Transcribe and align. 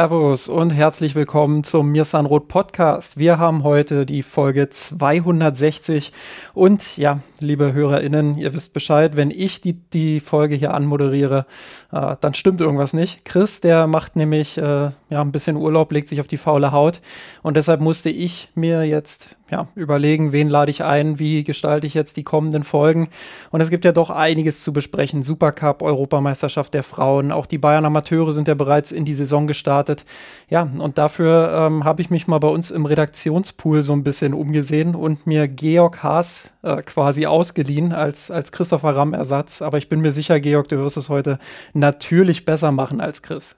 Servus 0.00 0.48
und 0.48 0.70
herzlich 0.70 1.14
willkommen 1.14 1.62
zum 1.62 1.92
Mirsanrot 1.92 2.48
Podcast. 2.48 3.18
Wir 3.18 3.38
haben 3.38 3.64
heute 3.64 4.06
die 4.06 4.22
Folge 4.22 4.70
260 4.70 6.14
und 6.54 6.96
ja, 6.96 7.20
liebe 7.38 7.74
HörerInnen, 7.74 8.38
ihr 8.38 8.54
wisst 8.54 8.72
Bescheid, 8.72 9.14
wenn 9.16 9.30
ich 9.30 9.60
die, 9.60 9.74
die 9.74 10.20
Folge 10.20 10.54
hier 10.54 10.72
anmoderiere, 10.72 11.44
äh, 11.92 12.16
dann 12.18 12.32
stimmt 12.32 12.62
irgendwas 12.62 12.94
nicht. 12.94 13.26
Chris, 13.26 13.60
der 13.60 13.86
macht 13.86 14.16
nämlich 14.16 14.56
äh, 14.56 14.62
ja, 15.10 15.20
ein 15.20 15.32
bisschen 15.32 15.56
Urlaub, 15.56 15.92
legt 15.92 16.08
sich 16.08 16.22
auf 16.22 16.28
die 16.28 16.38
faule 16.38 16.72
Haut 16.72 17.02
und 17.42 17.58
deshalb 17.58 17.82
musste 17.82 18.08
ich 18.08 18.48
mir 18.54 18.84
jetzt 18.84 19.36
ja, 19.50 19.66
überlegen, 19.74 20.32
wen 20.32 20.48
lade 20.48 20.70
ich 20.70 20.84
ein, 20.84 21.18
wie 21.18 21.42
gestalte 21.42 21.86
ich 21.86 21.94
jetzt 21.94 22.16
die 22.16 22.22
kommenden 22.22 22.62
Folgen. 22.62 23.08
Und 23.50 23.60
es 23.60 23.70
gibt 23.70 23.84
ja 23.84 23.92
doch 23.92 24.10
einiges 24.10 24.62
zu 24.62 24.72
besprechen. 24.72 25.22
Supercup, 25.22 25.82
Europameisterschaft 25.82 26.72
der 26.72 26.82
Frauen, 26.82 27.32
auch 27.32 27.46
die 27.46 27.58
Bayern 27.58 27.84
Amateure 27.84 28.32
sind 28.32 28.48
ja 28.48 28.54
bereits 28.54 28.92
in 28.92 29.04
die 29.04 29.14
Saison 29.14 29.46
gestartet. 29.46 30.04
Ja, 30.48 30.62
und 30.78 30.98
dafür 30.98 31.52
ähm, 31.52 31.84
habe 31.84 32.00
ich 32.02 32.10
mich 32.10 32.28
mal 32.28 32.38
bei 32.38 32.48
uns 32.48 32.70
im 32.70 32.86
Redaktionspool 32.86 33.82
so 33.82 33.92
ein 33.92 34.04
bisschen 34.04 34.34
umgesehen 34.34 34.94
und 34.94 35.26
mir 35.26 35.48
Georg 35.48 36.02
Haas 36.02 36.52
äh, 36.62 36.82
quasi 36.82 37.26
ausgeliehen 37.26 37.92
als, 37.92 38.30
als 38.30 38.52
Christopher 38.52 38.94
Ramm-Ersatz. 38.94 39.62
Aber 39.62 39.78
ich 39.78 39.88
bin 39.88 40.00
mir 40.00 40.12
sicher, 40.12 40.38
Georg, 40.40 40.68
du 40.68 40.78
wirst 40.78 40.96
es 40.96 41.08
heute 41.08 41.38
natürlich 41.74 42.44
besser 42.44 42.70
machen 42.70 43.00
als 43.00 43.22
Chris. 43.22 43.56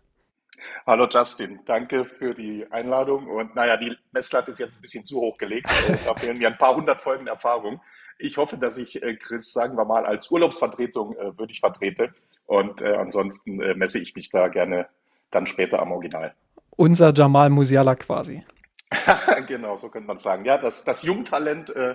Hallo 0.85 1.07
Justin, 1.09 1.61
danke 1.65 2.05
für 2.05 2.35
die 2.35 2.67
Einladung. 2.73 3.29
Und 3.29 3.55
naja, 3.55 3.77
die 3.77 3.97
Messlatte 4.11 4.51
ist 4.51 4.59
jetzt 4.59 4.79
ein 4.79 4.83
bisschen 4.83 5.05
zu 5.05 5.21
hoch 5.21 5.39
gelegt. 5.39 5.69
Da 6.05 6.15
fehlen 6.15 6.39
mir 6.39 6.49
ein 6.49 6.59
paar 6.59 6.75
hundert 6.75 7.01
Folgen 7.01 7.29
Erfahrung. 7.29 7.81
Ich 8.19 8.37
hoffe, 8.37 8.59
dass 8.59 8.77
ich 8.79 9.01
äh, 9.01 9.15
Chris, 9.15 9.53
sagen 9.53 9.77
wir 9.77 9.85
mal, 9.85 10.05
als 10.05 10.29
Urlaubsvertretung 10.29 11.17
äh, 11.17 11.39
würdig 11.39 11.61
vertrete. 11.61 12.13
Und 12.47 12.83
äh, 12.83 12.95
ansonsten 12.95 13.63
äh, 13.63 13.75
messe 13.75 14.01
ich 14.01 14.17
mich 14.17 14.31
da 14.31 14.49
gerne 14.49 14.89
dann 15.31 15.47
später 15.47 15.81
am 15.81 15.93
Original. 15.93 16.35
Unser 16.71 17.15
Jamal 17.15 17.51
Musiala 17.51 17.95
quasi. 17.95 18.45
genau, 19.47 19.77
so 19.77 19.89
könnte 19.89 20.09
man 20.09 20.19
sagen. 20.19 20.45
Ja, 20.45 20.59
das, 20.59 20.83
das 20.83 21.05
Jungtalent 21.05 21.71
äh, 21.71 21.95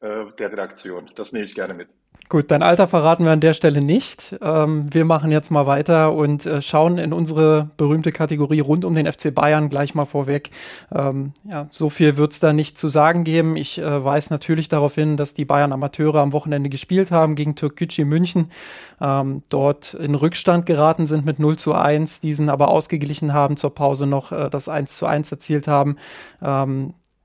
der 0.00 0.52
Redaktion, 0.52 1.10
das 1.16 1.32
nehme 1.32 1.44
ich 1.44 1.56
gerne 1.56 1.74
mit. 1.74 1.88
Gut, 2.30 2.50
dein 2.50 2.62
Alter 2.62 2.86
verraten 2.86 3.24
wir 3.24 3.32
an 3.32 3.40
der 3.40 3.54
Stelle 3.54 3.80
nicht. 3.80 4.36
Ähm, 4.42 4.84
wir 4.92 5.06
machen 5.06 5.30
jetzt 5.30 5.50
mal 5.50 5.64
weiter 5.64 6.12
und 6.12 6.44
äh, 6.44 6.60
schauen 6.60 6.98
in 6.98 7.14
unsere 7.14 7.70
berühmte 7.78 8.12
Kategorie 8.12 8.60
rund 8.60 8.84
um 8.84 8.94
den 8.94 9.10
FC 9.10 9.34
Bayern 9.34 9.70
gleich 9.70 9.94
mal 9.94 10.04
vorweg. 10.04 10.50
Ähm, 10.94 11.32
ja, 11.44 11.68
so 11.70 11.88
viel 11.88 12.18
wird 12.18 12.32
es 12.32 12.40
da 12.40 12.52
nicht 12.52 12.76
zu 12.76 12.90
sagen 12.90 13.24
geben. 13.24 13.56
Ich 13.56 13.78
äh, 13.78 14.04
weise 14.04 14.30
natürlich 14.30 14.68
darauf 14.68 14.94
hin, 14.94 15.16
dass 15.16 15.32
die 15.32 15.46
Bayern 15.46 15.72
Amateure 15.72 16.16
am 16.16 16.34
Wochenende 16.34 16.68
gespielt 16.68 17.10
haben 17.10 17.34
gegen 17.34 17.54
Türkgücü 17.54 18.04
München, 18.04 18.50
ähm, 19.00 19.42
dort 19.48 19.94
in 19.94 20.14
Rückstand 20.14 20.66
geraten 20.66 21.06
sind 21.06 21.24
mit 21.24 21.38
0 21.38 21.56
zu 21.56 21.72
1, 21.72 22.20
diesen 22.20 22.50
aber 22.50 22.68
ausgeglichen 22.68 23.32
haben, 23.32 23.56
zur 23.56 23.74
Pause 23.74 24.06
noch 24.06 24.32
äh, 24.32 24.50
das 24.50 24.68
1 24.68 24.98
zu 24.98 25.06
1 25.06 25.32
erzielt 25.32 25.66
haben. 25.66 25.96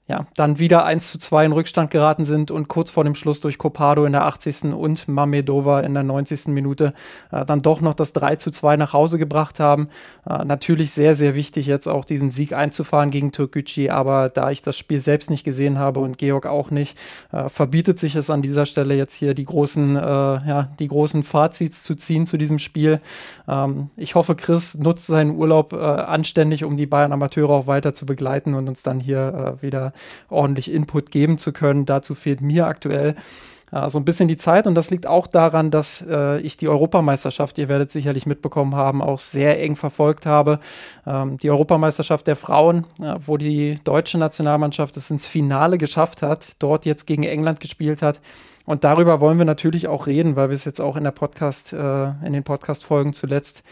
Ja, 0.05 0.27
dann 0.35 0.59
wieder 0.59 0.83
1 0.83 1.11
zu 1.11 1.17
2 1.17 1.45
in 1.45 1.51
Rückstand 1.53 1.89
geraten 1.89 2.25
sind 2.25 2.51
und 2.51 2.67
kurz 2.67 2.91
vor 2.91 3.05
dem 3.05 3.15
Schluss 3.15 3.39
durch 3.39 3.57
Copado 3.57 4.03
in 4.03 4.11
der 4.11 4.25
80. 4.25 4.73
und 4.73 5.07
Mamedova 5.07 5.79
in 5.79 5.94
der 5.94 6.03
90. 6.03 6.47
Minute 6.47 6.94
äh, 7.31 7.45
dann 7.45 7.61
doch 7.61 7.79
noch 7.79 7.94
das 7.94 8.11
3 8.11 8.35
zu 8.35 8.51
2 8.51 8.75
nach 8.75 8.91
Hause 8.91 9.17
gebracht 9.17 9.61
haben. 9.61 9.88
Äh, 10.29 10.44
natürlich 10.44 10.91
sehr, 10.91 11.16
sehr 11.16 11.35
wichtig, 11.35 11.67
jetzt 11.67 11.88
auch 11.88 12.03
diesen 12.03 12.31
Sieg 12.31 12.51
einzufahren 12.51 13.11
gegen 13.11 13.31
Türkgücü, 13.31 13.88
aber 13.88 14.28
da 14.28 14.51
ich 14.51 14.61
das 14.61 14.78
Spiel 14.78 15.00
selbst 15.00 15.29
nicht 15.29 15.45
gesehen 15.45 15.79
habe 15.79 16.01
und 16.01 16.17
Georg 16.17 16.47
auch 16.47 16.69
nicht, 16.69 16.97
äh, 17.31 17.47
verbietet 17.47 17.97
sich 17.97 18.16
es 18.16 18.29
an 18.29 18.41
dieser 18.41 18.66
Stelle 18.66 18.95
jetzt 18.95 19.13
hier 19.13 19.33
die 19.33 19.45
großen, 19.45 19.95
äh, 19.95 20.01
ja, 20.01 20.69
die 20.79 20.89
großen 20.89 21.23
Fazits 21.23 21.81
zu 21.83 21.95
ziehen 21.95 22.25
zu 22.25 22.35
diesem 22.35 22.59
Spiel. 22.59 22.99
Ähm, 23.47 23.89
ich 23.95 24.16
hoffe, 24.16 24.35
Chris 24.35 24.78
nutzt 24.78 25.07
seinen 25.07 25.38
Urlaub 25.38 25.72
äh, 25.72 25.78
anständig, 25.78 26.66
um 26.66 26.75
die 26.75 26.88
Bayern 26.88 27.13
Amateure 27.13 27.51
auch 27.51 27.67
weiter 27.67 27.94
zu 27.94 28.05
begleiten 28.05 28.53
und 28.53 28.67
uns 28.67 28.83
dann 28.83 28.99
hier 28.99 29.57
äh, 29.59 29.61
wieder 29.61 29.92
ordentlich 30.29 30.71
Input 30.71 31.11
geben 31.11 31.37
zu 31.37 31.51
können. 31.51 31.85
Dazu 31.85 32.15
fehlt 32.15 32.41
mir 32.41 32.67
aktuell 32.67 33.15
äh, 33.73 33.89
so 33.89 33.99
ein 33.99 34.05
bisschen 34.05 34.27
die 34.27 34.37
Zeit 34.37 34.67
und 34.67 34.75
das 34.75 34.91
liegt 34.91 35.07
auch 35.07 35.27
daran, 35.27 35.71
dass 35.71 36.03
äh, 36.07 36.39
ich 36.41 36.57
die 36.57 36.67
Europameisterschaft, 36.67 37.57
ihr 37.57 37.69
werdet 37.69 37.91
sicherlich 37.91 38.25
mitbekommen 38.25 38.75
haben, 38.75 39.01
auch 39.01 39.19
sehr 39.19 39.61
eng 39.61 39.75
verfolgt 39.75 40.25
habe. 40.25 40.59
Ähm, 41.05 41.37
die 41.37 41.49
Europameisterschaft 41.49 42.27
der 42.27 42.35
Frauen, 42.35 42.85
äh, 43.01 43.15
wo 43.25 43.37
die 43.37 43.79
deutsche 43.83 44.17
Nationalmannschaft 44.17 44.95
es 44.97 45.09
ins 45.09 45.27
Finale 45.27 45.77
geschafft 45.77 46.21
hat, 46.21 46.47
dort 46.59 46.85
jetzt 46.85 47.07
gegen 47.07 47.23
England 47.23 47.59
gespielt 47.59 48.01
hat. 48.01 48.21
Und 48.65 48.85
darüber 48.85 49.19
wollen 49.19 49.37
wir 49.37 49.45
natürlich 49.45 49.89
auch 49.89 50.07
reden, 50.07 50.37
weil 50.37 50.49
wir 50.49 50.55
es 50.55 50.63
jetzt 50.63 50.79
auch 50.79 50.95
in 50.95 51.03
der 51.03 51.11
Podcast, 51.11 51.73
äh, 51.73 52.03
in 52.25 52.31
den 52.31 52.43
Podcast-Folgen 52.43 53.11
zuletzt 53.11 53.63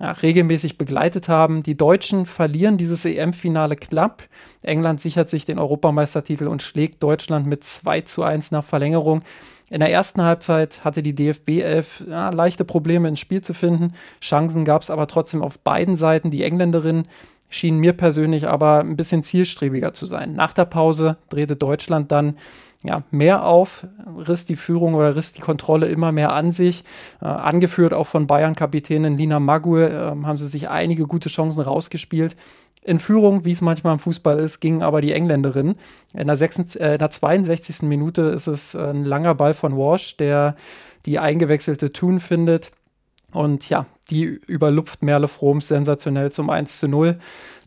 ja, 0.00 0.12
regelmäßig 0.12 0.78
begleitet 0.78 1.28
haben. 1.28 1.62
Die 1.62 1.76
Deutschen 1.76 2.24
verlieren 2.24 2.78
dieses 2.78 3.04
EM-Finale 3.04 3.76
knapp. 3.76 4.24
England 4.62 5.00
sichert 5.00 5.28
sich 5.28 5.44
den 5.44 5.58
Europameistertitel 5.58 6.46
und 6.48 6.62
schlägt 6.62 7.02
Deutschland 7.02 7.46
mit 7.46 7.62
2 7.62 8.00
zu 8.00 8.22
1 8.22 8.50
nach 8.50 8.64
Verlängerung. 8.64 9.20
In 9.68 9.80
der 9.80 9.92
ersten 9.92 10.22
Halbzeit 10.22 10.84
hatte 10.84 11.02
die 11.02 11.14
DFB 11.14 11.60
11 11.60 12.04
ja, 12.08 12.30
leichte 12.30 12.64
Probleme 12.64 13.08
ins 13.08 13.20
Spiel 13.20 13.42
zu 13.42 13.54
finden. 13.54 13.92
Chancen 14.20 14.64
gab 14.64 14.82
es 14.82 14.90
aber 14.90 15.06
trotzdem 15.06 15.42
auf 15.42 15.60
beiden 15.60 15.94
Seiten. 15.94 16.30
Die 16.30 16.42
Engländerin 16.42 17.04
schien 17.50 17.78
mir 17.78 17.92
persönlich 17.92 18.48
aber 18.48 18.80
ein 18.80 18.96
bisschen 18.96 19.22
zielstrebiger 19.22 19.92
zu 19.92 20.06
sein. 20.06 20.32
Nach 20.32 20.52
der 20.54 20.64
Pause 20.64 21.18
drehte 21.28 21.56
Deutschland 21.56 22.10
dann 22.10 22.36
ja, 22.82 23.02
mehr 23.10 23.44
auf, 23.44 23.86
riss 24.26 24.46
die 24.46 24.56
Führung 24.56 24.94
oder 24.94 25.14
riss 25.14 25.32
die 25.32 25.42
Kontrolle 25.42 25.86
immer 25.86 26.12
mehr 26.12 26.32
an 26.32 26.50
sich. 26.50 26.84
Äh, 27.20 27.26
angeführt 27.26 27.92
auch 27.92 28.06
von 28.06 28.26
Bayern-Kapitänin 28.26 29.18
Lina 29.18 29.38
Magur 29.38 29.90
äh, 29.90 29.94
haben 30.24 30.38
sie 30.38 30.48
sich 30.48 30.70
einige 30.70 31.06
gute 31.06 31.28
Chancen 31.28 31.60
rausgespielt. 31.60 32.36
In 32.82 32.98
Führung, 32.98 33.44
wie 33.44 33.52
es 33.52 33.60
manchmal 33.60 33.92
im 33.92 33.98
Fußball 33.98 34.38
ist, 34.38 34.60
ging 34.60 34.82
aber 34.82 35.02
die 35.02 35.12
Engländerin. 35.12 35.74
In 36.14 36.26
der, 36.26 36.38
6, 36.38 36.76
äh, 36.76 36.92
in 36.92 36.98
der 36.98 37.10
62. 37.10 37.82
Minute 37.82 38.22
ist 38.22 38.46
es 38.46 38.74
ein 38.74 39.04
langer 39.04 39.34
Ball 39.34 39.52
von 39.52 39.76
Walsh, 39.76 40.16
der 40.16 40.56
die 41.04 41.18
eingewechselte 41.18 41.92
Thun 41.92 42.18
findet. 42.18 42.72
Und 43.32 43.68
ja, 43.68 43.86
die 44.10 44.24
überlupft 44.24 45.02
Merle 45.02 45.28
Froms 45.28 45.68
sensationell 45.68 46.32
zum 46.32 46.50
1 46.50 46.78
zu 46.78 46.88
0. 46.88 47.18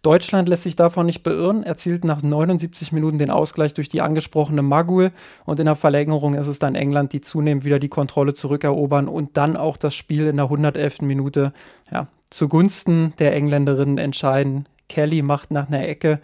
Deutschland 0.04 0.50
lässt 0.50 0.64
sich 0.64 0.76
davon 0.76 1.06
nicht 1.06 1.24
beirren, 1.24 1.64
erzielt 1.64 2.04
nach 2.04 2.22
79 2.22 2.92
Minuten 2.92 3.18
den 3.18 3.32
Ausgleich 3.32 3.74
durch 3.74 3.88
die 3.88 4.02
angesprochene 4.02 4.62
Magul 4.62 5.12
und 5.46 5.62
in 5.62 5.66
der 5.66 5.76
Verlängerung 5.76 6.34
ist 6.34 6.48
es 6.48 6.60
dann 6.60 6.76
England, 6.76 7.14
die 7.14 7.22
zunehmend 7.22 7.64
wieder 7.64 7.80
die 7.80 7.88
Kontrolle 7.88 8.34
zurückerobern 8.34 9.08
und 9.08 9.38
dann 9.38 9.56
auch 9.56 9.78
das 9.78 9.96
Spiel 9.96 10.28
in 10.28 10.36
der 10.36 10.46
111. 10.46 11.04
Minute 11.04 11.54
ja, 11.90 12.08
zugunsten 12.30 13.14
der 13.18 13.34
Engländerinnen 13.34 13.98
entscheiden. 13.98 14.68
Kelly 14.90 15.22
macht 15.22 15.52
nach 15.52 15.70
einer 15.70 15.88
Ecke 15.88 16.20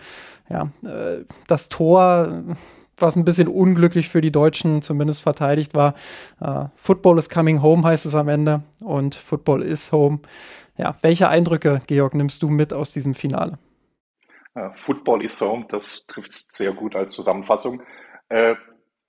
ja, 0.50 0.70
äh, 0.86 1.24
das 1.48 1.70
Tor 1.70 2.44
was 3.02 3.16
ein 3.16 3.24
bisschen 3.24 3.48
unglücklich 3.48 4.10
für 4.10 4.20
die 4.20 4.32
Deutschen 4.32 4.82
zumindest 4.82 5.22
verteidigt 5.22 5.74
war. 5.74 5.94
Uh, 6.42 6.66
Football 6.76 7.18
is 7.18 7.30
coming 7.30 7.62
home 7.62 7.88
heißt 7.88 8.06
es 8.06 8.14
am 8.14 8.28
Ende 8.28 8.62
und 8.82 9.16
Football 9.16 9.62
is 9.62 9.94
home. 9.94 10.20
Ja, 10.78 10.98
welche 11.02 11.30
Eindrücke, 11.30 11.82
Georg, 11.88 12.14
nimmst 12.14 12.44
du 12.44 12.50
mit 12.50 12.74
aus 12.74 12.92
diesem 12.92 13.14
Finale? 13.14 13.58
Uh, 14.56 14.74
Football 14.76 15.24
is 15.24 15.40
home, 15.40 15.66
das 15.70 16.06
trifft 16.08 16.32
sehr 16.52 16.74
gut 16.74 16.96
als 16.96 17.14
Zusammenfassung. 17.14 17.84
Äh, 18.30 18.56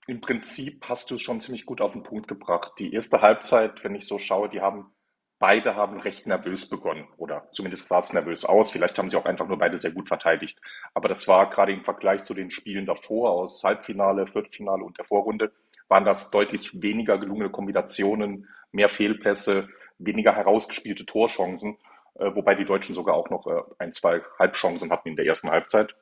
Im 0.07 0.21
Prinzip 0.21 0.85
hast 0.89 1.11
du 1.11 1.15
es 1.15 1.23
schon 1.23 1.41
ziemlich 1.41 1.67
gut 1.67 1.81
auf 1.81 1.93
den 1.93 2.03
Punkt 2.03 2.29
gebracht. 2.29 2.73
Die 2.79 2.93
erste 2.93 3.23
Halbzeit, 3.23 3.83
wenn 3.83 3.95
ich 3.95 4.07
so 4.07 4.19
schaue, 4.19 4.49
die 4.49 4.61
haben 4.61 4.93
beide 5.41 5.75
haben 5.75 5.99
recht 5.99 6.27
nervös 6.27 6.69
begonnen 6.69 7.09
oder 7.17 7.49
zumindest 7.53 7.89
sah 7.89 7.99
es 7.99 8.13
nervös 8.13 8.45
aus. 8.45 8.71
Vielleicht 8.71 8.99
haben 8.99 9.11
sie 9.11 9.17
auch 9.17 9.25
einfach 9.25 9.49
nur 9.49 9.59
beide 9.59 9.79
sehr 9.79 9.91
gut 9.91 10.07
verteidigt. 10.07 10.61
Aber 10.95 11.09
das 11.09 11.27
war 11.27 11.51
gerade 11.51 11.73
im 11.73 11.83
Vergleich 11.83 12.23
zu 12.23 12.35
den 12.35 12.51
Spielen 12.51 12.87
davor 12.87 13.31
aus 13.31 13.65
Halbfinale, 13.65 14.27
Viertelfinale 14.27 14.85
und 14.85 14.99
der 14.99 15.07
Vorrunde, 15.07 15.51
waren 15.89 16.05
das 16.05 16.31
deutlich 16.31 16.81
weniger 16.81 17.19
gelungene 17.19 17.51
Kombinationen, 17.51 18.49
mehr 18.71 18.91
Fehlpässe, 18.91 19.69
weniger 19.99 20.37
herausgespielte 20.37 21.07
Torchancen, 21.07 21.75
äh, 21.75 21.90
wobei 22.15 22.55
die 22.55 22.65
Deutschen 22.65 22.95
sogar 22.95 23.15
auch 23.15 23.31
noch 23.31 23.47
äh, 23.47 23.63
ein, 23.79 23.93
zwei 23.93 24.23
Halbchancen 24.39 24.91
hatten 24.91 25.09
in 25.09 25.17
der 25.17 25.27
ersten 25.27 25.51
Halbzeit. 25.51 25.95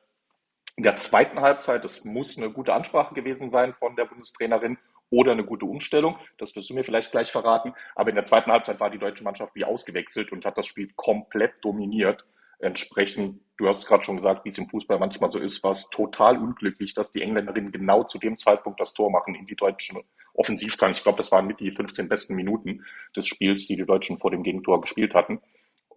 In 0.75 0.83
der 0.83 0.95
zweiten 0.95 1.41
Halbzeit, 1.41 1.83
das 1.83 2.05
muss 2.05 2.37
eine 2.37 2.51
gute 2.51 2.73
Ansprache 2.73 3.13
gewesen 3.13 3.49
sein 3.49 3.73
von 3.73 3.95
der 3.95 4.05
Bundestrainerin 4.05 4.77
oder 5.09 5.31
eine 5.31 5.43
gute 5.43 5.65
Umstellung. 5.65 6.17
Das 6.37 6.55
wirst 6.55 6.69
du 6.69 6.73
mir 6.73 6.83
vielleicht 6.83 7.11
gleich 7.11 7.31
verraten. 7.31 7.73
Aber 7.95 8.09
in 8.09 8.15
der 8.15 8.25
zweiten 8.25 8.51
Halbzeit 8.51 8.79
war 8.79 8.89
die 8.89 8.99
deutsche 8.99 9.23
Mannschaft 9.23 9.55
wie 9.55 9.65
ausgewechselt 9.65 10.31
und 10.31 10.45
hat 10.45 10.57
das 10.57 10.67
Spiel 10.67 10.89
komplett 10.95 11.53
dominiert. 11.61 12.25
Entsprechend, 12.59 13.41
du 13.57 13.67
hast 13.67 13.87
gerade 13.87 14.03
schon 14.03 14.17
gesagt, 14.17 14.43
wie 14.43 14.49
es 14.49 14.57
im 14.57 14.69
Fußball 14.69 14.99
manchmal 14.99 15.31
so 15.31 15.39
ist, 15.39 15.63
war 15.63 15.71
es 15.71 15.89
total 15.89 16.37
unglücklich, 16.37 16.93
dass 16.93 17.11
die 17.11 17.21
Engländerinnen 17.21 17.71
genau 17.71 18.03
zu 18.03 18.19
dem 18.19 18.37
Zeitpunkt 18.37 18.81
das 18.81 18.93
Tor 18.93 19.09
machen 19.09 19.33
in 19.33 19.45
die 19.47 19.55
deutschen 19.55 20.01
Offensivdrang. 20.33 20.91
Ich 20.91 21.03
glaube, 21.03 21.17
das 21.17 21.31
waren 21.31 21.47
mit 21.47 21.61
die 21.61 21.71
15 21.71 22.09
besten 22.09 22.35
Minuten 22.35 22.85
des 23.15 23.27
Spiels, 23.27 23.65
die 23.67 23.77
die 23.77 23.85
Deutschen 23.85 24.19
vor 24.19 24.31
dem 24.31 24.43
Gegentor 24.43 24.81
gespielt 24.81 25.13
hatten. 25.13 25.41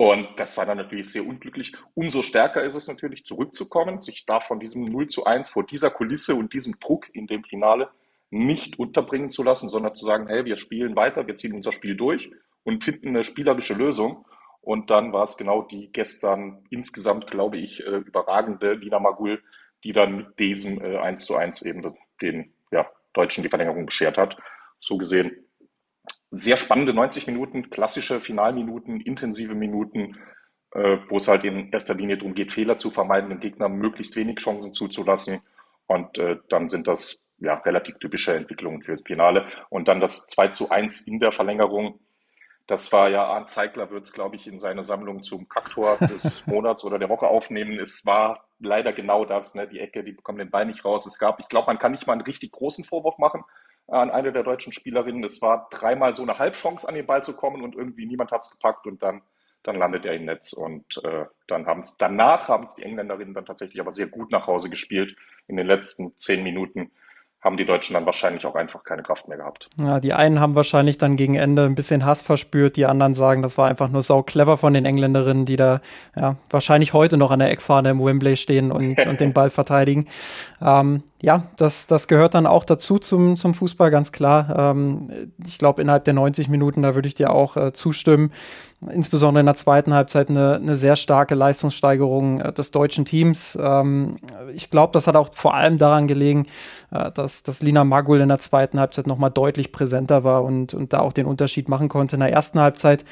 Und 0.03 0.31
das 0.35 0.57
war 0.57 0.67
dann 0.67 0.79
natürlich 0.79 1.13
sehr 1.13 1.25
unglücklich. 1.25 1.77
Umso 1.95 2.23
stärker 2.23 2.65
ist 2.65 2.75
es 2.75 2.89
natürlich, 2.89 3.25
zurückzukommen, 3.25 4.01
sich 4.01 4.27
da 4.27 4.41
von 4.41 4.59
diesem 4.59 4.85
0 4.85 5.07
zu 5.07 5.27
1 5.27 5.49
vor 5.49 5.65
dieser 5.65 5.91
Kulisse 5.91 6.35
und 6.35 6.53
diesem 6.53 6.81
Druck 6.81 7.09
in 7.15 7.29
dem 7.29 7.45
Finale 7.45 7.89
nicht 8.29 8.81
unterbringen 8.81 9.31
zu 9.31 9.45
lassen, 9.45 9.69
sondern 9.69 9.95
zu 9.95 10.05
sagen, 10.05 10.27
hey, 10.27 10.45
wir 10.45 10.57
spielen 10.57 10.97
weiter, 10.97 11.29
wir 11.29 11.37
ziehen 11.37 11.55
unser 11.55 11.71
Spiel 11.71 11.95
durch 11.95 12.33
und 12.65 12.83
finden 12.83 13.11
eine 13.11 13.23
spielerische 13.23 13.75
Lösung. 13.75 14.27
Und 14.61 14.91
dann 14.91 15.13
war 15.13 15.23
es 15.23 15.37
genau 15.37 15.63
die 15.63 15.93
gestern 15.93 16.67
insgesamt, 16.71 17.31
glaube 17.31 17.59
ich, 17.59 17.87
äh, 17.87 17.99
überragende 17.99 18.73
Lina 18.73 18.99
Magul, 18.99 19.41
die 19.85 19.93
dann 19.93 20.17
mit 20.17 20.37
diesem 20.41 20.83
äh, 20.83 20.97
1 20.97 21.25
zu 21.25 21.37
1 21.37 21.63
eben 21.63 21.97
den 22.21 22.53
ja, 22.73 22.91
Deutschen 23.13 23.45
die 23.45 23.51
Verlängerung 23.51 23.87
beschert 23.87 24.19
hat. 24.19 24.37
So 24.81 24.97
gesehen 24.97 25.47
sehr 26.33 26.57
spannende 26.57 26.93
90 26.95 27.27
Minuten, 27.27 27.71
klassische 27.71 28.21
Finalminuten, 28.21 29.01
intensive 29.01 29.55
Minuten, 29.55 30.17
äh, 30.73 30.99
wo 31.09 31.19
es 31.19 31.29
halt 31.29 31.45
in 31.45 31.71
erster 31.71 31.95
Linie 31.95 32.17
darum 32.17 32.35
geht, 32.35 32.53
Fehler 32.53 32.79
zu 32.79 32.91
vermeiden, 32.91 33.31
dem 33.31 33.41
Gegner 33.41 33.69
möglichst 33.69 34.17
wenig 34.17 34.39
Chancen 34.39 34.73
zuzulassen. 34.73 35.41
Und 35.87 36.19
äh, 36.19 36.39
dann 36.49 36.69
sind 36.69 36.87
das 36.87 37.23
ja 37.39 37.55
relativ 37.55 37.99
typische 37.99 38.35
Entwicklungen 38.35 38.83
für 38.83 38.97
das 38.97 39.03
Finale. 39.07 39.47
Und 39.69 39.89
dann 39.89 40.01
das 40.01 40.27
2 40.29 40.49
zu 40.49 40.71
1 40.71 41.03
in 41.03 41.21
der 41.21 41.33
Verlängerung 41.33 42.01
das 42.67 42.93
war 42.93 43.09
ja, 43.09 43.25
Arndt 43.25 43.51
Zeigler 43.51 43.91
wird 43.91 44.05
es, 44.05 44.13
glaube 44.13 44.37
ich, 44.37 44.47
in 44.47 44.59
seine 44.59 44.85
Sammlung 44.85 45.23
zum 45.23 45.49
Kaktor 45.49 45.97
des 46.01 46.47
Monats 46.47 46.85
oder 46.85 46.99
der 46.99 47.09
Woche 47.09 47.27
aufnehmen. 47.27 47.79
Es 47.79 48.07
war 48.07 48.47
leider 48.61 48.93
genau 48.93 49.25
das, 49.25 49.55
ne? 49.55 49.67
die 49.67 49.81
Ecke, 49.81 50.05
die 50.05 50.13
bekommen 50.13 50.39
den 50.39 50.51
Ball 50.51 50.65
nicht 50.65 50.85
raus. 50.85 51.05
Es 51.05 51.19
gab, 51.19 51.41
ich 51.41 51.49
glaube, 51.49 51.67
man 51.67 51.79
kann 51.79 51.93
nicht 51.93 52.07
mal 52.07 52.15
einen 52.15 52.23
richtig 52.23 52.53
großen 52.53 52.85
Vorwurf 52.85 53.19
machen 53.19 53.45
an 53.89 54.11
eine 54.11 54.33
der 54.33 54.43
deutschen 54.43 54.73
Spielerinnen. 54.73 55.25
Es 55.25 55.43
war 55.43 55.69
dreimal 55.71 56.15
so 56.15 56.23
eine 56.23 56.39
Halbchance, 56.39 56.89
an 56.89 56.95
den 56.95 57.07
Ball 57.07 57.23
zu 57.23 57.35
kommen 57.35 57.63
und 57.63 57.75
irgendwie 57.75 58.07
niemand 58.07 58.31
hat 58.31 58.43
es 58.43 58.51
gepackt 58.51 58.87
und 58.87 59.03
dann, 59.03 59.23
dann 59.63 59.77
landet 59.77 60.05
er 60.05 60.15
im 60.15 60.25
Netz. 60.25 60.53
Und 60.53 61.03
äh, 61.05 61.27
dann 61.47 61.67
haben 61.67 61.81
es 61.81 61.97
danach 61.99 62.49
haben 62.49 62.65
es 62.65 62.75
die 62.75 62.83
Engländerinnen 62.83 63.35
dann 63.35 63.47
tatsächlich 63.47 63.81
aber 63.81 63.93
sehr 63.93 64.07
gut 64.07 64.31
nach 64.31 64.47
Hause 64.47 64.71
gespielt 64.71 65.17
in 65.49 65.57
den 65.57 65.67
letzten 65.67 66.17
zehn 66.17 66.43
Minuten 66.43 66.93
haben 67.43 67.57
die 67.57 67.67
Deutschen 67.67 67.95
dann 67.95 68.07
wahrscheinlich 68.07 68.47
auch 68.47 68.55
einfach 68.55 68.85
keine 68.85 69.03
Kraft 69.03 69.27
mehr 69.27 69.37
gehabt. 69.37 69.69
Ja, 69.81 69.99
die 69.99 70.13
einen 70.13 70.39
haben 70.39 70.55
wahrscheinlich 70.55 70.97
dann 70.97 71.17
gegen 71.17 71.35
Ende 71.35 71.65
ein 71.65 71.75
bisschen 71.75 72.07
Hass 72.07 72.23
verspürt, 72.23 72.77
die 72.77 72.87
anderen 72.87 73.15
sagen, 73.15 73.43
das 73.43 73.59
war 73.59 73.69
einfach 73.69 73.89
nur 73.89 74.03
sau 74.03 74.23
clever 74.23 74.57
von 74.57 74.73
den 74.75 74.85
Engländerinnen, 74.85 75.45
die 75.45 75.57
da 75.57 75.81
ja, 76.15 76.37
wahrscheinlich 76.51 76.93
heute 76.93 77.17
noch 77.17 77.33
an 77.33 77.41
der 77.41 77.51
Eckfahne 77.51 77.91
im 77.91 78.05
Wembley 78.05 78.37
stehen 78.37 78.71
und, 78.71 79.05
und 79.07 79.21
den 79.21 79.33
Ball 79.33 79.51
verteidigen. 79.51 80.07
Ähm, 80.61 81.03
ja, 81.23 81.45
das, 81.57 81.87
das 81.87 82.09
gehört 82.09 82.35
dann 82.35 82.47
auch 82.47 82.65
dazu 82.65 82.99
zum, 82.99 83.37
zum 83.37 83.55
Fußball, 83.55 83.93
ganz 83.93 84.11
klar. 84.11 84.55
Ähm, 84.59 85.09
ich 85.47 85.57
glaube, 85.57 85.81
innerhalb 85.81 86.05
der 86.05 86.15
90 86.15 86.49
Minuten, 86.49 86.83
da 86.83 86.97
würde 86.97 87.07
ich 87.07 87.15
dir 87.15 87.33
auch 87.33 87.57
äh, 87.57 87.73
zustimmen, 87.73 88.33
insbesondere 88.91 89.39
in 89.41 89.47
der 89.47 89.55
zweiten 89.55 89.95
Halbzeit 89.95 90.31
eine, 90.31 90.57
eine 90.57 90.75
sehr 90.75 90.97
starke 90.97 91.37
Leistungssteigerung 91.37 92.41
äh, 92.41 92.53
des 92.53 92.73
deutschen 92.73 93.05
Teams. 93.05 93.57
Ähm, 93.61 94.17
ich 94.53 94.69
glaube, 94.69 94.93
das 94.95 95.07
hat 95.07 95.15
auch 95.15 95.31
vor 95.33 95.55
allem 95.55 95.79
daran 95.79 96.09
gelegen, 96.09 96.47
äh, 96.91 97.13
dass, 97.13 97.45
dass 97.45 97.63
Lina 97.63 97.85
Magul 97.85 98.21
in 98.21 98.29
der 98.29 98.41
zweiten 98.41 98.81
Halbzeit 98.81 99.07
nochmal 99.07 99.31
deutlich 99.31 99.71
präsenter 99.71 100.25
war 100.25 100.43
und, 100.43 100.75
und 100.75 100.93
da 100.93 100.99
auch 100.99 101.13
den 101.13 101.27
Unterschied 101.27 101.69
machen 101.69 101.89
konnte. 101.89 102.17
In 102.17 102.21
der 102.21 102.33
ersten 102.33 102.59
Halbzeit 102.59 103.05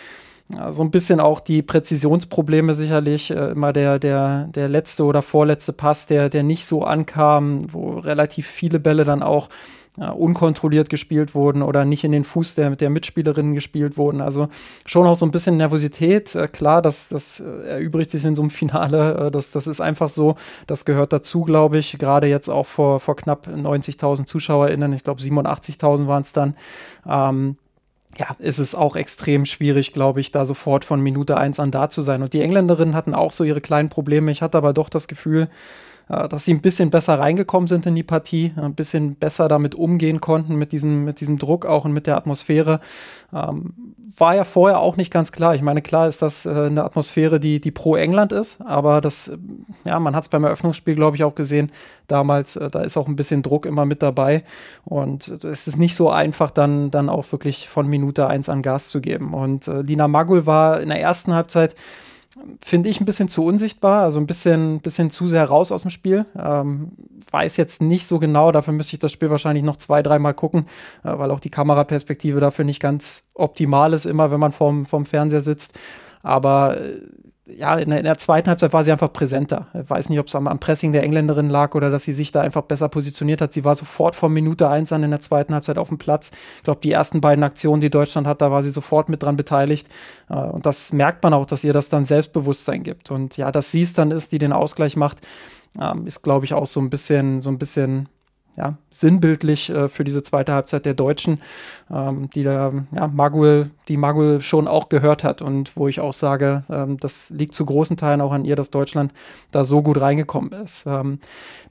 so 0.71 0.83
ein 0.83 0.91
bisschen 0.91 1.21
auch 1.21 1.41
die 1.41 1.63
Präzisionsprobleme 1.63 2.75
sicherlich. 2.75 3.31
Äh, 3.31 3.51
immer 3.51 3.73
der, 3.73 3.99
der, 3.99 4.49
der 4.55 4.69
letzte 4.69 5.05
oder 5.05 5.23
vorletzte 5.23 5.73
Pass, 5.73 6.07
der, 6.07 6.29
der 6.29 6.43
nicht 6.43 6.67
so 6.67 6.85
ankam, 6.85 7.73
wo 7.73 7.99
relativ 7.99 8.47
viele 8.47 8.81
Bälle 8.81 9.05
dann 9.05 9.23
auch 9.23 9.49
ja, 9.97 10.11
unkontrolliert 10.11 10.89
gespielt 10.89 11.35
wurden 11.35 11.63
oder 11.63 11.85
nicht 11.85 12.05
in 12.05 12.13
den 12.13 12.25
Fuß 12.25 12.55
der, 12.55 12.77
der 12.77 12.91
Mitspielerinnen 12.91 13.55
gespielt 13.55 13.97
wurden. 13.97 14.21
Also 14.21 14.49
schon 14.87 15.07
auch 15.07 15.17
so 15.17 15.27
ein 15.27 15.31
bisschen 15.31 15.57
Nervosität. 15.57 16.35
Äh, 16.35 16.49
klar, 16.49 16.81
das, 16.81 17.09
das 17.09 17.41
äh, 17.41 17.69
erübrigt 17.69 18.11
sich 18.11 18.25
in 18.25 18.35
so 18.35 18.43
einem 18.43 18.51
Finale. 18.51 19.27
Äh, 19.27 19.31
das, 19.31 19.51
das 19.51 19.67
ist 19.67 19.81
einfach 19.81 20.09
so. 20.09 20.37
Das 20.67 20.85
gehört 20.85 21.13
dazu, 21.13 21.43
glaube 21.43 21.79
ich. 21.79 21.99
Gerade 21.99 22.29
jetzt 22.29 22.49
auch 22.49 22.67
vor, 22.67 23.01
vor 23.01 23.17
knapp 23.17 23.49
90.000 23.49 24.27
ZuschauerInnen. 24.27 24.93
Ich 24.93 25.05
glaube, 25.05 25.21
87.000 25.21 26.07
waren 26.07 26.23
es 26.23 26.33
dann. 26.33 26.55
Ähm, 27.07 27.57
ja, 28.19 28.37
ist 28.39 28.59
es 28.59 28.75
auch 28.75 28.97
extrem 28.97 29.45
schwierig, 29.45 29.93
glaube 29.93 30.21
ich, 30.21 30.31
da 30.31 30.45
sofort 30.45 30.85
von 30.85 31.01
Minute 31.01 31.37
eins 31.37 31.61
an 31.61 31.71
da 31.71 31.89
zu 31.89 32.03
sein. 32.03 32.23
Und 32.23 32.33
die 32.33 32.43
Engländerinnen 32.43 32.95
hatten 32.95 33.15
auch 33.15 33.33
so 33.33 33.45
ihre 33.45 33.61
kleinen 33.61 33.89
Probleme. 33.89 34.31
Ich 34.31 34.43
hatte 34.43 34.59
aber 34.59 34.73
doch 34.73 34.89
das 34.89 35.09
Gefühl, 35.09 35.49
dass 36.11 36.45
sie 36.45 36.53
ein 36.53 36.61
bisschen 36.61 36.91
besser 36.91 37.19
reingekommen 37.19 37.69
sind 37.69 37.87
in 37.87 37.95
die 37.95 38.03
Partie, 38.03 38.53
ein 38.57 38.75
bisschen 38.75 39.15
besser 39.15 39.47
damit 39.47 39.75
umgehen 39.75 40.21
konnten, 40.21 40.57
mit 40.57 40.73
diesem, 40.73 41.05
mit 41.05 41.21
diesem 41.21 41.39
Druck 41.39 41.67
auch 41.67 41.85
und 41.85 41.93
mit 41.93 42.07
der 42.07 42.17
Atmosphäre. 42.17 42.81
Ähm, 43.33 43.73
war 44.17 44.35
ja 44.35 44.45
vorher 44.45 44.81
auch 44.81 44.97
nicht 44.97 45.13
ganz 45.13 45.33
klar. 45.33 45.55
Ich 45.55 45.63
meine, 45.63 45.83
klar 45.83 46.09
ist 46.09 46.21
das 46.21 46.47
äh, 46.47 46.51
eine 46.51 46.85
Atmosphäre, 46.85 47.39
die, 47.39 47.61
die 47.61 47.71
pro 47.71 47.97
England 47.97 48.33
ist, 48.33 48.61
aber 48.61 49.01
das, 49.01 49.33
ja, 49.85 50.01
man 50.01 50.17
hat 50.17 50.25
es 50.25 50.29
beim 50.29 50.45
Eröffnungsspiel, 50.45 50.95
glaube 50.95 51.17
ich, 51.17 51.25
auch 51.25 51.35
gesehen, 51.35 51.71
damals, 52.09 52.57
äh, 52.57 52.71
da 52.71 52.81
ist 52.81 52.97
auch 52.97 53.07
ein 53.07 53.17
bisschen 53.17 53.43
Druck 53.43 53.65
immer 53.65 53.87
mit 53.87 54.03
dabei 54.03 54.43
und 54.85 55.29
es 55.29 55.69
ist 55.69 55.79
nicht 55.79 55.95
so 55.95 56.11
einfach, 56.11 56.51
dann, 56.51 56.91
dann 56.91 57.09
auch 57.09 57.31
wirklich 57.33 57.69
von 57.69 57.87
Minute 57.87 58.27
eins 58.27 58.49
an 58.49 58.63
Gas 58.63 58.89
zu 58.89 59.01
geben. 59.01 59.33
Und 59.33 59.69
äh, 59.69 59.83
Lina 59.83 60.09
Magul 60.09 60.47
war 60.47 60.81
in 60.81 60.89
der 60.89 61.01
ersten 61.01 61.35
Halbzeit 61.35 61.75
finde 62.61 62.89
ich 62.89 63.01
ein 63.01 63.05
bisschen 63.05 63.29
zu 63.29 63.45
unsichtbar, 63.45 64.03
also 64.03 64.21
ein 64.21 64.27
bisschen, 64.27 64.81
bisschen 64.81 65.11
zu 65.11 65.29
sehr 65.29 65.45
raus 65.45 65.73
aus 65.73 65.83
dem 65.83 65.91
Spiel. 65.91 66.27
Ähm, 66.39 66.93
weiß 67.31 67.57
jetzt 67.57 67.81
nicht 67.83 68.07
so 68.07 68.19
genau, 68.19 68.53
dafür 68.53 68.73
müsste 68.73 68.95
ich 68.95 69.01
das 69.01 69.13
Spiel 69.13 69.31
wahrscheinlich 69.31 69.65
noch 69.65 69.77
zwei, 69.77 70.03
dreimal 70.03 70.35
gucken, 70.35 70.67
äh, 71.05 71.17
weil 71.17 71.31
auch 71.31 71.41
die 71.41 71.51
Kameraperspektive 71.51 72.41
dafür 72.41 72.65
nicht 72.65 72.81
ganz 72.81 73.25
optimal 73.35 73.93
ist, 73.93 74.07
immer 74.07 74.31
wenn 74.31 74.41
man 74.41 74.53
vorm, 74.53 74.85
vorm 74.85 75.05
Fernseher 75.05 75.41
sitzt. 75.41 75.79
Aber 76.23 76.81
äh, 76.81 77.01
ja, 77.57 77.77
in 77.77 77.91
der, 77.91 77.99
in 77.99 78.05
der, 78.05 78.19
zweiten 78.19 78.49
Halbzeit 78.49 78.73
war 78.73 78.85
sie 78.85 78.93
einfach 78.93 79.13
präsenter. 79.13 79.67
Ich 79.75 79.89
weiß 79.89 80.09
nicht, 80.09 80.19
ob 80.19 80.27
es 80.27 80.35
am, 80.35 80.47
am, 80.47 80.59
Pressing 80.59 80.93
der 80.93 81.03
Engländerin 81.03 81.49
lag 81.49 81.75
oder 81.75 81.91
dass 81.91 82.05
sie 82.05 82.13
sich 82.13 82.33
da 82.33 82.41
einfach 82.41 82.63
besser 82.63 82.89
positioniert 82.89 83.41
hat. 83.41 83.53
Sie 83.53 83.65
war 83.65 83.75
sofort 83.75 84.15
von 84.15 84.33
Minute 84.33 84.69
eins 84.69 84.93
an 84.93 85.03
in 85.03 85.11
der 85.11 85.21
zweiten 85.21 85.55
Halbzeit 85.55 85.79
auf 85.79 85.89
dem 85.89 85.99
Platz. 85.99 86.31
Ich 86.59 86.63
glaube, 86.65 86.81
die 86.83 86.93
ersten 86.93 87.21
beiden 87.21 87.45
Aktionen, 87.45 87.81
die 87.81 87.91
Deutschland 87.91 88.27
hat, 88.27 88.41
da 88.41 88.51
war 88.51 88.63
sie 88.63 88.71
sofort 88.71 89.09
mit 89.09 89.23
dran 89.23 89.37
beteiligt. 89.37 89.89
Äh, 90.29 90.35
und 90.35 90.67
das 90.67 90.93
merkt 90.93 91.23
man 91.23 91.35
auch, 91.35 91.47
dass 91.47 91.65
ihr 91.65 91.73
das 91.73 91.89
dann 91.89 92.05
Selbstbewusstsein 92.05 92.83
gibt. 92.83 93.11
Und 93.11 93.37
ja, 93.37 93.51
dass 93.53 93.73
sie 93.73 93.83
es 93.83 93.93
dann 93.93 94.11
ist, 94.11 94.33
die 94.33 94.39
den 94.39 94.53
Ausgleich 94.53 94.97
macht, 94.97 95.19
ähm, 95.81 96.07
ist, 96.07 96.23
glaube 96.23 96.45
ich, 96.45 96.55
auch 96.55 96.67
so 96.67 96.81
ein 96.81 96.91
bisschen, 96.91 97.41
so 97.41 97.51
ein 97.51 97.59
bisschen 97.59 98.09
ja, 98.57 98.77
sinnbildlich 98.91 99.71
äh, 99.71 99.89
für 99.89 100.05
diese 100.05 100.23
zweite 100.23 100.53
Halbzeit 100.53 100.85
der 100.85 100.95
Deutschen, 100.95 101.41
ähm, 101.91 102.29
die 102.31 102.43
da, 102.43 102.73
ja, 102.93 103.07
Maguel, 103.07 103.71
die 103.89 103.97
Maguel 103.97 104.41
schon 104.41 104.67
auch 104.67 104.89
gehört 104.89 105.25
hat 105.25 105.41
und 105.41 105.77
wo 105.77 105.89
ich 105.89 106.01
auch 106.01 106.13
sage, 106.13 106.65
ähm, 106.69 106.99
das 106.99 107.31
liegt 107.31 107.55
zu 107.55 107.65
großen 107.65 107.97
Teilen 107.97 108.21
auch 108.21 108.33
an 108.33 108.45
ihr, 108.45 108.57
dass 108.57 108.71
Deutschland 108.71 109.13
da 109.51 109.65
so 109.65 109.83
gut 109.83 110.01
reingekommen 110.01 110.53
ist. 110.53 110.85
Ähm, 110.87 111.21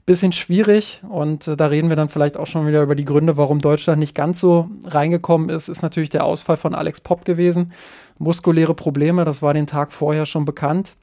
bisschen 0.06 0.32
schwierig 0.32 1.02
und 1.08 1.46
äh, 1.46 1.56
da 1.56 1.66
reden 1.66 1.90
wir 1.90 1.96
dann 1.96 2.08
vielleicht 2.08 2.36
auch 2.36 2.46
schon 2.46 2.66
wieder 2.66 2.82
über 2.82 2.94
die 2.94 3.04
Gründe, 3.04 3.36
warum 3.36 3.60
Deutschland 3.60 4.00
nicht 4.00 4.14
ganz 4.14 4.40
so 4.40 4.68
reingekommen 4.84 5.50
ist, 5.50 5.68
ist 5.68 5.82
natürlich 5.82 6.10
der 6.10 6.24
Ausfall 6.24 6.56
von 6.56 6.74
Alex 6.74 7.00
Popp 7.00 7.24
gewesen. 7.24 7.72
Muskuläre 8.18 8.74
Probleme, 8.74 9.24
das 9.24 9.42
war 9.42 9.54
den 9.54 9.66
Tag 9.66 9.92
vorher 9.92 10.26
schon 10.26 10.44
bekannt. 10.44 10.94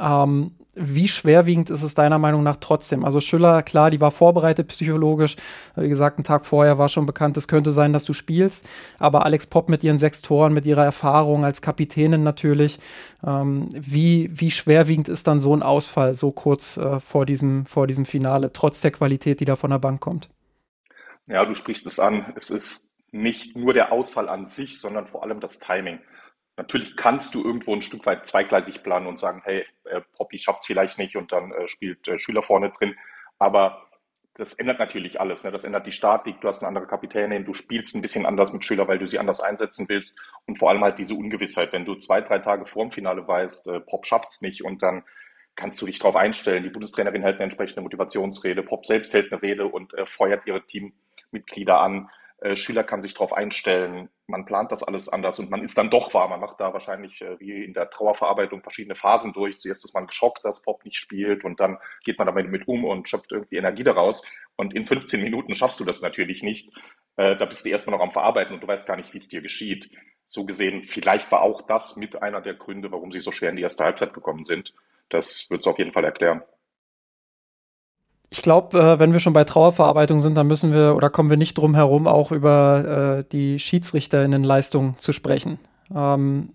Ähm, 0.00 0.52
wie 0.76 1.08
schwerwiegend 1.08 1.70
ist 1.70 1.82
es 1.82 1.94
deiner 1.94 2.18
Meinung 2.18 2.42
nach 2.42 2.56
trotzdem? 2.56 3.04
Also 3.04 3.20
Schüller, 3.20 3.62
klar, 3.62 3.90
die 3.90 4.00
war 4.00 4.10
vorbereitet 4.10 4.68
psychologisch. 4.68 5.36
Wie 5.74 5.88
gesagt, 5.88 6.18
einen 6.18 6.24
Tag 6.24 6.44
vorher 6.44 6.78
war 6.78 6.90
schon 6.90 7.06
bekannt, 7.06 7.36
es 7.38 7.48
könnte 7.48 7.70
sein, 7.70 7.94
dass 7.94 8.04
du 8.04 8.12
spielst. 8.12 8.68
Aber 8.98 9.24
Alex 9.24 9.46
Popp 9.46 9.70
mit 9.70 9.82
ihren 9.82 9.98
sechs 9.98 10.20
Toren, 10.20 10.52
mit 10.52 10.66
ihrer 10.66 10.84
Erfahrung 10.84 11.44
als 11.44 11.62
Kapitänin 11.62 12.22
natürlich, 12.22 12.78
ähm, 13.26 13.68
wie, 13.72 14.30
wie 14.32 14.50
schwerwiegend 14.50 15.08
ist 15.08 15.26
dann 15.26 15.40
so 15.40 15.56
ein 15.56 15.62
Ausfall 15.62 16.12
so 16.12 16.30
kurz 16.30 16.76
äh, 16.76 17.00
vor, 17.00 17.24
diesem, 17.24 17.64
vor 17.64 17.86
diesem 17.86 18.04
Finale, 18.04 18.52
trotz 18.52 18.82
der 18.82 18.90
Qualität, 18.90 19.40
die 19.40 19.46
da 19.46 19.56
von 19.56 19.70
der 19.70 19.78
Bank 19.78 20.00
kommt? 20.00 20.28
Ja, 21.26 21.44
du 21.46 21.54
sprichst 21.54 21.86
es 21.86 21.98
an. 21.98 22.34
Es 22.36 22.50
ist 22.50 22.90
nicht 23.12 23.56
nur 23.56 23.72
der 23.72 23.92
Ausfall 23.92 24.28
an 24.28 24.46
sich, 24.46 24.78
sondern 24.78 25.06
vor 25.06 25.22
allem 25.22 25.40
das 25.40 25.58
Timing. 25.58 26.00
Natürlich 26.56 26.96
kannst 26.96 27.34
du 27.34 27.44
irgendwo 27.44 27.74
ein 27.74 27.82
Stück 27.82 28.06
weit 28.06 28.26
zweigleisig 28.26 28.82
planen 28.82 29.06
und 29.06 29.18
sagen, 29.18 29.42
hey, 29.44 29.66
äh, 29.84 30.00
Poppy 30.16 30.38
schafft 30.38 30.60
es 30.60 30.66
vielleicht 30.66 30.98
nicht 30.98 31.16
und 31.16 31.30
dann 31.32 31.52
äh, 31.52 31.68
spielt 31.68 32.08
äh, 32.08 32.18
Schüler 32.18 32.42
vorne 32.42 32.70
drin. 32.70 32.96
Aber 33.38 33.86
das 34.34 34.54
ändert 34.54 34.78
natürlich 34.78 35.20
alles. 35.20 35.44
Ne? 35.44 35.50
Das 35.50 35.64
ändert 35.64 35.86
die 35.86 35.92
Statik, 35.92 36.40
du 36.40 36.48
hast 36.48 36.62
eine 36.62 36.68
andere 36.68 36.86
Kapitänin, 36.86 37.44
du 37.44 37.54
spielst 37.54 37.94
ein 37.94 38.02
bisschen 38.02 38.26
anders 38.26 38.52
mit 38.52 38.64
Schüler, 38.64 38.88
weil 38.88 38.98
du 38.98 39.06
sie 39.06 39.18
anders 39.18 39.40
einsetzen 39.40 39.86
willst. 39.88 40.18
Und 40.46 40.58
vor 40.58 40.70
allem 40.70 40.82
halt 40.82 40.98
diese 40.98 41.14
Ungewissheit, 41.14 41.72
wenn 41.72 41.84
du 41.84 41.94
zwei, 41.94 42.22
drei 42.22 42.38
Tage 42.38 42.66
vor 42.66 42.84
dem 42.84 42.90
Finale 42.90 43.26
weißt, 43.26 43.68
äh, 43.68 43.80
Pop 43.80 44.06
schafft's 44.06 44.40
nicht 44.40 44.64
und 44.64 44.82
dann 44.82 45.04
kannst 45.56 45.80
du 45.80 45.86
dich 45.86 45.98
darauf 45.98 46.16
einstellen. 46.16 46.62
Die 46.62 46.70
Bundestrainerin 46.70 47.22
hält 47.22 47.36
eine 47.36 47.44
entsprechende 47.44 47.82
Motivationsrede, 47.82 48.62
Pop 48.62 48.86
selbst 48.86 49.12
hält 49.12 49.32
eine 49.32 49.42
Rede 49.42 49.66
und 49.66 49.92
äh, 49.94 50.06
feuert 50.06 50.46
ihre 50.46 50.64
Teammitglieder 50.66 51.80
an. 51.80 52.10
Äh, 52.40 52.56
Schüler 52.56 52.84
kann 52.84 53.02
sich 53.02 53.14
darauf 53.14 53.32
einstellen 53.32 54.10
man 54.28 54.44
plant 54.44 54.72
das 54.72 54.82
alles 54.82 55.08
anders 55.08 55.38
und 55.38 55.50
man 55.50 55.62
ist 55.62 55.78
dann 55.78 55.90
doch 55.90 56.12
wahr. 56.12 56.28
Man 56.28 56.40
macht 56.40 56.60
da 56.60 56.72
wahrscheinlich 56.72 57.20
äh, 57.22 57.38
wie 57.38 57.64
in 57.64 57.74
der 57.74 57.90
Trauerverarbeitung 57.90 58.62
verschiedene 58.62 58.96
Phasen 58.96 59.32
durch. 59.32 59.58
Zuerst 59.58 59.84
ist 59.84 59.94
man 59.94 60.06
geschockt, 60.06 60.44
dass 60.44 60.62
Pop 60.62 60.84
nicht 60.84 60.96
spielt 60.96 61.44
und 61.44 61.60
dann 61.60 61.78
geht 62.04 62.18
man 62.18 62.26
damit 62.26 62.50
mit 62.50 62.66
um 62.66 62.84
und 62.84 63.08
schöpft 63.08 63.32
irgendwie 63.32 63.56
Energie 63.56 63.84
daraus. 63.84 64.22
Und 64.56 64.74
in 64.74 64.86
15 64.86 65.22
Minuten 65.22 65.54
schaffst 65.54 65.78
du 65.80 65.84
das 65.84 66.00
natürlich 66.00 66.42
nicht. 66.42 66.72
Äh, 67.16 67.36
da 67.36 67.44
bist 67.46 67.64
du 67.64 67.68
erstmal 67.68 67.96
noch 67.96 68.04
am 68.04 68.12
Verarbeiten 68.12 68.54
und 68.54 68.62
du 68.62 68.66
weißt 68.66 68.86
gar 68.86 68.96
nicht, 68.96 69.12
wie 69.14 69.18
es 69.18 69.28
dir 69.28 69.42
geschieht. 69.42 69.90
So 70.26 70.44
gesehen, 70.44 70.86
vielleicht 70.88 71.30
war 71.30 71.42
auch 71.42 71.62
das 71.62 71.96
mit 71.96 72.20
einer 72.20 72.40
der 72.40 72.54
Gründe, 72.54 72.90
warum 72.90 73.12
sie 73.12 73.20
so 73.20 73.30
schwer 73.30 73.50
in 73.50 73.56
die 73.56 73.62
erste 73.62 73.84
Halbzeit 73.84 74.12
gekommen 74.12 74.44
sind. 74.44 74.74
Das 75.08 75.48
wird 75.50 75.60
es 75.60 75.66
auf 75.68 75.78
jeden 75.78 75.92
Fall 75.92 76.04
erklären. 76.04 76.42
Ich 78.30 78.42
glaube, 78.42 78.78
äh, 78.78 78.98
wenn 78.98 79.12
wir 79.12 79.20
schon 79.20 79.32
bei 79.32 79.44
Trauerverarbeitung 79.44 80.20
sind, 80.20 80.34
dann 80.34 80.46
müssen 80.46 80.72
wir 80.72 80.96
oder 80.96 81.10
kommen 81.10 81.30
wir 81.30 81.36
nicht 81.36 81.56
drum 81.56 81.74
herum, 81.74 82.06
auch 82.06 82.32
über 82.32 83.18
äh, 83.18 83.24
die 83.30 83.58
Schiedsrichterinnenleistung 83.58 84.96
zu 84.98 85.12
sprechen. 85.12 85.58
Ähm, 85.94 86.50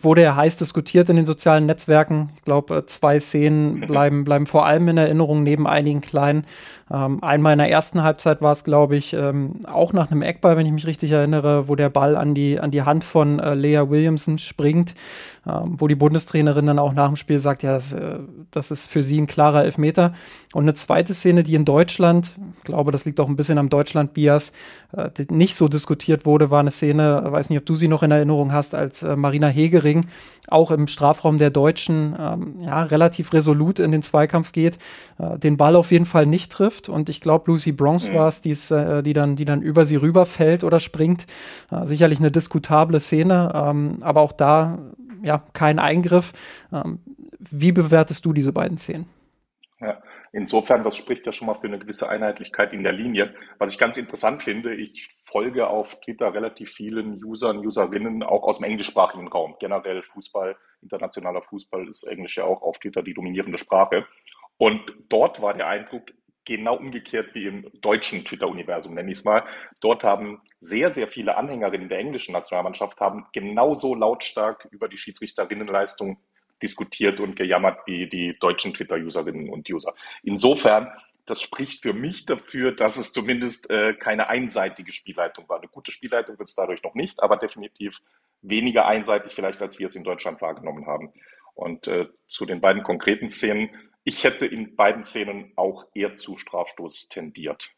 wurde 0.00 0.22
ja 0.22 0.36
heiß 0.36 0.56
diskutiert 0.56 1.08
in 1.08 1.16
den 1.16 1.26
sozialen 1.26 1.66
Netzwerken. 1.66 2.30
Ich 2.36 2.44
glaube, 2.44 2.76
äh, 2.76 2.86
zwei 2.86 3.20
Szenen 3.20 3.80
bleiben, 3.86 4.24
bleiben 4.24 4.46
vor 4.46 4.66
allem 4.66 4.88
in 4.88 4.98
Erinnerung, 4.98 5.42
neben 5.42 5.66
einigen 5.66 6.00
kleinen. 6.00 6.44
Ähm, 6.90 7.22
einmal 7.22 7.52
in 7.52 7.58
der 7.58 7.70
ersten 7.70 8.02
Halbzeit 8.02 8.40
war 8.40 8.52
es, 8.52 8.64
glaube 8.64 8.96
ich, 8.96 9.12
ähm, 9.12 9.60
auch 9.70 9.92
nach 9.92 10.10
einem 10.10 10.22
Eckball, 10.22 10.56
wenn 10.56 10.66
ich 10.66 10.72
mich 10.72 10.86
richtig 10.86 11.10
erinnere, 11.10 11.68
wo 11.68 11.74
der 11.74 11.90
Ball 11.90 12.16
an 12.16 12.34
die, 12.34 12.58
an 12.58 12.70
die 12.70 12.82
Hand 12.82 13.04
von 13.04 13.38
äh, 13.38 13.54
Lea 13.54 13.88
Williamson 13.88 14.38
springt, 14.38 14.94
ähm, 15.46 15.74
wo 15.78 15.86
die 15.86 15.94
Bundestrainerin 15.94 16.66
dann 16.66 16.78
auch 16.78 16.92
nach 16.92 17.08
dem 17.08 17.16
Spiel 17.16 17.38
sagt, 17.38 17.62
ja, 17.62 17.72
das, 17.72 17.92
äh, 17.92 18.18
das 18.50 18.70
ist 18.70 18.88
für 18.88 19.02
sie 19.02 19.20
ein 19.20 19.26
klarer 19.26 19.64
Elfmeter. 19.64 20.12
Und 20.54 20.64
eine 20.64 20.74
zweite 20.74 21.12
Szene, 21.12 21.42
die 21.42 21.54
in 21.54 21.64
Deutschland, 21.64 22.32
ich 22.58 22.64
glaube, 22.64 22.90
das 22.90 23.04
liegt 23.04 23.20
auch 23.20 23.28
ein 23.28 23.36
bisschen 23.36 23.58
am 23.58 23.68
Deutschland-Bias, 23.68 24.52
äh, 24.96 25.10
nicht 25.30 25.56
so 25.56 25.68
diskutiert 25.68 26.24
wurde, 26.24 26.50
war 26.50 26.60
eine 26.60 26.70
Szene, 26.70 27.22
weiß 27.26 27.50
nicht, 27.50 27.58
ob 27.58 27.66
du 27.66 27.76
sie 27.76 27.88
noch 27.88 28.02
in 28.02 28.10
Erinnerung 28.10 28.52
hast, 28.52 28.74
als 28.74 29.02
äh, 29.02 29.16
Marina 29.16 29.48
Hegering 29.48 30.06
auch 30.50 30.70
im 30.70 30.86
Strafraum 30.86 31.38
der 31.38 31.50
Deutschen 31.50 32.16
ähm, 32.18 32.54
ja, 32.60 32.82
relativ 32.82 33.32
resolut 33.32 33.78
in 33.78 33.92
den 33.92 34.02
Zweikampf 34.02 34.52
geht, 34.52 34.78
äh, 35.18 35.38
den 35.38 35.56
Ball 35.56 35.76
auf 35.76 35.90
jeden 35.90 36.06
Fall 36.06 36.26
nicht 36.26 36.52
trifft. 36.52 36.77
Und 36.86 37.08
ich 37.08 37.20
glaube, 37.20 37.50
Lucy 37.50 37.72
Bronx 37.72 38.10
mhm. 38.10 38.14
war 38.14 38.28
es, 38.28 38.70
äh, 38.70 39.02
die, 39.02 39.12
dann, 39.14 39.36
die 39.36 39.44
dann 39.44 39.62
über 39.62 39.86
sie 39.86 39.96
rüberfällt 39.96 40.64
oder 40.64 40.80
springt. 40.80 41.26
Äh, 41.70 41.86
sicherlich 41.86 42.18
eine 42.18 42.30
diskutable 42.30 43.00
Szene, 43.00 43.52
ähm, 43.54 43.98
aber 44.02 44.20
auch 44.20 44.32
da 44.32 44.78
ja 45.22 45.42
kein 45.52 45.78
Eingriff. 45.78 46.32
Ähm, 46.72 47.00
wie 47.38 47.72
bewertest 47.72 48.24
du 48.24 48.32
diese 48.32 48.52
beiden 48.52 48.78
Szenen? 48.78 49.06
Ja, 49.80 50.02
insofern, 50.32 50.82
das 50.82 50.96
spricht 50.96 51.24
ja 51.24 51.32
schon 51.32 51.46
mal 51.46 51.54
für 51.54 51.68
eine 51.68 51.78
gewisse 51.78 52.08
Einheitlichkeit 52.08 52.72
in 52.72 52.82
der 52.82 52.92
Linie. 52.92 53.34
Was 53.58 53.72
ich 53.72 53.78
ganz 53.78 53.96
interessant 53.96 54.42
finde, 54.42 54.74
ich 54.74 55.08
folge 55.24 55.68
auf 55.68 56.00
Twitter 56.00 56.34
relativ 56.34 56.72
vielen 56.72 57.22
Usern, 57.24 57.58
Userinnen, 57.58 58.22
auch 58.22 58.42
aus 58.42 58.58
dem 58.58 58.64
englischsprachigen 58.64 59.28
Raum. 59.28 59.54
Generell 59.60 60.02
Fußball, 60.02 60.56
internationaler 60.82 61.42
Fußball 61.42 61.88
ist 61.88 62.04
Englisch 62.04 62.38
ja 62.38 62.44
auch 62.44 62.62
auf 62.62 62.78
Twitter 62.78 63.02
die 63.02 63.14
dominierende 63.14 63.58
Sprache. 63.58 64.04
Und 64.56 64.80
dort 65.08 65.40
war 65.40 65.54
der 65.54 65.68
Eindruck 65.68 66.12
genau 66.48 66.76
umgekehrt 66.76 67.34
wie 67.34 67.46
im 67.46 67.70
deutschen 67.80 68.24
Twitter-Universum, 68.24 68.94
nenne 68.94 69.12
ich 69.12 69.18
es 69.18 69.24
mal. 69.24 69.44
Dort 69.80 70.02
haben 70.02 70.40
sehr, 70.60 70.90
sehr 70.90 71.06
viele 71.06 71.36
Anhängerinnen 71.36 71.88
der 71.88 71.98
englischen 71.98 72.32
Nationalmannschaft 72.32 72.98
haben 73.00 73.26
genauso 73.32 73.94
lautstark 73.94 74.66
über 74.70 74.88
die 74.88 74.96
Schiedsrichterinnenleistung 74.96 76.18
diskutiert 76.62 77.20
und 77.20 77.36
gejammert 77.36 77.86
wie 77.86 78.08
die 78.08 78.36
deutschen 78.40 78.74
Twitter-Userinnen 78.74 79.50
und 79.50 79.70
User. 79.70 79.94
Insofern, 80.22 80.90
das 81.26 81.42
spricht 81.42 81.82
für 81.82 81.92
mich 81.92 82.24
dafür, 82.24 82.72
dass 82.72 82.96
es 82.96 83.12
zumindest 83.12 83.70
äh, 83.70 83.92
keine 83.94 84.28
einseitige 84.28 84.92
Spielleitung 84.92 85.48
war. 85.48 85.58
Eine 85.58 85.68
gute 85.68 85.92
Spielleitung 85.92 86.38
wird 86.38 86.48
es 86.48 86.54
dadurch 86.54 86.82
noch 86.82 86.94
nicht, 86.94 87.22
aber 87.22 87.36
definitiv 87.36 87.98
weniger 88.40 88.86
einseitig 88.86 89.34
vielleicht, 89.34 89.60
als 89.60 89.78
wir 89.78 89.88
es 89.88 89.96
in 89.96 90.04
Deutschland 90.04 90.40
wahrgenommen 90.40 90.86
haben. 90.86 91.12
Und 91.54 91.86
äh, 91.88 92.06
zu 92.28 92.46
den 92.46 92.60
beiden 92.60 92.82
konkreten 92.82 93.28
Szenen, 93.28 93.70
ich 94.08 94.24
hätte 94.24 94.46
in 94.46 94.74
beiden 94.74 95.04
Szenen 95.04 95.52
auch 95.54 95.84
eher 95.94 96.16
zu 96.16 96.38
Strafstoß 96.38 97.08
tendiert. 97.10 97.68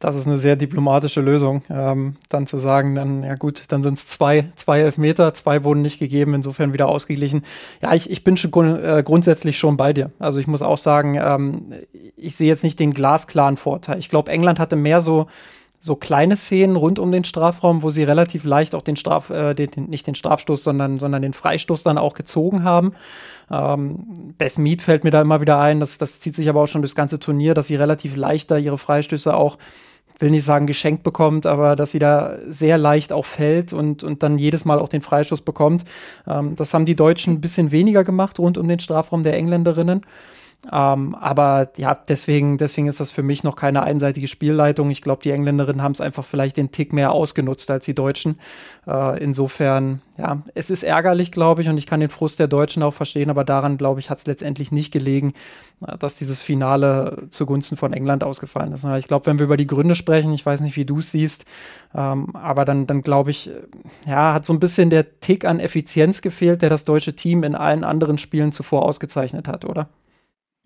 Das 0.00 0.16
ist 0.16 0.26
eine 0.26 0.38
sehr 0.38 0.56
diplomatische 0.56 1.20
Lösung, 1.20 1.62
ähm, 1.70 2.16
dann 2.28 2.46
zu 2.46 2.58
sagen, 2.58 2.94
dann, 2.94 3.22
ja 3.22 3.34
gut, 3.34 3.64
dann 3.68 3.82
sind 3.82 3.94
es 3.94 4.06
zwei, 4.06 4.50
zwei 4.54 4.80
Elfmeter, 4.80 5.32
zwei 5.32 5.64
wurden 5.64 5.82
nicht 5.82 5.98
gegeben, 5.98 6.34
insofern 6.34 6.72
wieder 6.72 6.88
ausgeglichen. 6.88 7.42
Ja, 7.82 7.94
ich, 7.94 8.10
ich 8.10 8.24
bin 8.24 8.36
schon 8.36 8.50
grund, 8.50 8.82
äh, 8.82 9.02
grundsätzlich 9.02 9.58
schon 9.58 9.76
bei 9.76 9.92
dir. 9.92 10.10
Also 10.18 10.38
ich 10.38 10.46
muss 10.46 10.62
auch 10.62 10.78
sagen, 10.78 11.18
ähm, 11.22 11.74
ich 12.16 12.36
sehe 12.36 12.48
jetzt 12.48 12.64
nicht 12.64 12.80
den 12.80 12.92
glasklaren 12.92 13.56
Vorteil. 13.56 13.98
Ich 13.98 14.08
glaube, 14.08 14.30
England 14.30 14.58
hatte 14.58 14.76
mehr 14.76 15.00
so, 15.02 15.28
so 15.86 15.96
kleine 15.96 16.36
Szenen 16.36 16.76
rund 16.76 16.98
um 16.98 17.12
den 17.12 17.24
Strafraum, 17.24 17.82
wo 17.82 17.90
sie 17.90 18.02
relativ 18.02 18.44
leicht 18.44 18.74
auch 18.74 18.82
den 18.82 18.96
Straf, 18.96 19.30
äh, 19.30 19.54
den, 19.54 19.70
nicht 19.88 20.06
den 20.06 20.14
Strafstoß, 20.14 20.62
sondern, 20.62 20.98
sondern 20.98 21.22
den 21.22 21.32
Freistoß 21.32 21.84
dann 21.84 21.96
auch 21.96 22.14
gezogen 22.14 22.64
haben. 22.64 22.92
Ähm, 23.50 24.34
Best 24.36 24.58
Mead 24.58 24.82
fällt 24.82 25.04
mir 25.04 25.10
da 25.10 25.22
immer 25.22 25.40
wieder 25.40 25.60
ein, 25.60 25.80
das, 25.80 25.96
das 25.96 26.20
zieht 26.20 26.34
sich 26.34 26.48
aber 26.48 26.62
auch 26.62 26.66
schon 26.66 26.82
durchs 26.82 26.96
ganze 26.96 27.20
Turnier, 27.20 27.54
dass 27.54 27.68
sie 27.68 27.76
relativ 27.76 28.16
leicht 28.16 28.50
da 28.50 28.58
ihre 28.58 28.78
Freistöße 28.78 29.34
auch 29.34 29.56
will 30.18 30.30
nicht 30.30 30.44
sagen 30.44 30.66
geschenkt 30.66 31.02
bekommt, 31.02 31.46
aber 31.46 31.76
dass 31.76 31.92
sie 31.92 31.98
da 31.98 32.38
sehr 32.48 32.78
leicht 32.78 33.12
auch 33.12 33.26
fällt 33.26 33.72
und, 33.72 34.02
und 34.02 34.22
dann 34.22 34.38
jedes 34.38 34.64
Mal 34.64 34.78
auch 34.78 34.88
den 34.88 35.02
Freistoß 35.02 35.42
bekommt. 35.42 35.84
Ähm, 36.26 36.56
das 36.56 36.74
haben 36.74 36.86
die 36.86 36.96
Deutschen 36.96 37.34
ein 37.34 37.40
bisschen 37.40 37.70
weniger 37.70 38.02
gemacht 38.02 38.38
rund 38.38 38.58
um 38.58 38.66
den 38.66 38.78
Strafraum 38.78 39.22
der 39.22 39.36
Engländerinnen. 39.36 40.00
Ähm, 40.72 41.14
aber 41.14 41.70
ja, 41.76 41.94
deswegen, 41.94 42.58
deswegen 42.58 42.88
ist 42.88 42.98
das 42.98 43.10
für 43.10 43.22
mich 43.22 43.44
noch 43.44 43.56
keine 43.56 43.82
einseitige 43.82 44.26
Spielleitung. 44.26 44.90
Ich 44.90 45.02
glaube, 45.02 45.22
die 45.22 45.30
Engländerinnen 45.30 45.82
haben 45.82 45.92
es 45.92 46.00
einfach 46.00 46.24
vielleicht 46.24 46.56
den 46.56 46.72
Tick 46.72 46.92
mehr 46.92 47.12
ausgenutzt 47.12 47.70
als 47.70 47.84
die 47.84 47.94
Deutschen. 47.94 48.38
Äh, 48.86 49.22
insofern, 49.22 50.00
ja, 50.18 50.42
es 50.54 50.70
ist 50.70 50.82
ärgerlich, 50.82 51.30
glaube 51.30 51.62
ich, 51.62 51.68
und 51.68 51.78
ich 51.78 51.86
kann 51.86 52.00
den 52.00 52.10
Frust 52.10 52.40
der 52.40 52.48
Deutschen 52.48 52.82
auch 52.82 52.94
verstehen, 52.94 53.30
aber 53.30 53.44
daran, 53.44 53.78
glaube 53.78 54.00
ich, 54.00 54.10
hat 54.10 54.18
es 54.18 54.26
letztendlich 54.26 54.72
nicht 54.72 54.92
gelegen, 54.92 55.34
äh, 55.86 55.96
dass 55.98 56.16
dieses 56.16 56.42
Finale 56.42 57.26
zugunsten 57.30 57.76
von 57.76 57.92
England 57.92 58.24
ausgefallen 58.24 58.72
ist. 58.72 58.84
Ich 58.84 59.08
glaube, 59.08 59.26
wenn 59.26 59.38
wir 59.38 59.44
über 59.44 59.56
die 59.56 59.68
Gründe 59.68 59.94
sprechen, 59.94 60.32
ich 60.32 60.44
weiß 60.44 60.62
nicht, 60.62 60.76
wie 60.76 60.84
du 60.84 60.98
es 60.98 61.12
siehst, 61.12 61.44
ähm, 61.94 62.34
aber 62.34 62.64
dann, 62.64 62.88
dann 62.88 63.02
glaube 63.02 63.30
ich, 63.30 63.50
äh, 63.50 63.62
ja, 64.06 64.34
hat 64.34 64.44
so 64.44 64.52
ein 64.52 64.60
bisschen 64.60 64.90
der 64.90 65.20
Tick 65.20 65.44
an 65.44 65.60
Effizienz 65.60 66.22
gefehlt, 66.22 66.62
der 66.62 66.70
das 66.70 66.84
deutsche 66.84 67.14
Team 67.14 67.44
in 67.44 67.54
allen 67.54 67.84
anderen 67.84 68.18
Spielen 68.18 68.50
zuvor 68.50 68.82
ausgezeichnet 68.84 69.46
hat, 69.46 69.64
oder? 69.64 69.88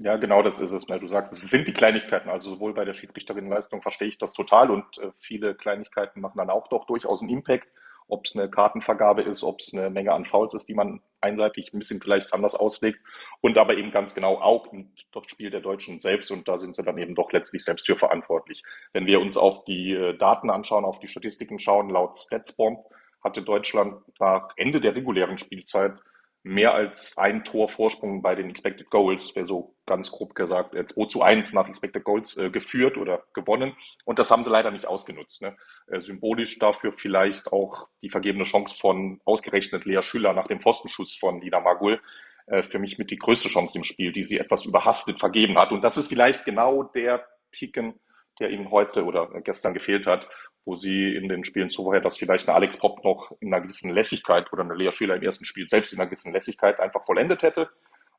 Ja, 0.02 0.16
genau 0.16 0.42
das 0.42 0.59
ist 0.59 0.73
es. 0.73 0.88
Ne? 0.88 0.99
Du 0.99 1.09
sagst, 1.09 1.30
es 1.35 1.42
sind 1.50 1.69
die 1.69 1.75
Kleinigkeiten. 1.75 2.30
Also 2.30 2.54
sowohl 2.54 2.73
bei 2.73 2.87
der 2.87 2.95
Schiedsrichterinnenleistung 2.95 3.83
verstehe 3.83 4.09
ich 4.09 4.16
das 4.16 4.33
total 4.33 4.71
und 4.71 4.85
äh, 4.97 5.11
viele 5.19 5.54
Kleinigkeiten 5.54 6.23
machen 6.23 6.38
dann 6.38 6.49
auch 6.49 6.69
doch 6.69 6.87
durchaus 6.87 7.21
einen 7.21 7.28
Impact. 7.28 7.69
Ob 8.09 8.25
es 8.25 8.35
eine 8.35 8.49
Kartenvergabe 8.49 9.21
ist, 9.23 9.45
ob 9.45 9.61
es 9.61 9.75
eine 9.75 9.90
Menge 9.90 10.12
an 10.12 10.25
Fouls 10.25 10.54
ist, 10.54 10.69
die 10.69 10.75
man 10.75 11.02
einseitig 11.21 11.75
ein 11.75 11.78
bisschen 11.78 12.00
vielleicht 12.00 12.33
anders 12.33 12.54
auslegt 12.54 12.99
und 13.42 13.59
aber 13.59 13.76
eben 13.76 13.90
ganz 13.90 14.14
genau 14.14 14.40
auch 14.40 14.73
im 14.73 14.90
Spiel 15.26 15.50
der 15.50 15.61
Deutschen 15.61 15.99
selbst 15.99 16.30
und 16.30 16.49
da 16.49 16.57
sind 16.57 16.75
sie 16.75 16.83
dann 16.83 16.99
eben 16.99 17.14
doch 17.14 17.30
letztlich 17.30 17.62
selbst 17.62 17.87
für 17.87 17.97
verantwortlich. 17.97 18.64
Wenn 18.92 19.07
wir 19.07 19.21
uns 19.21 19.37
auf 19.37 19.64
die 19.64 19.92
äh, 19.92 20.16
Daten 20.16 20.49
anschauen, 20.49 20.87
auf 20.87 20.99
die 20.99 21.09
Statistiken 21.09 21.59
schauen, 21.59 21.90
laut 21.90 22.16
Statsbomb 22.16 22.87
hatte 23.23 23.42
Deutschland 23.42 24.02
nach 24.19 24.49
Ende 24.57 24.80
der 24.80 24.95
regulären 24.95 25.37
Spielzeit 25.37 26.00
mehr 26.42 26.73
als 26.75 27.18
ein 27.18 27.44
Tor 27.44 27.68
Vorsprung 27.68 28.23
bei 28.23 28.35
den 28.35 28.49
Expected 28.49 28.88
Goals, 28.90 29.35
wäre 29.35 29.47
so 29.47 29.75
ganz 29.87 30.11
grob 30.11 30.35
gesagt, 30.35 30.75
2 30.75 31.06
zu 31.06 31.23
1 31.23 31.52
nach 31.52 31.68
Expected 31.68 32.04
Goals 32.04 32.37
äh, 32.37 32.50
geführt 32.50 32.97
oder 32.97 33.25
gewonnen. 33.35 33.76
Und 34.04 34.18
das 34.18 34.30
haben 34.30 34.44
sie 34.44 34.50
leider 34.50 34.70
nicht 34.70 34.87
ausgenutzt. 34.87 35.42
Ne? 35.42 35.56
Äh, 35.88 36.00
symbolisch 36.00 36.59
dafür 36.59 36.92
vielleicht 36.92 37.52
auch 37.52 37.88
die 38.02 38.11
vergebene 38.11 38.44
Chance 38.44 38.78
von 38.80 39.20
ausgerechnet 39.25 39.85
Lea 39.85 40.02
Schüller 40.02 40.32
nach 40.32 40.47
dem 40.47 40.61
Pfostenschuss 40.61 41.16
von 41.16 41.40
Lina 41.40 41.61
Magul. 41.61 42.00
Äh, 42.47 42.62
für 42.62 42.78
mich 42.78 42.99
mit 42.99 43.11
die 43.11 43.18
größte 43.18 43.49
Chance 43.49 43.76
im 43.76 43.85
Spiel, 43.85 44.12
die 44.12 44.25
sie 44.25 44.38
etwas 44.38 44.64
überhastet 44.64 45.18
vergeben 45.18 45.59
hat. 45.59 45.73
Und 45.73 45.85
das 45.85 45.97
ist 45.97 46.09
vielleicht 46.09 46.44
genau 46.44 46.85
der 46.85 47.26
Ticken, 47.52 48.00
der 48.40 48.50
ihnen 48.50 48.70
heute 48.70 49.04
oder 49.04 49.28
gestern 49.42 49.75
gefehlt 49.75 50.06
hat 50.06 50.26
wo 50.64 50.74
sie 50.74 51.14
in 51.14 51.28
den 51.28 51.44
Spielen 51.44 51.70
zuvor, 51.70 52.00
dass 52.00 52.18
vielleicht 52.18 52.48
eine 52.48 52.56
Alex 52.56 52.76
Pop 52.76 53.02
noch 53.04 53.32
in 53.40 53.52
einer 53.52 53.62
gewissen 53.62 53.90
Lässigkeit 53.90 54.52
oder 54.52 54.62
eine 54.62 54.74
Lea 54.74 54.92
Schüler 54.92 55.16
im 55.16 55.22
ersten 55.22 55.44
Spiel 55.44 55.66
selbst 55.68 55.92
in 55.92 55.98
einer 55.98 56.08
gewissen 56.08 56.32
Lässigkeit 56.32 56.78
einfach 56.80 57.04
vollendet 57.04 57.42
hätte. 57.42 57.68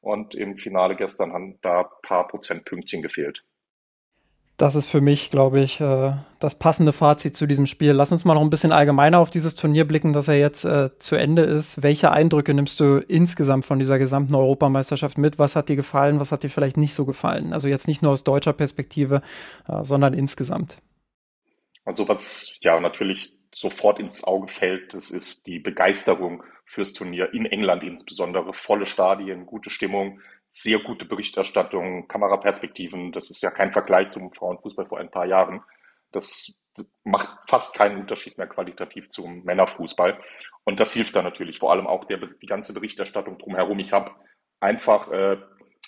Und 0.01 0.33
im 0.33 0.57
Finale 0.57 0.95
gestern 0.95 1.31
haben 1.31 1.60
da 1.62 1.81
ein 1.81 1.88
paar 2.01 2.27
Prozentpünktchen 2.27 3.03
gefehlt. 3.03 3.43
Das 4.62 4.75
ist 4.75 4.86
für 4.86 5.01
mich, 5.01 5.31
glaube 5.31 5.60
ich, 5.60 5.81
äh, 5.81 6.12
das 6.39 6.53
passende 6.53 6.91
Fazit 6.91 7.36
zu 7.36 7.48
diesem 7.48 7.65
Spiel. 7.65 7.93
Lass 7.93 8.12
uns 8.12 8.25
mal 8.25 8.36
noch 8.36 8.41
ein 8.41 8.51
bisschen 8.51 8.71
allgemeiner 8.71 9.17
auf 9.17 9.31
dieses 9.31 9.55
Turnier 9.55 9.88
blicken, 9.88 10.13
dass 10.13 10.27
er 10.27 10.38
jetzt 10.38 10.65
äh, 10.65 10.95
zu 11.00 11.15
Ende 11.15 11.41
ist. 11.41 11.81
Welche 11.81 12.12
Eindrücke 12.12 12.53
nimmst 12.53 12.79
du 12.79 12.98
insgesamt 13.07 13.65
von 13.65 13.79
dieser 13.79 13.98
gesamten 13.98 14.36
Europameisterschaft 14.36 15.17
mit? 15.17 15.39
Was 15.39 15.55
hat 15.55 15.69
dir 15.69 15.75
gefallen? 15.75 16.19
Was 16.19 16.31
hat 16.31 16.43
dir 16.43 16.50
vielleicht 16.50 16.77
nicht 16.77 16.93
so 16.93 17.05
gefallen? 17.05 17.53
Also 17.53 17.67
jetzt 17.67 17.88
nicht 17.88 18.03
nur 18.03 18.12
aus 18.12 18.24
deutscher 18.24 18.53
Perspektive, 18.53 19.24
äh, 19.67 19.83
sondern 19.83 20.13
insgesamt. 20.13 20.77
Also 21.86 22.08
was 22.08 22.58
ja 22.62 22.80
natürlich 22.80 23.38
sofort 23.54 24.00
ins 24.00 24.24
Auge 24.24 24.48
fällt, 24.48 24.94
das 24.94 25.12
ist 25.12 25.48
die 25.48 25.60
Begeisterung 25.60 26.44
fürs 26.66 26.94
Turnier 26.94 27.34
in 27.34 27.46
England 27.46 27.84
insbesondere. 27.84 28.54
Volle 28.54 28.86
Stadien, 28.86 29.46
gute 29.46 29.70
Stimmung, 29.70 30.22
sehr 30.52 30.80
gute 30.80 31.06
Berichterstattung, 31.06 32.08
Kameraperspektiven. 32.08 33.12
Das 33.12 33.30
ist 33.30 33.42
ja 33.42 33.52
kein 33.52 33.74
Vergleich 33.74 34.12
zum 34.12 34.34
Frauenfußball 34.34 34.86
vor 34.86 35.00
ein 35.00 35.12
paar 35.12 35.26
Jahren. 35.26 35.62
Das 36.12 36.54
macht 37.04 37.30
fast 37.48 37.76
keinen 37.76 38.00
Unterschied 38.00 38.38
mehr 38.38 38.48
qualitativ 38.48 39.10
zum 39.10 39.44
Männerfußball. 39.44 40.22
Und 40.64 40.80
das 40.80 40.94
hilft 40.94 41.16
dann 41.16 41.26
natürlich 41.26 41.60
vor 41.60 41.72
allem 41.72 41.88
auch 41.88 42.06
der, 42.06 42.18
die 42.18 42.46
ganze 42.46 42.74
Berichterstattung 42.74 43.38
drumherum. 43.38 43.80
Ich 43.80 43.92
habe 43.92 44.12
einfach, 44.60 45.12
äh, 45.12 45.38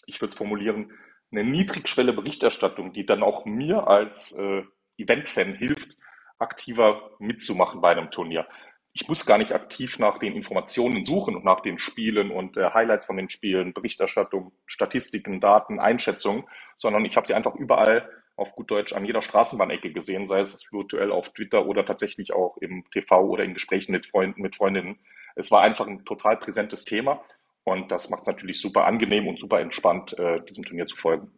ich 0.05 0.19
würde 0.19 0.31
es 0.31 0.37
formulieren, 0.37 0.91
eine 1.31 1.43
Niedrigschwelle 1.43 2.13
Berichterstattung, 2.13 2.93
die 2.93 3.05
dann 3.05 3.23
auch 3.23 3.45
mir 3.45 3.87
als 3.87 4.33
äh, 4.33 4.63
Event-Fan 4.97 5.55
hilft, 5.55 5.97
aktiver 6.39 7.11
mitzumachen 7.19 7.81
bei 7.81 7.91
einem 7.91 8.11
Turnier. 8.11 8.47
Ich 8.95 9.07
muss 9.07 9.25
gar 9.25 9.39
nicht 9.39 9.53
aktiv 9.53 9.97
nach 9.97 10.19
den 10.19 10.33
Informationen 10.33 11.03
suchen 11.03 11.35
und 11.35 11.43
nach 11.43 11.61
den 11.61 11.79
Spielen 11.79 12.29
und 12.29 12.57
äh, 12.57 12.69
Highlights 12.73 13.07
von 13.07 13.17
den 13.17 13.29
Spielen, 13.29 13.73
Berichterstattung, 13.73 14.51
Statistiken, 14.67 15.41
Daten, 15.41 15.79
Einschätzungen, 15.79 16.43
sondern 16.77 17.03
ich 17.05 17.15
habe 17.15 17.25
sie 17.25 17.33
einfach 17.33 17.55
überall 17.55 18.07
auf 18.35 18.53
gut 18.53 18.69
Deutsch 18.69 18.93
an 18.93 19.05
jeder 19.05 19.21
Straßenbahnecke 19.21 19.91
gesehen, 19.91 20.27
sei 20.27 20.41
es 20.41 20.59
virtuell 20.71 21.11
auf 21.11 21.29
Twitter 21.33 21.65
oder 21.65 21.85
tatsächlich 21.85 22.33
auch 22.33 22.57
im 22.57 22.83
TV 22.91 23.21
oder 23.21 23.43
in 23.43 23.53
Gesprächen 23.53 23.91
mit 23.91 24.05
Freunden, 24.05 24.41
mit 24.41 24.55
Freundinnen. 24.55 24.99
Es 25.35 25.49
war 25.49 25.61
einfach 25.61 25.87
ein 25.87 26.05
total 26.05 26.37
präsentes 26.37 26.85
Thema 26.85 27.23
und 27.63 27.91
das 27.91 28.09
macht 28.09 28.21
es 28.21 28.27
natürlich 28.27 28.59
super 28.59 28.85
angenehm 28.85 29.27
und 29.27 29.39
super 29.39 29.59
entspannt, 29.59 30.17
äh, 30.19 30.41
diesem 30.45 30.65
Turnier 30.65 30.85
zu 30.85 30.95
folgen. 30.97 31.31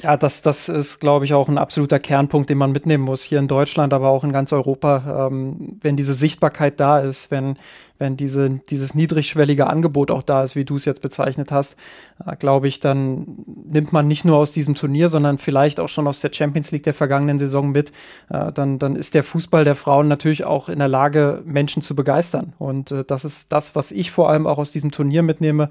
Ja, 0.00 0.16
das, 0.16 0.40
das 0.40 0.70
ist, 0.70 1.00
glaube 1.00 1.26
ich, 1.26 1.34
auch 1.34 1.50
ein 1.50 1.58
absoluter 1.58 1.98
Kernpunkt, 1.98 2.48
den 2.48 2.56
man 2.56 2.72
mitnehmen 2.72 3.04
muss, 3.04 3.22
hier 3.22 3.38
in 3.38 3.46
Deutschland, 3.46 3.92
aber 3.92 4.08
auch 4.08 4.24
in 4.24 4.32
ganz 4.32 4.50
Europa. 4.52 5.26
Ähm, 5.28 5.78
wenn 5.82 5.96
diese 5.96 6.14
Sichtbarkeit 6.14 6.80
da 6.80 6.98
ist, 6.98 7.30
wenn, 7.30 7.56
wenn 7.98 8.16
diese, 8.16 8.48
dieses 8.70 8.94
niedrigschwellige 8.94 9.66
Angebot 9.66 10.10
auch 10.10 10.22
da 10.22 10.42
ist, 10.42 10.56
wie 10.56 10.64
du 10.64 10.76
es 10.76 10.86
jetzt 10.86 11.02
bezeichnet 11.02 11.52
hast, 11.52 11.76
äh, 12.24 12.34
glaube 12.36 12.68
ich, 12.68 12.80
dann 12.80 13.44
nimmt 13.46 13.92
man 13.92 14.08
nicht 14.08 14.24
nur 14.24 14.38
aus 14.38 14.50
diesem 14.50 14.74
Turnier, 14.74 15.10
sondern 15.10 15.36
vielleicht 15.36 15.78
auch 15.78 15.90
schon 15.90 16.06
aus 16.06 16.20
der 16.20 16.32
Champions 16.32 16.70
League 16.70 16.84
der 16.84 16.94
vergangenen 16.94 17.38
Saison 17.38 17.70
mit. 17.70 17.92
Äh, 18.30 18.50
dann, 18.50 18.78
dann 18.78 18.96
ist 18.96 19.14
der 19.14 19.22
Fußball 19.22 19.64
der 19.64 19.74
Frauen 19.74 20.08
natürlich 20.08 20.44
auch 20.44 20.70
in 20.70 20.78
der 20.78 20.88
Lage, 20.88 21.42
Menschen 21.44 21.82
zu 21.82 21.94
begeistern. 21.94 22.54
Und 22.58 22.92
äh, 22.92 23.04
das 23.04 23.26
ist 23.26 23.52
das, 23.52 23.76
was 23.76 23.92
ich 23.92 24.10
vor 24.10 24.30
allem 24.30 24.46
auch 24.46 24.56
aus 24.56 24.72
diesem 24.72 24.90
Turnier 24.90 25.22
mitnehme, 25.22 25.68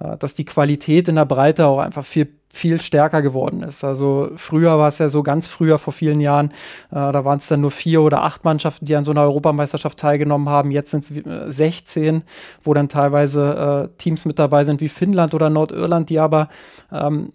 äh, 0.00 0.16
dass 0.16 0.34
die 0.34 0.44
Qualität 0.44 1.08
in 1.08 1.14
der 1.14 1.24
Breite 1.24 1.66
auch 1.66 1.78
einfach 1.78 2.04
viel 2.04 2.39
viel 2.52 2.80
stärker 2.80 3.22
geworden 3.22 3.62
ist. 3.62 3.84
Also 3.84 4.30
früher 4.34 4.76
war 4.78 4.88
es 4.88 4.98
ja 4.98 5.08
so 5.08 5.22
ganz 5.22 5.46
früher 5.46 5.78
vor 5.78 5.92
vielen 5.92 6.20
Jahren, 6.20 6.50
äh, 6.90 7.12
da 7.12 7.24
waren 7.24 7.38
es 7.38 7.46
dann 7.46 7.60
nur 7.60 7.70
vier 7.70 8.02
oder 8.02 8.22
acht 8.22 8.44
Mannschaften, 8.44 8.84
die 8.86 8.96
an 8.96 9.04
so 9.04 9.12
einer 9.12 9.22
Europameisterschaft 9.22 9.98
teilgenommen 9.98 10.48
haben. 10.48 10.70
Jetzt 10.70 10.90
sind 10.90 11.08
es 11.26 11.56
16, 11.56 12.22
wo 12.62 12.74
dann 12.74 12.88
teilweise 12.88 13.88
äh, 13.92 13.96
Teams 13.98 14.24
mit 14.24 14.38
dabei 14.38 14.64
sind 14.64 14.80
wie 14.80 14.88
Finnland 14.88 15.32
oder 15.32 15.48
Nordirland, 15.48 16.10
die 16.10 16.18
aber 16.18 16.48
ähm, 16.92 17.32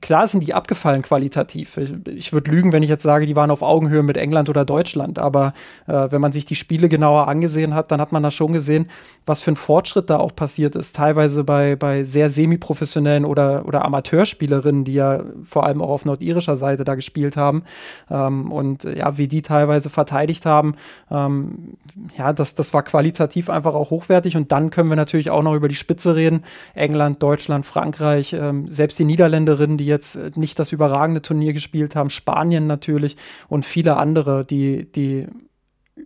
klar 0.00 0.28
sind 0.28 0.46
die 0.46 0.54
abgefallen 0.54 1.02
qualitativ. 1.02 1.76
Ich, 2.06 2.32
würde 2.32 2.50
lügen, 2.50 2.72
wenn 2.72 2.82
ich 2.82 2.88
jetzt 2.88 3.02
sage, 3.02 3.26
die 3.26 3.36
waren 3.36 3.50
auf 3.50 3.62
Augenhöhe 3.62 4.02
mit 4.02 4.16
England 4.16 4.48
oder 4.48 4.64
Deutschland. 4.64 5.18
Aber 5.18 5.52
äh, 5.86 6.08
wenn 6.10 6.20
man 6.20 6.32
sich 6.32 6.44
die 6.44 6.54
Spiele 6.54 6.88
genauer 6.88 7.28
angesehen 7.28 7.74
hat, 7.74 7.90
dann 7.90 8.00
hat 8.00 8.12
man 8.12 8.22
da 8.22 8.30
schon 8.30 8.52
gesehen, 8.52 8.88
was 9.26 9.42
für 9.42 9.52
ein 9.52 9.56
Fortschritt 9.56 10.10
da 10.10 10.18
auch 10.18 10.34
passiert 10.34 10.76
ist. 10.76 10.96
Teilweise 10.96 11.44
bei, 11.44 11.76
bei 11.76 12.04
sehr 12.04 12.30
semi-professionellen 12.30 13.24
oder, 13.24 13.66
oder 13.66 13.84
Amateurspielerinnen, 13.84 14.84
die 14.84 14.94
ja 14.94 15.22
vor 15.42 15.64
allem 15.64 15.82
auch 15.82 15.90
auf 15.90 16.04
nordirischer 16.04 16.56
Seite 16.56 16.84
da 16.84 16.94
gespielt 16.94 17.36
haben. 17.36 17.64
Ähm, 18.10 18.52
und 18.52 18.84
ja, 18.84 19.18
wie 19.18 19.28
die 19.28 19.42
teilweise 19.42 19.90
verteidigt 19.90 20.46
haben, 20.46 20.74
ähm, 21.10 21.76
ja, 22.16 22.32
das, 22.32 22.54
das 22.54 22.74
war 22.74 22.82
qualitativ 22.82 23.50
einfach 23.50 23.74
auch 23.74 23.90
hochwertig. 23.90 24.36
Und 24.36 24.52
dann 24.52 24.70
können 24.70 24.90
wir 24.90 24.96
natürlich 24.96 25.30
auch 25.30 25.42
noch 25.42 25.54
über 25.54 25.68
die 25.68 25.74
Spitze 25.74 26.14
reden. 26.14 26.42
England, 26.74 27.22
Deutschland, 27.22 27.64
Frankreich, 27.64 28.32
ähm, 28.32 28.68
selbst 28.68 28.98
die 28.98 29.04
Niederländerinnen, 29.04 29.77
die 29.78 29.86
jetzt 29.86 30.16
äh, 30.16 30.30
nicht 30.34 30.58
das 30.58 30.72
überragende 30.72 31.22
Turnier 31.22 31.52
gespielt 31.52 31.96
haben, 31.96 32.10
Spanien 32.10 32.66
natürlich 32.66 33.16
und 33.48 33.64
viele 33.64 33.96
andere, 33.96 34.44
die, 34.44 34.90
die 34.90 35.26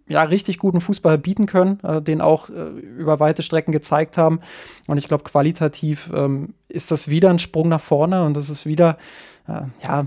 ja, 0.09 0.23
richtig 0.23 0.59
guten 0.59 0.81
Fußball 0.81 1.19
bieten 1.19 1.47
können, 1.47 1.81
äh, 1.83 2.01
den 2.01 2.21
auch 2.21 2.49
äh, 2.49 2.69
über 2.71 3.21
weite 3.21 3.43
Strecken 3.43 3.73
gezeigt 3.73 4.19
haben. 4.19 4.41
Und 4.87 4.99
ich 4.99 5.09
glaube, 5.09 5.25
qualitativ 5.25 6.11
ähm, 6.15 6.55
ist 6.69 6.91
das 6.91 7.09
wieder 7.09 7.31
ein 7.31 7.39
Sprung 7.39 7.69
nach 7.69 7.81
vorne 7.81 8.25
und 8.25 8.37
das 8.37 8.51
ist 8.51 8.67
wieder 8.67 8.97
ja, 9.49 10.07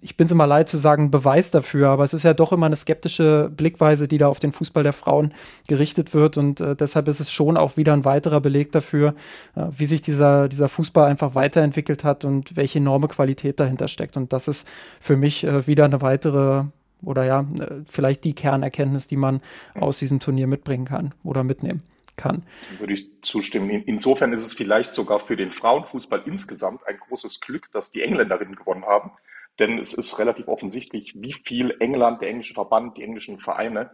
ich 0.00 0.16
bin 0.16 0.26
es 0.26 0.32
immer 0.32 0.46
leid 0.46 0.68
zu 0.68 0.76
sagen, 0.76 1.10
Beweis 1.10 1.50
dafür, 1.50 1.88
aber 1.88 2.04
es 2.04 2.14
ist 2.14 2.22
ja 2.22 2.34
doch 2.34 2.52
immer 2.52 2.66
eine 2.66 2.76
skeptische 2.76 3.50
Blickweise, 3.54 4.06
die 4.06 4.18
da 4.18 4.28
auf 4.28 4.38
den 4.38 4.52
Fußball 4.52 4.84
der 4.84 4.92
Frauen 4.92 5.34
gerichtet 5.66 6.14
wird 6.14 6.38
und 6.38 6.60
äh, 6.60 6.76
deshalb 6.76 7.08
ist 7.08 7.18
es 7.18 7.32
schon 7.32 7.56
auch 7.56 7.76
wieder 7.76 7.92
ein 7.92 8.04
weiterer 8.04 8.40
Beleg 8.40 8.70
dafür, 8.70 9.14
äh, 9.56 9.66
wie 9.76 9.86
sich 9.86 10.02
dieser, 10.02 10.48
dieser 10.48 10.68
Fußball 10.68 11.08
einfach 11.08 11.34
weiterentwickelt 11.34 12.04
hat 12.04 12.24
und 12.24 12.56
welche 12.56 12.78
enorme 12.78 13.08
Qualität 13.08 13.58
dahinter 13.58 13.88
steckt. 13.88 14.16
Und 14.16 14.32
das 14.32 14.46
ist 14.46 14.68
für 15.00 15.16
mich 15.16 15.42
äh, 15.42 15.66
wieder 15.66 15.84
eine 15.84 16.00
weitere 16.00 16.64
oder 17.02 17.24
ja, 17.24 17.40
äh, 17.40 17.82
vielleicht 17.86 18.24
die 18.24 18.34
Kernerkenntnis, 18.34 19.08
die 19.08 19.16
man 19.16 19.40
aus 19.78 19.98
diesem 19.98 20.20
Turnier 20.20 20.46
mitbringen 20.46 20.84
kann 20.84 21.12
oder 21.24 21.42
mitnehmen 21.42 21.82
kann. 22.20 22.42
Würde 22.78 22.92
ich 22.92 23.08
zustimmen. 23.22 23.70
Insofern 23.70 24.32
ist 24.32 24.46
es 24.46 24.54
vielleicht 24.54 24.92
sogar 24.92 25.20
für 25.20 25.36
den 25.36 25.50
Frauenfußball 25.50 26.22
insgesamt 26.26 26.86
ein 26.86 26.98
großes 26.98 27.40
Glück, 27.40 27.70
dass 27.72 27.90
die 27.90 28.02
Engländerinnen 28.02 28.56
gewonnen 28.56 28.84
haben. 28.84 29.10
Denn 29.58 29.78
es 29.78 29.94
ist 29.94 30.18
relativ 30.18 30.48
offensichtlich, 30.48 31.14
wie 31.16 31.32
viel 31.32 31.76
England, 31.80 32.22
der 32.22 32.30
englische 32.30 32.54
Verband, 32.54 32.96
die 32.96 33.02
englischen 33.02 33.38
Vereine 33.38 33.90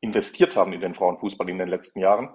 investiert 0.00 0.56
haben 0.56 0.72
in 0.72 0.80
den 0.80 0.94
Frauenfußball 0.94 1.48
in 1.48 1.58
den 1.58 1.68
letzten 1.68 2.00
Jahren. 2.00 2.30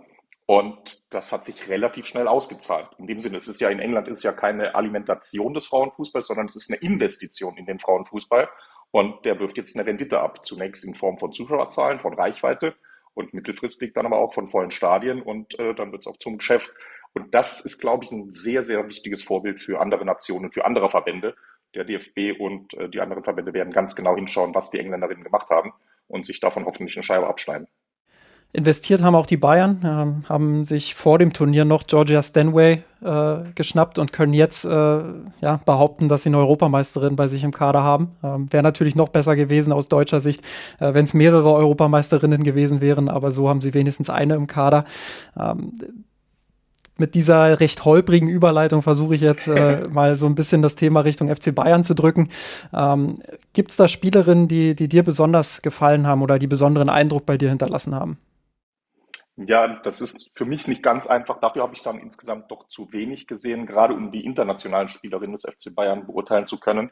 Und 0.48 1.02
das 1.10 1.32
hat 1.32 1.46
sich 1.46 1.68
relativ 1.68 2.06
schnell 2.06 2.28
ausgezahlt. 2.28 2.90
In 3.00 3.08
dem 3.08 3.20
Sinne, 3.20 3.38
es 3.38 3.48
ist 3.48 3.62
ja 3.62 3.70
in 3.70 3.80
England 3.80 4.08
ist 4.08 4.24
ja 4.24 4.32
keine 4.32 4.76
Alimentation 4.76 5.54
des 5.54 5.66
Frauenfußballs, 5.66 6.28
sondern 6.28 6.46
es 6.46 6.56
ist 6.56 6.70
eine 6.70 6.80
Investition 6.82 7.58
in 7.58 7.66
den 7.66 7.80
Frauenfußball. 7.80 8.50
Und 8.92 9.26
der 9.26 9.40
wirft 9.40 9.58
jetzt 9.58 9.76
eine 9.76 9.86
Rendite 9.86 10.20
ab. 10.20 10.46
Zunächst 10.46 10.86
in 10.86 10.94
Form 10.94 11.18
von 11.18 11.34
Zuschauerzahlen, 11.34 12.00
von 12.00 12.14
Reichweite 12.14 12.76
und 13.16 13.34
mittelfristig 13.34 13.94
dann 13.94 14.06
aber 14.06 14.20
auch 14.20 14.36
von 14.36 14.50
vollen 14.50 14.70
Stadien 14.70 15.22
und 15.22 15.58
äh, 15.58 15.74
dann 15.74 15.92
wird 15.92 16.02
es 16.02 16.08
auch 16.08 16.18
zum 16.18 16.38
Geschäft. 16.38 16.72
Und 17.14 17.34
das 17.34 17.62
ist, 17.66 17.80
glaube 17.80 18.06
ich, 18.06 18.12
ein 18.12 18.32
sehr, 18.32 18.64
sehr 18.64 18.88
wichtiges 18.88 19.24
Vorbild 19.24 19.64
für 19.64 19.80
andere 19.80 20.06
Nationen, 20.06 20.52
für 20.52 20.66
andere 20.66 20.90
Verbände. 20.90 21.36
Der 21.74 21.86
DFB 21.86 22.40
und 22.40 22.74
äh, 22.76 22.90
die 22.90 23.00
anderen 23.00 23.24
Verbände 23.24 23.54
werden 23.54 23.74
ganz 23.74 23.96
genau 23.96 24.16
hinschauen, 24.16 24.54
was 24.54 24.70
die 24.70 24.80
Engländerinnen 24.80 25.24
gemacht 25.24 25.50
haben 25.50 25.74
und 26.08 26.26
sich 26.26 26.40
davon 26.40 26.66
hoffentlich 26.66 26.96
eine 26.96 27.04
Scheibe 27.04 27.28
abschneiden. 27.28 27.68
Investiert 28.56 29.04
haben 29.04 29.16
auch 29.16 29.26
die 29.26 29.36
Bayern, 29.36 29.80
äh, 29.84 30.30
haben 30.30 30.64
sich 30.64 30.96
vor 30.96 31.20
dem 31.20 31.34
Turnier 31.34 31.66
noch 31.66 31.88
Georgia 31.88 32.24
Stanway 32.24 32.84
äh, 33.04 33.36
geschnappt 33.54 34.00
und 34.00 34.14
können 34.14 34.34
jetzt 34.34 34.64
äh, 34.64 34.70
ja, 34.70 35.60
behaupten, 35.66 36.08
dass 36.08 36.24
sie 36.24 36.30
eine 36.30 36.38
Europameisterin 36.38 37.18
bei 37.18 37.28
sich 37.28 37.44
im 37.44 37.52
Kader 37.52 37.84
haben. 37.84 38.12
Ähm, 38.24 38.48
Wäre 38.52 38.64
natürlich 38.64 38.96
noch 38.96 39.10
besser 39.10 39.36
gewesen 39.36 39.74
aus 39.74 39.90
deutscher 39.90 40.22
Sicht, 40.22 40.42
äh, 40.80 40.94
wenn 40.94 41.04
es 41.04 41.14
mehrere 41.14 41.52
Europameisterinnen 41.52 42.44
gewesen 42.44 42.80
wären, 42.80 43.10
aber 43.10 43.34
so 43.34 43.50
haben 43.50 43.60
sie 43.60 43.74
wenigstens 43.74 44.10
eine 44.10 44.36
im 44.36 44.48
Kader. 44.48 44.86
Ähm, 45.38 45.74
mit 46.98 47.14
dieser 47.14 47.60
recht 47.60 47.84
holprigen 47.84 48.30
Überleitung 48.30 48.82
versuche 48.82 49.16
ich 49.16 49.22
jetzt 49.22 49.50
äh, 49.50 49.84
mal 49.92 50.16
so 50.16 50.28
ein 50.28 50.36
bisschen 50.36 50.62
das 50.62 50.76
Thema 50.76 51.02
Richtung 51.02 51.28
FC 51.28 51.54
Bayern 51.54 51.84
zu 51.84 51.94
drücken. 51.94 52.30
Ähm, 52.74 53.18
Gibt 53.52 53.72
es 53.72 53.78
da 53.78 53.90
Spielerinnen, 53.90 54.48
die, 54.48 54.76
die 54.76 54.88
dir 54.88 55.04
besonders 55.04 55.62
gefallen 55.62 56.08
haben 56.08 56.22
oder 56.22 56.40
die 56.40 56.48
besonderen 56.48 56.88
Eindruck 56.88 57.26
bei 57.26 57.38
dir 57.38 57.50
hinterlassen 57.50 57.94
haben? 57.94 58.18
Ja, 59.38 59.68
das 59.68 60.00
ist 60.00 60.32
für 60.34 60.46
mich 60.46 60.68
nicht 60.68 60.82
ganz 60.82 61.08
einfach. 61.08 61.40
Dafür 61.42 61.64
habe 61.64 61.74
ich 61.74 61.84
dann 61.84 62.00
insgesamt 62.00 62.50
doch 62.52 62.68
zu 62.68 62.92
wenig 62.94 63.28
gesehen, 63.28 63.66
gerade 63.66 63.94
um 63.94 64.12
die 64.12 64.26
internationalen 64.26 64.88
Spielerinnen 64.88 65.36
des 65.36 65.44
FC 65.44 65.76
Bayern 65.76 66.08
beurteilen 66.08 66.48
zu 66.48 66.58
können, 66.58 66.92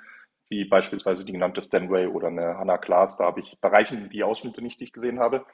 wie 0.50 0.66
beispielsweise 0.66 1.24
die 1.24 1.32
genannte 1.32 1.62
Stanway 1.62 2.08
oder 2.08 2.28
eine 2.28 2.58
Hannah 2.58 2.78
Klaas. 2.78 3.18
Da 3.18 3.26
habe 3.26 3.40
ich 3.40 3.60
Bereichen 3.62 4.10
die 4.10 4.24
Ausschnitte 4.24 4.62
nicht, 4.62 4.82
die 4.82 4.86
ich 4.86 4.94
gesehen 4.94 5.20
habe. 5.20 5.46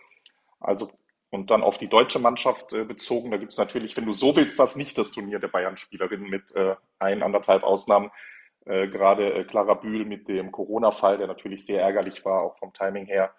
Also 0.59 0.89
und 1.31 1.51
dann 1.51 1.61
auf 1.61 1.77
die 1.77 1.87
deutsche 1.87 2.19
Mannschaft 2.19 2.73
äh, 2.73 2.83
bezogen, 2.83 3.31
da 3.31 3.37
gibt 3.37 3.51
es 3.51 3.57
natürlich, 3.57 3.95
wenn 3.95 4.05
du 4.05 4.13
so 4.13 4.35
willst, 4.35 4.57
was 4.57 4.75
nicht 4.75 4.97
das 4.97 5.11
Turnier 5.11 5.39
der 5.39 5.47
Bayern-Spielerinnen 5.47 6.27
mit 6.27 6.55
äh, 6.55 6.75
ein, 6.97 7.21
anderthalb 7.21 7.63
Ausnahmen. 7.63 8.09
Äh, 8.65 8.87
gerade 8.87 9.33
äh, 9.33 9.43
Clara 9.43 9.75
Bühl 9.75 10.05
mit 10.05 10.27
dem 10.27 10.51
Corona-Fall, 10.51 11.19
der 11.19 11.27
natürlich 11.27 11.65
sehr 11.65 11.81
ärgerlich 11.81 12.25
war, 12.25 12.41
auch 12.41 12.57
vom 12.57 12.73
Timing 12.73 13.05
her. 13.05 13.33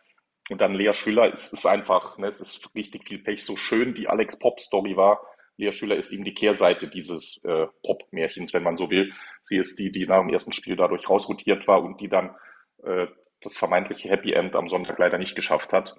Und 0.50 0.60
dann 0.60 0.74
Lea 0.74 0.92
Schüller, 0.92 1.32
es 1.32 1.52
ist 1.52 1.64
einfach, 1.64 2.18
ne, 2.18 2.26
es 2.26 2.40
ist 2.40 2.74
richtig 2.74 3.06
viel 3.06 3.20
Pech. 3.20 3.44
So 3.44 3.54
schön 3.54 3.94
die 3.94 4.08
Alex 4.08 4.36
Pop-Story 4.38 4.96
war, 4.96 5.20
Lea 5.56 5.70
Schüller 5.70 5.96
ist 5.96 6.10
eben 6.10 6.24
die 6.24 6.34
Kehrseite 6.34 6.88
dieses 6.88 7.40
äh, 7.44 7.66
Pop-Märchens, 7.84 8.52
wenn 8.52 8.64
man 8.64 8.76
so 8.76 8.90
will. 8.90 9.12
Sie 9.44 9.56
ist 9.56 9.78
die, 9.78 9.92
die 9.92 10.06
nach 10.06 10.20
dem 10.20 10.30
ersten 10.30 10.52
Spiel 10.52 10.74
dadurch 10.74 11.08
rausrotiert 11.08 11.68
war 11.68 11.82
und 11.82 12.00
die 12.00 12.08
dann 12.08 12.34
äh, 12.82 13.06
das 13.40 13.56
vermeintliche 13.56 14.08
Happy 14.08 14.32
End 14.32 14.56
am 14.56 14.68
Sonntag 14.68 14.98
leider 14.98 15.18
nicht 15.18 15.36
geschafft 15.36 15.72
hat. 15.72 15.96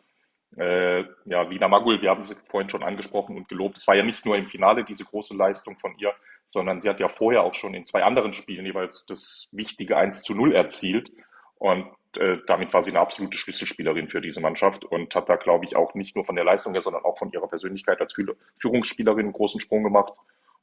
Äh, 0.57 1.05
ja, 1.25 1.43
Lina 1.43 1.69
Magul, 1.69 2.01
wir 2.01 2.09
haben 2.09 2.25
sie 2.25 2.35
vorhin 2.49 2.69
schon 2.69 2.83
angesprochen 2.83 3.37
und 3.37 3.47
gelobt. 3.47 3.77
Es 3.77 3.87
war 3.87 3.95
ja 3.95 4.03
nicht 4.03 4.25
nur 4.25 4.35
im 4.35 4.47
Finale 4.47 4.83
diese 4.83 5.05
große 5.05 5.35
Leistung 5.35 5.77
von 5.79 5.95
ihr, 5.97 6.13
sondern 6.49 6.81
sie 6.81 6.89
hat 6.89 6.99
ja 6.99 7.07
vorher 7.07 7.43
auch 7.43 7.53
schon 7.53 7.73
in 7.73 7.85
zwei 7.85 8.03
anderen 8.03 8.33
Spielen 8.33 8.65
jeweils 8.65 9.05
das 9.05 9.47
wichtige 9.53 9.95
1 9.95 10.23
zu 10.23 10.35
0 10.35 10.53
erzielt. 10.53 11.09
Und 11.55 11.85
äh, 12.17 12.37
damit 12.47 12.73
war 12.73 12.83
sie 12.83 12.91
eine 12.91 12.99
absolute 12.99 13.37
Schlüsselspielerin 13.37 14.09
für 14.09 14.21
diese 14.21 14.41
Mannschaft 14.41 14.83
und 14.85 15.13
hat 15.15 15.29
da, 15.29 15.35
glaube 15.35 15.65
ich, 15.65 15.75
auch 15.75 15.93
nicht 15.93 16.15
nur 16.15 16.25
von 16.25 16.35
der 16.35 16.45
Leistung 16.45 16.73
her, 16.73 16.81
sondern 16.81 17.03
auch 17.03 17.17
von 17.17 17.31
ihrer 17.31 17.47
Persönlichkeit 17.47 17.99
als 18.01 18.13
Führungsspielerin 18.59 19.25
einen 19.25 19.33
großen 19.33 19.61
Sprung 19.61 19.83
gemacht. 19.83 20.13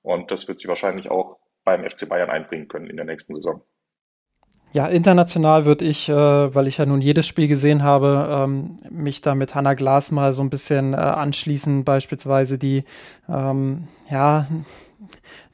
Und 0.03 0.31
das 0.31 0.49
wird 0.49 0.61
sie 0.61 0.69
wahrscheinlich 0.69 1.11
auch 1.11 1.39
beim 1.65 1.89
FC 1.89 2.09
Bayern 2.09 2.31
einbringen 2.31 2.69
können 2.69 2.89
in 2.89 2.97
der 2.97 3.05
nächsten 3.05 3.35
Saison. 3.35 3.63
Ja, 4.73 4.87
international 4.87 5.65
würde 5.65 5.87
ich, 5.87 6.11
äh, 6.11 6.55
weil 6.55 6.67
ich 6.67 6.77
ja 6.77 6.85
nun 6.85 7.01
jedes 7.01 7.27
Spiel 7.27 7.49
gesehen 7.49 7.83
habe, 7.83 8.29
ähm, 8.31 8.77
mich 8.91 9.23
da 9.23 9.35
mit 9.35 9.55
Hannah 9.55 9.73
Glas 9.73 10.11
mal 10.11 10.33
so 10.33 10.43
ein 10.43 10.51
bisschen 10.51 10.93
äh, 10.93 10.99
anschließen, 10.99 11.85
beispielsweise 11.85 12.59
die, 12.59 12.85
ähm, 13.31 13.85
ja, 14.11 14.47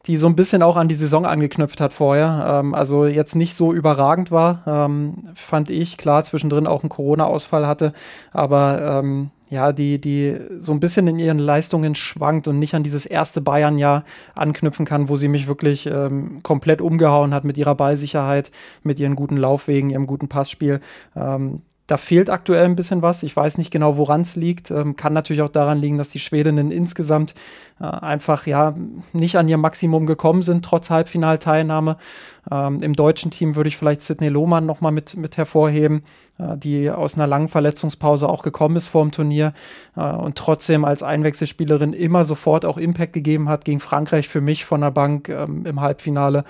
die 0.06 0.16
so 0.16 0.26
ein 0.26 0.34
bisschen 0.34 0.62
auch 0.62 0.76
an 0.76 0.88
die 0.88 0.96
Saison 0.96 1.26
angeknüpft 1.26 1.80
hat 1.80 1.92
vorher. 1.92 2.60
Ähm, 2.60 2.74
also 2.74 3.06
jetzt 3.06 3.36
nicht 3.36 3.54
so 3.54 3.72
überragend 3.72 4.32
war, 4.32 4.62
ähm, 4.66 5.28
fand 5.34 5.70
ich. 5.70 5.96
Klar, 5.96 6.24
zwischendrin 6.24 6.66
auch 6.66 6.82
einen 6.82 6.90
Corona-Ausfall 6.90 7.68
hatte, 7.68 7.92
aber 8.32 9.00
ähm, 9.00 9.30
ja, 9.50 9.72
die, 9.72 10.00
die 10.00 10.36
so 10.58 10.72
ein 10.72 10.80
bisschen 10.80 11.06
in 11.06 11.18
ihren 11.18 11.38
Leistungen 11.38 11.94
schwankt 11.94 12.48
und 12.48 12.58
nicht 12.58 12.74
an 12.74 12.82
dieses 12.82 13.06
erste 13.06 13.40
Bayern-Jahr 13.40 14.04
anknüpfen 14.34 14.86
kann, 14.86 15.08
wo 15.08 15.16
sie 15.16 15.28
mich 15.28 15.46
wirklich 15.46 15.86
ähm, 15.86 16.42
komplett 16.42 16.80
umgehauen 16.80 17.34
hat 17.34 17.44
mit 17.44 17.58
ihrer 17.58 17.74
Ballsicherheit, 17.74 18.50
mit 18.82 18.98
ihren 18.98 19.14
guten 19.14 19.36
Laufwegen, 19.36 19.90
ihrem 19.90 20.06
guten 20.06 20.28
Passspiel. 20.28 20.80
Ähm, 21.14 21.62
da 21.86 21.98
fehlt 21.98 22.30
aktuell 22.30 22.64
ein 22.64 22.76
bisschen 22.76 23.02
was. 23.02 23.22
Ich 23.22 23.36
weiß 23.36 23.58
nicht 23.58 23.70
genau, 23.70 23.98
woran 23.98 24.22
es 24.22 24.36
liegt. 24.36 24.70
Ähm, 24.70 24.96
kann 24.96 25.12
natürlich 25.12 25.42
auch 25.42 25.50
daran 25.50 25.78
liegen, 25.78 25.98
dass 25.98 26.08
die 26.08 26.18
Schwedinnen 26.18 26.70
insgesamt 26.70 27.34
äh, 27.78 27.84
einfach 27.84 28.46
ja 28.46 28.74
nicht 29.12 29.36
an 29.36 29.48
ihr 29.48 29.58
Maximum 29.58 30.06
gekommen 30.06 30.40
sind, 30.40 30.64
trotz 30.64 30.88
Halbfinalteilnahme. 30.88 31.98
Ähm, 32.50 32.82
Im 32.82 32.94
deutschen 32.94 33.30
Team 33.30 33.54
würde 33.54 33.68
ich 33.68 33.76
vielleicht 33.76 34.00
Sidney 34.00 34.28
Lohmann 34.28 34.64
nochmal 34.64 34.92
mit, 34.92 35.16
mit 35.16 35.36
hervorheben, 35.36 36.04
äh, 36.38 36.56
die 36.56 36.90
aus 36.90 37.16
einer 37.16 37.26
langen 37.26 37.48
Verletzungspause 37.48 38.30
auch 38.30 38.42
gekommen 38.42 38.76
ist 38.76 38.88
vor 38.88 39.02
dem 39.02 39.12
Turnier 39.12 39.52
äh, 39.96 40.10
und 40.10 40.36
trotzdem 40.36 40.86
als 40.86 41.02
Einwechselspielerin 41.02 41.92
immer 41.92 42.24
sofort 42.24 42.64
auch 42.64 42.78
Impact 42.78 43.12
gegeben 43.12 43.50
hat 43.50 43.66
gegen 43.66 43.80
Frankreich 43.80 44.28
für 44.28 44.40
mich 44.40 44.64
von 44.64 44.80
der 44.80 44.90
Bank 44.90 45.28
ähm, 45.28 45.66
im 45.66 45.82
Halbfinale 45.82 46.44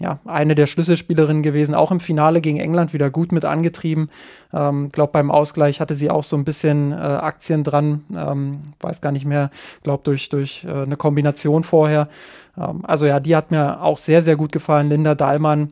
ja, 0.00 0.20
eine 0.24 0.54
der 0.54 0.66
Schlüsselspielerinnen 0.66 1.42
gewesen, 1.42 1.74
auch 1.74 1.90
im 1.90 2.00
Finale 2.00 2.40
gegen 2.40 2.60
England 2.60 2.92
wieder 2.92 3.10
gut 3.10 3.32
mit 3.32 3.44
angetrieben. 3.44 4.10
Ähm, 4.52 4.90
glaube 4.92 5.12
beim 5.12 5.30
Ausgleich 5.30 5.80
hatte 5.80 5.94
sie 5.94 6.10
auch 6.10 6.24
so 6.24 6.36
ein 6.36 6.44
bisschen 6.44 6.92
äh, 6.92 6.96
Aktien 6.96 7.64
dran, 7.64 8.04
ähm, 8.14 8.60
weiß 8.80 9.00
gar 9.00 9.12
nicht 9.12 9.26
mehr, 9.26 9.50
glaube 9.82 10.02
durch, 10.04 10.28
durch 10.28 10.64
äh, 10.64 10.82
eine 10.82 10.96
Kombination 10.96 11.64
vorher. 11.64 12.08
Ähm, 12.56 12.84
also 12.84 13.06
ja, 13.06 13.18
die 13.18 13.34
hat 13.34 13.50
mir 13.50 13.82
auch 13.82 13.98
sehr, 13.98 14.22
sehr 14.22 14.36
gut 14.36 14.52
gefallen. 14.52 14.88
Linda 14.88 15.16
Dahlmann, 15.16 15.70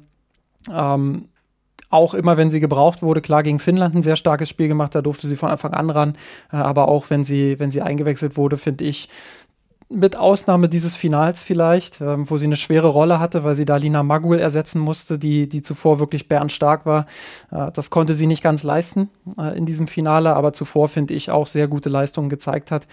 ähm, 0.72 1.28
auch 1.88 2.14
immer, 2.14 2.36
wenn 2.36 2.50
sie 2.50 2.58
gebraucht 2.58 3.02
wurde, 3.02 3.20
klar 3.20 3.44
gegen 3.44 3.60
Finnland 3.60 3.94
ein 3.94 4.02
sehr 4.02 4.16
starkes 4.16 4.48
Spiel 4.48 4.66
gemacht, 4.66 4.94
da 4.94 5.02
durfte 5.02 5.28
sie 5.28 5.36
von 5.36 5.50
Anfang 5.50 5.72
an 5.72 5.90
ran. 5.90 6.16
Äh, 6.52 6.56
aber 6.56 6.88
auch 6.88 7.10
wenn 7.10 7.22
sie, 7.22 7.60
wenn 7.60 7.70
sie 7.70 7.82
eingewechselt 7.82 8.36
wurde, 8.36 8.56
finde 8.56 8.84
ich, 8.84 9.08
mit 9.88 10.16
Ausnahme 10.16 10.68
dieses 10.68 10.96
Finals 10.96 11.42
vielleicht, 11.42 12.00
ähm, 12.00 12.28
wo 12.28 12.36
sie 12.36 12.46
eine 12.46 12.56
schwere 12.56 12.88
Rolle 12.88 13.20
hatte, 13.20 13.44
weil 13.44 13.54
sie 13.54 13.64
da 13.64 13.76
Lina 13.76 14.02
Magul 14.02 14.40
ersetzen 14.40 14.80
musste, 14.80 15.18
die, 15.18 15.48
die 15.48 15.62
zuvor 15.62 16.00
wirklich 16.00 16.28
bärenstark 16.28 16.86
war. 16.86 17.06
Äh, 17.52 17.70
das 17.72 17.90
konnte 17.90 18.14
sie 18.14 18.26
nicht 18.26 18.42
ganz 18.42 18.62
leisten 18.64 19.10
äh, 19.38 19.56
in 19.56 19.64
diesem 19.64 19.86
Finale, 19.86 20.34
aber 20.34 20.52
zuvor, 20.52 20.88
finde 20.88 21.14
ich, 21.14 21.30
auch 21.30 21.46
sehr 21.46 21.68
gute 21.68 21.88
Leistungen 21.88 22.28
gezeigt 22.28 22.70
hat. 22.70 22.86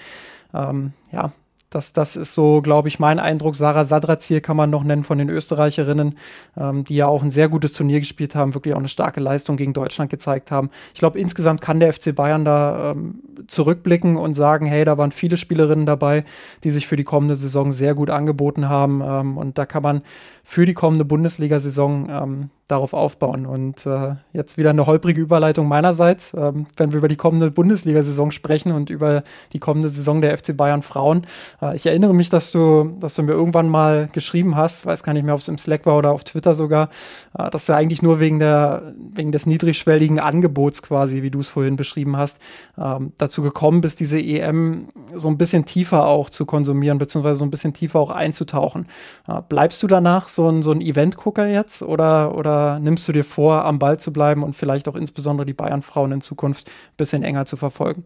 Ähm, 0.53 0.93
ja, 1.11 1.31
das, 1.73 1.93
das 1.93 2.15
ist 2.15 2.33
so, 2.33 2.61
glaube 2.61 2.87
ich, 2.87 2.99
mein 2.99 3.19
Eindruck. 3.19 3.55
Sarah 3.55 3.83
Sadrazir 3.83 4.41
kann 4.41 4.55
man 4.55 4.69
noch 4.69 4.83
nennen 4.83 5.03
von 5.03 5.17
den 5.17 5.29
Österreicherinnen, 5.29 6.17
ähm, 6.57 6.83
die 6.83 6.95
ja 6.95 7.07
auch 7.07 7.23
ein 7.23 7.29
sehr 7.29 7.49
gutes 7.49 7.73
Turnier 7.73 7.99
gespielt 7.99 8.35
haben, 8.35 8.53
wirklich 8.53 8.73
auch 8.73 8.79
eine 8.79 8.87
starke 8.87 9.19
Leistung 9.19 9.57
gegen 9.57 9.73
Deutschland 9.73 10.11
gezeigt 10.11 10.51
haben. 10.51 10.69
Ich 10.93 10.99
glaube, 10.99 11.19
insgesamt 11.19 11.61
kann 11.61 11.79
der 11.79 11.93
FC 11.93 12.13
Bayern 12.15 12.45
da 12.45 12.91
ähm, 12.91 13.21
zurückblicken 13.47 14.17
und 14.17 14.33
sagen, 14.33 14.65
hey, 14.65 14.85
da 14.85 14.97
waren 14.97 15.11
viele 15.11 15.37
Spielerinnen 15.37 15.85
dabei, 15.85 16.23
die 16.63 16.71
sich 16.71 16.87
für 16.87 16.95
die 16.95 17.03
kommende 17.03 17.35
Saison 17.35 17.71
sehr 17.71 17.95
gut 17.95 18.09
angeboten 18.09 18.69
haben. 18.69 19.01
Ähm, 19.01 19.37
und 19.37 19.57
da 19.57 19.65
kann 19.65 19.83
man 19.83 20.01
für 20.43 20.65
die 20.65 20.73
kommende 20.73 21.05
Bundesliga-Saison 21.05 22.09
ähm, 22.09 22.49
darauf 22.67 22.93
aufbauen. 22.93 23.45
Und 23.45 23.85
äh, 23.85 24.15
jetzt 24.31 24.57
wieder 24.57 24.71
eine 24.71 24.85
holprige 24.85 25.21
Überleitung 25.21 25.67
meinerseits, 25.67 26.33
ähm, 26.33 26.65
wenn 26.77 26.91
wir 26.91 26.99
über 26.99 27.07
die 27.07 27.15
kommende 27.15 27.51
Bundesliga-Saison 27.51 28.31
sprechen 28.31 28.71
und 28.71 28.89
über 28.89 29.23
die 29.53 29.59
kommende 29.59 29.89
Saison 29.89 30.21
der 30.21 30.37
FC 30.37 30.55
Bayern 30.55 30.81
Frauen. 30.81 31.25
Ich 31.73 31.85
erinnere 31.85 32.13
mich, 32.13 32.29
dass 32.29 32.51
du, 32.51 32.95
dass 32.99 33.15
du 33.15 33.23
mir 33.23 33.31
irgendwann 33.31 33.69
mal 33.69 34.09
geschrieben 34.11 34.55
hast, 34.55 34.85
weiß 34.85 35.03
gar 35.03 35.13
nicht 35.13 35.23
mehr, 35.23 35.33
ob 35.33 35.39
es 35.39 35.47
im 35.47 35.57
Slack 35.57 35.85
war 35.85 35.97
oder 35.97 36.11
auf 36.11 36.23
Twitter 36.23 36.55
sogar, 36.55 36.89
äh, 37.37 37.49
dass 37.49 37.65
du 37.65 37.75
eigentlich 37.75 38.01
nur 38.01 38.19
wegen 38.19 38.39
der, 38.39 38.93
wegen 39.13 39.31
des 39.31 39.45
niedrigschwelligen 39.45 40.19
Angebots 40.19 40.81
quasi, 40.81 41.23
wie 41.23 41.31
du 41.31 41.39
es 41.39 41.49
vorhin 41.49 41.75
beschrieben 41.75 42.17
hast, 42.17 42.39
ähm, 42.77 43.13
dazu 43.17 43.41
gekommen 43.41 43.81
bist, 43.81 43.99
diese 43.99 44.19
EM 44.19 44.89
so 45.13 45.27
ein 45.27 45.37
bisschen 45.37 45.65
tiefer 45.65 46.05
auch 46.07 46.29
zu 46.29 46.45
konsumieren, 46.45 46.97
beziehungsweise 46.97 47.39
so 47.39 47.45
ein 47.45 47.51
bisschen 47.51 47.73
tiefer 47.73 47.99
auch 47.99 48.11
einzutauchen. 48.11 48.87
Äh, 49.27 49.41
bleibst 49.47 49.81
du 49.83 49.87
danach 49.87 50.27
so 50.27 50.49
ein, 50.49 50.63
so 50.63 50.71
ein 50.71 50.81
Event-Gucker 50.81 51.47
jetzt 51.47 51.81
oder 51.81 52.35
oder 52.35 52.79
nimmst 52.79 53.07
du 53.07 53.11
dir 53.11 53.23
vor, 53.23 53.65
am 53.65 53.79
Ball 53.79 53.99
zu 53.99 54.11
bleiben 54.11 54.43
und 54.43 54.55
vielleicht 54.55 54.87
auch 54.87 54.95
insbesondere 54.95 55.45
die 55.45 55.53
Bayern-Frauen 55.53 56.11
in 56.11 56.21
Zukunft 56.21 56.67
ein 56.67 56.97
bisschen 56.97 57.23
enger 57.23 57.45
zu 57.45 57.57
verfolgen? 57.57 58.05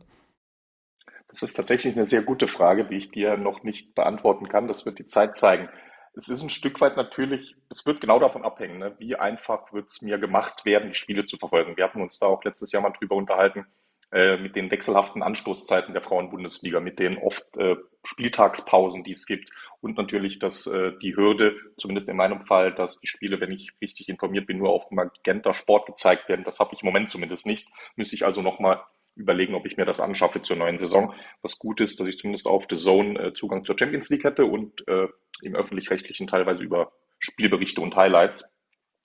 Das 1.40 1.52
ist 1.52 1.56
tatsächlich 1.56 1.96
eine 1.96 2.08
sehr 2.08 2.24
gute 2.24 2.48
Frage, 2.48 2.86
die 2.86 2.96
ich 2.96 3.12
dir 3.12 3.38
noch 3.38 3.62
nicht 3.62 3.94
beantworten 3.94 4.48
kann. 4.48 4.68
Das 4.68 4.88
wird 4.88 4.98
die 4.98 5.06
Zeit 5.06 5.38
zeigen. 5.38 5.70
Es 6.16 6.30
ist 6.30 6.42
ein 6.42 6.50
Stück 6.50 6.82
weit 6.82 6.98
natürlich, 6.98 7.56
es 7.70 7.86
wird 7.86 8.02
genau 8.02 8.18
davon 8.18 8.44
abhängen, 8.44 8.80
ne? 8.80 8.96
wie 8.98 9.16
einfach 9.16 9.72
wird 9.72 9.90
es 9.90 10.02
mir 10.02 10.18
gemacht 10.18 10.66
werden, 10.66 10.90
die 10.90 10.96
Spiele 10.96 11.28
zu 11.28 11.38
verfolgen. 11.38 11.78
Wir 11.78 11.84
hatten 11.84 12.02
uns 12.02 12.18
da 12.18 12.26
auch 12.26 12.44
letztes 12.44 12.72
Jahr 12.72 12.82
mal 12.82 12.90
drüber 12.90 13.16
unterhalten, 13.16 13.68
äh, 14.12 14.38
mit 14.38 14.56
den 14.56 14.72
wechselhaften 14.72 15.22
Anstoßzeiten 15.22 15.94
der 15.94 16.02
Frauenbundesliga, 16.02 16.80
mit 16.80 16.98
den 16.98 17.20
oft 17.20 17.46
äh, 17.58 17.76
Spieltagspausen, 18.04 19.04
die 19.04 19.12
es 19.12 19.28
gibt 19.28 19.52
und 19.80 19.96
natürlich, 19.96 20.40
dass 20.40 20.66
äh, 20.66 20.94
die 21.04 21.16
Hürde, 21.16 21.56
zumindest 21.78 22.10
in 22.10 22.18
meinem 22.18 22.48
Fall, 22.48 22.74
dass 22.74 23.00
die 23.00 23.06
Spiele, 23.08 23.40
wenn 23.40 23.52
ich 23.52 23.74
richtig 23.80 24.10
informiert 24.10 24.48
bin, 24.48 24.58
nur 24.58 24.72
auf 24.72 24.90
Magenta 24.90 25.54
Sport 25.54 25.86
gezeigt 25.86 26.30
werden. 26.30 26.46
Das 26.46 26.58
habe 26.58 26.74
ich 26.74 26.82
im 26.82 26.88
Moment 26.88 27.12
zumindest 27.12 27.46
nicht. 27.46 27.68
Müsste 27.96 28.16
ich 28.16 28.26
also 28.26 28.42
nochmal 28.42 28.82
überlegen, 29.18 29.56
ob 29.56 29.66
ich 29.66 29.78
mir 29.78 29.86
das 29.86 30.00
anschaffe 30.00 30.42
zur 30.42 30.56
neuen 30.56 30.78
Saison. 30.78 31.14
Was 31.42 31.60
gut 31.60 31.82
ist, 31.82 32.00
dass 32.00 32.08
ich 32.08 32.18
zumindest 32.18 32.48
auf 32.48 32.66
The 32.70 32.76
Zone 32.76 33.20
äh, 33.20 33.34
Zugang 33.34 33.66
zur 33.66 33.78
Champions 33.78 34.10
League 34.10 34.24
hätte 34.24 34.46
und 34.46 34.88
äh, 34.88 35.08
im 35.42 35.56
öffentlich-rechtlichen 35.56 36.28
teilweise 36.28 36.64
über 36.64 36.94
Spielberichte 37.20 37.82
und 37.82 37.96
Highlights. 37.96 38.46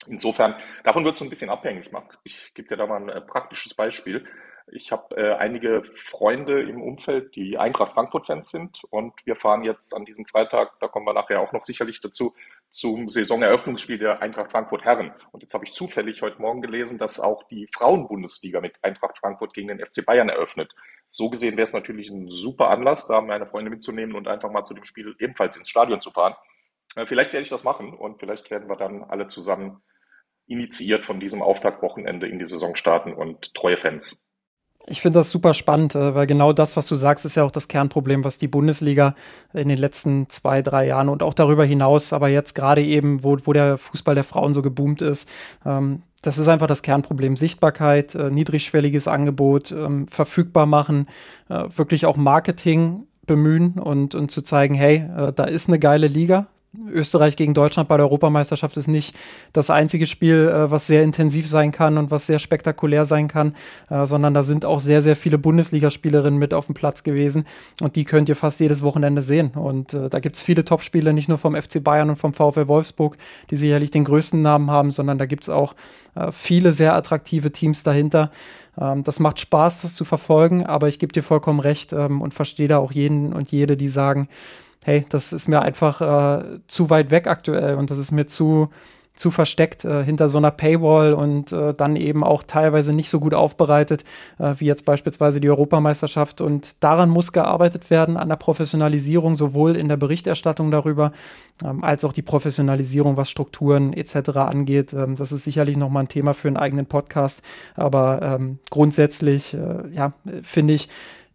Insofern, 0.07 0.55
davon 0.83 1.03
wird 1.05 1.13
es 1.13 1.19
so 1.19 1.25
ein 1.25 1.29
bisschen 1.29 1.49
abhängig. 1.49 1.89
Ich, 2.23 2.33
ich 2.33 2.53
gebe 2.53 2.67
dir 2.67 2.77
da 2.77 2.87
mal 2.87 3.01
ein 3.01 3.09
äh, 3.09 3.21
praktisches 3.21 3.73
Beispiel. 3.73 4.25
Ich 4.71 4.91
habe 4.91 5.15
äh, 5.17 5.33
einige 5.35 5.83
Freunde 5.95 6.61
im 6.61 6.81
Umfeld, 6.81 7.35
die 7.35 7.57
Eintracht 7.57 7.93
Frankfurt-Fans 7.93 8.49
sind 8.49 8.83
und 8.89 9.13
wir 9.25 9.35
fahren 9.35 9.63
jetzt 9.63 9.93
an 9.93 10.05
diesem 10.05 10.25
Freitag, 10.25 10.79
da 10.79 10.87
kommen 10.87 11.05
wir 11.05 11.13
nachher 11.13 11.41
auch 11.41 11.51
noch 11.51 11.63
sicherlich 11.63 11.99
dazu, 11.99 12.33
zum 12.69 13.09
Saisoneröffnungsspiel 13.09 13.97
der 13.97 14.21
Eintracht 14.21 14.51
Frankfurt 14.51 14.85
Herren. 14.85 15.13
Und 15.31 15.43
jetzt 15.43 15.53
habe 15.53 15.65
ich 15.65 15.73
zufällig 15.73 16.21
heute 16.21 16.41
Morgen 16.41 16.61
gelesen, 16.61 16.97
dass 16.97 17.19
auch 17.19 17.43
die 17.43 17.67
Frauenbundesliga 17.73 18.61
mit 18.61 18.75
Eintracht 18.81 19.17
Frankfurt 19.17 19.53
gegen 19.53 19.67
den 19.67 19.79
FC 19.79 20.05
Bayern 20.05 20.29
eröffnet. 20.29 20.73
So 21.09 21.29
gesehen 21.29 21.57
wäre 21.57 21.67
es 21.67 21.73
natürlich 21.73 22.09
ein 22.09 22.29
super 22.29 22.69
Anlass, 22.69 23.05
da 23.07 23.21
meine 23.21 23.45
Freunde 23.45 23.69
mitzunehmen 23.69 24.15
und 24.15 24.27
einfach 24.27 24.49
mal 24.49 24.65
zu 24.65 24.73
dem 24.73 24.85
Spiel 24.85 25.13
ebenfalls 25.19 25.55
ins 25.55 25.69
Stadion 25.69 26.01
zu 26.01 26.11
fahren. 26.11 26.35
Äh, 26.95 27.05
vielleicht 27.05 27.33
werde 27.33 27.43
ich 27.43 27.49
das 27.49 27.63
machen 27.63 27.93
und 27.93 28.19
vielleicht 28.19 28.49
werden 28.49 28.69
wir 28.69 28.77
dann 28.77 29.03
alle 29.03 29.27
zusammen 29.27 29.83
initiiert 30.47 31.05
von 31.05 31.19
diesem 31.19 31.41
Auftaktwochenende 31.41 32.27
in 32.27 32.39
die 32.39 32.45
Saison 32.45 32.75
starten 32.75 33.13
und 33.13 33.53
treue 33.53 33.77
Fans. 33.77 34.22
Ich 34.85 35.01
finde 35.01 35.19
das 35.19 35.31
super 35.31 35.53
spannend, 35.53 35.95
äh, 35.95 36.13
weil 36.13 36.27
genau 36.27 36.51
das, 36.51 36.75
was 36.75 36.87
du 36.87 36.95
sagst, 36.95 37.25
ist 37.25 37.35
ja 37.35 37.43
auch 37.43 37.51
das 37.51 37.67
Kernproblem, 37.67 38.23
was 38.23 38.37
die 38.37 38.49
Bundesliga 38.49 39.15
in 39.53 39.69
den 39.69 39.77
letzten 39.77 40.27
zwei, 40.29 40.61
drei 40.61 40.87
Jahren 40.87 41.07
und 41.07 41.23
auch 41.23 41.33
darüber 41.33 41.63
hinaus, 41.63 42.11
aber 42.11 42.27
jetzt 42.27 42.53
gerade 42.53 42.83
eben, 42.83 43.23
wo, 43.23 43.37
wo 43.45 43.53
der 43.53 43.77
Fußball 43.77 44.15
der 44.15 44.25
Frauen 44.25 44.53
so 44.53 44.61
geboomt 44.61 45.01
ist, 45.01 45.29
ähm, 45.65 46.03
das 46.21 46.37
ist 46.37 46.47
einfach 46.47 46.67
das 46.67 46.81
Kernproblem. 46.81 47.35
Sichtbarkeit, 47.35 48.15
äh, 48.15 48.29
niedrigschwelliges 48.29 49.07
Angebot, 49.07 49.71
ähm, 49.71 50.07
verfügbar 50.07 50.65
machen, 50.65 51.07
äh, 51.49 51.65
wirklich 51.75 52.05
auch 52.05 52.17
Marketing 52.17 53.07
bemühen 53.25 53.73
und, 53.73 54.15
und 54.15 54.31
zu 54.31 54.41
zeigen, 54.41 54.73
hey, 54.73 55.05
äh, 55.15 55.33
da 55.33 55.43
ist 55.43 55.67
eine 55.67 55.79
geile 55.79 56.07
Liga, 56.07 56.47
Österreich 56.91 57.35
gegen 57.35 57.53
Deutschland 57.53 57.87
bei 57.87 57.97
der 57.97 58.07
Europameisterschaft 58.07 58.77
ist 58.77 58.87
nicht 58.87 59.15
das 59.53 59.69
einzige 59.69 60.07
Spiel, 60.07 60.49
äh, 60.49 60.71
was 60.71 60.87
sehr 60.87 61.03
intensiv 61.03 61.47
sein 61.47 61.71
kann 61.71 61.97
und 61.97 62.09
was 62.09 62.25
sehr 62.25 62.39
spektakulär 62.39 63.05
sein 63.05 63.27
kann, 63.27 63.55
äh, 63.89 64.05
sondern 64.07 64.33
da 64.33 64.43
sind 64.43 64.65
auch 64.65 64.79
sehr, 64.79 65.01
sehr 65.03 65.15
viele 65.15 65.37
Bundesligaspielerinnen 65.37 66.39
mit 66.39 66.53
auf 66.53 66.65
dem 66.65 66.73
Platz 66.73 67.03
gewesen 67.03 67.45
und 67.79 67.95
die 67.95 68.05
könnt 68.05 68.27
ihr 68.27 68.35
fast 68.35 68.59
jedes 68.59 68.81
Wochenende 68.81 69.21
sehen. 69.21 69.51
Und 69.51 69.93
äh, 69.93 70.09
da 70.09 70.19
gibt 70.19 70.35
es 70.35 70.41
viele 70.41 70.65
Topspiele, 70.65 71.13
nicht 71.13 71.29
nur 71.29 71.37
vom 71.37 71.55
FC 71.55 71.83
Bayern 71.83 72.09
und 72.09 72.15
vom 72.15 72.33
VfL 72.33 72.67
Wolfsburg, 72.67 73.17
die 73.51 73.55
sicherlich 73.55 73.91
den 73.91 74.03
größten 74.03 74.41
Namen 74.41 74.71
haben, 74.71 74.89
sondern 74.89 75.17
da 75.17 75.25
gibt 75.25 75.43
es 75.43 75.49
auch 75.49 75.75
viele 76.31 76.73
sehr 76.73 76.93
attraktive 76.93 77.51
Teams 77.51 77.81
dahinter. 77.81 78.29
Ähm, 78.79 79.03
das 79.03 79.19
macht 79.19 79.39
Spaß, 79.39 79.81
das 79.81 79.95
zu 79.95 80.05
verfolgen, 80.05 80.65
aber 80.65 80.87
ich 80.87 80.99
gebe 80.99 81.13
dir 81.13 81.23
vollkommen 81.23 81.59
recht 81.59 81.93
ähm, 81.93 82.21
und 82.21 82.33
verstehe 82.33 82.67
da 82.67 82.77
auch 82.77 82.91
jeden 82.91 83.33
und 83.33 83.51
jede, 83.51 83.77
die 83.77 83.89
sagen, 83.89 84.27
hey, 84.85 85.05
das 85.09 85.33
ist 85.33 85.47
mir 85.47 85.61
einfach 85.61 86.01
äh, 86.01 86.59
zu 86.67 86.89
weit 86.89 87.11
weg 87.11 87.27
aktuell 87.27 87.75
und 87.75 87.91
das 87.91 87.97
ist 87.97 88.11
mir 88.11 88.25
zu, 88.25 88.69
zu 89.15 89.29
versteckt 89.29 89.85
äh, 89.85 90.03
hinter 90.03 90.27
so 90.27 90.39
einer 90.39 90.51
Paywall 90.51 91.13
und 91.13 91.51
äh, 91.51 91.73
dann 91.73 91.95
eben 91.95 92.23
auch 92.23 92.43
teilweise 92.43 92.93
nicht 92.93 93.09
so 93.09 93.19
gut 93.19 93.33
aufbereitet, 93.33 94.03
äh, 94.39 94.55
wie 94.57 94.65
jetzt 94.65 94.85
beispielsweise 94.85 95.39
die 95.39 95.49
Europameisterschaft. 95.49 96.41
Und 96.41 96.83
daran 96.83 97.09
muss 97.09 97.31
gearbeitet 97.31 97.89
werden, 97.91 98.17
an 98.17 98.29
der 98.29 98.37
Professionalisierung, 98.37 99.35
sowohl 99.35 99.75
in 99.75 99.87
der 99.87 99.97
Berichterstattung 99.97 100.71
darüber, 100.71 101.11
ähm, 101.63 101.83
als 101.83 102.03
auch 102.03 102.13
die 102.13 102.23
Professionalisierung, 102.23 103.15
was 103.15 103.29
Strukturen 103.29 103.93
etc. 103.93 104.29
angeht. 104.37 104.93
Ähm, 104.93 105.15
das 105.15 105.31
ist 105.31 105.43
sicherlich 105.43 105.77
nochmal 105.77 106.03
ein 106.03 106.09
Thema 106.09 106.33
für 106.33 106.47
einen 106.47 106.57
eigenen 106.57 106.87
Podcast. 106.87 107.43
Aber 107.75 108.19
ähm, 108.23 108.57
grundsätzlich, 108.71 109.53
äh, 109.53 109.89
ja, 109.91 110.13
finde 110.41 110.73
ich, 110.73 110.89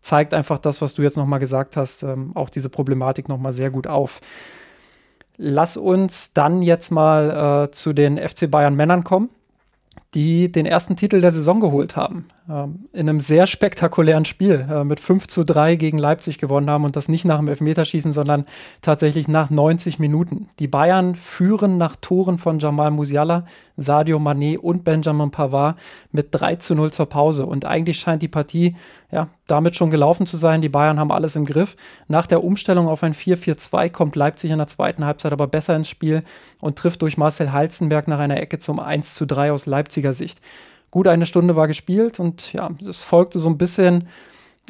zeigt 0.08 0.32
einfach 0.32 0.58
das, 0.58 0.80
was 0.80 0.94
du 0.94 1.02
jetzt 1.02 1.18
nochmal 1.18 1.38
gesagt 1.38 1.76
hast, 1.76 2.02
ähm, 2.02 2.32
auch 2.34 2.48
diese 2.48 2.70
Problematik 2.70 3.28
nochmal 3.28 3.52
sehr 3.52 3.70
gut 3.70 3.86
auf. 3.86 4.20
Lass 5.36 5.76
uns 5.76 6.32
dann 6.32 6.62
jetzt 6.62 6.90
mal 6.90 7.66
äh, 7.66 7.70
zu 7.72 7.92
den 7.92 8.16
FC 8.16 8.50
Bayern 8.50 8.74
Männern 8.74 9.04
kommen, 9.04 9.28
die 10.14 10.50
den 10.50 10.64
ersten 10.64 10.96
Titel 10.96 11.20
der 11.20 11.32
Saison 11.32 11.60
geholt 11.60 11.94
haben 11.94 12.26
ähm, 12.48 12.86
in 12.92 13.08
einem 13.08 13.20
sehr 13.20 13.46
spektakulären 13.46 14.24
Spiel 14.24 14.66
äh, 14.70 14.82
mit 14.82 15.00
5 15.00 15.26
zu 15.26 15.44
3 15.44 15.76
gegen 15.76 15.98
Leipzig 15.98 16.38
gewonnen 16.38 16.70
haben 16.70 16.84
und 16.84 16.96
das 16.96 17.08
nicht 17.08 17.26
nach 17.26 17.36
dem 17.36 17.48
Elfmeterschießen, 17.48 18.12
sondern 18.12 18.46
tatsächlich 18.80 19.28
nach 19.28 19.50
90 19.50 19.98
Minuten. 19.98 20.48
Die 20.58 20.68
Bayern 20.68 21.14
führen 21.14 21.76
nach 21.76 21.96
Toren 21.96 22.38
von 22.38 22.58
Jamal 22.58 22.90
Musiala, 22.90 23.44
Sadio 23.76 24.18
Mané 24.18 24.56
und 24.56 24.84
Benjamin 24.84 25.30
Pavard 25.30 25.78
mit 26.12 26.28
3 26.30 26.56
zu 26.56 26.74
0 26.74 26.92
zur 26.92 27.06
Pause. 27.06 27.44
Und 27.44 27.66
eigentlich 27.66 28.00
scheint 28.00 28.22
die 28.22 28.28
Partie 28.28 28.74
ja, 29.12 29.28
damit 29.48 29.76
schon 29.76 29.90
gelaufen 29.90 30.26
zu 30.26 30.36
sein. 30.36 30.62
Die 30.62 30.68
Bayern 30.68 31.00
haben 31.00 31.10
alles 31.10 31.34
im 31.34 31.44
Griff. 31.44 31.76
Nach 32.06 32.26
der 32.26 32.44
Umstellung 32.44 32.88
auf 32.88 33.02
ein 33.02 33.14
4-4-2 33.14 33.90
kommt 33.90 34.16
Leipzig 34.16 34.50
in 34.50 34.58
der 34.58 34.68
zweiten 34.68 35.04
Halbzeit 35.04 35.32
aber 35.32 35.48
besser 35.48 35.74
ins 35.74 35.88
Spiel 35.88 36.22
und 36.60 36.76
trifft 36.76 37.02
durch 37.02 37.16
Marcel 37.16 37.52
Halzenberg 37.52 38.08
nach 38.08 38.18
einer 38.18 38.40
Ecke 38.40 38.58
zum 38.58 38.78
1 38.78 39.14
zu 39.14 39.26
3 39.26 39.52
aus 39.52 39.66
Leipziger 39.66 40.14
Sicht. 40.14 40.40
Gut 40.90 41.08
eine 41.08 41.26
Stunde 41.26 41.56
war 41.56 41.66
gespielt 41.66 42.20
und 42.20 42.52
ja, 42.52 42.70
es 42.86 43.02
folgte 43.02 43.40
so 43.40 43.48
ein 43.48 43.58
bisschen 43.58 44.08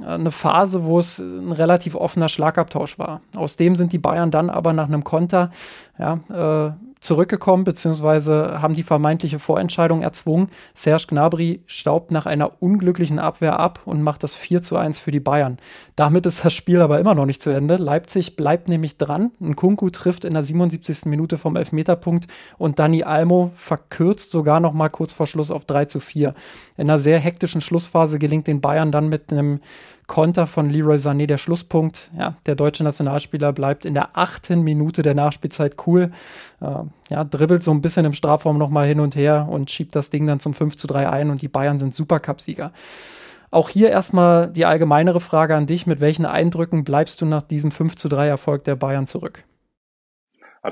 äh, 0.00 0.06
eine 0.06 0.30
Phase, 0.30 0.84
wo 0.84 0.98
es 0.98 1.18
ein 1.18 1.52
relativ 1.52 1.94
offener 1.94 2.28
Schlagabtausch 2.28 2.98
war. 2.98 3.20
Aus 3.36 3.56
dem 3.56 3.76
sind 3.76 3.92
die 3.92 3.98
Bayern 3.98 4.30
dann 4.30 4.50
aber 4.50 4.72
nach 4.72 4.86
einem 4.86 5.04
Konter 5.04 5.50
ja, 5.98 6.20
äh, 6.68 6.87
zurückgekommen, 7.00 7.64
beziehungsweise 7.64 8.60
haben 8.60 8.74
die 8.74 8.82
vermeintliche 8.82 9.38
Vorentscheidung 9.38 10.02
erzwungen. 10.02 10.48
Serge 10.74 11.06
Gnabry 11.08 11.62
staubt 11.66 12.12
nach 12.12 12.26
einer 12.26 12.62
unglücklichen 12.62 13.18
Abwehr 13.18 13.58
ab 13.58 13.80
und 13.84 14.02
macht 14.02 14.22
das 14.22 14.34
4 14.34 14.62
zu 14.62 14.76
1 14.76 14.98
für 14.98 15.10
die 15.10 15.20
Bayern. 15.20 15.58
Damit 15.96 16.26
ist 16.26 16.44
das 16.44 16.54
Spiel 16.54 16.80
aber 16.80 16.98
immer 16.98 17.14
noch 17.14 17.26
nicht 17.26 17.42
zu 17.42 17.50
Ende. 17.50 17.76
Leipzig 17.76 18.36
bleibt 18.36 18.68
nämlich 18.68 18.98
dran. 18.98 19.30
Ein 19.40 19.56
Kunku 19.56 19.90
trifft 19.90 20.24
in 20.24 20.34
der 20.34 20.42
77. 20.42 21.06
Minute 21.06 21.38
vom 21.38 21.56
Elfmeterpunkt 21.56 22.26
und 22.58 22.78
Dani 22.78 23.02
Almo 23.02 23.50
verkürzt 23.54 24.30
sogar 24.30 24.60
noch 24.60 24.72
mal 24.72 24.88
kurz 24.88 25.12
vor 25.12 25.26
Schluss 25.26 25.50
auf 25.50 25.64
3 25.64 25.86
zu 25.86 26.00
4. 26.00 26.34
In 26.76 26.88
einer 26.88 26.98
sehr 26.98 27.18
hektischen 27.18 27.60
Schlussphase 27.60 28.18
gelingt 28.18 28.46
den 28.46 28.60
Bayern 28.60 28.92
dann 28.92 29.08
mit 29.08 29.32
einem 29.32 29.60
Konter 30.08 30.48
von 30.48 30.68
Leroy 30.68 30.96
Sané 30.96 31.26
der 31.26 31.38
Schlusspunkt. 31.38 32.10
Ja, 32.18 32.36
der 32.46 32.56
deutsche 32.56 32.82
Nationalspieler 32.82 33.52
bleibt 33.52 33.84
in 33.84 33.94
der 33.94 34.16
achten 34.16 34.62
Minute 34.62 35.02
der 35.02 35.14
Nachspielzeit 35.14 35.76
cool. 35.86 36.10
Äh, 36.60 36.74
ja, 37.10 37.24
dribbelt 37.24 37.62
so 37.62 37.70
ein 37.70 37.82
bisschen 37.82 38.06
im 38.06 38.14
Strafraum 38.14 38.58
nochmal 38.58 38.88
hin 38.88 38.98
und 38.98 39.14
her 39.14 39.46
und 39.48 39.70
schiebt 39.70 39.94
das 39.94 40.10
Ding 40.10 40.26
dann 40.26 40.40
zum 40.40 40.54
5 40.54 40.76
zu 40.76 40.88
3 40.88 41.08
ein 41.08 41.30
und 41.30 41.42
die 41.42 41.48
Bayern 41.48 41.78
sind 41.78 41.94
Supercup-Sieger. 41.94 42.72
Auch 43.50 43.68
hier 43.68 43.90
erstmal 43.90 44.48
die 44.48 44.64
allgemeinere 44.64 45.20
Frage 45.20 45.54
an 45.54 45.66
dich. 45.66 45.86
Mit 45.86 46.00
welchen 46.00 46.26
Eindrücken 46.26 46.84
bleibst 46.84 47.20
du 47.20 47.26
nach 47.26 47.42
diesem 47.42 47.70
5 47.70 47.94
zu 47.94 48.08
3 48.08 48.26
Erfolg 48.26 48.64
der 48.64 48.76
Bayern 48.76 49.06
zurück? 49.06 49.44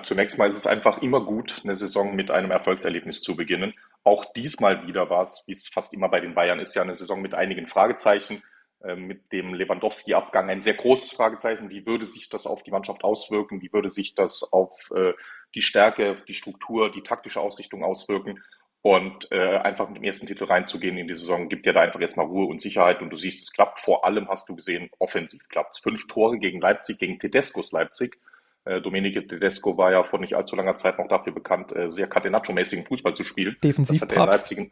Zunächst 0.03 0.37
mal 0.37 0.51
ist 0.51 0.59
es 0.59 0.67
einfach 0.67 1.01
immer 1.01 1.25
gut, 1.25 1.61
eine 1.65 1.75
Saison 1.75 2.15
mit 2.15 2.31
einem 2.31 2.51
Erfolgserlebnis 2.51 3.23
zu 3.23 3.37
beginnen. 3.37 3.73
Auch 4.05 4.25
diesmal 4.35 4.87
wieder 4.87 5.09
war 5.09 5.25
es, 5.25 5.43
wie 5.47 5.53
es 5.53 5.69
fast 5.69 5.95
immer 5.95 6.09
bei 6.09 6.21
den 6.21 6.35
Bayern 6.35 6.59
ist, 6.59 6.75
ja 6.75 6.83
eine 6.83 6.95
Saison 6.95 7.23
mit 7.23 7.35
einigen 7.35 7.67
Fragezeichen. 7.67 8.43
Ähm, 8.87 9.07
mit 9.07 9.33
dem 9.33 9.55
Lewandowski-Abgang 9.55 10.49
ein 10.49 10.63
sehr 10.63 10.75
großes 10.75 11.13
Fragezeichen. 11.13 11.71
Wie 11.71 11.87
würde 11.87 12.07
sich 12.07 12.29
das 12.29 12.47
auf 12.47 12.63
die 12.63 12.71
Mannschaft 12.71 13.05
auswirken? 13.05 13.61
Wie 13.61 13.73
würde 13.73 13.89
sich 13.89 14.15
das 14.15 14.53
auf 14.53 14.91
äh, 14.95 15.13
die 15.55 15.63
Stärke, 15.63 16.23
die 16.29 16.35
Struktur, 16.35 16.93
die 16.93 17.03
taktische 17.03 17.41
Ausrichtung 17.41 17.83
auswirken? 17.83 18.43
Und 18.83 19.33
äh, 19.33 19.57
einfach 19.57 19.89
mit 19.89 19.97
dem 19.97 20.05
ersten 20.05 20.29
Titel 20.29 20.45
reinzugehen 20.45 20.97
in 20.97 21.09
die 21.09 21.17
Saison, 21.17 21.49
gibt 21.49 21.67
ja 21.67 21.73
da 21.73 21.81
einfach 21.81 22.01
erstmal 22.01 22.27
Ruhe 22.27 22.47
und 22.47 22.63
Sicherheit. 22.63 23.03
Und 23.03 23.11
du 23.11 23.17
siehst, 23.17 23.43
es 23.43 23.53
klappt. 23.53 23.81
Vor 23.81 24.05
allem 24.05 24.29
hast 24.29 24.49
du 24.49 24.55
gesehen, 24.55 24.91
offensiv 25.01 25.49
klappt 25.49 25.75
es. 25.75 25.81
Fünf 25.81 26.07
Tore 26.07 26.39
gegen 26.39 26.61
Leipzig, 26.61 26.99
gegen 26.99 27.19
Tedescos 27.19 27.73
Leipzig. 27.73 28.17
Äh, 28.65 28.81
Domenico 28.81 29.21
Tedesco 29.21 29.77
war 29.77 29.91
ja 29.91 30.05
vor 30.05 30.21
nicht 30.21 30.35
allzu 30.35 30.55
langer 30.55 30.77
Zeit 30.77 30.99
noch 30.99 31.09
dafür 31.09 31.33
bekannt, 31.33 31.75
äh, 31.75 31.91
sehr 31.91 32.09
Catenaccio-mäßigen 32.09 32.87
Fußball 32.87 33.15
zu 33.15 33.25
spielen. 33.25 33.57
Defensiv 33.65 34.03
Leipzig, 34.15 34.71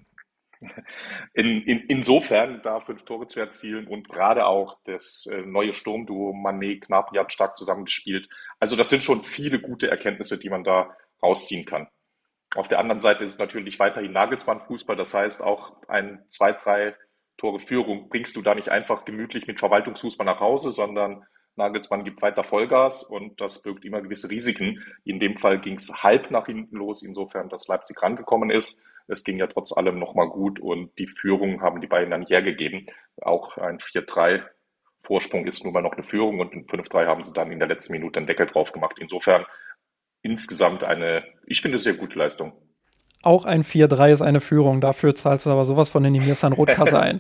in, 1.35 1.63
in, 1.63 1.81
insofern 1.89 2.61
da 2.63 2.81
fünf 2.81 3.05
Tore 3.05 3.27
zu 3.27 3.41
erzielen 3.41 3.87
und 3.87 4.09
gerade 4.09 4.47
auch 4.47 4.79
das 4.85 5.27
äh, 5.31 5.43
neue 5.43 5.73
Sturmduo 5.73 6.33
Mané 6.33 6.81
Gnabry 6.81 7.19
hat 7.19 7.33
stark 7.33 7.57
zusammengespielt. 7.57 8.29
Also 8.61 8.77
das 8.77 8.89
sind 8.89 9.03
schon 9.03 9.25
viele 9.25 9.61
gute 9.61 9.91
Erkenntnisse, 9.91 10.39
die 10.39 10.51
man 10.51 10.65
da 10.65 10.97
rausziehen 11.23 11.65
kann. 11.65 11.89
Auf 12.55 12.69
der 12.69 12.79
anderen 12.79 13.01
Seite 13.01 13.25
ist 13.25 13.39
natürlich 13.39 13.79
weiterhin 13.79 14.13
Nagelsmann 14.13 14.61
Fußball. 14.61 14.97
Das 14.97 15.13
heißt, 15.13 15.43
auch 15.43 15.77
ein 15.89 16.25
zwei, 16.29 16.53
drei 16.53 16.95
Tore 17.37 17.59
Führung 17.59 18.09
bringst 18.09 18.37
du 18.37 18.43
da 18.43 18.55
nicht 18.55 18.69
einfach 18.69 19.05
gemütlich 19.05 19.47
mit 19.47 19.59
Verwaltungsfußball 19.59 20.25
nach 20.25 20.41
Hause, 20.41 20.71
sondern 20.71 21.25
Nagelsmann 21.57 22.05
gibt 22.05 22.23
weiter 22.23 22.45
Vollgas 22.45 23.03
und 23.03 23.41
das 23.41 23.63
birgt 23.63 23.85
immer 23.85 24.03
gewisse 24.03 24.31
Risiken. 24.31 24.83
In 25.05 25.21
dem 25.21 25.37
Fall 25.39 25.61
ging 25.61 25.77
es 25.77 26.03
halb 26.03 26.31
nach 26.31 26.47
hinten 26.47 26.77
los, 26.77 27.03
insofern, 27.03 27.49
dass 27.49 27.69
Leipzig 27.69 28.01
rangekommen 28.03 28.51
ist. 28.51 28.81
Es 29.07 29.25
ging 29.25 29.39
ja 29.39 29.47
trotz 29.47 29.73
allem 29.73 29.99
nochmal 29.99 30.29
gut 30.29 30.61
und 30.61 30.99
die 30.99 31.07
Führung 31.07 31.61
haben 31.61 31.81
die 31.81 31.87
beiden 31.87 32.11
dann 32.11 32.27
hergegeben. 32.27 32.87
Auch 33.21 33.57
ein 33.59 33.79
4-3 33.79 34.43
Vorsprung 35.03 35.47
ist 35.47 35.63
nun 35.63 35.75
mal 35.75 35.83
noch 35.83 35.93
eine 35.93 36.05
Führung 36.05 36.41
und 36.41 36.55
in 36.55 36.67
5-3 36.67 37.07
haben 37.07 37.25
sie 37.25 37.33
dann 37.33 37.53
in 37.53 37.59
der 37.59 37.69
letzten 37.69 37.93
Minute 37.93 38.19
einen 38.19 38.27
Deckel 38.27 38.47
drauf 38.47 38.73
gemacht. 38.73 38.97
Insofern 38.99 39.45
insgesamt 40.23 40.83
eine, 40.83 41.25
ich 41.47 41.61
finde, 41.61 41.79
sehr 41.79 41.95
gute 41.95 42.19
Leistung. 42.19 42.53
Auch 43.23 43.45
ein 43.45 43.63
4-3 43.63 44.13
ist 44.13 44.23
eine 44.23 44.41
Führung. 44.41 44.81
Dafür 44.81 45.15
zahlst 45.15 45.47
du 45.47 45.51
aber 45.51 45.65
sowas 45.65 45.91
von 45.91 46.03
den 46.03 46.13
Mirsan 46.13 46.53
Rotkasse 46.53 47.01
ein. 47.01 47.19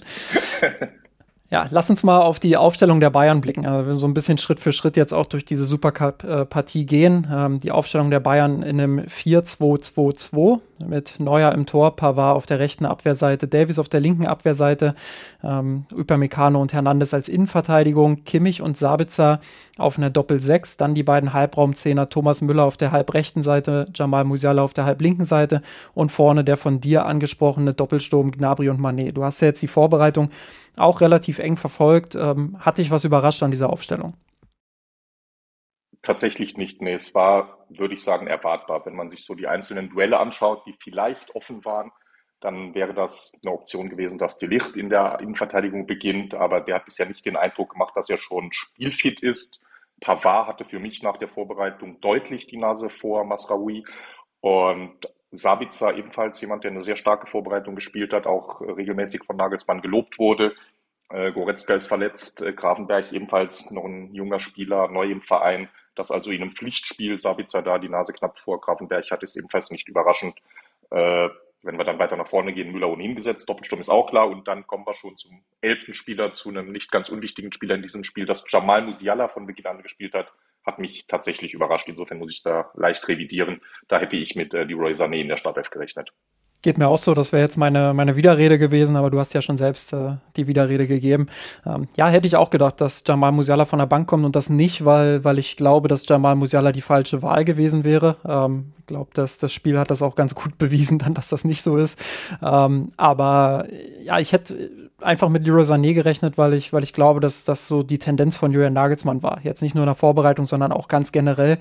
Ja, 1.50 1.68
lass 1.70 1.88
uns 1.88 2.02
mal 2.02 2.18
auf 2.18 2.40
die 2.40 2.56
Aufstellung 2.56 2.98
der 2.98 3.10
Bayern 3.10 3.40
blicken. 3.40 3.64
Also 3.64 3.86
wir 3.86 3.94
so 3.94 4.08
ein 4.08 4.14
bisschen 4.14 4.38
Schritt 4.38 4.58
für 4.58 4.72
Schritt 4.72 4.96
jetzt 4.96 5.12
auch 5.12 5.26
durch 5.26 5.44
diese 5.44 5.64
Supercup-Partie 5.64 6.84
gehen. 6.84 7.28
Ähm, 7.32 7.60
die 7.60 7.70
Aufstellung 7.70 8.10
der 8.10 8.18
Bayern 8.18 8.62
in 8.62 8.80
einem 8.80 8.98
4-2-2-2 8.98 10.60
mit 10.88 11.20
Neuer 11.20 11.52
im 11.52 11.66
Tor, 11.66 11.96
Pavard 11.96 12.36
auf 12.36 12.46
der 12.46 12.58
rechten 12.58 12.86
Abwehrseite, 12.86 13.48
Davis 13.48 13.78
auf 13.78 13.88
der 13.88 14.00
linken 14.00 14.26
Abwehrseite, 14.26 14.94
ähm, 15.42 15.86
Upamecano 15.94 16.60
und 16.60 16.72
Hernandez 16.72 17.14
als 17.14 17.28
Innenverteidigung, 17.28 18.24
Kimmich 18.24 18.62
und 18.62 18.76
Sabitzer 18.76 19.40
auf 19.78 19.98
einer 19.98 20.10
Doppel-6, 20.10 20.78
dann 20.78 20.94
die 20.94 21.02
beiden 21.02 21.32
Halbraumzehner, 21.32 22.08
Thomas 22.08 22.40
Müller 22.40 22.64
auf 22.64 22.76
der 22.76 22.92
halbrechten 22.92 23.42
Seite, 23.42 23.86
Jamal 23.94 24.24
Musiala 24.24 24.62
auf 24.62 24.74
der 24.74 24.84
halblinken 24.84 25.24
Seite 25.24 25.62
und 25.94 26.12
vorne 26.12 26.44
der 26.44 26.56
von 26.56 26.80
dir 26.80 27.06
angesprochene 27.06 27.74
Doppelsturm 27.74 28.30
Gnabry 28.30 28.68
und 28.68 28.80
Manet. 28.80 29.16
Du 29.16 29.24
hast 29.24 29.40
ja 29.40 29.48
jetzt 29.48 29.62
die 29.62 29.68
Vorbereitung 29.68 30.30
auch 30.76 31.00
relativ 31.00 31.38
eng 31.38 31.56
verfolgt. 31.56 32.14
Ähm, 32.14 32.56
hat 32.58 32.78
dich 32.78 32.90
was 32.90 33.04
überrascht 33.04 33.42
an 33.42 33.50
dieser 33.50 33.70
Aufstellung? 33.70 34.14
Tatsächlich 36.04 36.58
nicht. 36.58 36.82
Nee, 36.82 36.94
es 36.94 37.14
war, 37.14 37.66
würde 37.70 37.94
ich 37.94 38.02
sagen, 38.02 38.26
erwartbar. 38.26 38.84
Wenn 38.84 38.94
man 38.94 39.08
sich 39.08 39.24
so 39.24 39.34
die 39.34 39.46
einzelnen 39.46 39.88
Duelle 39.88 40.18
anschaut, 40.18 40.62
die 40.66 40.74
vielleicht 40.78 41.34
offen 41.34 41.64
waren, 41.64 41.92
dann 42.40 42.74
wäre 42.74 42.92
das 42.92 43.32
eine 43.42 43.54
Option 43.54 43.88
gewesen, 43.88 44.18
dass 44.18 44.36
die 44.36 44.46
Licht 44.46 44.76
in 44.76 44.90
der 44.90 45.18
Innenverteidigung 45.20 45.86
beginnt. 45.86 46.34
Aber 46.34 46.60
der 46.60 46.74
hat 46.74 46.84
bisher 46.84 47.06
nicht 47.06 47.24
den 47.24 47.38
Eindruck 47.38 47.70
gemacht, 47.72 47.96
dass 47.96 48.10
er 48.10 48.18
schon 48.18 48.52
spielfit 48.52 49.20
ist. 49.20 49.62
Pavard 50.02 50.48
hatte 50.48 50.66
für 50.66 50.78
mich 50.78 51.02
nach 51.02 51.16
der 51.16 51.28
Vorbereitung 51.28 52.02
deutlich 52.02 52.46
die 52.48 52.58
Nase 52.58 52.90
vor 52.90 53.24
Masraoui. 53.24 53.82
Und 54.40 55.08
Sabitzer 55.32 55.96
ebenfalls 55.96 56.38
jemand, 56.42 56.64
der 56.64 56.72
eine 56.72 56.84
sehr 56.84 56.96
starke 56.96 57.26
Vorbereitung 57.26 57.76
gespielt 57.76 58.12
hat, 58.12 58.26
auch 58.26 58.60
regelmäßig 58.60 59.22
von 59.24 59.36
Nagelsmann 59.36 59.80
gelobt 59.80 60.18
wurde. 60.18 60.54
Äh, 61.08 61.32
Goretzka 61.32 61.74
ist 61.74 61.86
verletzt, 61.86 62.42
äh, 62.42 62.52
Grafenberg 62.52 63.10
ebenfalls 63.10 63.70
noch 63.70 63.84
ein 63.84 64.12
junger 64.12 64.38
Spieler, 64.38 64.88
neu 64.88 65.10
im 65.10 65.22
Verein 65.22 65.70
dass 65.94 66.10
also 66.10 66.30
in 66.30 66.42
einem 66.42 66.52
Pflichtspiel 66.52 67.20
Sabitzer 67.20 67.62
da 67.62 67.78
die 67.78 67.88
Nase 67.88 68.12
knapp 68.12 68.38
vor 68.38 68.60
Grafenberg 68.60 69.10
hat, 69.10 69.22
ist 69.22 69.36
ebenfalls 69.36 69.70
nicht 69.70 69.88
überraschend. 69.88 70.38
Äh, 70.90 71.28
wenn 71.64 71.78
wir 71.78 71.84
dann 71.84 71.98
weiter 71.98 72.16
nach 72.16 72.28
vorne 72.28 72.52
gehen, 72.52 72.72
Müller 72.72 72.90
ohnehin 72.90 73.14
gesetzt, 73.14 73.48
Doppelsturm 73.48 73.80
ist 73.80 73.88
auch 73.88 74.10
klar 74.10 74.28
und 74.28 74.46
dann 74.46 74.66
kommen 74.66 74.86
wir 74.86 74.94
schon 74.94 75.16
zum 75.16 75.42
elften 75.62 75.94
Spieler, 75.94 76.34
zu 76.34 76.50
einem 76.50 76.70
nicht 76.70 76.92
ganz 76.92 77.08
unwichtigen 77.08 77.52
Spieler 77.52 77.74
in 77.74 77.82
diesem 77.82 78.04
Spiel, 78.04 78.26
das 78.26 78.44
Jamal 78.48 78.82
Musiala 78.82 79.28
von 79.28 79.46
Beginn 79.46 79.66
an 79.66 79.82
gespielt 79.82 80.14
hat, 80.14 80.30
hat 80.64 80.78
mich 80.78 81.06
tatsächlich 81.06 81.54
überrascht. 81.54 81.88
Insofern 81.88 82.18
muss 82.18 82.32
ich 82.32 82.42
da 82.42 82.70
leicht 82.74 83.06
revidieren. 83.08 83.62
Da 83.88 83.98
hätte 83.98 84.16
ich 84.16 84.34
mit 84.34 84.54
äh, 84.54 84.64
Leroy 84.64 84.92
Sané 84.92 85.20
in 85.20 85.28
der 85.28 85.36
Startelf 85.36 85.70
gerechnet. 85.70 86.12
Geht 86.64 86.78
mir 86.78 86.88
auch 86.88 86.96
so, 86.96 87.12
das 87.12 87.30
wäre 87.30 87.42
jetzt 87.42 87.58
meine, 87.58 87.92
meine 87.92 88.16
Widerrede 88.16 88.58
gewesen, 88.58 88.96
aber 88.96 89.10
du 89.10 89.18
hast 89.20 89.34
ja 89.34 89.42
schon 89.42 89.58
selbst 89.58 89.92
äh, 89.92 90.12
die 90.38 90.46
Widerrede 90.46 90.86
gegeben. 90.86 91.26
Ähm, 91.66 91.88
ja, 91.94 92.08
hätte 92.08 92.26
ich 92.26 92.36
auch 92.36 92.48
gedacht, 92.48 92.80
dass 92.80 93.04
Jamal 93.06 93.32
Musiala 93.32 93.66
von 93.66 93.80
der 93.80 93.84
Bank 93.84 94.08
kommt 94.08 94.24
und 94.24 94.34
das 94.34 94.48
nicht, 94.48 94.82
weil, 94.82 95.22
weil 95.24 95.38
ich 95.38 95.58
glaube, 95.58 95.88
dass 95.88 96.08
Jamal 96.08 96.36
Musiala 96.36 96.72
die 96.72 96.80
falsche 96.80 97.20
Wahl 97.20 97.44
gewesen 97.44 97.84
wäre. 97.84 98.16
Ähm, 98.26 98.72
ich 98.78 98.86
glaube, 98.86 99.10
dass 99.12 99.36
das 99.36 99.52
Spiel 99.52 99.78
hat 99.78 99.90
das 99.90 100.00
auch 100.00 100.14
ganz 100.14 100.34
gut 100.34 100.56
bewiesen, 100.58 100.98
dann, 100.98 101.12
dass 101.12 101.28
das 101.28 101.44
nicht 101.44 101.60
so 101.60 101.76
ist. 101.76 101.98
Ähm, 102.42 102.88
aber 102.96 103.66
ja, 104.02 104.18
ich 104.18 104.32
hätte 104.32 104.70
einfach 105.04 105.28
mit 105.28 105.44
Leroy 105.44 105.64
Sané 105.64 105.92
gerechnet, 105.92 106.38
weil 106.38 106.54
ich, 106.54 106.72
weil 106.72 106.82
ich 106.82 106.92
glaube, 106.92 107.20
dass 107.20 107.44
das 107.44 107.68
so 107.68 107.82
die 107.82 107.98
Tendenz 107.98 108.36
von 108.36 108.52
Julian 108.52 108.72
Nagelsmann 108.72 109.22
war. 109.22 109.40
Jetzt 109.42 109.62
nicht 109.62 109.74
nur 109.74 109.84
in 109.84 109.88
der 109.88 109.94
Vorbereitung, 109.94 110.46
sondern 110.46 110.72
auch 110.72 110.88
ganz 110.88 111.12
generell. 111.12 111.58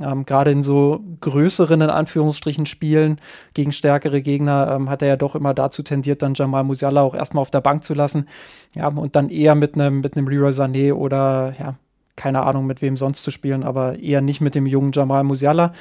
Ähm, 0.00 0.24
Gerade 0.26 0.50
in 0.50 0.62
so 0.62 1.00
größeren, 1.20 1.80
in 1.80 1.90
Anführungsstrichen, 1.90 2.66
Spielen 2.66 3.18
gegen 3.54 3.72
stärkere 3.72 4.22
Gegner 4.22 4.41
ähm, 4.48 4.90
hat 4.90 5.02
er 5.02 5.08
ja 5.08 5.16
doch 5.16 5.34
immer 5.34 5.54
dazu 5.54 5.82
tendiert, 5.82 6.22
dann 6.22 6.34
Jamal 6.34 6.64
Musiala 6.64 7.02
auch 7.02 7.14
erstmal 7.14 7.42
auf 7.42 7.50
der 7.50 7.60
Bank 7.60 7.84
zu 7.84 7.94
lassen. 7.94 8.26
Ja, 8.74 8.88
und 8.88 9.16
dann 9.16 9.28
eher 9.28 9.54
mit 9.54 9.74
einem 9.74 10.00
mit 10.00 10.16
Leroy 10.16 10.50
Sané 10.50 10.92
oder 10.92 11.54
ja, 11.58 11.74
keine 12.16 12.42
Ahnung, 12.42 12.66
mit 12.66 12.82
wem 12.82 12.96
sonst 12.96 13.22
zu 13.22 13.30
spielen, 13.30 13.62
aber 13.62 13.98
eher 13.98 14.20
nicht 14.20 14.40
mit 14.40 14.54
dem 14.54 14.66
jungen 14.66 14.92
Jamal 14.92 15.24
Musiala. 15.24 15.72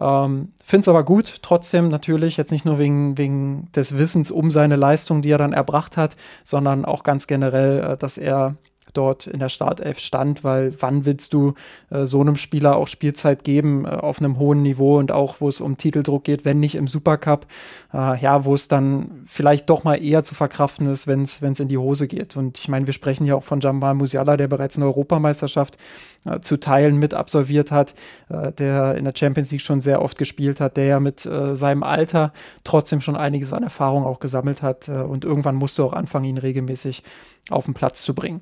Ähm, 0.00 0.52
Finde 0.64 0.80
es 0.80 0.88
aber 0.88 1.04
gut, 1.04 1.36
trotzdem 1.42 1.88
natürlich, 1.88 2.36
jetzt 2.36 2.50
nicht 2.50 2.64
nur 2.64 2.78
wegen, 2.78 3.16
wegen 3.16 3.68
des 3.74 3.96
Wissens 3.96 4.30
um 4.30 4.50
seine 4.50 4.76
Leistung, 4.76 5.22
die 5.22 5.30
er 5.30 5.38
dann 5.38 5.52
erbracht 5.52 5.96
hat, 5.96 6.16
sondern 6.42 6.84
auch 6.84 7.04
ganz 7.04 7.26
generell, 7.26 7.80
äh, 7.80 7.96
dass 7.96 8.18
er 8.18 8.56
dort 8.96 9.26
in 9.26 9.40
der 9.40 9.48
Startelf 9.48 9.98
stand, 9.98 10.44
weil 10.44 10.74
wann 10.80 11.04
willst 11.04 11.32
du 11.32 11.54
äh, 11.90 12.06
so 12.06 12.20
einem 12.20 12.36
Spieler 12.36 12.76
auch 12.76 12.88
Spielzeit 12.88 13.44
geben 13.44 13.84
äh, 13.84 13.88
auf 13.88 14.20
einem 14.20 14.38
hohen 14.38 14.62
Niveau 14.62 14.98
und 14.98 15.12
auch 15.12 15.40
wo 15.40 15.48
es 15.48 15.60
um 15.60 15.76
Titeldruck 15.76 16.24
geht, 16.24 16.44
wenn 16.44 16.60
nicht 16.60 16.74
im 16.74 16.88
Supercup, 16.88 17.46
äh, 17.92 18.18
ja, 18.20 18.44
wo 18.44 18.54
es 18.54 18.68
dann 18.68 19.22
vielleicht 19.26 19.68
doch 19.70 19.84
mal 19.84 20.02
eher 20.02 20.24
zu 20.24 20.34
verkraften 20.34 20.86
ist, 20.86 21.06
wenn 21.06 21.22
es 21.22 21.60
in 21.60 21.68
die 21.68 21.78
Hose 21.78 22.08
geht. 22.08 22.36
Und 22.36 22.58
ich 22.58 22.68
meine, 22.68 22.86
wir 22.86 22.94
sprechen 22.94 23.24
ja 23.24 23.34
auch 23.34 23.42
von 23.42 23.60
Jamal 23.60 23.94
Musiala, 23.94 24.36
der 24.36 24.48
bereits 24.48 24.76
eine 24.76 24.86
Europameisterschaft 24.86 25.78
äh, 26.24 26.40
zu 26.40 26.58
Teilen 26.58 26.98
mit 26.98 27.12
absolviert 27.12 27.70
hat, 27.70 27.94
äh, 28.28 28.50
der 28.52 28.94
in 28.96 29.04
der 29.04 29.12
Champions 29.14 29.50
League 29.50 29.60
schon 29.60 29.80
sehr 29.80 30.00
oft 30.00 30.16
gespielt 30.16 30.60
hat, 30.60 30.76
der 30.76 30.86
ja 30.86 31.00
mit 31.00 31.26
äh, 31.26 31.54
seinem 31.54 31.82
Alter 31.82 32.32
trotzdem 32.64 33.00
schon 33.00 33.16
einiges 33.16 33.52
an 33.52 33.62
Erfahrung 33.62 34.04
auch 34.04 34.20
gesammelt 34.20 34.62
hat 34.62 34.88
und 34.88 35.24
irgendwann 35.24 35.56
musst 35.56 35.78
du 35.78 35.84
auch 35.84 35.92
anfangen, 35.92 36.24
ihn 36.24 36.38
regelmäßig 36.38 37.02
auf 37.50 37.66
den 37.66 37.74
Platz 37.74 38.02
zu 38.02 38.14
bringen. 38.14 38.40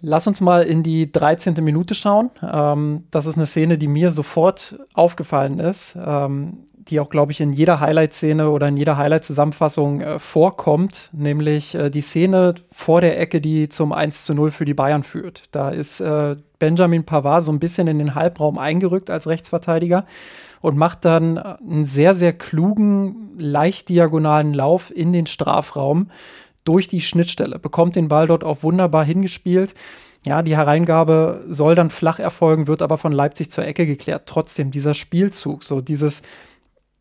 Lass 0.00 0.28
uns 0.28 0.40
mal 0.40 0.62
in 0.62 0.84
die 0.84 1.10
13. 1.10 1.54
Minute 1.64 1.94
schauen. 1.94 2.30
Ähm, 2.40 3.04
das 3.10 3.26
ist 3.26 3.36
eine 3.36 3.46
Szene, 3.46 3.78
die 3.78 3.88
mir 3.88 4.12
sofort 4.12 4.78
aufgefallen 4.94 5.58
ist, 5.58 5.98
ähm, 6.04 6.58
die 6.76 7.00
auch, 7.00 7.10
glaube 7.10 7.32
ich, 7.32 7.40
in 7.40 7.52
jeder 7.52 7.80
Highlight-Szene 7.80 8.48
oder 8.48 8.68
in 8.68 8.76
jeder 8.76 8.96
Highlight-Zusammenfassung 8.96 10.00
äh, 10.00 10.18
vorkommt, 10.20 11.10
nämlich 11.12 11.74
äh, 11.74 11.90
die 11.90 12.00
Szene 12.00 12.54
vor 12.70 13.00
der 13.00 13.20
Ecke, 13.20 13.40
die 13.40 13.68
zum 13.68 13.92
1 13.92 14.24
zu 14.24 14.34
0 14.34 14.52
für 14.52 14.64
die 14.64 14.74
Bayern 14.74 15.02
führt. 15.02 15.44
Da 15.50 15.70
ist 15.70 16.00
äh, 16.00 16.36
Benjamin 16.60 17.04
Pavard 17.04 17.42
so 17.42 17.50
ein 17.50 17.58
bisschen 17.58 17.88
in 17.88 17.98
den 17.98 18.14
Halbraum 18.14 18.56
eingerückt 18.56 19.10
als 19.10 19.26
Rechtsverteidiger 19.26 20.06
und 20.60 20.76
macht 20.76 21.04
dann 21.04 21.38
einen 21.38 21.84
sehr, 21.84 22.14
sehr 22.14 22.32
klugen, 22.32 23.32
leicht 23.38 23.88
diagonalen 23.88 24.54
Lauf 24.54 24.94
in 24.94 25.12
den 25.12 25.26
Strafraum 25.26 26.08
durch 26.68 26.86
die 26.86 27.00
Schnittstelle, 27.00 27.58
bekommt 27.58 27.96
den 27.96 28.08
Ball 28.08 28.26
dort 28.26 28.44
auch 28.44 28.62
wunderbar 28.62 29.02
hingespielt. 29.02 29.72
Ja, 30.26 30.42
die 30.42 30.56
Hereingabe 30.56 31.46
soll 31.48 31.74
dann 31.74 31.90
flach 31.90 32.18
erfolgen, 32.18 32.66
wird 32.66 32.82
aber 32.82 32.98
von 32.98 33.12
Leipzig 33.12 33.50
zur 33.50 33.64
Ecke 33.64 33.86
geklärt. 33.86 34.24
Trotzdem 34.26 34.70
dieser 34.70 34.92
Spielzug, 34.92 35.64
so 35.64 35.80
dieses 35.80 36.22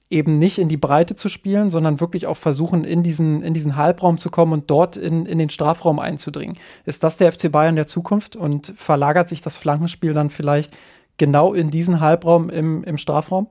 eben 0.10 0.38
nicht 0.38 0.58
in 0.58 0.70
die 0.70 0.78
Breite 0.78 1.16
zu 1.16 1.28
spielen, 1.28 1.70
sondern 1.70 2.00
wirklich 2.00 2.28
auch 2.28 2.38
versuchen, 2.38 2.86
in 2.86 3.04
diesen, 3.04 3.42
in 3.42 3.54
diesen 3.54 3.76
Halbraum 3.76 4.18
zu 4.18 4.30
kommen 4.30 4.54
und 4.54 4.72
dort 4.72 4.96
in, 4.96 5.26
in 5.26 5.38
den 5.38 5.50
Strafraum 5.50 6.00
einzudringen. 6.00 6.58
Ist 6.86 7.04
das 7.04 7.18
der 7.18 7.34
FC 7.34 7.52
Bayern 7.52 7.76
der 7.76 7.88
Zukunft 7.88 8.38
und 8.38 8.74
verlagert 8.78 9.28
sich 9.28 9.42
das 9.42 9.58
Flankenspiel 9.58 10.14
dann 10.14 10.30
vielleicht 10.30 10.78
genau 11.18 11.54
in 11.54 11.72
diesen 11.72 12.00
Halbraum 12.00 12.50
im, 12.50 12.86
im 12.86 12.98
Strafraum? 12.98 13.50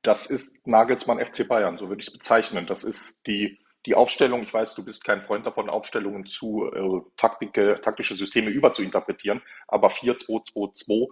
Das 0.00 0.26
ist 0.26 0.56
Nagelsmann 0.66 1.18
FC 1.18 1.46
Bayern, 1.46 1.76
so 1.76 1.88
würde 1.88 2.00
ich 2.00 2.08
es 2.08 2.12
bezeichnen. 2.12 2.66
Das 2.66 2.82
ist 2.82 3.26
die 3.26 3.58
die 3.86 3.94
Aufstellung, 3.94 4.42
ich 4.42 4.54
weiß, 4.54 4.74
du 4.74 4.84
bist 4.84 5.04
kein 5.04 5.22
Freund 5.22 5.46
davon, 5.46 5.68
Aufstellungen 5.68 6.26
zu 6.26 6.70
äh, 6.72 7.00
Taktike, 7.16 7.80
taktische 7.82 8.14
Systeme 8.14 8.50
überzuinterpretieren, 8.50 9.42
aber 9.66 9.88
4-2-2-2, 9.88 11.08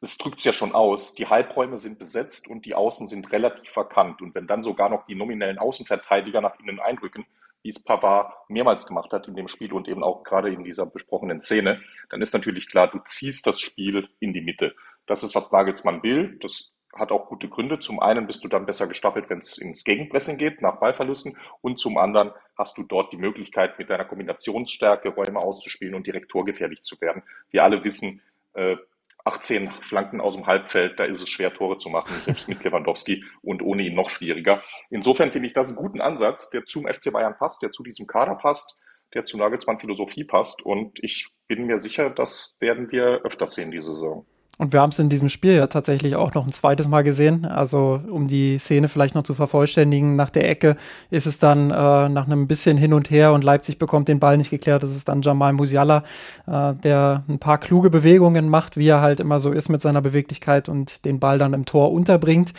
das 0.00 0.18
drückt 0.18 0.38
es 0.38 0.44
ja 0.44 0.52
schon 0.52 0.72
aus. 0.72 1.14
Die 1.14 1.28
Halbräume 1.28 1.78
sind 1.78 1.98
besetzt 1.98 2.48
und 2.48 2.66
die 2.66 2.74
Außen 2.74 3.06
sind 3.06 3.30
relativ 3.30 3.70
verkannt. 3.70 4.20
Und 4.20 4.34
wenn 4.34 4.48
dann 4.48 4.64
sogar 4.64 4.88
noch 4.88 5.06
die 5.06 5.14
nominellen 5.14 5.58
Außenverteidiger 5.58 6.40
nach 6.40 6.58
innen 6.58 6.80
einrücken, 6.80 7.24
wie 7.62 7.70
es 7.70 7.78
Pavard 7.78 8.34
mehrmals 8.48 8.86
gemacht 8.86 9.12
hat 9.12 9.28
in 9.28 9.36
dem 9.36 9.46
Spiel 9.46 9.72
und 9.72 9.86
eben 9.86 10.02
auch 10.02 10.24
gerade 10.24 10.52
in 10.52 10.64
dieser 10.64 10.86
besprochenen 10.86 11.40
Szene, 11.40 11.80
dann 12.10 12.20
ist 12.20 12.34
natürlich 12.34 12.68
klar, 12.68 12.90
du 12.90 12.98
ziehst 13.04 13.46
das 13.46 13.60
Spiel 13.60 14.08
in 14.18 14.32
die 14.32 14.40
Mitte. 14.40 14.74
Das 15.06 15.22
ist, 15.22 15.36
was 15.36 15.52
Nagelsmann 15.52 16.02
will. 16.02 16.36
Das 16.40 16.71
hat 16.94 17.10
auch 17.10 17.26
gute 17.26 17.48
Gründe. 17.48 17.80
Zum 17.80 18.00
einen 18.00 18.26
bist 18.26 18.44
du 18.44 18.48
dann 18.48 18.66
besser 18.66 18.86
gestaffelt, 18.86 19.30
wenn 19.30 19.38
es 19.38 19.58
ins 19.58 19.84
Gegenpressing 19.84 20.36
geht, 20.36 20.60
nach 20.60 20.78
Ballverlusten. 20.78 21.36
Und 21.60 21.78
zum 21.78 21.96
anderen 21.96 22.32
hast 22.56 22.76
du 22.76 22.82
dort 22.82 23.12
die 23.12 23.16
Möglichkeit, 23.16 23.78
mit 23.78 23.90
deiner 23.90 24.04
Kombinationsstärke 24.04 25.10
Räume 25.10 25.38
auszuspielen 25.38 25.94
und 25.94 26.06
direkt 26.06 26.30
torgefährlich 26.30 26.82
zu 26.82 27.00
werden. 27.00 27.22
Wir 27.50 27.64
alle 27.64 27.82
wissen, 27.84 28.20
äh, 28.54 28.76
18 29.24 29.70
Flanken 29.82 30.20
aus 30.20 30.34
dem 30.34 30.46
Halbfeld, 30.46 30.98
da 30.98 31.04
ist 31.04 31.22
es 31.22 31.28
schwer, 31.28 31.54
Tore 31.54 31.78
zu 31.78 31.88
machen, 31.88 32.12
selbst 32.12 32.48
mit 32.48 32.62
Lewandowski 32.64 33.24
und 33.40 33.62
ohne 33.62 33.82
ihn 33.82 33.94
noch 33.94 34.10
schwieriger. 34.10 34.62
Insofern 34.90 35.30
finde 35.30 35.46
ich 35.46 35.54
das 35.54 35.68
einen 35.68 35.76
guten 35.76 36.00
Ansatz, 36.00 36.50
der 36.50 36.64
zum 36.64 36.86
FC 36.86 37.12
Bayern 37.12 37.36
passt, 37.38 37.62
der 37.62 37.70
zu 37.70 37.82
diesem 37.82 38.06
Kader 38.06 38.34
passt, 38.34 38.76
der 39.14 39.24
zu 39.24 39.36
Nagelsmann 39.36 39.78
Philosophie 39.78 40.24
passt. 40.24 40.62
Und 40.62 40.98
ich 41.02 41.28
bin 41.46 41.66
mir 41.66 41.78
sicher, 41.78 42.10
das 42.10 42.56
werden 42.58 42.90
wir 42.90 43.22
öfters 43.24 43.54
sehen 43.54 43.70
diese 43.70 43.92
Saison. 43.92 44.26
Und 44.58 44.72
wir 44.72 44.80
haben 44.80 44.90
es 44.90 44.98
in 44.98 45.08
diesem 45.08 45.28
Spiel 45.28 45.54
ja 45.54 45.66
tatsächlich 45.66 46.14
auch 46.14 46.34
noch 46.34 46.46
ein 46.46 46.52
zweites 46.52 46.86
Mal 46.86 47.02
gesehen. 47.02 47.46
Also 47.46 48.00
um 48.08 48.28
die 48.28 48.58
Szene 48.58 48.88
vielleicht 48.88 49.14
noch 49.14 49.22
zu 49.22 49.34
vervollständigen, 49.34 50.14
nach 50.14 50.30
der 50.30 50.48
Ecke 50.48 50.76
ist 51.10 51.26
es 51.26 51.38
dann 51.38 51.70
äh, 51.70 52.08
nach 52.08 52.26
einem 52.26 52.46
bisschen 52.46 52.76
hin 52.76 52.92
und 52.92 53.10
her 53.10 53.32
und 53.32 53.44
Leipzig 53.44 53.78
bekommt 53.78 54.08
den 54.08 54.20
Ball 54.20 54.36
nicht 54.36 54.50
geklärt. 54.50 54.82
Das 54.82 54.94
ist 54.94 55.08
dann 55.08 55.22
Jamal 55.22 55.54
Musiala, 55.54 56.04
äh, 56.46 56.74
der 56.74 57.24
ein 57.28 57.38
paar 57.38 57.58
kluge 57.58 57.88
Bewegungen 57.88 58.48
macht, 58.48 58.76
wie 58.76 58.88
er 58.88 59.00
halt 59.00 59.20
immer 59.20 59.40
so 59.40 59.52
ist 59.52 59.68
mit 59.70 59.80
seiner 59.80 60.02
Beweglichkeit 60.02 60.68
und 60.68 61.06
den 61.06 61.18
Ball 61.18 61.38
dann 61.38 61.54
im 61.54 61.64
Tor 61.64 61.90
unterbringt. 61.90 62.52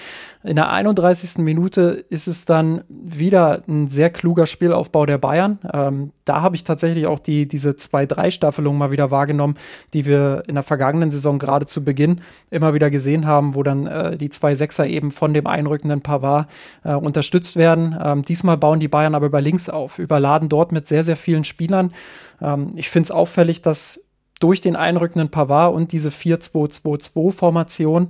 In 0.43 0.55
der 0.55 0.71
31. 0.71 1.37
Minute 1.37 2.03
ist 2.09 2.27
es 2.27 2.43
dann 2.43 2.83
wieder 2.89 3.61
ein 3.67 3.87
sehr 3.87 4.09
kluger 4.09 4.47
Spielaufbau 4.47 5.05
der 5.05 5.19
Bayern. 5.19 5.59
Ähm, 5.71 6.11
da 6.25 6.41
habe 6.41 6.55
ich 6.55 6.63
tatsächlich 6.63 7.05
auch 7.05 7.19
die, 7.19 7.47
diese 7.47 7.71
2-3-Staffelung 7.71 8.77
mal 8.77 8.91
wieder 8.91 9.11
wahrgenommen, 9.11 9.55
die 9.93 10.05
wir 10.05 10.43
in 10.47 10.55
der 10.55 10.63
vergangenen 10.63 11.11
Saison 11.11 11.39
gerade 11.39 11.65
Beginn 11.83 12.21
immer 12.49 12.73
wieder 12.73 12.89
gesehen 12.89 13.27
haben, 13.27 13.55
wo 13.55 13.63
dann 13.63 13.87
äh, 13.87 14.17
die 14.17 14.29
zwei 14.29 14.55
Sechser 14.55 14.87
eben 14.87 15.11
von 15.11 15.33
dem 15.33 15.47
einrückenden 15.47 16.01
Pavard 16.01 16.49
äh, 16.83 16.93
unterstützt 16.93 17.55
werden. 17.55 17.97
Ähm, 18.03 18.23
diesmal 18.23 18.57
bauen 18.57 18.79
die 18.79 18.87
Bayern 18.87 19.15
aber 19.15 19.27
über 19.27 19.41
links 19.41 19.69
auf, 19.69 19.99
überladen 19.99 20.49
dort 20.49 20.71
mit 20.71 20.87
sehr, 20.87 21.03
sehr 21.03 21.17
vielen 21.17 21.43
Spielern. 21.43 21.91
Ähm, 22.41 22.73
ich 22.75 22.89
finde 22.89 23.07
es 23.07 23.11
auffällig, 23.11 23.61
dass 23.61 24.01
durch 24.39 24.59
den 24.59 24.75
einrückenden 24.75 25.29
Pavard 25.29 25.73
und 25.73 25.93
diese 25.93 26.09
4-2-2-2-Formation 26.09 28.09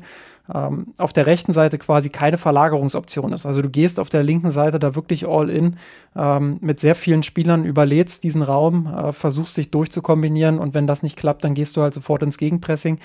ähm, 0.54 0.88
auf 0.98 1.14
der 1.14 1.26
rechten 1.26 1.54
Seite 1.54 1.78
quasi 1.78 2.10
keine 2.10 2.38
Verlagerungsoption 2.38 3.32
ist. 3.32 3.46
Also 3.46 3.62
du 3.62 3.70
gehst 3.70 4.00
auf 4.00 4.10
der 4.10 4.24
linken 4.24 4.52
Seite 4.52 4.78
da 4.78 4.96
wirklich 4.96 5.28
all 5.28 5.50
in 5.50 5.78
ähm, 6.16 6.58
mit 6.62 6.80
sehr 6.80 6.96
vielen 6.96 7.24
Spielern, 7.24 7.64
überlädst 7.64 8.24
diesen 8.24 8.42
Raum, 8.42 8.88
äh, 8.88 9.14
versuchst 9.14 9.56
dich 9.56 9.72
durchzukombinieren 9.72 10.60
und 10.60 10.74
wenn 10.74 10.88
das 10.88 11.02
nicht 11.02 11.18
klappt, 11.18 11.44
dann 11.44 11.54
gehst 11.54 11.78
du 11.78 11.82
halt 11.82 11.94
sofort 11.94 12.24
ins 12.24 12.38
Gegenpressing. 12.38 13.00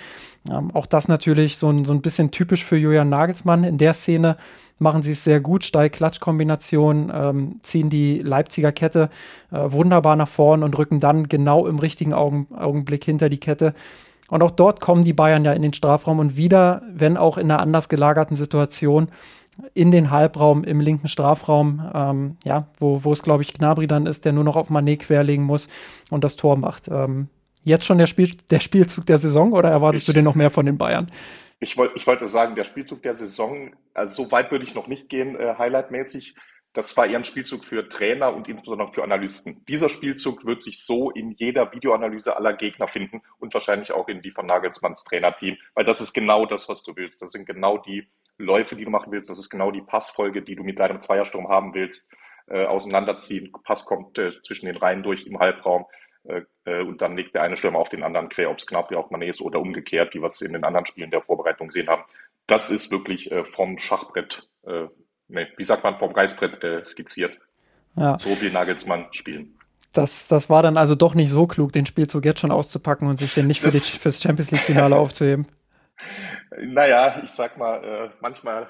Ähm, 0.51 0.70
auch 0.74 0.87
das 0.87 1.07
natürlich 1.07 1.59
so 1.59 1.70
ein, 1.70 1.85
so 1.85 1.92
ein 1.92 2.03
bisschen 2.03 2.31
typisch 2.31 2.64
für 2.64 2.77
Julian 2.77 3.09
Nagelsmann. 3.09 3.62
In 3.62 3.79
der 3.79 3.94
Szene 3.94 4.37
machen 4.79 5.03
sie 5.03 5.12
es 5.12 5.24
sehr 5.24 5.40
gut, 5.40 5.64
Steil-Klatsch-Kombination, 5.64 7.12
ähm, 7.14 7.57
ziehen 7.62 7.90
die 7.90 8.18
Leipziger 8.18 8.72
Kette 8.72 9.11
äh, 9.51 9.70
wunderbar 9.70 10.16
nach 10.16 10.29
vorn 10.29 10.62
und 10.62 10.77
rücken 10.79 11.01
dann 11.01 11.29
genau 11.29 11.66
im 11.66 11.79
richtigen 11.79 12.14
Augen, 12.14 12.46
Augenblick 12.57 13.05
hinter 13.05 13.29
die 13.29 13.40
Kette. 13.40 13.74
Und 14.28 14.42
auch 14.42 14.50
dort 14.50 14.80
kommen 14.80 15.04
die 15.04 15.12
Bayern 15.12 15.44
ja 15.44 15.52
in 15.52 15.62
den 15.62 15.72
Strafraum 15.72 16.18
und 16.18 16.36
wieder, 16.36 16.82
wenn 16.92 17.16
auch 17.16 17.38
in 17.38 17.50
einer 17.50 17.60
anders 17.60 17.88
gelagerten 17.88 18.36
Situation, 18.36 19.08
in 19.74 19.90
den 19.90 20.10
Halbraum 20.10 20.62
im 20.64 20.80
linken 20.80 21.08
Strafraum, 21.08 21.90
ähm, 21.92 22.36
ja, 22.44 22.68
wo, 22.78 23.04
wo 23.04 23.12
es, 23.12 23.22
glaube 23.22 23.42
ich, 23.42 23.54
Gnabry 23.54 23.86
dann 23.86 24.06
ist, 24.06 24.24
der 24.24 24.32
nur 24.32 24.44
noch 24.44 24.56
auf 24.56 24.70
Manet 24.70 25.00
querlegen 25.00 25.44
muss 25.44 25.68
und 26.10 26.24
das 26.24 26.36
Tor 26.36 26.56
macht. 26.56 26.88
Ähm, 26.88 27.28
jetzt 27.64 27.84
schon 27.84 27.98
der, 27.98 28.06
Spiel, 28.06 28.30
der 28.50 28.60
Spielzug 28.60 29.06
der 29.06 29.18
Saison 29.18 29.52
oder 29.52 29.70
erwartest 29.70 30.02
ich, 30.02 30.06
du 30.06 30.12
dir 30.12 30.22
noch 30.22 30.36
mehr 30.36 30.50
von 30.50 30.66
den 30.66 30.78
Bayern? 30.78 31.10
Ich, 31.60 31.76
wollt, 31.76 31.90
ich 31.96 32.06
wollte 32.06 32.28
sagen, 32.28 32.54
der 32.54 32.64
Spielzug 32.64 33.02
der 33.02 33.16
Saison, 33.16 33.72
also 33.94 34.24
so 34.24 34.30
weit 34.30 34.52
würde 34.52 34.64
ich 34.64 34.74
noch 34.74 34.86
nicht 34.86 35.08
gehen, 35.08 35.34
äh, 35.34 35.54
highlightmäßig. 35.58 36.36
Das 36.74 36.96
war 36.96 37.07
eher 37.07 37.18
ein 37.18 37.24
Spielzug 37.24 37.64
für 37.64 37.88
Trainer 37.88 38.35
und 38.35 38.48
insbesondere 38.48 38.92
für 38.92 39.02
Analysten. 39.02 39.64
Dieser 39.66 39.88
Spielzug 39.88 40.44
wird 40.44 40.62
sich 40.62 40.85
so 40.85 41.11
in 41.11 41.33
jeder 41.33 41.72
Videoanalyse 41.72 42.37
aller 42.37 42.53
Gegner 42.53 42.88
finden 42.88 43.22
und 43.38 43.55
wahrscheinlich 43.55 43.92
auch 43.92 44.09
in 44.09 44.22
die 44.22 44.30
von 44.30 44.47
Nagelsmanns 44.47 45.05
Trainerteam, 45.05 45.57
weil 45.74 45.84
das 45.84 46.01
ist 46.01 46.12
genau 46.12 46.47
das, 46.47 46.68
was 46.68 46.82
du 46.82 46.95
willst. 46.95 47.22
Das 47.22 47.32
sind 47.32 47.47
genau 47.47 47.78
die 47.78 48.09
Läufe, 48.36 48.76
die 48.76 48.84
du 48.84 48.90
machen 48.90 49.11
willst. 49.11 49.30
Das 49.30 49.38
ist 49.38 49.51
genau 49.51 49.70
die 49.70 49.80
Passfolge, 49.80 50.42
die 50.42 50.57
du 50.57 50.62
mit 50.62 50.78
deinem 50.78 51.01
Zweiersturm 51.01 51.49
haben 51.49 51.74
willst. 51.74 52.09
Äh, 52.47 52.64
auseinanderziehen, 52.64 53.53
Pass 53.64 53.84
kommt 53.84 54.16
äh, 54.18 54.32
zwischen 54.42 54.66
den 54.66 54.76
Reihen 54.76 55.03
durch 55.03 55.26
im 55.26 55.38
Halbraum 55.38 55.84
äh, 56.24 56.42
äh 56.64 56.80
und 56.82 57.03
dann 57.03 57.16
legt 57.16 57.34
der 57.34 57.42
eine 57.42 57.57
Stürmer 57.57 57.78
auf 57.78 57.90
den 57.90 58.03
anderen 58.03 58.28
quer, 58.28 58.51
ob 58.51 58.59
es 58.59 58.66
knapp 58.66 58.90
auf 58.92 59.11
Mané 59.11 59.28
ist 59.28 59.40
oder 59.40 59.61
umgekehrt, 59.61 60.14
wie 60.14 60.20
wir 60.20 60.28
es 60.28 60.40
in 60.40 60.55
den 60.55 60.64
anderen 60.64 60.86
Spielen 60.86 61.11
der 61.11 61.22
Vorbereitung 61.22 61.68
gesehen 61.68 61.88
haben. 61.88 62.05
Das 62.47 62.70
ist 62.70 62.90
wirklich 62.90 63.30
äh, 63.32 63.45
vom 63.45 63.78
Schachbrett 63.78 64.49
äh, 64.64 64.86
nee, 65.29 65.47
wie 65.57 65.64
sagt 65.64 65.85
man, 65.85 65.99
vom 65.99 66.12
Reißbrett 66.12 66.62
äh, 66.64 66.85
skizziert. 66.85 67.39
Ja. 67.97 68.18
So 68.18 68.31
wie 68.41 68.51
Nagelsmann 68.51 69.07
spielen. 69.12 69.59
Das, 69.93 70.29
das 70.29 70.51
war 70.51 70.62
dann 70.62 70.76
also 70.76 70.95
doch 70.95 71.14
nicht 71.14 71.31
so 71.31 71.47
klug, 71.47 71.72
den 71.72 71.87
Spielzug 71.87 72.24
jetzt 72.24 72.41
schon 72.41 72.51
auszupacken 72.51 73.09
und 73.09 73.16
sich 73.16 73.35
den 73.35 73.47
nicht 73.47 73.61
für 73.61 73.70
das, 73.70 73.91
die, 73.91 73.99
fürs 73.99 74.22
Champions 74.22 74.51
League-Finale 74.51 74.97
aufzuheben. 74.99 75.47
Naja, 76.61 77.22
ich 77.24 77.31
sag 77.31 77.57
mal, 77.57 77.83
äh, 77.83 78.11
manchmal, 78.20 78.68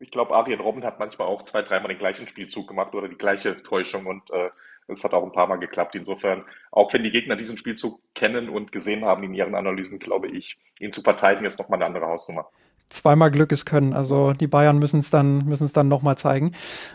ich 0.00 0.10
glaube, 0.10 0.34
Arjen 0.34 0.60
Robben 0.60 0.84
hat 0.84 0.98
manchmal 0.98 1.28
auch 1.28 1.42
zwei, 1.42 1.62
dreimal 1.62 1.88
den 1.88 1.98
gleichen 1.98 2.26
Spielzug 2.28 2.68
gemacht 2.68 2.94
oder 2.94 3.08
die 3.08 3.16
gleiche 3.16 3.62
Täuschung 3.62 4.06
und 4.06 4.30
äh, 4.30 4.50
es 4.88 5.02
hat 5.02 5.14
auch 5.14 5.24
ein 5.24 5.32
paar 5.32 5.46
Mal 5.46 5.56
geklappt. 5.56 5.94
Insofern, 5.94 6.44
auch 6.70 6.92
wenn 6.92 7.02
die 7.02 7.10
Gegner 7.10 7.36
diesen 7.36 7.56
Spielzug 7.56 8.00
kennen 8.14 8.48
und 8.48 8.70
gesehen 8.72 9.04
haben 9.04 9.22
in 9.22 9.34
ihren 9.34 9.54
Analysen, 9.54 9.98
glaube 9.98 10.28
ich, 10.28 10.58
ihn 10.78 10.92
zu 10.92 11.02
verteidigen 11.02 11.46
ist 11.46 11.58
nochmal 11.58 11.78
eine 11.78 11.86
andere 11.86 12.06
Hausnummer 12.06 12.50
zweimal 12.88 13.30
Glück 13.30 13.52
ist 13.52 13.64
Können. 13.64 13.92
Also 13.92 14.32
die 14.32 14.46
Bayern 14.46 14.78
müssen 14.78 15.00
es 15.00 15.10
dann, 15.10 15.44
müssen 15.46 15.64
es 15.64 15.72
dann 15.72 15.88
nochmal 15.88 16.16
zeigen. 16.16 16.52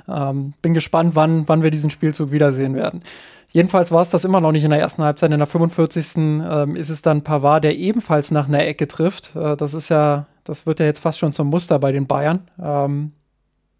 Ähm, 0.07 0.53
bin 0.61 0.73
gespannt, 0.73 1.15
wann, 1.15 1.47
wann 1.47 1.63
wir 1.63 1.71
diesen 1.71 1.89
Spielzug 1.89 2.31
wiedersehen 2.31 2.75
werden. 2.75 3.03
Jedenfalls 3.53 3.91
war 3.91 4.01
es 4.01 4.09
das 4.09 4.23
immer 4.23 4.39
noch 4.39 4.53
nicht 4.53 4.63
in 4.63 4.69
der 4.69 4.79
ersten 4.79 5.03
Halbzeit. 5.03 5.31
In 5.31 5.37
der 5.37 5.47
45. 5.47 6.17
Ähm, 6.17 6.75
ist 6.75 6.89
es 6.89 7.01
dann 7.01 7.23
Pavard, 7.23 7.63
der 7.63 7.77
ebenfalls 7.77 8.31
nach 8.31 8.47
einer 8.47 8.65
Ecke 8.65 8.87
trifft. 8.87 9.35
Äh, 9.35 9.57
das 9.57 9.73
ist 9.73 9.89
ja, 9.89 10.27
das 10.43 10.65
wird 10.65 10.79
ja 10.79 10.85
jetzt 10.85 10.99
fast 10.99 11.19
schon 11.19 11.33
zum 11.33 11.47
Muster 11.49 11.77
bei 11.79 11.91
den 11.91 12.07
Bayern. 12.07 12.47
Ähm, 12.61 13.11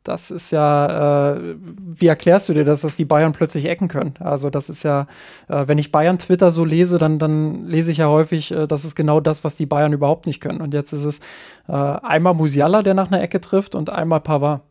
das 0.04 0.32
ist 0.32 0.52
ja, 0.52 1.36
äh, 1.36 1.56
wie 1.60 2.08
erklärst 2.08 2.50
du 2.50 2.54
dir 2.54 2.66
das, 2.66 2.82
dass 2.82 2.96
die 2.96 3.06
Bayern 3.06 3.34
plötzlich 3.34 3.70
ecken 3.70 3.88
können? 3.88 4.16
Also 4.20 4.50
das 4.50 4.70
ist 4.70 4.84
ja, 4.84 5.08
äh, 5.48 5.68
wenn 5.68 5.78
ich 5.78 5.92
Bayern 5.92 6.18
Twitter 6.18 6.52
so 6.52 6.66
lese, 6.66 6.98
dann, 6.98 7.20
dann 7.20 7.66
lese 7.68 7.92
ich 7.92 8.00
ja 8.00 8.08
häufig, 8.08 8.52
äh, 8.52 8.68
das 8.68 8.84
ist 8.84 8.96
genau 8.96 9.20
das, 9.20 9.44
was 9.44 9.56
die 9.56 9.68
Bayern 9.68 9.94
überhaupt 9.94 10.26
nicht 10.26 10.42
können. 10.42 10.62
Und 10.62 10.74
jetzt 10.74 10.92
ist 10.92 11.06
es 11.06 11.20
äh, 11.68 11.74
einmal 11.74 12.34
Musiala, 12.34 12.82
der 12.82 12.96
nach 12.96 13.12
einer 13.12 13.22
Ecke 13.22 13.42
trifft 13.42 13.76
und 13.76 13.92
einmal 13.92 14.22
Pavard. 14.22 14.62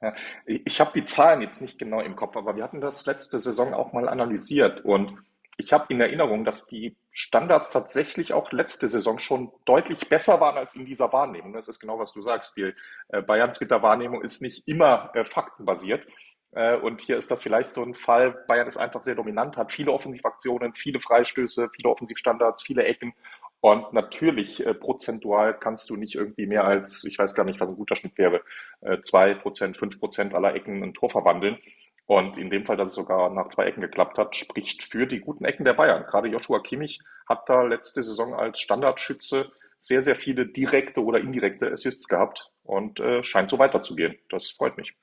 Ja, 0.00 0.12
ich 0.46 0.80
habe 0.80 0.90
die 0.94 1.04
Zahlen 1.04 1.42
jetzt 1.42 1.60
nicht 1.60 1.78
genau 1.78 2.00
im 2.00 2.16
Kopf, 2.16 2.36
aber 2.36 2.56
wir 2.56 2.64
hatten 2.64 2.80
das 2.80 3.06
letzte 3.06 3.38
Saison 3.38 3.72
auch 3.72 3.92
mal 3.92 4.08
analysiert 4.08 4.80
und 4.84 5.14
ich 5.58 5.72
habe 5.72 5.86
in 5.88 6.00
Erinnerung, 6.00 6.44
dass 6.44 6.64
die 6.64 6.96
Standards 7.10 7.72
tatsächlich 7.72 8.32
auch 8.32 8.52
letzte 8.52 8.88
Saison 8.88 9.18
schon 9.18 9.52
deutlich 9.64 10.08
besser 10.08 10.40
waren 10.40 10.56
als 10.56 10.74
in 10.74 10.86
dieser 10.86 11.12
Wahrnehmung. 11.12 11.52
Das 11.52 11.68
ist 11.68 11.78
genau, 11.78 11.98
was 11.98 12.12
du 12.12 12.22
sagst. 12.22 12.56
Die 12.56 12.72
äh, 13.08 13.22
Bayern-Twitter-Wahrnehmung 13.22 14.22
ist 14.22 14.40
nicht 14.40 14.66
immer 14.66 15.10
äh, 15.14 15.24
faktenbasiert. 15.24 16.06
Äh, 16.52 16.76
und 16.76 17.00
hier 17.00 17.18
ist 17.18 17.30
das 17.30 17.42
vielleicht 17.42 17.70
so 17.70 17.82
ein 17.82 17.94
Fall. 17.94 18.44
Bayern 18.48 18.66
ist 18.66 18.78
einfach 18.78 19.02
sehr 19.02 19.14
dominant, 19.14 19.56
hat 19.56 19.72
viele 19.72 19.92
Offensivaktionen, 19.92 20.74
viele 20.74 21.00
Freistöße, 21.00 21.68
viele 21.74 21.90
Offensivstandards, 21.90 22.62
viele 22.62 22.84
Ecken. 22.84 23.14
Und 23.60 23.92
natürlich 23.92 24.64
äh, 24.66 24.74
prozentual 24.74 25.58
kannst 25.58 25.88
du 25.90 25.96
nicht 25.96 26.14
irgendwie 26.14 26.46
mehr 26.46 26.64
als, 26.64 27.04
ich 27.04 27.18
weiß 27.18 27.34
gar 27.34 27.44
nicht, 27.44 27.60
was 27.60 27.68
ein 27.68 27.76
guter 27.76 27.94
Schnitt 27.94 28.18
wäre, 28.18 28.42
äh, 28.80 29.00
zwei 29.02 29.34
Prozent, 29.34 29.76
fünf 29.76 30.00
Prozent 30.00 30.34
aller 30.34 30.54
Ecken 30.54 30.82
ein 30.82 30.94
Tor 30.94 31.10
verwandeln. 31.10 31.58
Und 32.06 32.36
in 32.36 32.50
dem 32.50 32.66
Fall, 32.66 32.76
dass 32.76 32.88
es 32.88 32.94
sogar 32.94 33.30
nach 33.30 33.48
zwei 33.48 33.64
Ecken 33.66 33.80
geklappt 33.80 34.18
hat, 34.18 34.34
spricht 34.34 34.82
für 34.82 35.06
die 35.06 35.20
guten 35.20 35.44
Ecken 35.44 35.64
der 35.64 35.74
Bayern. 35.74 36.04
Gerade 36.06 36.28
Joshua 36.28 36.58
Kimmich 36.60 37.00
hat 37.28 37.48
da 37.48 37.62
letzte 37.62 38.02
Saison 38.02 38.34
als 38.34 38.60
Standardschütze 38.60 39.50
sehr, 39.78 40.02
sehr 40.02 40.16
viele 40.16 40.46
direkte 40.46 41.02
oder 41.02 41.20
indirekte 41.20 41.70
Assists 41.70 42.08
gehabt 42.08 42.50
und 42.64 43.00
äh, 43.00 43.22
scheint 43.22 43.50
so 43.50 43.58
weiterzugehen. 43.58 44.16
Das 44.30 44.50
freut 44.50 44.76
mich. 44.76 44.94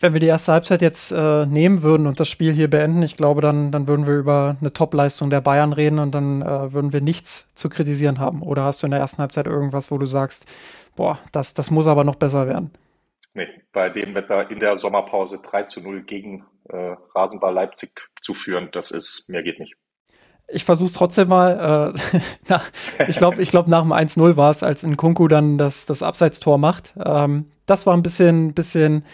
Wenn 0.00 0.14
wir 0.14 0.20
die 0.20 0.26
erste 0.26 0.52
Halbzeit 0.52 0.80
jetzt 0.80 1.12
äh, 1.12 1.44
nehmen 1.44 1.82
würden 1.82 2.06
und 2.06 2.18
das 2.18 2.28
Spiel 2.28 2.52
hier 2.52 2.70
beenden, 2.70 3.02
ich 3.02 3.18
glaube, 3.18 3.42
dann, 3.42 3.70
dann 3.70 3.86
würden 3.86 4.06
wir 4.06 4.16
über 4.16 4.56
eine 4.58 4.72
Top-Leistung 4.72 5.28
der 5.28 5.42
Bayern 5.42 5.74
reden 5.74 5.98
und 5.98 6.12
dann 6.12 6.40
äh, 6.40 6.72
würden 6.72 6.92
wir 6.92 7.02
nichts 7.02 7.52
zu 7.54 7.68
kritisieren 7.68 8.18
haben. 8.18 8.42
Oder 8.42 8.64
hast 8.64 8.82
du 8.82 8.86
in 8.86 8.92
der 8.92 9.00
ersten 9.00 9.18
Halbzeit 9.18 9.46
irgendwas, 9.46 9.90
wo 9.90 9.98
du 9.98 10.06
sagst, 10.06 10.46
boah, 10.96 11.18
das, 11.32 11.52
das 11.52 11.70
muss 11.70 11.86
aber 11.86 12.02
noch 12.04 12.14
besser 12.14 12.48
werden? 12.48 12.70
Nee, 13.34 13.48
bei 13.72 13.90
dem 13.90 14.14
Wetter 14.14 14.48
in 14.50 14.60
der 14.60 14.78
Sommerpause 14.78 15.38
3 15.38 15.64
zu 15.64 15.80
0 15.80 16.04
gegen 16.04 16.44
äh, 16.68 16.94
Rasenball 17.14 17.52
Leipzig 17.52 18.00
zu 18.22 18.32
führen, 18.32 18.68
das 18.72 18.92
ist, 18.92 19.28
mehr 19.28 19.42
geht 19.42 19.58
nicht. 19.58 19.74
Ich 20.46 20.64
versuche 20.64 20.86
es 20.86 20.92
trotzdem 20.92 21.28
mal. 21.28 21.92
Äh, 21.94 22.18
na, 22.48 22.62
ich 23.08 23.16
glaube, 23.16 23.42
ich 23.42 23.50
glaub, 23.50 23.66
nach 23.66 23.82
dem 23.82 23.92
1-0 23.92 24.36
war 24.36 24.50
es, 24.50 24.62
als 24.62 24.84
Nkunku 24.84 25.26
dann 25.26 25.58
das, 25.58 25.84
das 25.84 26.02
Abseitstor 26.02 26.58
macht. 26.58 26.94
Ähm, 27.04 27.50
das 27.66 27.86
war 27.86 27.94
ein 27.94 28.02
bisschen, 28.02 28.54
bisschen 28.54 29.04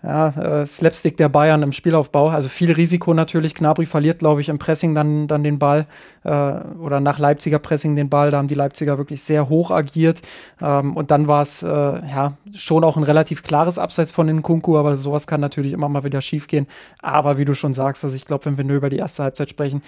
ja, 0.00 0.28
äh, 0.28 0.64
Slapstick 0.64 1.16
der 1.16 1.28
Bayern 1.28 1.62
im 1.62 1.72
Spielaufbau. 1.72 2.28
Also 2.28 2.48
viel 2.48 2.70
Risiko 2.70 3.14
natürlich. 3.14 3.54
Knabri 3.54 3.84
verliert, 3.84 4.20
glaube 4.20 4.40
ich, 4.40 4.48
im 4.48 4.58
Pressing 4.58 4.94
dann, 4.94 5.26
dann 5.26 5.42
den 5.42 5.58
Ball 5.58 5.86
äh, 6.22 6.30
oder 6.30 7.00
nach 7.00 7.18
Leipziger 7.18 7.58
Pressing 7.58 7.96
den 7.96 8.08
Ball. 8.08 8.30
Da 8.30 8.38
haben 8.38 8.46
die 8.46 8.54
Leipziger 8.54 8.96
wirklich 8.96 9.22
sehr 9.22 9.48
hoch 9.48 9.72
agiert. 9.72 10.22
Ähm, 10.62 10.96
und 10.96 11.10
dann 11.10 11.26
war 11.26 11.42
es 11.42 11.64
äh, 11.64 11.68
ja 11.68 12.34
schon 12.54 12.84
auch 12.84 12.96
ein 12.96 13.02
relativ 13.02 13.42
klares 13.42 13.76
Abseits 13.76 14.12
von 14.12 14.28
den 14.28 14.42
Kunku, 14.42 14.78
aber 14.78 14.96
sowas 14.96 15.26
kann 15.26 15.40
natürlich 15.40 15.72
immer 15.72 15.88
mal 15.88 16.04
wieder 16.04 16.20
schiefgehen. 16.20 16.68
Aber 17.02 17.38
wie 17.38 17.44
du 17.44 17.54
schon 17.54 17.74
sagst, 17.74 18.04
also 18.04 18.14
ich 18.14 18.24
glaube, 18.24 18.44
wenn 18.44 18.56
wir 18.56 18.64
nur 18.64 18.76
über 18.76 18.90
die 18.90 18.98
erste 18.98 19.24
Halbzeit 19.24 19.50
sprechen, 19.50 19.82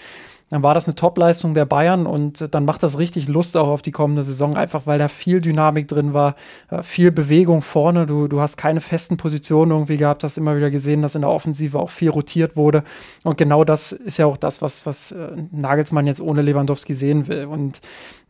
dann 0.51 0.65
war 0.65 0.75
das 0.75 0.87
eine 0.87 0.97
Top-Leistung 0.97 1.55
der 1.55 1.65
Bayern 1.65 2.07
und 2.07 2.53
dann 2.55 2.65
macht 2.65 2.83
das 2.83 2.99
richtig 2.99 3.29
Lust 3.29 3.57
auch 3.57 3.69
auf 3.69 3.83
die 3.83 3.93
kommende 3.93 4.25
Saison, 4.25 4.57
einfach 4.57 4.83
weil 4.85 4.99
da 4.99 5.07
viel 5.07 5.41
Dynamik 5.41 5.87
drin 5.87 6.13
war, 6.13 6.35
äh, 6.71 6.83
viel 6.83 7.13
Bewegung 7.13 7.63
vorne. 7.63 8.07
Du, 8.07 8.27
du 8.27 8.41
hast 8.41 8.57
keine 8.57 8.81
festen 8.81 9.17
Positionen 9.17 9.71
irgendwie 9.71 9.97
gehabt, 9.97 10.25
hast 10.25 10.39
immer 10.39 10.57
wieder 10.57 10.71
gesehen, 10.71 11.03
dass 11.03 11.15
in 11.15 11.21
der 11.21 11.31
Offensive 11.31 11.79
auch 11.79 11.91
viel 11.91 12.11
rotiert 12.11 12.57
wurde. 12.57 12.83
Und 13.23 13.39
genau 13.39 13.63
das 13.63 13.93
ist 13.93 14.19
ja 14.19 14.27
auch 14.27 14.37
das, 14.37 14.61
was, 14.61 14.85
was 14.87 15.13
äh, 15.13 15.29
Nagelsmann 15.53 16.09
jetzt 16.09 16.21
ohne 16.21 16.43
Lewandowski 16.43 16.95
sehen 16.95 17.29
will. 17.29 17.45
Und 17.45 17.81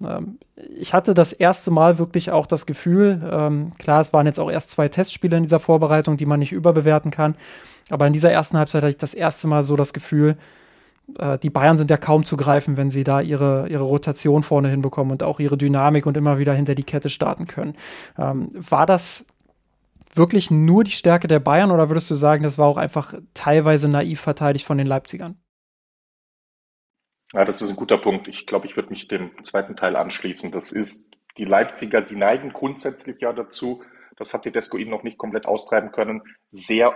ähm, 0.04 0.38
ich 0.76 0.92
hatte 0.92 1.14
das 1.14 1.32
erste 1.32 1.70
Mal 1.70 1.98
wirklich 1.98 2.30
auch 2.30 2.46
das 2.46 2.66
Gefühl, 2.66 3.26
ähm, 3.32 3.72
klar, 3.78 4.02
es 4.02 4.12
waren 4.12 4.26
jetzt 4.26 4.38
auch 4.38 4.50
erst 4.50 4.70
zwei 4.70 4.88
Testspiele 4.88 5.38
in 5.38 5.44
dieser 5.44 5.60
Vorbereitung, 5.60 6.18
die 6.18 6.26
man 6.26 6.40
nicht 6.40 6.52
überbewerten 6.52 7.10
kann. 7.10 7.34
Aber 7.88 8.06
in 8.06 8.12
dieser 8.12 8.30
ersten 8.30 8.58
Halbzeit 8.58 8.82
hatte 8.82 8.90
ich 8.90 8.98
das 8.98 9.14
erste 9.14 9.48
Mal 9.48 9.64
so 9.64 9.74
das 9.74 9.94
Gefühl, 9.94 10.36
äh, 11.18 11.38
die 11.38 11.50
Bayern 11.50 11.76
sind 11.76 11.90
ja 11.90 11.96
kaum 11.96 12.24
zu 12.24 12.36
greifen, 12.36 12.76
wenn 12.76 12.90
sie 12.90 13.04
da 13.04 13.20
ihre, 13.20 13.68
ihre 13.68 13.84
Rotation 13.84 14.42
vorne 14.42 14.68
hinbekommen 14.68 15.12
und 15.12 15.22
auch 15.22 15.40
ihre 15.40 15.58
Dynamik 15.58 16.06
und 16.06 16.16
immer 16.16 16.38
wieder 16.38 16.54
hinter 16.54 16.74
die 16.74 16.84
Kette 16.84 17.08
starten 17.08 17.46
können. 17.46 17.76
Ähm, 18.18 18.50
war 18.52 18.86
das 18.86 19.26
wirklich 20.14 20.50
nur 20.50 20.84
die 20.84 20.90
Stärke 20.90 21.28
der 21.28 21.40
Bayern 21.40 21.70
oder 21.70 21.88
würdest 21.88 22.10
du 22.10 22.14
sagen, 22.14 22.42
das 22.42 22.58
war 22.58 22.66
auch 22.66 22.76
einfach 22.76 23.14
teilweise 23.34 23.88
naiv 23.88 24.20
verteidigt 24.20 24.66
von 24.66 24.78
den 24.78 24.86
Leipzigern? 24.86 25.36
Ja, 27.32 27.44
das 27.44 27.62
ist 27.62 27.70
ein 27.70 27.76
guter 27.76 27.98
Punkt. 27.98 28.26
Ich 28.26 28.46
glaube, 28.46 28.66
ich 28.66 28.76
würde 28.76 28.90
mich 28.90 29.06
dem 29.06 29.30
zweiten 29.44 29.76
Teil 29.76 29.94
anschließen. 29.94 30.50
Das 30.50 30.72
ist, 30.72 31.08
die 31.38 31.44
Leipziger, 31.44 32.04
sie 32.04 32.16
neigen 32.16 32.52
grundsätzlich 32.52 33.20
ja 33.20 33.32
dazu, 33.32 33.82
das 34.16 34.34
hat 34.34 34.42
Tedesco 34.42 34.76
ihnen 34.76 34.90
noch 34.90 35.04
nicht 35.04 35.16
komplett 35.16 35.46
austreiben 35.46 35.92
können, 35.92 36.22
sehr 36.50 36.92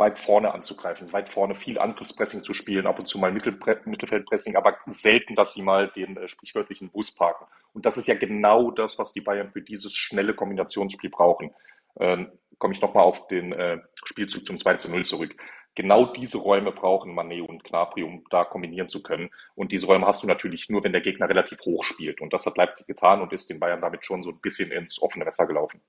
weit 0.00 0.18
vorne 0.18 0.52
anzugreifen, 0.52 1.12
weit 1.12 1.28
vorne 1.28 1.54
viel 1.54 1.78
Angriffspressing 1.78 2.42
zu 2.42 2.54
spielen, 2.54 2.86
ab 2.86 2.98
und 2.98 3.06
zu 3.06 3.18
mal 3.18 3.30
Mittelfeldpressing, 3.30 4.56
aber 4.56 4.78
selten, 4.86 5.36
dass 5.36 5.54
sie 5.54 5.62
mal 5.62 5.88
den 5.88 6.16
äh, 6.16 6.26
sprichwörtlichen 6.26 6.90
Bus 6.90 7.14
parken. 7.14 7.46
Und 7.74 7.86
das 7.86 7.98
ist 7.98 8.08
ja 8.08 8.14
genau 8.16 8.70
das, 8.70 8.98
was 8.98 9.12
die 9.12 9.20
Bayern 9.20 9.52
für 9.52 9.62
dieses 9.62 9.94
schnelle 9.94 10.34
Kombinationsspiel 10.34 11.10
brauchen. 11.10 11.54
Ähm, 12.00 12.32
Komme 12.58 12.74
ich 12.74 12.82
nochmal 12.82 13.04
auf 13.04 13.26
den 13.28 13.52
äh, 13.52 13.78
Spielzug 14.04 14.46
zum 14.46 14.58
2 14.58 14.74
zu 14.76 14.90
0 14.90 15.04
zurück. 15.06 15.34
Genau 15.76 16.04
diese 16.04 16.36
Räume 16.36 16.72
brauchen 16.72 17.18
Mané 17.18 17.40
und 17.42 17.64
Gnabry, 17.64 18.02
um 18.02 18.24
da 18.28 18.44
kombinieren 18.44 18.90
zu 18.90 19.02
können. 19.02 19.30
Und 19.54 19.72
diese 19.72 19.86
Räume 19.86 20.06
hast 20.06 20.22
du 20.22 20.26
natürlich 20.26 20.68
nur, 20.68 20.84
wenn 20.84 20.92
der 20.92 21.00
Gegner 21.00 21.28
relativ 21.28 21.60
hoch 21.60 21.84
spielt. 21.84 22.20
Und 22.20 22.34
das 22.34 22.44
hat 22.44 22.58
Leipzig 22.58 22.86
getan 22.86 23.22
und 23.22 23.32
ist 23.32 23.48
den 23.48 23.60
Bayern 23.60 23.80
damit 23.80 24.04
schon 24.04 24.22
so 24.22 24.30
ein 24.30 24.40
bisschen 24.40 24.72
ins 24.72 25.00
offene 25.00 25.24
Messer 25.24 25.46
gelaufen. 25.46 25.80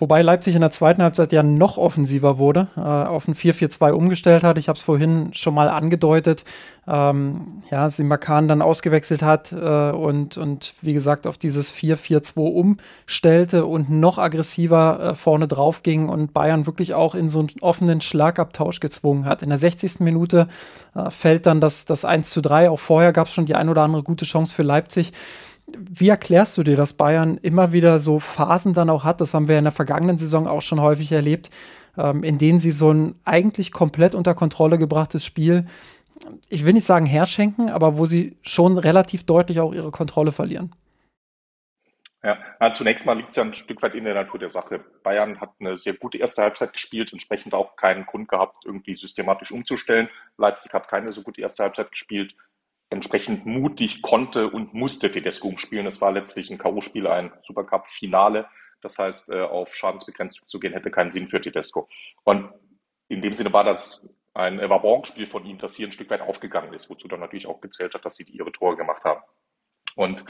Wobei 0.00 0.22
Leipzig 0.22 0.54
in 0.54 0.62
der 0.62 0.70
zweiten 0.70 1.02
Halbzeit 1.02 1.30
ja 1.30 1.42
noch 1.42 1.76
offensiver 1.76 2.38
wurde, 2.38 2.68
äh, 2.74 2.80
auf 2.80 3.28
ein 3.28 3.34
4-4-2 3.34 3.90
umgestellt 3.92 4.42
hat. 4.44 4.56
Ich 4.56 4.68
habe 4.68 4.78
es 4.78 4.82
vorhin 4.82 5.34
schon 5.34 5.52
mal 5.52 5.68
angedeutet. 5.68 6.44
Ähm, 6.88 7.62
ja, 7.70 7.90
Simakan 7.90 8.48
dann 8.48 8.62
ausgewechselt 8.62 9.22
hat 9.22 9.52
äh, 9.52 9.90
und, 9.90 10.38
und 10.38 10.72
wie 10.80 10.94
gesagt 10.94 11.26
auf 11.26 11.36
dieses 11.36 11.70
4-4-2 11.74 12.38
umstellte 12.40 13.66
und 13.66 13.90
noch 13.90 14.16
aggressiver 14.16 15.10
äh, 15.10 15.14
vorne 15.14 15.46
drauf 15.46 15.82
ging 15.82 16.08
und 16.08 16.32
Bayern 16.32 16.64
wirklich 16.64 16.94
auch 16.94 17.14
in 17.14 17.28
so 17.28 17.40
einen 17.40 17.50
offenen 17.60 18.00
Schlagabtausch 18.00 18.80
gezwungen 18.80 19.26
hat. 19.26 19.42
In 19.42 19.50
der 19.50 19.58
60. 19.58 20.00
Minute 20.00 20.48
äh, 20.94 21.10
fällt 21.10 21.44
dann 21.44 21.60
das, 21.60 21.84
das 21.84 22.06
1 22.06 22.30
zu 22.30 22.40
3. 22.40 22.70
Auch 22.70 22.80
vorher 22.80 23.12
gab 23.12 23.26
es 23.26 23.34
schon 23.34 23.44
die 23.44 23.54
ein 23.54 23.68
oder 23.68 23.82
andere 23.82 24.02
gute 24.02 24.24
Chance 24.24 24.54
für 24.54 24.62
Leipzig. 24.62 25.12
Wie 25.78 26.08
erklärst 26.08 26.56
du 26.58 26.62
dir, 26.62 26.76
dass 26.76 26.94
Bayern 26.94 27.38
immer 27.38 27.72
wieder 27.72 27.98
so 27.98 28.18
Phasen 28.18 28.72
dann 28.72 28.90
auch 28.90 29.04
hat? 29.04 29.20
Das 29.20 29.34
haben 29.34 29.48
wir 29.48 29.58
in 29.58 29.64
der 29.64 29.72
vergangenen 29.72 30.18
Saison 30.18 30.46
auch 30.46 30.62
schon 30.62 30.80
häufig 30.80 31.12
erlebt, 31.12 31.50
ähm, 31.96 32.22
in 32.22 32.38
denen 32.38 32.60
sie 32.60 32.72
so 32.72 32.92
ein 32.92 33.14
eigentlich 33.24 33.72
komplett 33.72 34.14
unter 34.14 34.34
Kontrolle 34.34 34.78
gebrachtes 34.78 35.24
Spiel, 35.24 35.66
ich 36.48 36.64
will 36.64 36.72
nicht 36.72 36.84
sagen 36.84 37.06
herschenken, 37.06 37.70
aber 37.70 37.98
wo 37.98 38.06
sie 38.06 38.36
schon 38.42 38.78
relativ 38.78 39.24
deutlich 39.24 39.60
auch 39.60 39.72
ihre 39.72 39.90
Kontrolle 39.90 40.32
verlieren. 40.32 40.74
Ja, 42.22 42.38
na, 42.58 42.74
zunächst 42.74 43.06
mal 43.06 43.16
liegt 43.16 43.30
es 43.30 43.36
ja 43.36 43.44
ein 43.44 43.54
Stück 43.54 43.80
weit 43.80 43.94
in 43.94 44.04
der 44.04 44.12
Natur 44.12 44.38
der 44.38 44.50
Sache. 44.50 44.84
Bayern 45.02 45.40
hat 45.40 45.52
eine 45.58 45.78
sehr 45.78 45.94
gute 45.94 46.18
erste 46.18 46.42
Halbzeit 46.42 46.74
gespielt, 46.74 47.12
entsprechend 47.12 47.54
auch 47.54 47.76
keinen 47.76 48.04
Grund 48.04 48.28
gehabt, 48.28 48.58
irgendwie 48.66 48.94
systematisch 48.94 49.50
umzustellen. 49.50 50.10
Leipzig 50.36 50.74
hat 50.74 50.88
keine 50.88 51.14
so 51.14 51.22
gute 51.22 51.40
erste 51.40 51.62
Halbzeit 51.62 51.90
gespielt. 51.90 52.34
Entsprechend 52.90 53.46
mutig 53.46 54.02
konnte 54.02 54.48
und 54.48 54.74
musste 54.74 55.10
Tedesco 55.10 55.48
umspielen. 55.48 55.86
Es 55.86 56.00
war 56.00 56.12
letztlich 56.12 56.50
ein 56.50 56.58
K.O.-Spiel, 56.58 57.06
ein 57.06 57.32
Supercup-Finale. 57.44 58.48
Das 58.80 58.98
heißt, 58.98 59.30
äh, 59.30 59.42
auf 59.42 59.74
Schadensbegrenzung 59.74 60.46
zu 60.48 60.58
gehen, 60.58 60.72
hätte 60.72 60.90
keinen 60.90 61.10
Sinn 61.10 61.28
für 61.28 61.40
Tedesco. 61.40 61.88
Und 62.24 62.50
in 63.08 63.22
dem 63.22 63.34
Sinne 63.34 63.52
war 63.52 63.64
das 63.64 64.08
ein 64.34 64.58
Wabonk-Spiel 64.58 65.26
von 65.26 65.44
ihm, 65.44 65.58
das 65.58 65.74
hier 65.74 65.88
ein 65.88 65.92
Stück 65.92 66.10
weit 66.10 66.20
aufgegangen 66.20 66.72
ist, 66.72 66.90
wozu 66.90 67.08
dann 67.08 67.20
natürlich 67.20 67.46
auch 67.46 67.60
gezählt 67.60 67.94
hat, 67.94 68.04
dass 68.04 68.16
sie 68.16 68.24
ihre 68.24 68.52
Tore 68.52 68.76
gemacht 68.76 69.04
haben. 69.04 69.22
Und 69.96 70.24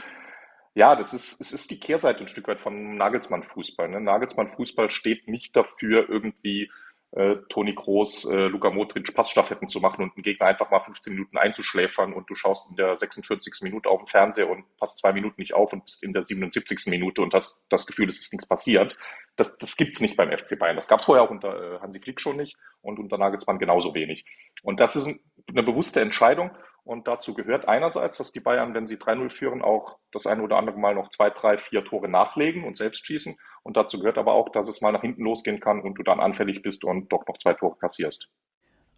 ja, 0.73 0.95
das 0.95 1.13
ist, 1.13 1.41
es 1.41 1.51
ist 1.51 1.69
die 1.69 1.79
Kehrseite 1.79 2.21
ein 2.21 2.27
Stück 2.27 2.47
weit 2.47 2.61
von 2.61 2.95
Nagelsmann-Fußball. 2.95 3.89
Ne? 3.89 4.01
Nagelsmann-Fußball 4.01 4.89
steht 4.89 5.27
nicht 5.27 5.55
dafür, 5.55 6.09
irgendwie 6.09 6.71
äh, 7.11 7.35
Toni 7.49 7.75
Kroos, 7.75 8.25
äh, 8.25 8.47
Luka 8.47 8.69
Modric 8.69 9.13
Passstaffetten 9.13 9.67
zu 9.67 9.79
machen 9.79 10.03
und 10.03 10.15
einen 10.15 10.23
Gegner 10.23 10.47
einfach 10.47 10.71
mal 10.71 10.79
15 10.79 11.13
Minuten 11.13 11.37
einzuschläfern 11.37 12.13
und 12.13 12.29
du 12.29 12.35
schaust 12.35 12.69
in 12.69 12.77
der 12.77 12.95
46. 12.95 13.61
Minute 13.61 13.89
auf 13.89 14.01
den 14.01 14.07
Fernseher 14.07 14.49
und 14.49 14.63
passt 14.77 14.99
zwei 14.99 15.11
Minuten 15.11 15.41
nicht 15.41 15.53
auf 15.53 15.73
und 15.73 15.83
bist 15.83 16.03
in 16.03 16.13
der 16.13 16.23
77. 16.23 16.87
Minute 16.87 17.21
und 17.21 17.33
hast 17.33 17.61
das 17.69 17.85
Gefühl, 17.85 18.07
es 18.09 18.19
ist 18.19 18.31
nichts 18.31 18.47
passiert. 18.47 18.95
Das, 19.35 19.57
das 19.57 19.75
gibt's 19.75 19.99
nicht 19.99 20.15
beim 20.15 20.31
FC 20.31 20.57
Bayern. 20.57 20.75
Das 20.75 20.87
gab's 20.87 21.05
vorher 21.05 21.23
auch 21.23 21.31
unter 21.31 21.75
äh, 21.75 21.79
Hansi 21.79 21.99
Flick 21.99 22.21
schon 22.21 22.37
nicht 22.37 22.57
und 22.81 22.97
unter 22.97 23.17
Nagelsmann 23.17 23.59
genauso 23.59 23.93
wenig. 23.93 24.25
Und 24.63 24.79
das 24.79 24.95
ist 24.95 25.07
eine 25.47 25.63
bewusste 25.63 25.99
Entscheidung 25.99 26.51
und 26.83 27.07
dazu 27.07 27.33
gehört 27.33 27.67
einerseits, 27.67 28.17
dass 28.17 28.31
die 28.31 28.39
Bayern, 28.39 28.73
wenn 28.73 28.87
sie 28.87 28.97
3-0 28.97 29.29
führen, 29.29 29.61
auch 29.61 29.97
das 30.11 30.25
eine 30.25 30.41
oder 30.41 30.57
andere 30.57 30.79
Mal 30.79 30.95
noch 30.95 31.09
zwei, 31.09 31.29
drei, 31.29 31.57
vier 31.57 31.85
Tore 31.85 32.09
nachlegen 32.09 32.63
und 32.63 32.75
selbst 32.75 33.05
schießen. 33.05 33.35
Und 33.63 33.77
dazu 33.77 33.99
gehört 33.99 34.17
aber 34.17 34.33
auch, 34.33 34.49
dass 34.49 34.67
es 34.67 34.81
mal 34.81 34.91
nach 34.91 35.01
hinten 35.01 35.23
losgehen 35.23 35.59
kann 35.59 35.81
und 35.81 35.95
du 35.95 36.03
dann 36.03 36.19
anfällig 36.19 36.63
bist 36.63 36.83
und 36.83 37.11
doch 37.11 37.25
noch 37.27 37.37
zwei 37.37 37.53
Tore 37.53 37.77
kassierst. 37.77 38.27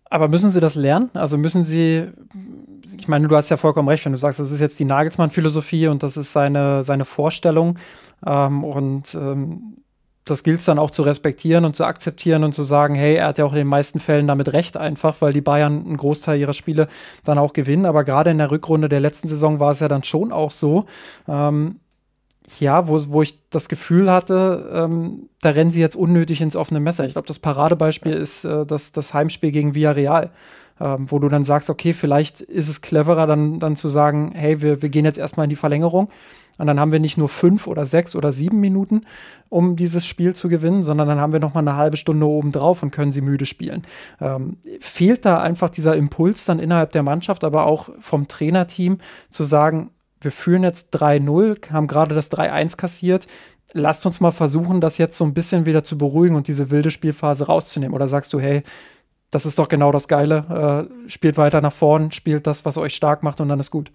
Aber 0.06 0.28
müssen 0.28 0.52
Sie 0.52 0.60
das 0.60 0.76
lernen? 0.76 1.10
Also 1.14 1.38
müssen 1.38 1.64
Sie, 1.64 2.10
ich 2.98 3.08
meine, 3.08 3.28
du 3.28 3.36
hast 3.36 3.50
ja 3.50 3.58
vollkommen 3.58 3.90
recht, 3.90 4.06
wenn 4.06 4.12
du 4.12 4.18
sagst, 4.18 4.40
das 4.40 4.52
ist 4.52 4.60
jetzt 4.60 4.80
die 4.80 4.86
Nagelsmann-Philosophie 4.86 5.88
und 5.88 6.04
das 6.04 6.18
ist 6.18 6.32
seine, 6.32 6.84
seine 6.84 7.04
Vorstellung. 7.04 7.80
Ähm, 8.26 8.64
und 8.64 9.14
ähm, 9.16 9.83
das 10.26 10.44
gilt 10.44 10.60
es 10.60 10.66
dann 10.66 10.80
auch 10.80 10.92
zu 10.92 11.04
respektieren 11.04 11.66
und 11.66 11.76
zu 11.76 11.86
akzeptieren 11.86 12.44
und 12.44 12.54
zu 12.54 12.64
sagen, 12.64 12.96
hey, 12.96 13.16
er 13.16 13.28
hat 13.28 13.38
ja 13.38 13.46
auch 13.46 13.52
in 13.52 13.58
den 13.58 13.68
meisten 13.68 14.00
Fällen 14.00 14.28
damit 14.28 14.54
recht 14.54 14.78
einfach, 14.78 15.18
weil 15.20 15.34
die 15.34 15.42
Bayern 15.42 15.86
einen 15.86 15.98
Großteil 15.98 16.40
ihrer 16.40 16.54
Spiele 16.54 16.88
dann 17.24 17.38
auch 17.38 17.54
gewinnen. 17.54 17.86
Aber 17.86 18.04
gerade 18.04 18.32
in 18.32 18.38
der 18.38 18.52
Rückrunde 18.52 18.90
der 18.90 19.00
letzten 19.02 19.28
Saison 19.28 19.60
war 19.60 19.72
es 19.72 19.82
ja 19.82 19.88
dann 19.88 20.04
schon 20.04 20.32
auch 20.32 20.52
so, 20.52 20.86
ähm, 21.28 21.80
ja, 22.60 22.88
wo, 22.88 23.00
wo 23.08 23.22
ich 23.22 23.50
das 23.50 23.70
Gefühl 23.70 24.12
hatte, 24.12 24.70
ähm, 24.74 25.30
da 25.42 25.52
rennen 25.52 25.72
sie 25.72 25.80
jetzt 25.80 25.96
unnötig 25.96 26.42
ins 26.42 26.56
offene 26.56 26.80
Messer. 26.80 27.06
Ich 27.06 27.14
glaube, 27.14 27.28
das 27.28 27.40
Paradebeispiel 27.40 28.14
ist 28.14 28.46
äh, 28.46 28.66
das, 28.66 28.92
das 28.92 29.14
Heimspiel 29.14 29.52
gegen 29.52 29.76
Villarreal 29.76 30.32
ähm, 30.84 31.10
wo 31.10 31.18
du 31.20 31.30
dann 31.30 31.46
sagst, 31.46 31.70
okay, 31.70 31.94
vielleicht 31.94 32.42
ist 32.42 32.68
es 32.68 32.82
cleverer, 32.82 33.26
dann, 33.26 33.60
dann 33.60 33.78
zu 33.78 33.88
sagen, 33.88 34.34
hey, 34.36 34.62
wir, 34.62 34.82
wir 34.82 34.90
gehen 34.90 35.06
jetzt 35.06 35.18
erstmal 35.18 35.46
in 35.46 35.50
die 35.50 35.56
Verlängerung. 35.56 36.10
Und 36.60 36.68
dann 36.68 36.80
haben 36.80 36.92
wir 36.92 37.00
nicht 37.00 37.18
nur 37.18 37.30
fünf 37.30 37.68
oder 37.68 37.86
sechs 37.86 38.16
oder 38.16 38.32
sieben 38.32 38.60
Minuten, 38.60 39.06
um 39.50 39.76
dieses 39.76 40.06
Spiel 40.06 40.36
zu 40.36 40.50
gewinnen, 40.50 40.84
sondern 40.84 41.08
dann 41.08 41.20
haben 41.20 41.32
wir 41.32 41.40
noch 41.40 41.54
mal 41.54 41.62
eine 41.62 41.78
halbe 41.78 41.98
Stunde 41.98 42.28
oben 42.28 42.52
drauf 42.52 42.84
und 42.84 42.92
können 42.92 43.14
sie 43.14 43.22
müde 43.22 43.46
spielen. 43.46 43.84
Ähm, 44.20 44.58
fehlt 44.80 45.26
da 45.26 45.42
einfach 45.42 45.70
dieser 45.70 45.96
Impuls 45.96 46.46
dann 46.46 46.60
innerhalb 46.60 46.92
der 46.92 47.02
Mannschaft, 47.02 47.44
aber 47.44 47.66
auch 47.66 47.90
vom 48.00 48.28
Trainerteam 48.28 48.98
zu 49.30 49.46
sagen, 49.46 49.90
wir 50.22 50.32
führen 50.32 50.64
jetzt 50.64 50.96
3-0, 50.96 51.72
haben 51.72 51.88
gerade 51.88 52.14
das 52.14 52.30
3-1 52.32 52.78
kassiert. 52.78 53.26
Lasst 53.74 54.06
uns 54.06 54.20
mal 54.20 54.32
versuchen, 54.32 54.82
das 54.82 54.98
jetzt 54.98 55.18
so 55.18 55.24
ein 55.24 55.34
bisschen 55.34 55.66
wieder 55.66 55.84
zu 55.84 55.98
beruhigen 55.98 56.36
und 56.36 56.48
diese 56.48 56.70
wilde 56.70 56.92
Spielphase 56.92 57.46
rauszunehmen. 57.48 57.96
Oder 57.96 58.08
sagst 58.08 58.32
du, 58.34 58.40
hey, 58.40 58.64
das 59.34 59.46
ist 59.46 59.60
doch 59.60 59.68
genau 59.68 59.92
das 59.92 60.08
Geile. 60.08 60.90
Äh, 61.06 61.10
spielt 61.10 61.38
weiter 61.38 61.62
nach 61.62 61.74
vorn, 61.74 62.12
spielt 62.12 62.48
das, 62.48 62.66
was 62.66 62.78
euch 62.78 62.96
stark 62.96 63.24
macht 63.24 63.42
und 63.42 63.50
dann 63.50 63.60
ist 63.60 63.72
gut. 63.72 63.92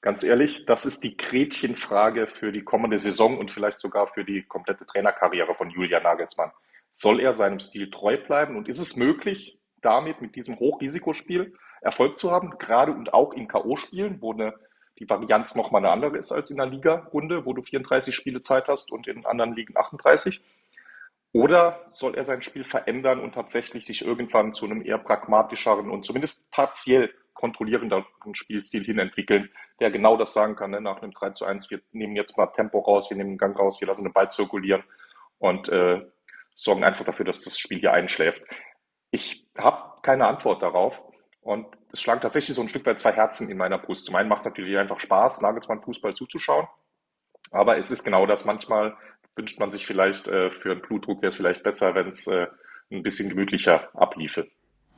Ganz 0.00 0.24
ehrlich, 0.24 0.66
das 0.66 0.84
ist 0.84 1.04
die 1.04 1.16
Gretchenfrage 1.16 2.26
für 2.26 2.50
die 2.50 2.64
kommende 2.64 2.98
Saison 2.98 3.38
und 3.38 3.50
vielleicht 3.50 3.78
sogar 3.78 4.08
für 4.08 4.24
die 4.24 4.42
komplette 4.42 4.84
Trainerkarriere 4.84 5.54
von 5.54 5.70
Julian 5.70 6.02
Nagelsmann. 6.02 6.50
Soll 6.90 7.20
er 7.20 7.36
seinem 7.36 7.60
Stil 7.60 7.90
treu 7.90 8.16
bleiben 8.16 8.56
und 8.56 8.68
ist 8.68 8.80
es 8.80 8.96
möglich, 8.96 9.60
damit 9.80 10.20
mit 10.20 10.34
diesem 10.34 10.58
Hochrisikospiel 10.58 11.54
Erfolg 11.80 12.16
zu 12.16 12.30
haben, 12.30 12.58
gerade 12.58 12.92
und 12.92 13.14
auch 13.14 13.32
in 13.32 13.48
K.O.-Spielen, 13.48 14.20
wo 14.20 14.32
eine, 14.32 14.54
die 14.98 15.08
Varianz 15.08 15.54
nochmal 15.54 15.82
eine 15.82 15.92
andere 15.92 16.18
ist 16.18 16.32
als 16.32 16.50
in 16.50 16.56
der 16.56 16.66
Liga-Runde, 16.66 17.44
wo 17.44 17.52
du 17.52 17.62
34 17.62 18.14
Spiele 18.14 18.42
Zeit 18.42 18.68
hast 18.68 18.92
und 18.92 19.06
in 19.06 19.24
anderen 19.26 19.54
Ligen 19.54 19.76
38? 19.76 20.40
Oder 21.32 21.80
soll 21.92 22.14
er 22.14 22.24
sein 22.24 22.42
Spiel 22.42 22.64
verändern 22.64 23.18
und 23.18 23.34
tatsächlich 23.34 23.86
sich 23.86 24.04
irgendwann 24.04 24.52
zu 24.52 24.66
einem 24.66 24.84
eher 24.84 24.98
pragmatischeren 24.98 25.90
und 25.90 26.04
zumindest 26.04 26.50
partiell 26.50 27.12
kontrollierenderen 27.32 28.04
Spielstil 28.34 28.84
hin 28.84 28.98
entwickeln, 28.98 29.50
der 29.80 29.90
genau 29.90 30.16
das 30.16 30.34
sagen 30.34 30.56
kann, 30.56 30.70
ne? 30.70 30.80
nach 30.80 31.00
einem 31.00 31.12
3 31.12 31.30
zu 31.30 31.46
1, 31.46 31.70
wir 31.70 31.80
nehmen 31.92 32.14
jetzt 32.14 32.36
mal 32.36 32.46
Tempo 32.48 32.80
raus, 32.80 33.08
wir 33.08 33.16
nehmen 33.16 33.30
den 33.30 33.38
Gang 33.38 33.58
raus, 33.58 33.80
wir 33.80 33.88
lassen 33.88 34.04
den 34.04 34.12
Ball 34.12 34.30
zirkulieren 34.30 34.84
und 35.38 35.68
äh, 35.70 36.02
sorgen 36.54 36.84
einfach 36.84 37.04
dafür, 37.04 37.24
dass 37.24 37.42
das 37.42 37.58
Spiel 37.58 37.80
hier 37.80 37.92
einschläft. 37.92 38.42
Ich 39.10 39.46
habe 39.56 40.00
keine 40.02 40.26
Antwort 40.26 40.62
darauf 40.62 41.00
und 41.40 41.66
es 41.92 42.02
schlagen 42.02 42.20
tatsächlich 42.20 42.54
so 42.54 42.62
ein 42.62 42.68
Stück 42.68 42.84
weit 42.86 43.00
zwei 43.00 43.12
Herzen 43.12 43.50
in 43.50 43.56
meiner 43.56 43.78
Brust. 43.78 44.06
Zum 44.06 44.14
einen 44.16 44.28
macht 44.28 44.44
natürlich 44.44 44.76
einfach 44.76 45.00
Spaß, 45.00 45.40
Nagelsmann 45.40 45.82
Fußball 45.82 46.14
zuzuschauen, 46.14 46.68
aber 47.50 47.78
es 47.78 47.90
ist 47.90 48.04
genau 48.04 48.26
das 48.26 48.44
manchmal, 48.44 48.96
wünscht 49.36 49.58
man 49.58 49.70
sich 49.70 49.86
vielleicht 49.86 50.28
äh, 50.28 50.50
für 50.50 50.72
einen 50.72 50.82
Blutdruck 50.82 51.22
wäre 51.22 51.28
es 51.28 51.36
vielleicht 51.36 51.62
besser, 51.62 51.94
wenn 51.94 52.08
es 52.08 52.26
äh, 52.26 52.46
ein 52.90 53.02
bisschen 53.02 53.28
gemütlicher 53.28 53.88
abliefe. 53.94 54.46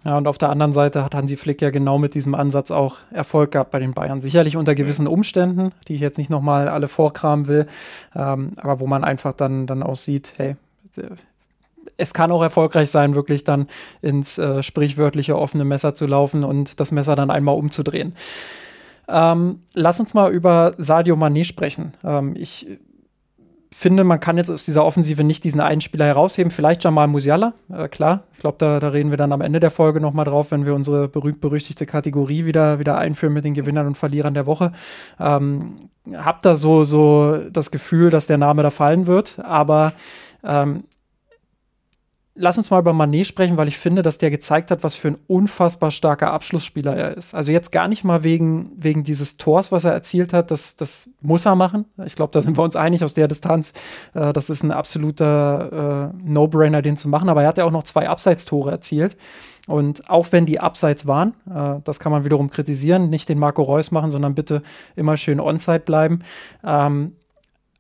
Ja, 0.05 0.19
und 0.19 0.27
auf 0.27 0.37
der 0.37 0.51
anderen 0.51 0.73
Seite 0.73 1.03
hat 1.03 1.15
Hansi 1.15 1.37
Flick 1.37 1.63
ja 1.63 1.71
genau 1.71 1.99
mit 1.99 2.15
diesem 2.15 2.35
Ansatz 2.35 2.71
auch 2.71 2.99
Erfolg 3.11 3.53
gehabt 3.53 3.71
bei 3.71 3.79
den 3.79 3.95
Bayern. 3.95 4.21
Sicherlich 4.21 4.57
unter 4.57 4.75
gewissen 4.75 5.07
Umständen, 5.07 5.73
die 5.89 5.95
ich 5.95 6.01
jetzt 6.01 6.19
nicht 6.19 6.29
nochmal 6.29 6.69
alle 6.69 6.89
vorkramen 6.89 7.49
will, 7.49 7.67
ähm, 8.15 8.53
aber 8.59 8.81
wo 8.81 8.87
man 8.87 9.03
einfach 9.03 9.33
dann, 9.33 9.67
dann 9.67 9.83
auch 9.83 9.97
sieht, 9.97 10.35
hey, 10.37 10.57
es 11.97 12.13
kann 12.13 12.33
auch 12.33 12.43
erfolgreich 12.43 12.91
sein, 12.91 13.15
wirklich 13.15 13.45
dann 13.45 13.67
ins 14.03 14.37
äh, 14.37 14.63
sprichwörtliche 14.63 15.39
offene 15.39 15.65
Messer 15.65 15.95
zu 15.95 16.07
laufen 16.07 16.45
und 16.45 16.81
das 16.81 16.93
Messer 16.93 17.17
dann 17.17 17.31
einmal 17.31 17.57
umzudrehen. 17.57 18.15
Ähm, 19.09 19.61
lass 19.75 20.01
uns 20.01 20.13
mal 20.13 20.33
über 20.33 20.73
Sadio 20.77 21.15
Mané 21.15 21.45
sprechen. 21.45 21.93
Ähm, 22.05 22.35
ich 22.37 22.79
finde, 23.77 24.05
man 24.05 24.21
kann 24.21 24.37
jetzt 24.37 24.51
aus 24.51 24.65
dieser 24.65 24.85
Offensive 24.85 25.25
nicht 25.25 25.45
diesen 25.45 25.61
einen 25.61 25.81
Spieler 25.81 26.07
herausheben. 26.07 26.51
Vielleicht 26.51 26.85
Jamal 26.85 27.09
Musiala, 27.09 27.55
äh, 27.73 27.89
klar. 27.89 28.23
Ich 28.33 28.39
glaube, 28.39 28.57
da, 28.59 28.81
da 28.81 28.89
reden 28.89 29.11
wir 29.11 29.17
dann 29.17 29.33
am 29.33 29.41
Ende 29.41 29.61
der 29.61 29.71
Folge 29.71 30.01
nochmal 30.01 30.25
drauf, 30.25 30.51
wenn 30.51 30.65
wir 30.65 30.75
unsere 30.75 31.09
berühmt-berüchtigte 31.09 31.85
Kategorie 31.85 32.47
wieder, 32.47 32.79
wieder 32.79 32.97
einführen 32.97 33.35
mit 33.35 33.45
den 33.45 33.55
Gewinnern 33.55 33.87
und 33.87 33.97
Verlierern 33.97 34.35
der 34.35 34.47
Woche. 34.47 34.73
Ähm, 35.19 35.77
hab 36.15 36.43
da 36.43 36.57
so, 36.57 36.85
so 36.85 37.39
das 37.51 37.71
Gefühl, 37.71 38.11
dass 38.11 38.27
der 38.27 38.39
Name 38.39 38.63
da 38.63 38.71
fallen 38.71 39.07
wird. 39.07 39.39
Aber 39.41 39.93
ähm, 40.45 40.85
lass 42.35 42.59
uns 42.59 42.71
mal 42.71 42.81
über 42.81 42.93
Manet 42.93 43.27
sprechen, 43.27 43.57
weil 43.57 43.69
ich 43.69 43.79
finde, 43.79 44.03
dass 44.03 44.19
der 44.19 44.31
gezeigt 44.31 44.71
hat, 44.71 44.83
was 44.83 44.97
für 44.97 45.09
ein 45.09 45.19
unfassbar 45.27 45.91
starker 45.91 46.33
Abschlussspieler 46.33 46.97
er 46.97 47.17
ist. 47.17 47.35
Also 47.35 47.53
jetzt 47.53 47.71
gar 47.71 47.89
nicht 47.89 48.05
mal 48.05 48.25
wegen, 48.25 48.73
wegen 48.77 49.05
dieses 49.05 49.37
Tors, 49.37 49.71
was 49.71 49.85
er 49.85 49.93
erzielt 49.93 50.33
hat, 50.33 50.51
das, 50.51 50.77
das 50.77 51.09
muss 51.21 51.47
er 51.47 51.55
machen. 51.55 51.85
Ich 52.05 52.17
glaube, 52.17 52.33
da 52.33 52.43
sind 52.43 52.59
wir 52.59 52.65
uns 52.65 52.77
einig 52.77 53.05
aus 53.05 53.15
der 53.15 53.29
Distanz. 53.29 53.73
Äh, 54.15 54.33
das 54.33 54.51
ist 54.51 54.63
ein 54.63 54.73
absoluter 54.73 56.13
äh, 56.13 56.33
No-Brainer, 56.33 56.83
den 56.83 56.97
zu 56.97 57.09
machen. 57.09 57.29
Aber 57.29 57.43
er 57.43 57.49
hat 57.49 57.59
ja 57.59 57.65
auch 57.65 57.71
noch 57.71 57.85
zwei 57.85 58.09
Abseitstore 58.09 58.71
erzielt. 58.71 59.17
Und 59.67 60.11
auch 60.11 60.27
wenn 60.31 60.45
die 60.45 60.61
Abseits 60.61 61.07
waren, 61.07 61.35
äh, 61.49 61.81
das 61.85 62.01
kann 62.01 62.13
man 62.13 62.25
wiederum 62.25 62.51
kritisieren, 62.51 63.11
nicht 63.11 63.29
den 63.29 63.39
Marco 63.39 63.63
Reus 63.63 63.93
machen, 63.93 64.11
sondern 64.11 64.35
bitte 64.35 64.63
immer 64.97 65.17
schön 65.17 65.41
onside 65.41 65.81
bleiben. 65.81 66.19
Ähm, 66.65 67.13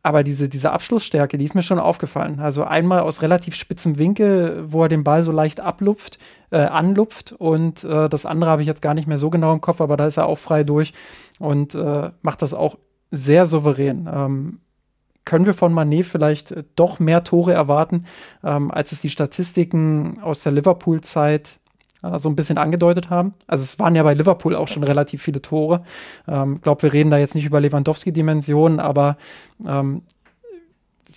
aber 0.04 0.22
diese, 0.22 0.50
diese 0.50 0.70
Abschlussstärke, 0.70 1.38
die 1.38 1.46
ist 1.46 1.54
mir 1.54 1.62
schon 1.62 1.78
aufgefallen. 1.78 2.38
Also 2.38 2.62
einmal 2.62 3.00
aus 3.00 3.22
relativ 3.22 3.54
spitzem 3.54 3.96
Winkel, 3.96 4.62
wo 4.66 4.82
er 4.82 4.90
den 4.90 5.02
Ball 5.02 5.22
so 5.22 5.32
leicht 5.32 5.60
ablupft, 5.60 6.18
äh, 6.50 6.58
anlupft. 6.58 7.32
Und 7.32 7.84
äh, 7.84 8.10
das 8.10 8.26
andere 8.26 8.50
habe 8.50 8.60
ich 8.60 8.68
jetzt 8.68 8.82
gar 8.82 8.92
nicht 8.92 9.08
mehr 9.08 9.16
so 9.16 9.30
genau 9.30 9.54
im 9.54 9.62
Kopf, 9.62 9.80
aber 9.80 9.96
da 9.96 10.06
ist 10.06 10.18
er 10.18 10.26
auch 10.26 10.38
frei 10.38 10.62
durch 10.62 10.92
und 11.38 11.74
äh, 11.74 12.10
macht 12.20 12.42
das 12.42 12.52
auch 12.52 12.76
sehr 13.10 13.46
souverän. 13.46 14.06
Ähm, 14.12 14.60
können 15.24 15.46
wir 15.46 15.54
von 15.54 15.72
Manet 15.72 16.04
vielleicht 16.04 16.54
doch 16.76 17.00
mehr 17.00 17.24
Tore 17.24 17.54
erwarten, 17.54 18.04
ähm, 18.44 18.70
als 18.70 18.92
es 18.92 19.00
die 19.00 19.08
Statistiken 19.08 20.18
aus 20.20 20.42
der 20.42 20.52
Liverpool-Zeit 20.52 21.60
äh, 22.04 22.18
so 22.18 22.28
ein 22.28 22.36
bisschen 22.36 22.58
angedeutet 22.58 23.10
haben. 23.10 23.34
Also 23.46 23.62
es 23.62 23.78
waren 23.78 23.94
ja 23.94 24.02
bei 24.02 24.14
Liverpool 24.14 24.54
auch 24.54 24.68
schon 24.68 24.84
relativ 24.84 25.22
viele 25.22 25.40
Tore. 25.40 25.82
Ich 26.26 26.32
ähm, 26.32 26.60
glaube, 26.60 26.82
wir 26.82 26.92
reden 26.92 27.10
da 27.10 27.18
jetzt 27.18 27.34
nicht 27.34 27.46
über 27.46 27.60
Lewandowski-Dimensionen, 27.60 28.80
aber 28.80 29.16
ähm, 29.66 30.02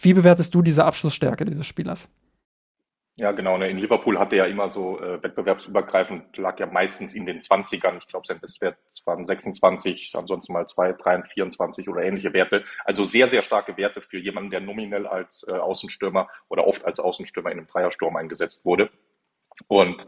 wie 0.02 0.14
bewertest 0.14 0.54
du 0.54 0.62
diese 0.62 0.86
Abschlussstärke 0.86 1.46
dieses 1.46 1.66
Spielers? 1.66 2.10
Ja, 3.20 3.32
genau. 3.32 3.58
Ne? 3.58 3.68
In 3.68 3.80
Liverpool 3.80 4.20
hatte 4.20 4.36
er 4.36 4.46
ja 4.46 4.52
immer 4.52 4.70
so 4.70 5.00
äh, 5.02 5.22
wettbewerbsübergreifend, 5.24 6.38
lag 6.38 6.60
ja 6.60 6.68
meistens 6.68 7.16
in 7.16 7.26
den 7.26 7.42
20ern. 7.42 7.98
Ich 7.98 8.08
glaube, 8.08 8.28
sein 8.28 8.40
Bestwert 8.40 8.78
waren 9.06 9.26
26, 9.26 10.14
ansonsten 10.14 10.54
mal 10.54 10.68
2, 10.68 10.94
3, 10.94 11.24
24 11.24 11.90
oder 11.90 12.04
ähnliche 12.04 12.34
Werte. 12.34 12.64
Also 12.86 13.06
sehr, 13.06 13.28
sehr 13.28 13.42
starke 13.42 13.76
Werte 13.76 14.02
für 14.02 14.20
jemanden, 14.20 14.52
der 14.52 14.62
nominell 14.62 15.08
als 15.08 15.48
äh, 15.50 15.54
Außenstürmer 15.54 16.28
oder 16.48 16.68
oft 16.68 16.86
als 16.86 17.00
Außenstürmer 17.00 17.52
in 17.52 17.58
einem 17.58 17.68
Dreiersturm 17.68 18.16
eingesetzt 18.16 18.64
wurde. 18.64 18.92
Und 19.68 20.06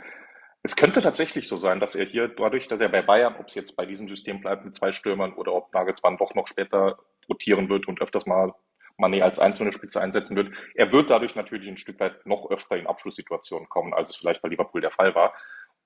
es 0.61 0.75
könnte 0.75 1.01
tatsächlich 1.01 1.47
so 1.47 1.57
sein, 1.57 1.79
dass 1.79 1.95
er 1.95 2.05
hier 2.05 2.27
dadurch, 2.27 2.67
dass 2.67 2.81
er 2.81 2.89
bei 2.89 3.01
Bayern, 3.01 3.35
ob 3.39 3.47
es 3.47 3.55
jetzt 3.55 3.75
bei 3.75 3.85
diesem 3.85 4.09
System 4.09 4.41
bleibt 4.41 4.65
mit 4.65 4.75
zwei 4.75 4.91
Stürmern 4.91 5.33
oder 5.33 5.53
ob 5.53 5.73
Nagelsmann 5.73 6.17
doch 6.17 6.35
noch 6.35 6.47
später 6.47 6.97
rotieren 7.29 7.69
wird 7.69 7.87
und 7.87 8.01
öfters 8.01 8.25
mal 8.25 8.53
Mané 8.97 9.21
als 9.21 9.39
einzelne 9.39 9.71
Spitze 9.71 10.01
einsetzen 10.01 10.35
wird. 10.35 10.53
Er 10.75 10.91
wird 10.91 11.09
dadurch 11.09 11.35
natürlich 11.35 11.69
ein 11.69 11.77
Stück 11.77 11.99
weit 12.01 12.25
noch 12.25 12.51
öfter 12.51 12.75
in 12.75 12.87
Abschlusssituationen 12.87 13.69
kommen, 13.69 13.93
als 13.93 14.09
es 14.09 14.17
vielleicht 14.17 14.41
bei 14.41 14.49
Liverpool 14.49 14.81
der 14.81 14.91
Fall 14.91 15.15
war. 15.15 15.33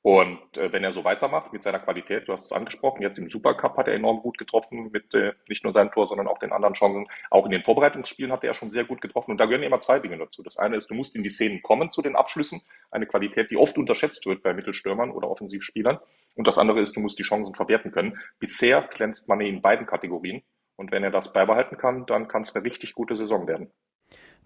Und 0.04 0.58
äh, 0.58 0.74
wenn 0.74 0.84
er 0.84 0.91
so 0.91 1.06
weitermacht 1.06 1.54
mit 1.54 1.64
seiner 1.64 1.80
Qualität, 1.80 2.28
du 2.28 2.34
hast 2.34 2.43
es 2.43 2.51
angesprochen, 2.51 3.01
jetzt 3.01 3.18
im 3.18 3.30
Supercup 3.30 3.78
hat 3.78 3.88
er 3.88 3.93
enorm 3.93 4.20
gut 4.20 4.38
getroffen 4.38 4.89
mit 4.91 5.14
äh, 5.14 5.32
nicht 5.47 5.64
nur 5.64 5.72
seinem 5.72 5.91
Tor, 5.91 6.08
sondern 6.08 6.28
auch 6.28 6.39
den 6.39 6.51
anderen 6.51 6.74
Chancen. 6.74 7.08
Auch 7.30 7.45
in 7.45 7.51
den 7.51 7.64
Vorbereitungsspielen 7.64 8.30
hat 8.34 8.43
er 8.43 8.54
schon 8.54 8.70
sehr 8.70 8.84
gut 8.84 8.99
getroffen. 8.99 9.32
Und 9.32 9.38
da 9.38 9.45
gehören 9.45 9.64
immer 9.64 9.80
zwei 9.80 9.99
Dinge 9.99 10.18
dazu. 10.18 10.43
Das 10.43 10.58
eine 10.58 10.76
ist, 10.76 10.89
du 10.89 10.93
musst 10.93 11.16
in 11.16 11.24
die 11.24 11.30
Szenen 11.30 11.62
kommen 11.62 11.89
zu 11.89 12.01
den 12.01 12.18
Abschlüssen. 12.18 12.64
Eine 12.91 13.06
Qualität, 13.06 13.49
die 13.49 13.56
oft 13.56 13.78
unterschätzt 13.78 14.26
wird 14.26 14.43
bei 14.43 14.54
Mittelstürmern 14.54 15.10
oder 15.10 15.30
Offensivspielern. 15.30 15.99
Und 16.36 16.47
das 16.47 16.58
andere 16.58 16.82
ist, 16.82 16.97
du 16.97 16.99
musst 16.99 17.18
die 17.18 17.24
Chancen 17.24 17.56
verwerten 17.56 17.93
können. 17.93 18.20
Bisher 18.39 18.82
glänzt 18.82 19.30
Mané 19.30 19.45
in 19.45 19.62
beiden 19.62 19.88
Kategorien. 19.88 20.43
Und 20.76 20.91
wenn 20.91 21.06
er 21.06 21.12
das 21.12 21.32
beibehalten 21.32 21.78
kann, 21.78 22.06
dann 22.08 22.28
kann 22.28 22.41
es 22.41 22.54
eine 22.54 22.66
richtig 22.66 22.93
gute 22.93 23.16
Saison 23.16 23.47
werden. 23.47 23.72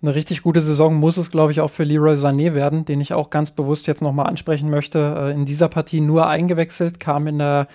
Eine 0.01 0.13
richtig 0.13 0.43
gute 0.43 0.61
Saison 0.61 0.95
muss 0.95 1.17
es, 1.17 1.31
glaube 1.31 1.51
ich, 1.51 1.59
auch 1.59 1.71
für 1.71 1.83
Leroy 1.83 2.15
Sané 2.15 2.53
werden, 2.53 2.85
den 2.85 3.01
ich 3.01 3.13
auch 3.13 3.29
ganz 3.31 3.51
bewusst 3.51 3.87
jetzt 3.87 4.01
nochmal 4.01 4.27
ansprechen 4.27 4.69
möchte. 4.69 5.15
Äh, 5.17 5.31
in 5.31 5.45
dieser 5.45 5.69
Partie 5.69 6.01
nur 6.01 6.27
eingewechselt, 6.27 6.99
kam 6.99 7.27
in 7.27 7.39
der 7.39 7.67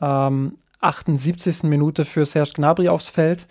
ähm, 0.00 0.54
78. 0.80 1.64
Minute 1.64 2.04
für 2.04 2.24
Serge 2.24 2.52
Gnabry 2.54 2.88
aufs 2.88 3.08
Feld. 3.08 3.46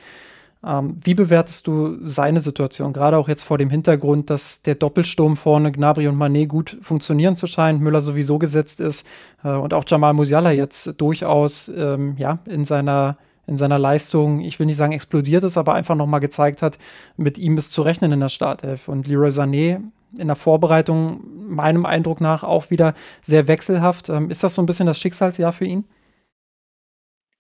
Ähm, 0.66 0.98
wie 1.04 1.14
bewertest 1.14 1.68
du 1.68 1.98
seine 2.02 2.42
Situation, 2.42 2.92
gerade 2.92 3.18
auch 3.18 3.28
jetzt 3.28 3.44
vor 3.44 3.60
dem 3.60 3.70
Hintergrund, 3.70 4.32
dass 4.32 4.64
der 4.64 4.74
Doppelsturm 4.74 5.38
vorne 5.38 5.72
Gnabry 5.72 6.08
und 6.08 6.18
Manet 6.18 6.50
gut 6.50 6.78
funktionieren 6.82 7.36
zu 7.36 7.46
scheinen, 7.46 7.82
Müller 7.82 8.02
sowieso 8.02 8.40
gesetzt 8.40 8.80
ist 8.80 9.06
äh, 9.44 9.50
und 9.50 9.76
auch 9.76 9.84
Jamal 9.86 10.14
Musiala 10.14 10.52
jetzt 10.52 11.00
durchaus 11.00 11.68
ähm, 11.68 12.16
ja, 12.18 12.40
in 12.46 12.66
seiner 12.66 13.18
in 13.48 13.58
seiner 13.58 13.80
Leistung, 13.80 14.42
ich 14.42 14.60
will 14.60 14.66
nicht 14.66 14.78
sagen 14.78 14.94
explodiert 14.94 15.44
ist, 15.44 15.58
aber 15.58 15.74
einfach 15.74 15.96
nochmal 15.96 16.20
gezeigt 16.20 16.62
hat, 16.62 16.78
mit 17.18 17.38
ihm 17.38 17.58
ist 17.58 17.72
zu 17.72 17.82
rechnen 17.82 18.12
in 18.12 18.20
der 18.20 18.30
Startelf. 18.30 18.88
Und 18.88 19.08
Leroy 19.08 19.30
Sané 19.30 19.82
in 20.18 20.28
der 20.28 20.36
Vorbereitung 20.36 21.22
meinem 21.48 21.86
Eindruck 21.86 22.22
nach 22.22 22.44
auch 22.44 22.70
wieder 22.70 22.94
sehr 23.22 23.48
wechselhaft. 23.48 24.10
Ähm, 24.10 24.30
ist 24.30 24.44
das 24.44 24.56
so 24.56 24.62
ein 24.62 24.66
bisschen 24.66 24.88
das 24.88 25.00
Schicksalsjahr 25.00 25.54
für 25.54 25.66
ihn? 25.66 25.86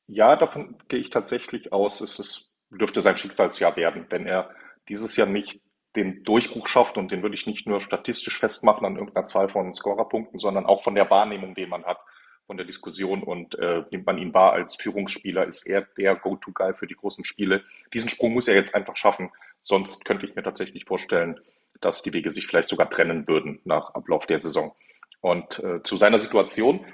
Ja, 0.07 0.35
davon 0.35 0.75
gehe 0.87 0.99
ich 0.99 1.09
tatsächlich 1.09 1.73
aus. 1.73 2.01
Es 2.01 2.19
ist, 2.19 2.51
dürfte 2.69 3.01
sein 3.01 3.17
Schicksalsjahr 3.17 3.75
werden, 3.75 4.05
wenn 4.09 4.27
er 4.27 4.49
dieses 4.87 5.15
Jahr 5.15 5.27
nicht 5.27 5.61
den 5.95 6.23
Durchbruch 6.23 6.67
schafft 6.67 6.97
und 6.97 7.11
den 7.11 7.23
würde 7.23 7.35
ich 7.35 7.47
nicht 7.47 7.67
nur 7.67 7.79
statistisch 7.79 8.37
festmachen 8.37 8.85
an 8.85 8.97
irgendeiner 8.97 9.27
Zahl 9.27 9.49
von 9.49 9.73
Scorerpunkten, 9.73 10.39
sondern 10.39 10.65
auch 10.65 10.83
von 10.83 10.93
der 10.93 11.09
Wahrnehmung, 11.09 11.55
die 11.55 11.65
man 11.65 11.85
hat 11.85 11.97
von 12.47 12.57
der 12.57 12.65
Diskussion 12.65 13.23
und 13.23 13.57
äh, 13.57 13.83
nimmt 13.91 14.05
man 14.05 14.17
ihn 14.17 14.33
wahr 14.33 14.53
als 14.53 14.75
Führungsspieler, 14.75 15.45
ist 15.45 15.67
er 15.67 15.81
der 15.97 16.15
Go-To-Guy 16.15 16.75
für 16.75 16.87
die 16.87 16.95
großen 16.95 17.25
Spiele. 17.25 17.63
Diesen 17.93 18.09
Sprung 18.09 18.33
muss 18.33 18.47
er 18.47 18.55
jetzt 18.55 18.75
einfach 18.75 18.95
schaffen, 18.95 19.31
sonst 19.61 20.05
könnte 20.05 20.25
ich 20.25 20.35
mir 20.35 20.43
tatsächlich 20.43 20.85
vorstellen, 20.85 21.39
dass 21.81 22.01
die 22.01 22.13
Wege 22.13 22.31
sich 22.31 22.47
vielleicht 22.47 22.69
sogar 22.69 22.89
trennen 22.89 23.27
würden 23.27 23.59
nach 23.65 23.93
Ablauf 23.93 24.25
der 24.25 24.39
Saison. 24.39 24.75
Und 25.21 25.59
äh, 25.59 25.81
zu 25.83 25.97
seiner 25.97 26.21
Situation, 26.21 26.85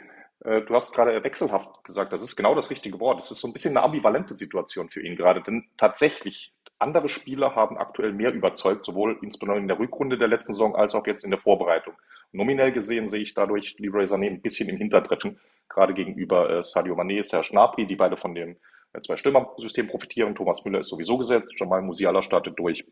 äh, 0.43 0.61
du 0.61 0.73
hast 0.73 0.93
gerade 0.93 1.23
wechselhaft 1.23 1.83
gesagt, 1.83 2.13
das 2.13 2.21
ist 2.21 2.35
genau 2.35 2.55
das 2.55 2.69
richtige 2.69 2.99
Wort. 2.99 3.19
Es 3.19 3.31
ist 3.31 3.41
so 3.41 3.47
ein 3.47 3.53
bisschen 3.53 3.75
eine 3.75 3.85
ambivalente 3.85 4.35
Situation 4.35 4.89
für 4.89 5.01
ihn 5.01 5.15
gerade, 5.15 5.41
denn 5.41 5.65
tatsächlich 5.77 6.53
andere 6.79 7.09
Spieler 7.09 7.55
haben 7.55 7.77
aktuell 7.77 8.11
mehr 8.11 8.33
überzeugt, 8.33 8.85
sowohl 8.85 9.19
insbesondere 9.21 9.59
in 9.59 9.67
der 9.67 9.77
Rückrunde 9.77 10.17
der 10.17 10.27
letzten 10.27 10.53
Saison 10.53 10.75
als 10.75 10.95
auch 10.95 11.05
jetzt 11.05 11.23
in 11.23 11.31
der 11.31 11.39
Vorbereitung. 11.39 11.93
Nominell 12.31 12.71
gesehen 12.71 13.09
sehe 13.09 13.21
ich 13.21 13.33
dadurch 13.33 13.75
Leroy 13.77 14.05
Sané 14.05 14.27
ein 14.27 14.41
bisschen 14.41 14.69
im 14.69 14.77
Hintertreffen, 14.77 15.39
gerade 15.67 15.93
gegenüber 15.93 16.49
äh, 16.49 16.63
Sadio 16.63 16.95
Mané, 16.95 17.23
Serge 17.25 17.49
Gnabry, 17.51 17.85
die 17.85 17.95
beide 17.95 18.17
von 18.17 18.33
dem 18.33 18.57
äh, 18.93 19.01
Zwei-Stürmer-System 19.01 19.87
profitieren. 19.87 20.35
Thomas 20.35 20.63
Müller 20.63 20.79
ist 20.79 20.89
sowieso 20.89 21.17
gesetzt, 21.17 21.51
Jamal 21.57 21.81
Musiala 21.81 22.21
startet 22.21 22.57
durch. 22.57 22.85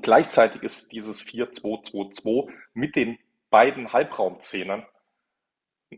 Gleichzeitig 0.00 0.62
ist 0.62 0.92
dieses 0.92 1.22
4-2-2-2 1.22 2.50
mit 2.72 2.96
den 2.96 3.18
beiden 3.50 3.92
Halbraumzehnern 3.92 4.84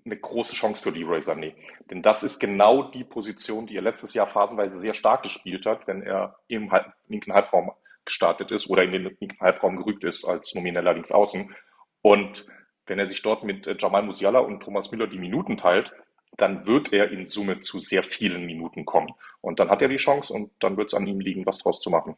eine 0.05 0.17
große 0.17 0.55
Chance 0.55 0.83
für 0.83 0.91
Leroy 0.91 1.21
Sané. 1.21 1.55
Denn 1.91 2.03
das 2.03 2.23
ist 2.23 2.39
genau 2.39 2.83
die 2.83 3.05
Position, 3.05 3.67
die 3.67 3.77
er 3.77 3.83
letztes 3.83 4.13
Jahr 4.13 4.27
phasenweise 4.27 4.79
sehr 4.79 4.95
stark 4.95 5.23
gespielt 5.23 5.65
hat, 5.65 5.87
wenn 5.87 6.03
er 6.03 6.37
im 6.49 6.71
linken 7.09 7.33
Halbraum 7.33 7.73
gestartet 8.05 8.51
ist 8.51 8.69
oder 8.69 8.83
in 8.83 8.93
den 8.93 9.05
linken 9.05 9.41
Halbraum 9.41 9.77
gerückt 9.77 10.05
ist 10.05 10.25
als 10.25 10.55
nomineller 10.55 10.93
Linksaußen. 10.95 11.55
Und 12.03 12.47
wenn 12.87 12.99
er 12.99 13.07
sich 13.07 13.23
dort 13.23 13.45
mit 13.45 13.67
äh, 13.67 13.77
Jamal 13.79 14.03
Musiala 14.03 14.41
und 14.41 14.63
Thomas 14.63 14.91
Müller 14.91 15.07
die 15.07 15.19
Minuten 15.19 15.57
teilt, 15.57 15.93
dann 16.37 16.67
wird 16.67 16.93
er 16.93 17.11
in 17.11 17.27
Summe 17.27 17.61
zu 17.61 17.79
sehr 17.79 18.05
vielen 18.05 18.45
Minuten 18.47 18.85
kommen. 18.85 19.13
Und 19.41 19.59
dann 19.59 19.71
hat 19.71 19.83
er 19.83 19.89
die 19.89 19.97
Chance 19.97 20.33
und 20.33 20.51
dann 20.61 20.77
wird 20.77 20.89
es 20.89 20.95
an 20.95 21.07
ihm 21.07 21.21
liegen, 21.21 21.47
was 21.47 21.59
draus 21.59 21.81
zu 21.81 21.91
machen. 21.91 22.17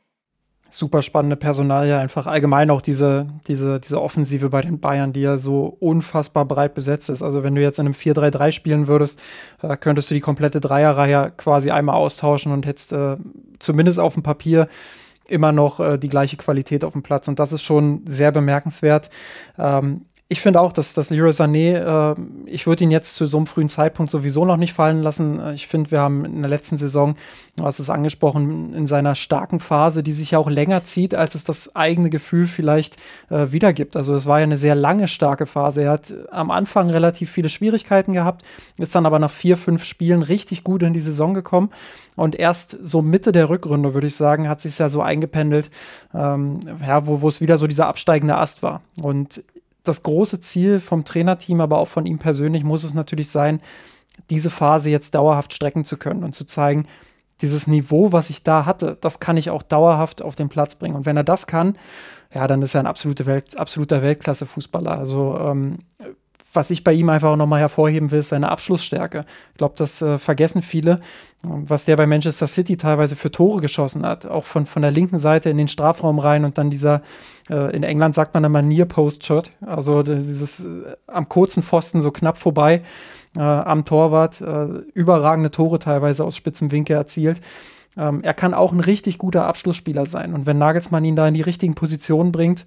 Super 0.71 1.01
spannende 1.01 1.37
Personalie, 1.37 1.97
einfach 1.97 2.27
allgemein 2.27 2.69
auch 2.69 2.83
diese, 2.83 3.27
diese, 3.47 3.81
diese 3.81 4.03
Offensive 4.03 4.51
bei 4.51 4.61
den 4.61 4.81
Bayern, 4.81 5.15
die 5.15 5.23
ja 5.23 5.39
so 5.39 5.65
unfassbar 5.81 6.45
breit 6.45 6.75
besetzt 6.75 7.09
ist. 7.09 7.23
Also 7.23 7.43
wenn 7.43 7.55
du 7.55 7.63
jetzt 7.63 7.79
in 7.79 7.87
einem 7.87 7.95
4-3-3 7.95 8.53
spielen 8.53 8.87
würdest, 8.87 9.23
äh, 9.63 9.79
könntest 9.79 10.11
du 10.11 10.15
die 10.15 10.21
komplette 10.21 10.61
Dreierreihe 10.61 11.33
quasi 11.39 11.71
einmal 11.71 11.95
austauschen 11.95 12.53
und 12.53 12.67
hättest 12.67 12.93
äh, 12.93 13.17
zumindest 13.61 13.99
auf 13.99 14.13
dem 14.13 14.23
Papier 14.23 14.69
immer 15.29 15.53
noch 15.53 15.79
äh, 15.81 15.99
die 15.99 16.09
gleiche 16.09 16.37
Qualität 16.37 16.85
auf 16.85 16.95
dem 16.95 17.03
Platz. 17.03 17.29
Und 17.29 17.39
das 17.39 17.53
ist 17.53 17.63
schon 17.63 18.03
sehr 18.07 18.33
bemerkenswert. 18.33 19.11
Ähm, 19.59 20.07
ich 20.31 20.43
finde 20.43 20.61
auch, 20.61 20.73
dass, 20.73 20.93
dass 20.93 21.09
Leroy 21.09 21.31
Sané, 21.31 22.13
äh, 22.13 22.15
ich 22.45 22.67
würde 22.67 22.85
ihn 22.85 22.91
jetzt 22.91 23.15
zu 23.15 23.27
so 23.27 23.39
einem 23.39 23.47
frühen 23.47 23.71
Zeitpunkt 23.71 24.13
sowieso 24.13 24.45
noch 24.45 24.59
nicht 24.59 24.75
fallen 24.75 25.03
lassen. 25.03 25.41
Äh, 25.41 25.55
ich 25.55 25.67
finde, 25.67 25.91
wir 25.91 26.01
haben 26.01 26.27
in 26.27 26.43
der 26.43 26.51
letzten 26.51 26.77
Saison, 26.77 27.17
du 27.57 27.65
hast 27.65 27.79
es 27.79 27.89
angesprochen, 27.89 28.75
in 28.75 28.87
seiner 28.87 29.15
starken 29.15 29.59
Phase, 29.59 30.03
die 30.03 30.13
sich 30.13 30.33
ja 30.33 30.39
auch 30.39 30.51
länger 30.51 30.85
zieht, 30.85 31.15
als 31.15 31.35
es 31.35 31.45
das 31.45 31.75
eigene 31.75 32.11
Gefühl 32.11 32.47
vielleicht 32.47 32.97
äh, 33.31 33.53
wiedergibt. 33.53 33.97
Also 33.97 34.15
es 34.15 34.27
war 34.27 34.41
ja 34.41 34.43
eine 34.43 34.59
sehr 34.59 34.75
lange 34.75 35.09
starke 35.09 35.47
Phase. 35.47 35.85
Er 35.85 35.93
hat 35.93 36.13
am 36.31 36.51
Anfang 36.51 36.91
relativ 36.91 37.31
viele 37.31 37.49
Schwierigkeiten 37.49 38.13
gehabt, 38.13 38.45
ist 38.77 38.95
dann 38.95 39.07
aber 39.07 39.19
nach 39.19 39.31
vier, 39.31 39.57
fünf 39.57 39.83
Spielen 39.83 40.21
richtig 40.21 40.63
gut 40.63 40.83
in 40.83 40.93
die 40.93 41.01
Saison 41.01 41.33
gekommen. 41.33 41.71
Und 42.17 42.35
erst 42.35 42.77
so 42.83 43.01
Mitte 43.01 43.33
der 43.33 43.49
Rückrunde, 43.49 43.95
würde 43.95 44.09
ich 44.09 44.17
sagen, 44.17 44.47
hat 44.47 44.61
sich 44.61 44.77
ja 44.79 44.91
so 44.91 45.01
eingependelt, 45.01 45.71
ähm, 46.13 46.61
ja, 46.87 47.07
wo, 47.07 47.23
wo 47.23 47.29
es 47.29 47.41
wieder 47.41 47.57
so 47.57 47.67
dieser 47.67 47.87
absteigende 47.87 48.37
Ast 48.37 48.63
war. 48.63 48.83
Und 49.01 49.43
das 49.89 50.03
große 50.03 50.41
Ziel 50.41 50.81
vom 50.81 51.05
Trainerteam, 51.05 51.61
aber 51.61 51.79
auch 51.79 51.89
von 51.89 52.07
ihm 52.07 52.19
persönlich 52.19 52.65
muss 52.65 52.85
es 52.85 52.95
natürlich 52.95 53.29
sein, 53.31 53.61
diese 54.31 54.51
Phase 54.51 54.91
jetzt 54.91 55.15
dauerhaft 55.15 55.53
strecken 55.53 55.85
zu 55.85 55.97
können 55.97 56.25
und 56.25 56.35
zu 56.35 56.45
zeigen, 56.45 56.87
dieses 57.41 57.67
Niveau, 57.67 58.13
was 58.13 58.31
ich 58.31 58.43
da 58.43 58.67
hatte, 58.67 58.99
das 59.01 59.21
kann 59.21 59.37
ich 59.37 59.51
auch 59.51 59.63
dauerhaft 59.63 60.23
auf 60.23 60.35
den 60.35 60.49
Platz 60.49 60.75
bringen. 60.75 60.97
Und 60.97 61.07
wenn 61.07 61.17
er 61.17 61.25
das 61.25 61.47
kann, 61.47 61.79
ja, 62.35 62.47
dann 62.47 62.63
ist 62.63 62.75
er 62.75 62.81
ein 62.81 62.87
absolute 62.87 63.27
Welt, 63.27 63.57
absoluter 63.57 64.03
Weltklasse-Fußballer. 64.03 64.99
Also 64.99 65.39
ähm, 65.39 65.79
was 66.53 66.71
ich 66.71 66.83
bei 66.85 66.93
ihm 66.93 67.09
einfach 67.09 67.31
auch 67.31 67.37
nochmal 67.37 67.61
hervorheben 67.61 68.11
will, 68.11 68.21
ist 68.21 68.31
seine 68.31 68.49
Abschlussstärke. 68.49 69.25
Ich 69.53 69.59
glaube, 69.59 69.75
das 69.77 70.01
äh, 70.01 70.19
vergessen 70.19 70.63
viele, 70.63 71.01
was 71.43 71.85
der 71.85 71.97
bei 71.97 72.07
Manchester 72.07 72.47
City 72.47 72.77
teilweise 72.77 73.17
für 73.17 73.31
Tore 73.31 73.61
geschossen 73.61 74.05
hat. 74.07 74.27
Auch 74.27 74.45
von, 74.45 74.67
von 74.67 74.83
der 74.83 74.91
linken 74.91 75.19
Seite 75.19 75.51
in 75.51 75.59
den 75.59 75.69
Strafraum 75.69 76.19
rein 76.19 76.45
und 76.45 76.57
dann 76.59 76.71
dieser, 76.71 77.03
äh, 77.51 77.75
in 77.77 77.83
England 77.83 78.15
sagt 78.15 78.35
man 78.35 78.45
immer 78.45 78.63
Near 78.63 78.87
Post 78.87 79.27
Shot, 79.27 79.51
also 79.61 80.03
dieses 80.03 80.65
äh, 80.65 80.97
am 81.07 81.29
kurzen 81.29 81.63
Pfosten 81.63 82.01
so 82.01 82.11
knapp 82.11 82.39
vorbei 82.39 82.83
äh, 83.37 83.41
am 83.41 83.85
Torwart, 83.85 84.41
äh, 84.41 84.65
überragende 84.95 85.51
Tore 85.51 85.79
teilweise 85.79 86.25
aus 86.25 86.37
spitzen 86.37 86.71
Winkel 86.71 86.97
erzielt. 86.97 87.41
Ähm, 87.97 88.23
er 88.23 88.35
kann 88.35 88.55
auch 88.55 88.73
ein 88.73 88.81
richtig 88.81 89.19
guter 89.19 89.47
Abschlussspieler 89.47 90.07
sein. 90.07 90.33
Und 90.33 90.47
wenn 90.47 90.59
Nagelsmann 90.59 91.05
ihn 91.05 91.17
da 91.17 91.29
in 91.29 91.35
die 91.35 91.43
richtigen 91.43 91.75
Positionen 91.75 92.33
bringt, 92.33 92.65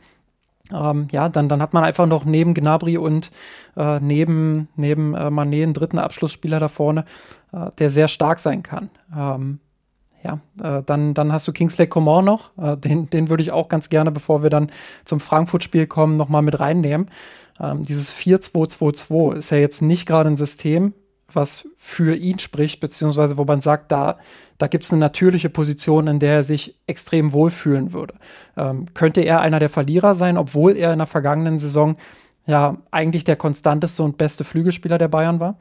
ähm, 0.74 1.08
ja, 1.12 1.30
dann, 1.30 1.50
dann 1.50 1.62
hat 1.62 1.74
man 1.74 1.84
einfach 1.84 2.06
noch 2.06 2.26
neben 2.26 2.54
Gnabry 2.54 2.98
und 2.98 3.32
äh, 3.76 4.00
neben, 4.00 4.68
neben 4.76 5.14
äh, 5.14 5.30
Manet 5.30 5.64
einen 5.64 5.74
dritten 5.74 6.00
Abschlussspieler 6.00 6.60
da 6.60 6.68
vorne, 6.68 7.06
äh, 7.54 7.70
der 7.80 7.90
sehr 7.90 8.08
stark 8.08 8.40
sein 8.40 8.64
kann. 8.64 8.90
Ähm, 9.16 9.60
ja, 10.24 10.40
äh, 10.62 10.84
dann, 10.84 11.14
dann 11.14 11.32
hast 11.32 11.48
du 11.48 11.52
Kingsley 11.52 11.88
Coman 11.88 12.26
noch. 12.26 12.52
Äh, 12.58 12.78
den, 12.78 13.10
den 13.10 13.30
würde 13.30 13.44
ich 13.44 13.52
auch 13.52 13.70
ganz 13.70 13.90
gerne, 13.90 14.12
bevor 14.12 14.44
wir 14.44 14.50
dann 14.50 14.72
zum 15.04 15.20
Frankfurt-Spiel 15.20 15.88
kommen, 15.88 16.16
nochmal 16.16 16.42
mit 16.42 16.60
reinnehmen. 16.60 17.10
Ähm, 17.60 17.84
dieses 17.84 18.14
4-2-2-2 18.14 19.36
ist 19.36 19.52
ja 19.52 19.58
jetzt 19.58 19.82
nicht 19.82 20.06
gerade 20.06 20.30
ein 20.30 20.38
System, 20.38 20.94
was 21.36 21.70
für 21.76 22.16
ihn 22.16 22.40
spricht, 22.40 22.80
beziehungsweise 22.80 23.38
wo 23.38 23.46
man 23.46 23.62
sagt, 23.62 23.92
da, 23.92 24.18
da 24.58 24.68
gibt 24.68 24.84
es 24.84 24.92
eine 24.92 25.00
natürliche 25.00 25.50
Position, 25.50 26.08
in 26.08 26.20
der 26.20 26.36
er 26.36 26.44
sich 26.44 26.76
extrem 26.88 27.34
wohlfühlen 27.34 27.94
würde. 27.94 28.16
Ähm, 28.58 28.86
könnte 28.94 29.22
er 29.22 29.42
einer 29.42 29.60
der 29.60 29.70
Verlierer 29.70 30.16
sein, 30.16 30.38
obwohl 30.38 30.76
er 30.78 30.94
in 30.94 31.00
der 31.00 31.08
vergangenen 31.08 31.58
Saison 31.58 31.98
ja 32.46 32.78
eigentlich 32.92 33.24
der 33.24 33.36
konstanteste 33.36 34.04
und 34.04 34.18
beste 34.18 34.44
Flügelspieler 34.44 34.98
der 34.98 35.08
Bayern 35.08 35.40
war? 35.40 35.60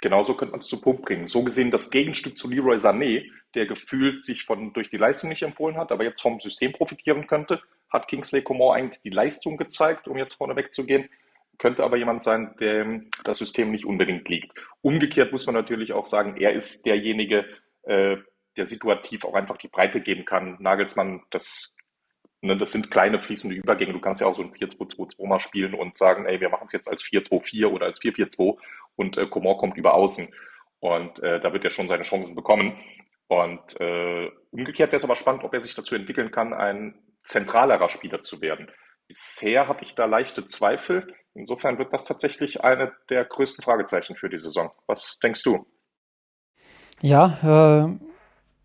Genauso 0.00 0.34
könnte 0.34 0.52
man 0.52 0.60
es 0.60 0.66
zu 0.66 0.80
Punkt 0.80 1.02
bringen. 1.02 1.28
So 1.28 1.44
gesehen 1.44 1.70
das 1.70 1.90
Gegenstück 1.90 2.36
zu 2.36 2.48
Leroy 2.48 2.78
Sané, 2.78 3.24
der 3.54 3.66
gefühlt 3.66 4.24
sich 4.24 4.44
von, 4.44 4.72
durch 4.72 4.90
die 4.90 4.96
Leistung 4.96 5.30
nicht 5.30 5.42
empfohlen 5.42 5.76
hat, 5.76 5.92
aber 5.92 6.02
jetzt 6.04 6.20
vom 6.20 6.40
System 6.40 6.72
profitieren 6.72 7.26
könnte, 7.28 7.60
hat 7.88 8.08
Kingsley 8.08 8.42
Coman 8.42 8.76
eigentlich 8.76 9.02
die 9.02 9.10
Leistung 9.10 9.56
gezeigt, 9.56 10.08
um 10.08 10.16
jetzt 10.16 10.34
vorne 10.34 10.56
wegzugehen, 10.56 11.08
könnte 11.62 11.84
aber 11.84 11.96
jemand 11.96 12.22
sein, 12.22 12.54
dem 12.60 13.08
das 13.24 13.38
System 13.38 13.70
nicht 13.70 13.86
unbedingt 13.86 14.28
liegt. 14.28 14.52
Umgekehrt 14.80 15.32
muss 15.32 15.46
man 15.46 15.54
natürlich 15.54 15.92
auch 15.92 16.04
sagen, 16.04 16.36
er 16.36 16.52
ist 16.52 16.84
derjenige, 16.84 17.46
äh, 17.84 18.16
der 18.56 18.66
situativ 18.66 19.24
auch 19.24 19.34
einfach 19.34 19.56
die 19.56 19.68
Breite 19.68 20.00
geben 20.00 20.24
kann. 20.24 20.56
Nagelsmann, 20.60 21.22
das 21.30 21.74
Ne, 22.44 22.56
das 22.56 22.72
sind 22.72 22.90
kleine 22.90 23.20
fließende 23.20 23.54
Übergänge. 23.54 23.92
Du 23.92 24.00
kannst 24.00 24.20
ja 24.20 24.26
auch 24.26 24.34
so 24.34 24.42
ein 24.42 24.52
4-2-2-2 24.52 25.28
mal 25.28 25.38
spielen 25.38 25.74
und 25.74 25.96
sagen, 25.96 26.26
ey, 26.26 26.40
wir 26.40 26.48
machen 26.48 26.66
es 26.66 26.72
jetzt 26.72 26.88
als 26.88 27.00
4-2-4 27.04 27.66
oder 27.66 27.86
als 27.86 28.00
4-4-2 28.00 28.58
und 28.96 29.16
äh, 29.16 29.28
Coman 29.28 29.56
kommt 29.58 29.76
über 29.76 29.94
außen. 29.94 30.28
Und 30.80 31.20
äh, 31.20 31.40
da 31.40 31.52
wird 31.52 31.62
er 31.62 31.70
schon 31.70 31.86
seine 31.86 32.02
Chancen 32.02 32.34
bekommen. 32.34 32.76
Und 33.28 33.80
äh, 33.80 34.28
umgekehrt 34.50 34.90
wäre 34.90 34.96
es 34.96 35.04
aber 35.04 35.14
spannend, 35.14 35.44
ob 35.44 35.54
er 35.54 35.62
sich 35.62 35.76
dazu 35.76 35.94
entwickeln 35.94 36.32
kann, 36.32 36.52
ein 36.52 37.00
zentralerer 37.22 37.88
Spieler 37.88 38.20
zu 38.20 38.40
werden. 38.40 38.68
Bisher 39.06 39.68
habe 39.68 39.84
ich 39.84 39.94
da 39.94 40.06
leichte 40.06 40.44
Zweifel. 40.44 41.14
Insofern 41.34 41.78
wird 41.78 41.92
das 41.92 42.04
tatsächlich 42.04 42.62
eine 42.62 42.92
der 43.08 43.24
größten 43.24 43.64
Fragezeichen 43.64 44.16
für 44.16 44.28
die 44.28 44.38
Saison. 44.38 44.70
Was 44.86 45.18
denkst 45.22 45.42
du? 45.42 45.66
Ja, 47.00 47.86
äh, 47.86 47.98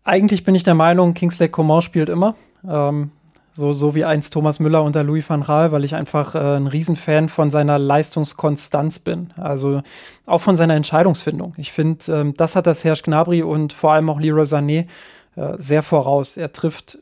eigentlich 0.04 0.44
bin 0.44 0.54
ich 0.54 0.62
der 0.62 0.74
Meinung, 0.74 1.14
Kingsley 1.14 1.48
Coman 1.48 1.82
spielt 1.82 2.08
immer. 2.08 2.36
Ähm, 2.68 3.10
so, 3.52 3.72
so 3.72 3.94
wie 3.96 4.04
einst 4.04 4.32
Thomas 4.32 4.60
Müller 4.60 4.84
unter 4.84 5.02
Louis 5.02 5.28
van 5.28 5.42
Gaal, 5.42 5.72
weil 5.72 5.84
ich 5.84 5.96
einfach 5.96 6.36
äh, 6.36 6.56
ein 6.56 6.68
Riesenfan 6.68 7.28
von 7.28 7.50
seiner 7.50 7.78
Leistungskonstanz 7.78 9.00
bin. 9.00 9.32
Also 9.36 9.82
auch 10.26 10.40
von 10.40 10.54
seiner 10.54 10.76
Entscheidungsfindung. 10.76 11.54
Ich 11.56 11.72
finde, 11.72 12.04
ähm, 12.12 12.34
das 12.34 12.54
hat 12.54 12.68
das 12.68 12.82
Serge 12.82 13.02
Gnabry 13.04 13.42
und 13.42 13.72
vor 13.72 13.92
allem 13.92 14.10
auch 14.10 14.20
Leroy 14.20 14.44
Sané 14.44 14.86
äh, 15.34 15.54
sehr 15.56 15.82
voraus. 15.82 16.36
Er 16.36 16.52
trifft 16.52 16.98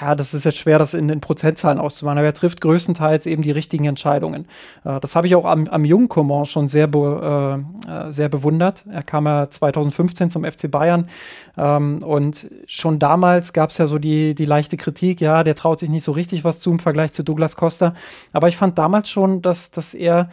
ja, 0.00 0.14
das 0.14 0.34
ist 0.34 0.44
jetzt 0.44 0.58
schwer, 0.58 0.78
das 0.78 0.94
in 0.94 1.08
den 1.08 1.20
Prozentzahlen 1.20 1.78
auszumachen, 1.78 2.18
aber 2.18 2.26
er 2.26 2.34
trifft 2.34 2.60
größtenteils 2.60 3.26
eben 3.26 3.42
die 3.42 3.50
richtigen 3.50 3.84
Entscheidungen. 3.84 4.46
Äh, 4.84 5.00
das 5.00 5.16
habe 5.16 5.26
ich 5.26 5.34
auch 5.34 5.44
am, 5.44 5.66
am 5.68 5.84
jungen 5.84 6.08
Coman 6.08 6.44
schon 6.44 6.68
sehr, 6.68 6.86
be, 6.86 7.64
äh, 7.86 7.90
äh 7.90 8.10
sehr 8.10 8.28
bewundert. 8.28 8.84
Er 8.90 9.02
kam 9.02 9.26
ja 9.26 9.48
2015 9.48 10.30
zum 10.30 10.44
FC 10.44 10.70
Bayern 10.70 11.08
ähm, 11.56 12.00
und 12.04 12.50
schon 12.66 12.98
damals 12.98 13.52
gab 13.52 13.70
es 13.70 13.78
ja 13.78 13.86
so 13.86 13.98
die, 13.98 14.34
die 14.34 14.44
leichte 14.44 14.76
Kritik, 14.76 15.20
ja, 15.20 15.44
der 15.44 15.54
traut 15.54 15.80
sich 15.80 15.90
nicht 15.90 16.04
so 16.04 16.12
richtig 16.12 16.44
was 16.44 16.60
zu 16.60 16.70
im 16.70 16.78
Vergleich 16.78 17.12
zu 17.12 17.22
Douglas 17.22 17.56
Costa. 17.56 17.94
Aber 18.32 18.48
ich 18.48 18.56
fand 18.56 18.78
damals 18.78 19.08
schon, 19.08 19.42
dass, 19.42 19.70
dass 19.70 19.94
er 19.94 20.28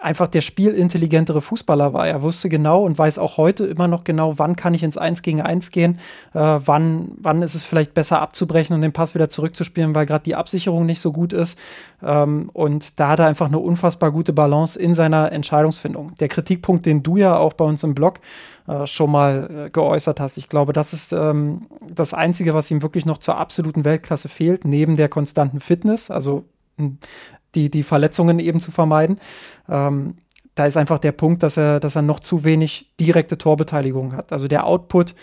einfach 0.00 0.28
der 0.28 0.40
spielintelligentere 0.40 1.40
Fußballer 1.42 1.92
war. 1.92 2.08
Er 2.08 2.22
wusste 2.22 2.48
genau 2.48 2.84
und 2.84 2.98
weiß 2.98 3.18
auch 3.18 3.36
heute 3.36 3.66
immer 3.66 3.86
noch 3.86 4.04
genau, 4.04 4.38
wann 4.38 4.56
kann 4.56 4.72
ich 4.72 4.82
ins 4.82 4.96
Eins 4.96 5.22
gegen 5.22 5.42
Eins 5.42 5.70
gehen, 5.70 5.98
äh, 6.32 6.38
wann, 6.64 7.12
wann 7.16 7.42
ist 7.42 7.54
es 7.54 7.64
vielleicht 7.64 7.92
besser 7.92 8.20
abzubrechen 8.20 8.74
und 8.74 8.80
den 8.80 8.92
Pass 8.92 9.14
wieder 9.14 9.28
zurückzuspielen, 9.28 9.94
weil 9.94 10.06
gerade 10.06 10.24
die 10.24 10.34
Absicherung 10.34 10.86
nicht 10.86 11.00
so 11.00 11.12
gut 11.12 11.32
ist. 11.32 11.58
Ähm, 12.02 12.48
und 12.52 12.98
da 12.98 13.10
hat 13.10 13.18
er 13.18 13.26
einfach 13.26 13.46
eine 13.46 13.58
unfassbar 13.58 14.10
gute 14.10 14.32
Balance 14.32 14.78
in 14.78 14.94
seiner 14.94 15.32
Entscheidungsfindung. 15.32 16.14
Der 16.18 16.28
Kritikpunkt, 16.28 16.86
den 16.86 17.02
du 17.02 17.18
ja 17.18 17.36
auch 17.36 17.52
bei 17.52 17.66
uns 17.66 17.84
im 17.84 17.94
Blog 17.94 18.20
äh, 18.66 18.86
schon 18.86 19.10
mal 19.10 19.66
äh, 19.66 19.70
geäußert 19.70 20.18
hast, 20.18 20.38
ich 20.38 20.48
glaube, 20.48 20.72
das 20.72 20.94
ist 20.94 21.12
ähm, 21.12 21.66
das 21.94 22.14
Einzige, 22.14 22.54
was 22.54 22.70
ihm 22.70 22.80
wirklich 22.80 23.04
noch 23.04 23.18
zur 23.18 23.36
absoluten 23.36 23.84
Weltklasse 23.84 24.30
fehlt, 24.30 24.64
neben 24.64 24.96
der 24.96 25.10
konstanten 25.10 25.60
Fitness. 25.60 26.10
Also 26.10 26.44
die, 27.54 27.70
die 27.70 27.82
Verletzungen 27.82 28.38
eben 28.38 28.60
zu 28.60 28.70
vermeiden. 28.70 29.18
Ähm, 29.68 30.16
da 30.54 30.66
ist 30.66 30.76
einfach 30.76 30.98
der 30.98 31.12
Punkt, 31.12 31.42
dass 31.42 31.56
er, 31.56 31.80
dass 31.80 31.96
er 31.96 32.02
noch 32.02 32.20
zu 32.20 32.44
wenig 32.44 32.92
direkte 32.98 33.38
Torbeteiligung 33.38 34.14
hat. 34.14 34.32
Also 34.32 34.48
der 34.48 34.66
Output 34.66 35.14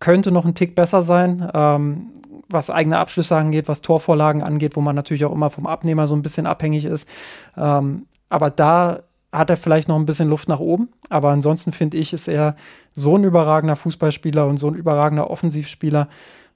könnte 0.00 0.30
noch 0.30 0.44
ein 0.44 0.54
Tick 0.54 0.74
besser 0.74 1.02
sein, 1.02 1.48
ähm, 1.54 2.08
was 2.48 2.70
eigene 2.70 2.98
Abschlüsse 2.98 3.36
angeht, 3.36 3.68
was 3.68 3.82
Torvorlagen 3.82 4.42
angeht, 4.42 4.76
wo 4.76 4.80
man 4.80 4.96
natürlich 4.96 5.24
auch 5.24 5.32
immer 5.32 5.50
vom 5.50 5.66
Abnehmer 5.66 6.06
so 6.06 6.14
ein 6.14 6.22
bisschen 6.22 6.46
abhängig 6.46 6.84
ist. 6.84 7.08
Ähm, 7.56 8.06
aber 8.28 8.50
da 8.50 9.00
hat 9.32 9.50
er 9.50 9.56
vielleicht 9.56 9.88
noch 9.88 9.96
ein 9.96 10.06
bisschen 10.06 10.28
Luft 10.28 10.48
nach 10.48 10.60
oben. 10.60 10.88
Aber 11.10 11.30
ansonsten 11.30 11.72
finde 11.72 11.96
ich, 11.98 12.12
ist 12.12 12.28
er 12.28 12.56
so 12.92 13.16
ein 13.16 13.24
überragender 13.24 13.76
Fußballspieler 13.76 14.46
und 14.46 14.58
so 14.58 14.68
ein 14.68 14.74
überragender 14.74 15.30
Offensivspieler, 15.30 16.08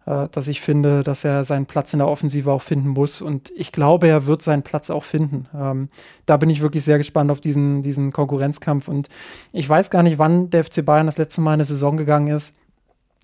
dass 0.06 0.48
ich 0.48 0.60
finde, 0.60 1.02
dass 1.02 1.24
er 1.24 1.44
seinen 1.44 1.66
Platz 1.66 1.92
in 1.92 1.98
der 1.98 2.08
Offensive 2.08 2.50
auch 2.50 2.62
finden 2.62 2.88
muss. 2.88 3.22
Und 3.22 3.52
ich 3.54 3.70
glaube, 3.70 4.08
er 4.08 4.26
wird 4.26 4.42
seinen 4.42 4.62
Platz 4.62 4.90
auch 4.90 5.04
finden. 5.04 5.46
Ähm, 5.54 5.88
da 6.26 6.36
bin 6.36 6.50
ich 6.50 6.62
wirklich 6.62 6.84
sehr 6.84 6.98
gespannt 6.98 7.30
auf 7.30 7.40
diesen, 7.40 7.82
diesen 7.82 8.10
Konkurrenzkampf. 8.10 8.88
Und 8.88 9.08
ich 9.52 9.68
weiß 9.68 9.90
gar 9.90 10.02
nicht, 10.02 10.18
wann 10.18 10.50
der 10.50 10.64
FC 10.64 10.84
Bayern 10.84 11.06
das 11.06 11.18
letzte 11.18 11.42
Mal 11.42 11.50
in 11.50 11.54
eine 11.54 11.64
Saison 11.64 11.96
gegangen 11.96 12.28
ist 12.28 12.56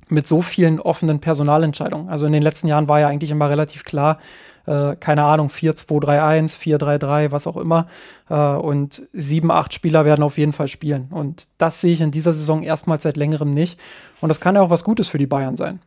mit 0.08 0.26
so 0.26 0.42
vielen 0.42 0.80
offenen 0.80 1.20
Personalentscheidungen. 1.20 2.08
Also 2.08 2.26
in 2.26 2.32
den 2.32 2.42
letzten 2.42 2.68
Jahren 2.68 2.88
war 2.88 3.00
ja 3.00 3.08
eigentlich 3.08 3.30
immer 3.30 3.50
relativ 3.50 3.82
klar, 3.82 4.18
äh, 4.66 4.96
keine 4.96 5.24
Ahnung, 5.24 5.48
4-2-3-1, 5.48 6.58
4-3-3, 6.58 7.32
was 7.32 7.46
auch 7.46 7.56
immer. 7.56 7.86
Äh, 8.28 8.34
und 8.34 9.02
sieben, 9.12 9.50
acht 9.50 9.74
Spieler 9.74 10.04
werden 10.04 10.22
auf 10.22 10.38
jeden 10.38 10.52
Fall 10.52 10.68
spielen. 10.68 11.08
Und 11.10 11.48
das 11.58 11.80
sehe 11.80 11.92
ich 11.92 12.00
in 12.00 12.10
dieser 12.10 12.32
Saison 12.32 12.62
erstmals 12.62 13.02
seit 13.02 13.16
längerem 13.16 13.50
nicht. 13.50 13.80
Und 14.20 14.28
das 14.28 14.40
kann 14.40 14.54
ja 14.54 14.60
auch 14.60 14.70
was 14.70 14.84
Gutes 14.84 15.08
für 15.08 15.18
die 15.18 15.26
Bayern 15.26 15.56
sein. 15.56 15.80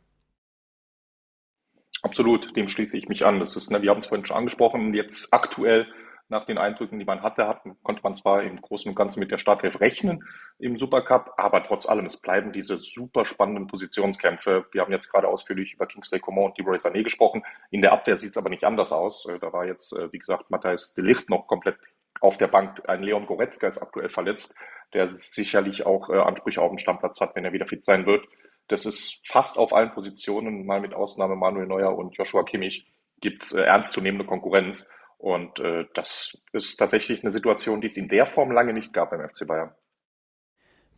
Absolut, 2.02 2.56
dem 2.56 2.68
schließe 2.68 2.97
ich 2.97 3.10
mich 3.10 3.26
an. 3.26 3.39
Das 3.39 3.56
ist, 3.56 3.72
ne, 3.72 3.82
wir 3.82 3.89
haben 3.89 4.00
es 4.00 4.08
vorhin 4.08 4.26
schon 4.26 4.38
angesprochen, 4.38 4.93
jetzt 4.93 5.34
aktuell 5.34 5.88
nach 6.30 6.45
den 6.45 6.60
Eindrücken, 6.60 7.00
die 7.00 7.06
man 7.06 7.24
hatte, 7.24 7.47
hat, 7.47 7.64
konnte 7.82 8.02
man 8.04 8.16
zwar 8.16 8.43
im 8.43 8.62
Großen 8.62 8.88
und 8.88 8.95
Ganzen 8.95 9.20
mit 9.20 9.32
der 9.32 9.39
Startelf 9.39 9.82
rechnen 9.82 10.24
im 10.60 10.78
Supercup, 10.78 11.34
aber 11.38 11.64
trotz 11.64 11.88
allem, 11.88 12.06
es 12.06 12.18
bleiben 12.18 12.54
diese 12.54 12.78
super 12.78 13.26
spannenden 13.26 13.68
Positionskämpfe. 13.68 14.66
Wir 14.72 14.82
haben 14.82 14.91
jetzt 14.91 15.10
gerade 15.10 15.28
ausführlich 15.28 15.74
über 15.74 15.88
Kingsley 15.88 16.20
Coman 16.20 16.45
und 16.45 16.58
Leroy 16.58 16.78
Sané 16.78 17.04
gesprochen. 17.04 17.43
In 17.72 17.82
der 17.82 17.93
Abwehr 17.93 18.16
sieht 18.16 18.32
es 18.32 18.38
aber 18.38 18.50
nicht 18.50 18.64
anders 18.64 18.91
aus. 18.91 19.26
Äh, 19.26 19.39
da 19.39 19.52
war 19.52 19.66
jetzt, 19.66 19.91
äh, 19.93 20.12
wie 20.14 20.20
gesagt, 20.20 20.52
Matthijs 20.52 20.93
de 20.93 21.04
Licht 21.04 21.30
noch 21.30 21.47
komplett 21.47 21.78
auf 22.22 22.38
der 22.38 22.47
Bank. 22.47 22.88
Ein 22.88 23.02
Leon 23.02 23.26
Goretzka 23.26 23.68
ist 23.68 23.82
aktuell 23.82 24.10
verletzt, 24.10 24.56
der 24.93 25.14
sicherlich 25.16 25.86
auch 25.86 26.10
äh, 26.10 26.18
Ansprüche 26.18 26.62
auf 26.62 26.70
den 26.70 26.80
Stammplatz 26.80 27.20
hat, 27.22 27.36
wenn 27.36 27.45
er 27.45 27.54
wieder 27.54 27.66
fit 27.66 27.84
sein 27.84 28.06
wird. 28.06 28.26
Das 28.70 28.86
ist 28.86 29.20
fast 29.28 29.58
auf 29.58 29.74
allen 29.74 29.92
Positionen, 29.92 30.66
mal 30.66 30.80
mit 30.80 30.94
Ausnahme 30.94 31.36
Manuel 31.36 31.68
Neuer 31.68 31.98
und 31.98 32.16
Joshua 32.16 32.44
Kimmich, 32.44 32.88
gibt 33.20 33.44
es 33.44 33.52
äh, 33.52 33.64
ernstzunehmende 33.64 34.26
Konkurrenz. 34.26 34.88
Und 35.18 35.60
äh, 35.60 35.86
das 35.96 36.38
ist 36.54 36.78
tatsächlich 36.78 37.22
eine 37.24 37.32
Situation, 37.32 37.82
die 37.82 37.88
es 37.88 37.98
in 37.98 38.08
der 38.08 38.26
Form 38.26 38.52
lange 38.52 38.72
nicht 38.72 38.94
gab 38.94 39.10
beim 39.10 39.28
FC 39.28 39.46
Bayern. 39.46 39.72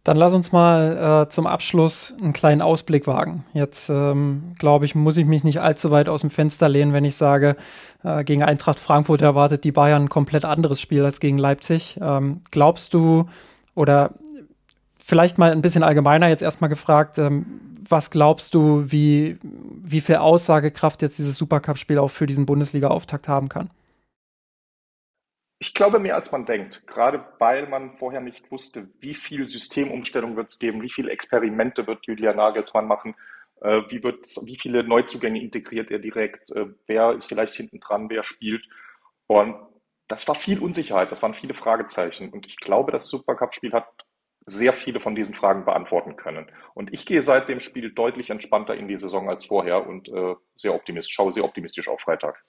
Dann 0.03 0.17
lass 0.17 0.33
uns 0.33 0.51
mal 0.51 1.25
äh, 1.25 1.29
zum 1.29 1.45
Abschluss 1.45 2.15
einen 2.19 2.33
kleinen 2.33 2.61
Ausblick 2.61 3.05
wagen. 3.05 3.45
Jetzt 3.53 3.89
ähm, 3.89 4.53
glaube 4.57 4.85
ich, 4.85 4.95
muss 4.95 5.17
ich 5.17 5.25
mich 5.25 5.43
nicht 5.43 5.61
allzu 5.61 5.91
weit 5.91 6.09
aus 6.09 6.21
dem 6.21 6.31
Fenster 6.31 6.67
lehnen, 6.67 6.91
wenn 6.91 7.05
ich 7.05 7.15
sage, 7.15 7.55
äh, 8.03 8.23
gegen 8.23 8.43
Eintracht 8.43 8.79
Frankfurt 8.79 9.21
erwartet 9.21 9.63
die 9.63 9.71
Bayern 9.71 10.03
ein 10.03 10.09
komplett 10.09 10.43
anderes 10.43 10.81
Spiel 10.81 11.05
als 11.05 11.19
gegen 11.19 11.37
Leipzig. 11.37 11.99
Ähm, 12.01 12.41
glaubst 12.49 12.95
du 12.95 13.29
oder 13.75 14.15
vielleicht 15.11 15.37
mal 15.37 15.51
ein 15.51 15.61
bisschen 15.61 15.83
allgemeiner 15.83 16.29
jetzt 16.29 16.41
erstmal 16.41 16.69
gefragt, 16.69 17.17
ähm, 17.17 17.45
was 17.89 18.11
glaubst 18.11 18.53
du, 18.53 18.89
wie, 18.93 19.37
wie 19.43 19.99
viel 19.99 20.15
Aussagekraft 20.15 21.01
jetzt 21.01 21.17
dieses 21.17 21.35
Supercup-Spiel 21.35 21.97
auch 21.97 22.07
für 22.07 22.27
diesen 22.27 22.45
Bundesliga-Auftakt 22.45 23.27
haben 23.27 23.49
kann? 23.49 23.69
Ich 25.59 25.73
glaube 25.73 25.99
mehr 25.99 26.15
als 26.15 26.31
man 26.31 26.45
denkt, 26.45 26.87
gerade 26.87 27.25
weil 27.39 27.67
man 27.67 27.97
vorher 27.97 28.21
nicht 28.21 28.49
wusste, 28.51 28.87
wie 29.01 29.13
viel 29.13 29.47
Systemumstellung 29.47 30.37
wird 30.37 30.49
es 30.49 30.59
geben, 30.59 30.81
wie 30.81 30.89
viele 30.89 31.11
Experimente 31.11 31.85
wird 31.85 32.05
Julian 32.05 32.37
Nagelsmann 32.37 32.87
machen, 32.87 33.13
äh, 33.59 33.81
wie, 33.89 34.01
wie 34.01 34.57
viele 34.57 34.85
Neuzugänge 34.85 35.41
integriert 35.41 35.91
er 35.91 35.99
direkt, 35.99 36.51
äh, 36.51 36.67
wer 36.87 37.11
ist 37.11 37.25
vielleicht 37.25 37.55
hinten 37.55 37.81
dran, 37.81 38.09
wer 38.09 38.23
spielt. 38.23 38.63
Und 39.27 39.57
das 40.07 40.25
war 40.29 40.35
viel 40.35 40.59
Unsicherheit, 40.59 41.11
das 41.11 41.21
waren 41.21 41.33
viele 41.33 41.53
Fragezeichen. 41.53 42.29
Und 42.29 42.47
ich 42.47 42.55
glaube, 42.55 42.93
das 42.93 43.07
Supercup-Spiel 43.07 43.73
hat 43.73 43.87
sehr 44.45 44.73
viele 44.73 44.99
von 44.99 45.15
diesen 45.15 45.35
Fragen 45.35 45.65
beantworten 45.65 46.15
können. 46.15 46.47
Und 46.73 46.93
ich 46.93 47.05
gehe 47.05 47.21
seit 47.21 47.47
dem 47.47 47.59
Spiel 47.59 47.91
deutlich 47.91 48.29
entspannter 48.29 48.75
in 48.75 48.87
die 48.87 48.97
Saison 48.97 49.29
als 49.29 49.45
vorher 49.45 49.87
und 49.87 50.09
äh, 50.09 50.35
sehr 50.55 50.73
optimistisch, 50.73 51.13
schaue 51.13 51.31
sehr 51.31 51.43
optimistisch 51.43 51.87
auf 51.87 52.01
Freitag. 52.01 52.43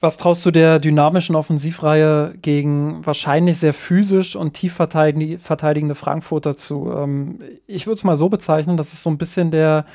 Was 0.00 0.16
traust 0.16 0.46
du 0.46 0.52
der 0.52 0.78
dynamischen 0.78 1.34
Offensivreihe 1.34 2.34
gegen 2.40 3.04
wahrscheinlich 3.04 3.58
sehr 3.58 3.74
physisch 3.74 4.36
und 4.36 4.52
tief 4.52 4.74
verteidigende 4.74 5.94
Frankfurter 5.96 6.56
zu? 6.56 6.92
Ähm, 6.96 7.40
ich 7.66 7.86
würde 7.86 7.94
es 7.94 8.04
mal 8.04 8.16
so 8.16 8.28
bezeichnen, 8.28 8.76
das 8.76 8.92
ist 8.92 9.02
so 9.02 9.10
ein 9.10 9.18
bisschen 9.18 9.50
der, 9.50 9.86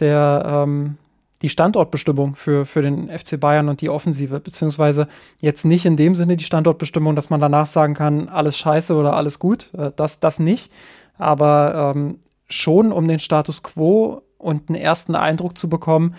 der, 0.00 0.64
ähm, 0.64 0.98
die 1.42 1.48
Standortbestimmung 1.48 2.34
für, 2.34 2.66
für 2.66 2.82
den 2.82 3.08
FC 3.08 3.38
Bayern 3.38 3.68
und 3.68 3.80
die 3.80 3.90
Offensive, 3.90 4.40
beziehungsweise 4.40 5.08
jetzt 5.40 5.64
nicht 5.64 5.84
in 5.84 5.96
dem 5.96 6.16
Sinne 6.16 6.36
die 6.36 6.44
Standortbestimmung, 6.44 7.14
dass 7.16 7.30
man 7.30 7.40
danach 7.40 7.66
sagen 7.66 7.94
kann, 7.94 8.28
alles 8.28 8.58
scheiße 8.58 8.94
oder 8.94 9.14
alles 9.14 9.38
gut, 9.38 9.70
äh, 9.76 9.90
das, 9.94 10.20
das 10.20 10.38
nicht, 10.38 10.72
aber 11.18 11.94
ähm, 11.94 12.20
schon 12.48 12.92
um 12.92 13.06
den 13.08 13.18
Status 13.18 13.62
quo 13.62 14.22
und 14.38 14.68
einen 14.68 14.80
ersten 14.80 15.14
Eindruck 15.14 15.58
zu 15.58 15.68
bekommen, 15.68 16.14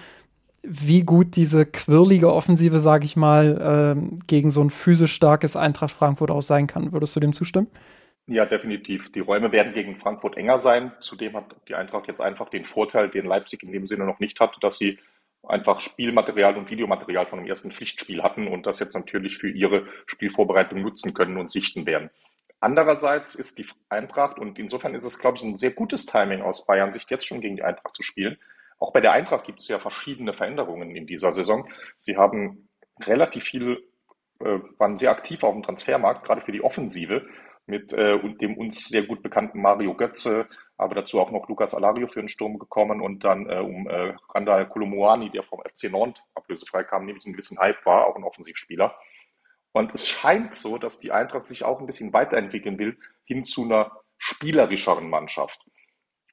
wie 0.63 1.03
gut 1.03 1.35
diese 1.35 1.65
quirlige 1.65 2.33
Offensive, 2.33 2.79
sage 2.79 3.05
ich 3.05 3.15
mal, 3.15 3.95
ähm, 3.95 4.19
gegen 4.27 4.51
so 4.51 4.61
ein 4.61 4.69
physisch 4.69 5.13
starkes 5.13 5.55
Eintracht 5.55 5.91
Frankfurt 5.91 6.29
auch 6.29 6.41
sein 6.41 6.67
kann. 6.67 6.91
Würdest 6.91 7.15
du 7.15 7.19
dem 7.21 7.31
zustimmen? 7.31 7.67
Ja, 8.29 8.45
definitiv. 8.45 9.09
Die 9.13 9.21
Räume 9.21 9.53
werden 9.53 9.73
gegen 9.73 9.95
Frankfurt 9.95 10.35
enger 10.35 10.59
sein. 10.59 10.91
Zudem 10.99 11.37
hat 11.37 11.55
die 11.69 11.75
Eintracht 11.75 12.09
jetzt 12.09 12.19
einfach 12.19 12.49
den 12.49 12.65
Vorteil, 12.65 13.09
den 13.09 13.25
Leipzig 13.25 13.63
in 13.63 13.71
dem 13.71 13.87
Sinne 13.87 14.03
noch 14.03 14.19
nicht 14.19 14.41
hat, 14.41 14.57
dass 14.59 14.77
sie 14.77 14.99
einfach 15.43 15.79
Spielmaterial 15.79 16.57
und 16.57 16.69
Videomaterial 16.69 17.25
von 17.27 17.39
dem 17.39 17.47
ersten 17.47 17.71
Pflichtspiel 17.71 18.23
hatten 18.23 18.47
und 18.47 18.65
das 18.65 18.79
jetzt 18.79 18.95
natürlich 18.95 19.37
für 19.37 19.49
ihre 19.49 19.87
Spielvorbereitung 20.07 20.81
nutzen 20.81 21.13
können 21.13 21.37
und 21.37 21.51
sichten 21.51 21.85
werden. 21.85 22.09
Andererseits 22.59 23.35
ist 23.35 23.59
die 23.59 23.67
Eintracht, 23.87 24.39
und 24.39 24.57
insofern 24.57 24.95
ist 24.95 25.03
es, 25.03 25.19
glaube 25.19 25.37
ich, 25.37 25.43
ein 25.43 25.57
sehr 25.57 25.71
gutes 25.71 26.05
Timing 26.05 26.41
aus 26.41 26.65
Bayern 26.65 26.91
Sicht, 26.91 27.11
jetzt 27.11 27.27
schon 27.27 27.39
gegen 27.39 27.55
die 27.55 27.63
Eintracht 27.63 27.95
zu 27.95 28.01
spielen, 28.01 28.37
auch 28.79 28.91
bei 28.91 29.01
der 29.01 29.11
Eintracht 29.11 29.45
gibt 29.45 29.59
es 29.59 29.67
ja 29.67 29.79
verschiedene 29.79 30.33
Veränderungen 30.33 30.95
in 30.95 31.07
dieser 31.07 31.31
Saison. 31.31 31.67
Sie 31.99 32.17
haben 32.17 32.69
relativ 33.01 33.43
viel, 33.43 33.83
äh, 34.39 34.59
waren 34.77 34.97
sehr 34.97 35.11
aktiv 35.11 35.43
auf 35.43 35.53
dem 35.53 35.63
Transfermarkt, 35.63 36.25
gerade 36.25 36.41
für 36.41 36.51
die 36.51 36.63
Offensive, 36.63 37.27
mit 37.65 37.91
äh, 37.93 38.19
dem 38.35 38.55
uns 38.57 38.87
sehr 38.87 39.03
gut 39.03 39.23
bekannten 39.23 39.61
Mario 39.61 39.95
Götze, 39.95 40.47
aber 40.77 40.95
dazu 40.95 41.19
auch 41.19 41.31
noch 41.31 41.47
Lukas 41.49 41.73
Alario 41.73 42.07
für 42.07 42.21
den 42.21 42.29
Sturm 42.29 42.59
gekommen 42.59 43.01
und 43.01 43.23
dann 43.23 43.49
äh, 43.49 43.59
um 43.59 43.87
äh, 43.87 44.15
Randall 44.33 44.69
Kolomoani, 44.69 45.31
der 45.31 45.43
vom 45.43 45.61
FC 45.61 45.91
Nantes 45.91 46.21
ablösefrei 46.35 46.83
kam, 46.83 47.05
nämlich 47.05 47.25
ein 47.25 47.33
gewissen 47.33 47.57
Hype 47.57 47.85
war, 47.85 48.05
auch 48.05 48.15
ein 48.15 48.23
Offensivspieler. 48.23 48.95
Und 49.71 49.93
es 49.93 50.07
scheint 50.07 50.55
so, 50.55 50.77
dass 50.77 50.99
die 50.99 51.11
Eintracht 51.11 51.45
sich 51.45 51.63
auch 51.63 51.79
ein 51.79 51.87
bisschen 51.87 52.13
weiterentwickeln 52.13 52.77
will 52.77 52.97
hin 53.25 53.43
zu 53.43 53.63
einer 53.63 53.91
spielerischeren 54.17 55.09
Mannschaft. 55.09 55.59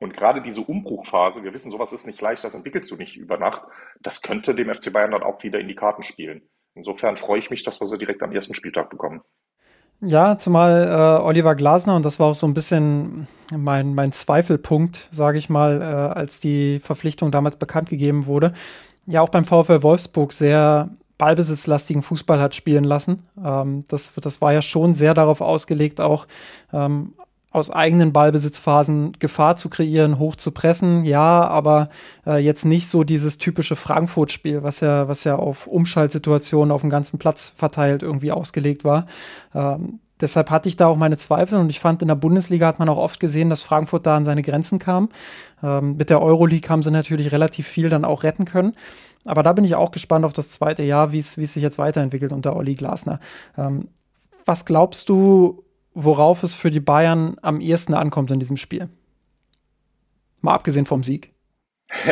Und 0.01 0.15
gerade 0.15 0.43
diese 0.43 0.61
Umbruchphase, 0.61 1.43
wir 1.43 1.53
wissen, 1.53 1.71
sowas 1.71 1.93
ist 1.93 2.07
nicht 2.07 2.21
leicht, 2.21 2.45
das 2.45 2.55
entwickelst 2.55 2.91
du 2.91 2.97
nicht 2.97 3.17
über 3.17 3.39
Nacht, 3.39 3.63
das 4.01 4.23
könnte 4.23 4.55
dem 4.55 4.73
FC 4.73 4.93
Bayern 4.93 5.13
dann 5.13 5.23
auch 5.23 5.43
wieder 5.43 5.61
in 5.61 5.69
die 5.69 5.75
Karten 5.75 6.03
spielen. 6.03 6.49
Insofern 6.75 7.17
freue 7.17 7.39
ich 7.39 7.51
mich, 7.51 7.63
dass 7.63 7.81
wir 7.81 7.87
sie 7.87 7.99
direkt 7.99 8.23
am 8.23 8.33
ersten 8.33 8.55
Spieltag 8.55 8.91
bekommen. 8.91 9.23
Ja, 10.07 10.37
zumal 10.37 10.85
äh, 10.85 11.23
Oliver 11.23 11.55
Glasner, 11.55 11.97
und 11.97 12.05
das 12.05 12.21
war 12.21 12.29
auch 12.29 12.35
so 12.35 12.47
ein 12.47 12.53
bisschen 12.53 13.27
mein, 13.57 13.95
mein 13.95 14.13
Zweifelpunkt, 14.13 15.09
sage 15.11 15.39
ich 15.39 15.49
mal, 15.49 15.81
äh, 15.81 15.85
als 15.85 16.41
die 16.41 16.79
Verpflichtung 16.81 17.31
damals 17.31 17.57
bekannt 17.57 17.89
gegeben 17.89 18.27
wurde, 18.27 18.53
ja 19.07 19.23
auch 19.23 19.31
beim 19.31 19.45
VfL 19.45 19.83
Wolfsburg 19.83 20.33
sehr 20.33 20.91
ballbesitzlastigen 21.17 22.03
Fußball 22.03 22.39
hat 22.39 22.55
spielen 22.55 22.85
lassen. 22.85 23.27
Ähm, 23.43 23.85
das, 23.89 24.13
das 24.21 24.43
war 24.43 24.53
ja 24.53 24.61
schon 24.61 24.95
sehr 24.95 25.15
darauf 25.15 25.41
ausgelegt, 25.41 26.01
auch 26.01 26.27
ähm, 26.73 27.15
aus 27.55 27.71
eigenen 27.71 28.13
Ballbesitzphasen 28.13 29.13
Gefahr 29.21 29.55
zu 29.55 29.69
kreieren, 29.69 30.19
hoch 30.19 30.35
zu 30.35 30.51
pressen, 30.51 31.05
ja, 31.05 31.47
aber 31.47 31.89
äh, 32.27 32.39
jetzt 32.39 32.65
nicht 32.65 32.89
so 32.89 33.05
dieses 33.05 33.39
typische 33.39 33.77
Frankfurt-Spiel, 33.77 34.65
was 34.65 34.81
ja, 34.81 35.07
was 35.07 35.23
ja 35.23 35.37
auf 35.37 35.69
Umschaltsituationen 35.69 36.73
auf 36.73 36.81
dem 36.81 36.91
ganzen 36.91 37.19
Platz 37.19 37.53
verteilt 37.57 38.03
irgendwie 38.03 38.33
ausgelegt 38.33 38.83
war. 38.83 39.07
Ähm, 39.55 40.01
deshalb 40.21 40.51
hatte 40.51 40.69
ich 40.69 40.75
da 40.75 40.89
auch 40.89 40.97
meine 40.97 41.17
Zweifel 41.17 41.61
und 41.61 41.71
ich 41.71 41.79
fand, 41.79 42.03
in 42.03 42.09
der 42.09 42.17
Bundesliga 42.17 42.67
hat 42.67 42.81
man 42.81 42.89
auch 42.89 42.99
oft 42.99 43.21
gesehen, 43.21 43.51
dass 43.51 43.63
Frankfurt 43.63 44.05
da 44.05 44.17
an 44.17 44.25
seine 44.25 44.43
Grenzen 44.43 44.81
kam. 44.81 45.11
Ähm, 45.63 45.97
mit 45.97 46.11
der 46.11 46.21
Euroleague 46.21 46.69
haben 46.69 46.83
sie 46.83 46.91
natürlich 46.91 47.31
relativ 47.31 47.69
viel 47.69 47.89
dann 47.89 48.05
auch 48.05 48.25
retten 48.25 48.47
können. 48.47 48.73
Aber 49.27 49.45
da 49.45 49.53
bin 49.53 49.65
ich 49.65 49.77
auch 49.77 49.93
gespannt 49.93 50.25
auf 50.25 50.33
das 50.33 50.51
zweite 50.51 50.83
Jahr, 50.83 51.13
wie 51.13 51.21
es 51.21 51.35
sich 51.35 51.55
jetzt 51.55 51.79
weiterentwickelt 51.79 52.33
unter 52.33 52.57
Olli 52.57 52.75
Glasner. 52.75 53.21
Ähm, 53.57 53.87
was 54.45 54.65
glaubst 54.65 55.09
du, 55.09 55.64
worauf 55.95 56.43
es 56.43 56.55
für 56.55 56.71
die 56.71 56.81
Bayern 56.81 57.37
am 57.43 57.61
ehesten 57.61 57.95
ankommt 57.95 58.31
in 58.31 58.41
diesem 58.41 58.57
Spiel? 58.57 58.89
Mal 60.41 60.55
abgesehen 60.55 60.87
vom 60.87 61.03
Sieg. 61.03 61.33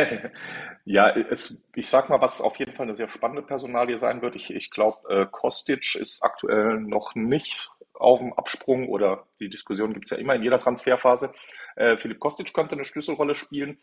ja, 0.85 1.09
es, 1.09 1.65
ich 1.75 1.89
sag 1.89 2.09
mal, 2.09 2.21
was 2.21 2.41
auf 2.41 2.57
jeden 2.57 2.73
Fall 2.73 2.87
eine 2.87 2.95
sehr 2.95 3.09
spannende 3.09 3.43
Personalie 3.43 3.99
sein 3.99 4.21
wird. 4.21 4.35
Ich, 4.35 4.49
ich 4.49 4.71
glaube, 4.71 4.97
äh, 5.09 5.25
Kostic 5.29 5.95
ist 5.95 6.23
aktuell 6.23 6.79
noch 6.79 7.15
nicht 7.15 7.69
auf 7.93 8.19
dem 8.19 8.33
Absprung 8.33 8.89
oder 8.89 9.27
die 9.39 9.49
Diskussion 9.49 9.93
gibt 9.93 10.05
es 10.05 10.11
ja 10.11 10.17
immer 10.17 10.35
in 10.35 10.43
jeder 10.43 10.59
Transferphase. 10.59 11.31
Äh, 11.75 11.97
Philipp 11.97 12.19
Kostic 12.19 12.53
könnte 12.53 12.75
eine 12.75 12.85
Schlüsselrolle 12.85 13.35
spielen. 13.35 13.79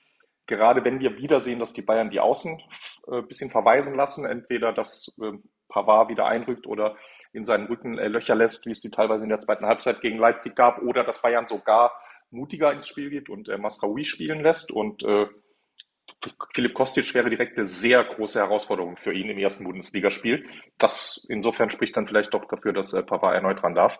Gerade 0.46 0.84
wenn 0.84 1.00
wir 1.00 1.16
wieder 1.16 1.40
sehen, 1.40 1.60
dass 1.60 1.72
die 1.72 1.82
Bayern 1.82 2.10
die 2.10 2.20
Außen 2.20 2.60
ein 3.08 3.18
äh, 3.18 3.22
bisschen 3.22 3.50
verweisen 3.50 3.94
lassen, 3.94 4.24
entweder 4.24 4.72
dass 4.72 5.14
äh, 5.22 5.32
Pavard 5.68 6.08
wieder 6.08 6.26
einrückt 6.26 6.66
oder 6.66 6.96
in 7.32 7.44
seinen 7.44 7.66
Rücken 7.66 7.98
äh, 7.98 8.08
Löcher 8.08 8.34
lässt, 8.34 8.66
wie 8.66 8.72
es 8.72 8.80
die 8.80 8.90
teilweise 8.90 9.22
in 9.24 9.28
der 9.28 9.40
zweiten 9.40 9.66
Halbzeit 9.66 10.00
gegen 10.00 10.18
Leipzig 10.18 10.56
gab, 10.56 10.82
oder 10.82 11.04
dass 11.04 11.22
Bayern 11.22 11.46
sogar 11.46 11.92
mutiger 12.30 12.72
ins 12.72 12.88
Spiel 12.88 13.10
geht 13.10 13.28
und 13.28 13.48
äh, 13.48 13.58
Masraoui 13.58 14.04
spielen 14.04 14.42
lässt. 14.42 14.70
Und 14.70 15.02
äh, 15.02 15.26
Philipp 16.54 16.74
Kostic 16.74 17.14
wäre 17.14 17.30
direkt 17.30 17.56
eine 17.56 17.66
sehr 17.66 18.04
große 18.04 18.38
Herausforderung 18.38 18.96
für 18.96 19.12
ihn 19.12 19.30
im 19.30 19.38
ersten 19.38 19.64
Bundesligaspiel. 19.64 20.46
Das 20.78 21.26
insofern 21.28 21.70
spricht 21.70 21.96
dann 21.96 22.06
vielleicht 22.06 22.34
doch 22.34 22.44
dafür, 22.46 22.72
dass 22.72 22.92
äh, 22.92 23.02
Papa 23.02 23.32
erneut 23.32 23.62
ran 23.62 23.74
darf. 23.74 23.98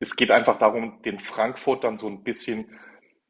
Es 0.00 0.16
geht 0.16 0.30
einfach 0.30 0.58
darum, 0.58 1.02
den 1.02 1.20
Frankfurtern 1.20 1.98
so 1.98 2.06
ein 2.08 2.22
bisschen 2.22 2.78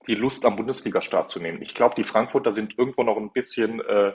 die 0.07 0.14
Lust 0.14 0.45
am 0.45 0.57
Bundesliga-Start 0.57 1.29
zu 1.29 1.41
nehmen. 1.41 1.61
Ich 1.62 1.75
glaube, 1.75 1.95
die 1.95 2.05
Frankfurter 2.05 2.55
sind 2.55 2.79
irgendwo 2.79 3.03
noch 3.03 3.16
ein 3.16 3.33
bisschen 3.33 3.81
äh, 3.81 4.12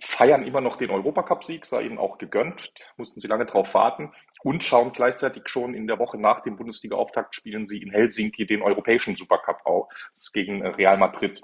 feiern 0.00 0.44
immer 0.44 0.60
noch 0.60 0.76
den 0.76 0.90
Europacup-Sieg, 0.90 1.66
sei 1.66 1.82
ihnen 1.82 1.98
auch 1.98 2.18
gegönnt, 2.18 2.72
mussten 2.96 3.20
sie 3.20 3.28
lange 3.28 3.46
darauf 3.46 3.74
warten 3.74 4.12
und 4.42 4.64
schauen 4.64 4.92
gleichzeitig 4.92 5.48
schon 5.48 5.74
in 5.74 5.86
der 5.86 5.98
Woche 5.98 6.18
nach 6.18 6.40
dem 6.40 6.56
Bundesliga-Auftakt 6.56 7.34
spielen 7.34 7.66
sie 7.66 7.78
in 7.78 7.90
Helsinki 7.90 8.46
den 8.46 8.62
europäischen 8.62 9.16
Supercup 9.16 9.64
aus 9.64 10.32
gegen 10.32 10.66
Real 10.66 10.98
Madrid. 10.98 11.42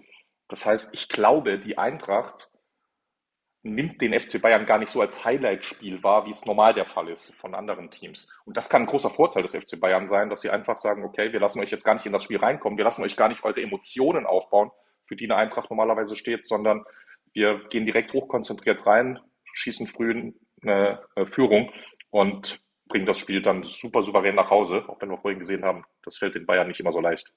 Das 0.49 0.67
heißt, 0.67 0.93
ich 0.93 1.09
glaube, 1.09 1.59
die 1.59 1.79
Eintracht 1.79 2.51
nimmt 3.63 4.01
den 4.01 4.19
FC 4.19 4.41
Bayern 4.41 4.67
gar 4.67 4.79
nicht 4.79 4.91
so 4.91 5.01
als 5.01 5.25
Highlight-Spiel 5.25 6.03
wahr, 6.03 6.27
wie 6.27 6.31
es 6.31 6.47
normal 6.47 6.75
der 6.75 6.87
Fall 6.87 7.09
ist 7.09 7.35
von 7.37 7.55
anderen 7.55 7.91
Teams. 7.91 8.29
Und 8.45 8.57
das 8.57 8.69
kann 8.69 8.83
ein 8.83 8.87
großer 8.87 9.11
Vorteil 9.11 9.43
des 9.43 9.55
FC 9.55 9.79
Bayern 9.79 10.09
sein, 10.09 10.31
dass 10.31 10.41
sie 10.41 10.51
einfach 10.51 10.79
sagen, 10.79 11.05
okay, 11.05 11.33
wir 11.33 11.41
lassen 11.41 11.61
euch 11.61 11.71
jetzt 11.71 11.85
gar 11.85 11.95
nicht 11.95 12.07
in 12.07 12.13
das 12.13 12.25
Spiel 12.25 12.39
reinkommen, 12.39 12.79
wir 12.79 12.85
lassen 12.85 13.05
euch 13.05 13.17
gar 13.17 13.29
nicht 13.29 13.45
eure 13.45 13.61
Emotionen 13.61 14.27
aufbauen, 14.27 14.71
für 15.05 15.17
die 15.17 15.25
eine 15.25 15.37
Eintracht 15.37 15.71
normalerweise 15.71 16.17
steht, 16.17 16.47
sondern 16.47 16.85
wir 17.33 17.61
gehen 17.71 17.85
direkt 17.85 18.13
hochkonzentriert 18.13 18.87
rein, 18.87 19.19
schießen 19.55 19.87
früh 19.87 20.33
eine 20.63 21.01
Führung 21.33 21.71
und 22.11 22.61
bringen 22.89 23.07
das 23.07 23.19
Spiel 23.19 23.41
dann 23.41 23.63
super 23.63 24.03
souverän 24.03 24.35
nach 24.35 24.51
Hause, 24.51 24.85
auch 24.89 25.01
wenn 25.01 25.11
wir 25.11 25.19
vorhin 25.19 25.39
gesehen 25.39 25.65
haben, 25.65 25.85
das 26.05 26.19
fällt 26.19 26.35
den 26.35 26.45
Bayern 26.45 26.69
nicht 26.69 26.81
immer 26.81 26.93
so 26.93 27.01
leicht. 27.01 27.33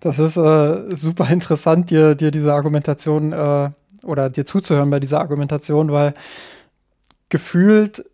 Das 0.00 0.18
ist 0.18 0.36
äh, 0.36 0.94
super 0.94 1.28
interessant, 1.30 1.90
dir, 1.90 2.14
dir 2.14 2.30
diese 2.30 2.52
Argumentation 2.52 3.32
äh, 3.32 3.70
oder 4.04 4.30
dir 4.30 4.44
zuzuhören 4.44 4.90
bei 4.90 5.00
dieser 5.00 5.20
Argumentation, 5.20 5.90
weil 5.90 6.14
gefühlt 7.30 8.04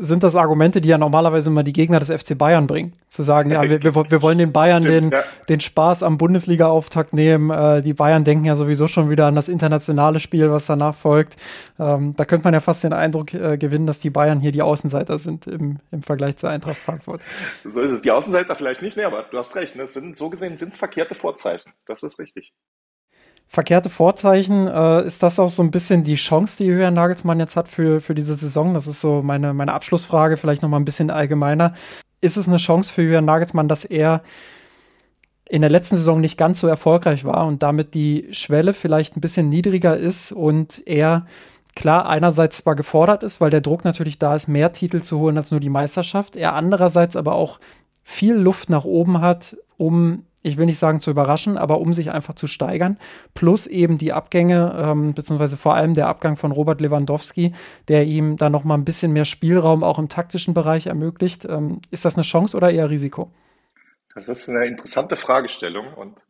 sind 0.00 0.22
das 0.22 0.34
Argumente, 0.34 0.80
die 0.80 0.88
ja 0.88 0.96
normalerweise 0.96 1.50
immer 1.50 1.62
die 1.62 1.74
Gegner 1.74 2.00
des 2.00 2.10
FC 2.10 2.36
Bayern 2.36 2.66
bringen. 2.66 2.94
Zu 3.06 3.22
sagen, 3.22 3.50
ja, 3.50 3.62
wir, 3.62 3.82
wir, 3.82 3.94
wir 3.94 4.22
wollen 4.22 4.38
den 4.38 4.52
Bayern 4.52 4.82
Stimmt, 4.82 5.12
den, 5.12 5.18
ja. 5.18 5.24
den 5.48 5.60
Spaß 5.60 6.02
am 6.02 6.16
Bundesliga-Auftakt 6.16 7.12
nehmen. 7.12 7.50
Äh, 7.50 7.82
die 7.82 7.92
Bayern 7.92 8.24
denken 8.24 8.46
ja 8.46 8.56
sowieso 8.56 8.88
schon 8.88 9.10
wieder 9.10 9.26
an 9.26 9.34
das 9.34 9.48
internationale 9.48 10.18
Spiel, 10.18 10.50
was 10.50 10.66
danach 10.66 10.94
folgt. 10.94 11.36
Ähm, 11.78 12.14
da 12.16 12.24
könnte 12.24 12.44
man 12.44 12.54
ja 12.54 12.60
fast 12.60 12.82
den 12.82 12.94
Eindruck 12.94 13.34
äh, 13.34 13.58
gewinnen, 13.58 13.86
dass 13.86 13.98
die 13.98 14.10
Bayern 14.10 14.40
hier 14.40 14.52
die 14.52 14.62
Außenseiter 14.62 15.18
sind 15.18 15.46
im, 15.46 15.78
im 15.90 16.02
Vergleich 16.02 16.36
zur 16.38 16.48
Eintracht 16.48 16.78
Frankfurt. 16.78 17.22
So 17.62 17.80
ist 17.80 17.92
es. 17.92 18.00
Die 18.00 18.10
Außenseiter 18.10 18.56
vielleicht 18.56 18.80
nicht 18.80 18.96
mehr, 18.96 19.06
aber 19.06 19.26
du 19.30 19.36
hast 19.36 19.54
recht. 19.54 19.76
Ne? 19.76 19.86
Sind, 19.86 20.16
so 20.16 20.30
gesehen 20.30 20.56
sind 20.56 20.72
es 20.72 20.78
verkehrte 20.78 21.14
Vorzeichen. 21.14 21.72
Das 21.86 22.02
ist 22.02 22.18
richtig 22.18 22.54
verkehrte 23.50 23.90
Vorzeichen. 23.90 24.68
Äh, 24.68 25.04
ist 25.04 25.22
das 25.24 25.40
auch 25.40 25.48
so 25.48 25.62
ein 25.62 25.72
bisschen 25.72 26.04
die 26.04 26.14
Chance, 26.14 26.58
die 26.58 26.66
Julian 26.66 26.94
Nagelsmann 26.94 27.40
jetzt 27.40 27.56
hat 27.56 27.66
für, 27.66 28.00
für 28.00 28.14
diese 28.14 28.34
Saison? 28.36 28.74
Das 28.74 28.86
ist 28.86 29.00
so 29.00 29.22
meine, 29.22 29.52
meine 29.52 29.74
Abschlussfrage, 29.74 30.36
vielleicht 30.36 30.62
noch 30.62 30.68
mal 30.68 30.78
ein 30.78 30.84
bisschen 30.84 31.10
allgemeiner. 31.10 31.74
Ist 32.20 32.36
es 32.36 32.46
eine 32.46 32.58
Chance 32.58 32.92
für 32.92 33.02
Julian 33.02 33.24
Nagelsmann, 33.24 33.66
dass 33.66 33.84
er 33.84 34.22
in 35.48 35.62
der 35.62 35.70
letzten 35.70 35.96
Saison 35.96 36.20
nicht 36.20 36.38
ganz 36.38 36.60
so 36.60 36.68
erfolgreich 36.68 37.24
war 37.24 37.44
und 37.44 37.64
damit 37.64 37.94
die 37.94 38.28
Schwelle 38.30 38.72
vielleicht 38.72 39.16
ein 39.16 39.20
bisschen 39.20 39.48
niedriger 39.48 39.96
ist 39.96 40.30
und 40.30 40.86
er 40.86 41.26
klar 41.74 42.08
einerseits 42.08 42.58
zwar 42.58 42.76
gefordert 42.76 43.24
ist, 43.24 43.40
weil 43.40 43.50
der 43.50 43.60
Druck 43.60 43.84
natürlich 43.84 44.20
da 44.20 44.36
ist, 44.36 44.46
mehr 44.46 44.70
Titel 44.70 45.00
zu 45.00 45.18
holen 45.18 45.36
als 45.36 45.50
nur 45.50 45.58
die 45.58 45.70
Meisterschaft, 45.70 46.36
er 46.36 46.54
andererseits 46.54 47.16
aber 47.16 47.34
auch 47.34 47.58
viel 48.04 48.34
Luft 48.34 48.70
nach 48.70 48.84
oben 48.84 49.20
hat, 49.20 49.56
um 49.76 50.24
ich 50.42 50.56
will 50.56 50.66
nicht 50.66 50.78
sagen 50.78 51.00
zu 51.00 51.10
überraschen, 51.10 51.58
aber 51.58 51.80
um 51.80 51.92
sich 51.92 52.10
einfach 52.10 52.34
zu 52.34 52.46
steigern. 52.46 52.98
Plus 53.34 53.66
eben 53.66 53.98
die 53.98 54.12
Abgänge, 54.12 54.74
ähm, 54.76 55.14
beziehungsweise 55.14 55.56
vor 55.56 55.74
allem 55.74 55.94
der 55.94 56.08
Abgang 56.08 56.36
von 56.36 56.52
Robert 56.52 56.80
Lewandowski, 56.80 57.52
der 57.88 58.04
ihm 58.04 58.36
da 58.36 58.50
noch 58.50 58.64
mal 58.64 58.74
ein 58.74 58.84
bisschen 58.84 59.12
mehr 59.12 59.24
Spielraum 59.24 59.84
auch 59.84 59.98
im 59.98 60.08
taktischen 60.08 60.54
Bereich 60.54 60.86
ermöglicht. 60.86 61.44
Ähm, 61.44 61.80
ist 61.90 62.04
das 62.04 62.16
eine 62.16 62.22
Chance 62.22 62.56
oder 62.56 62.70
eher 62.70 62.90
Risiko? 62.90 63.30
Das 64.14 64.28
ist 64.28 64.48
eine 64.48 64.66
interessante 64.66 65.16
Fragestellung 65.16 65.94
und 65.94 66.22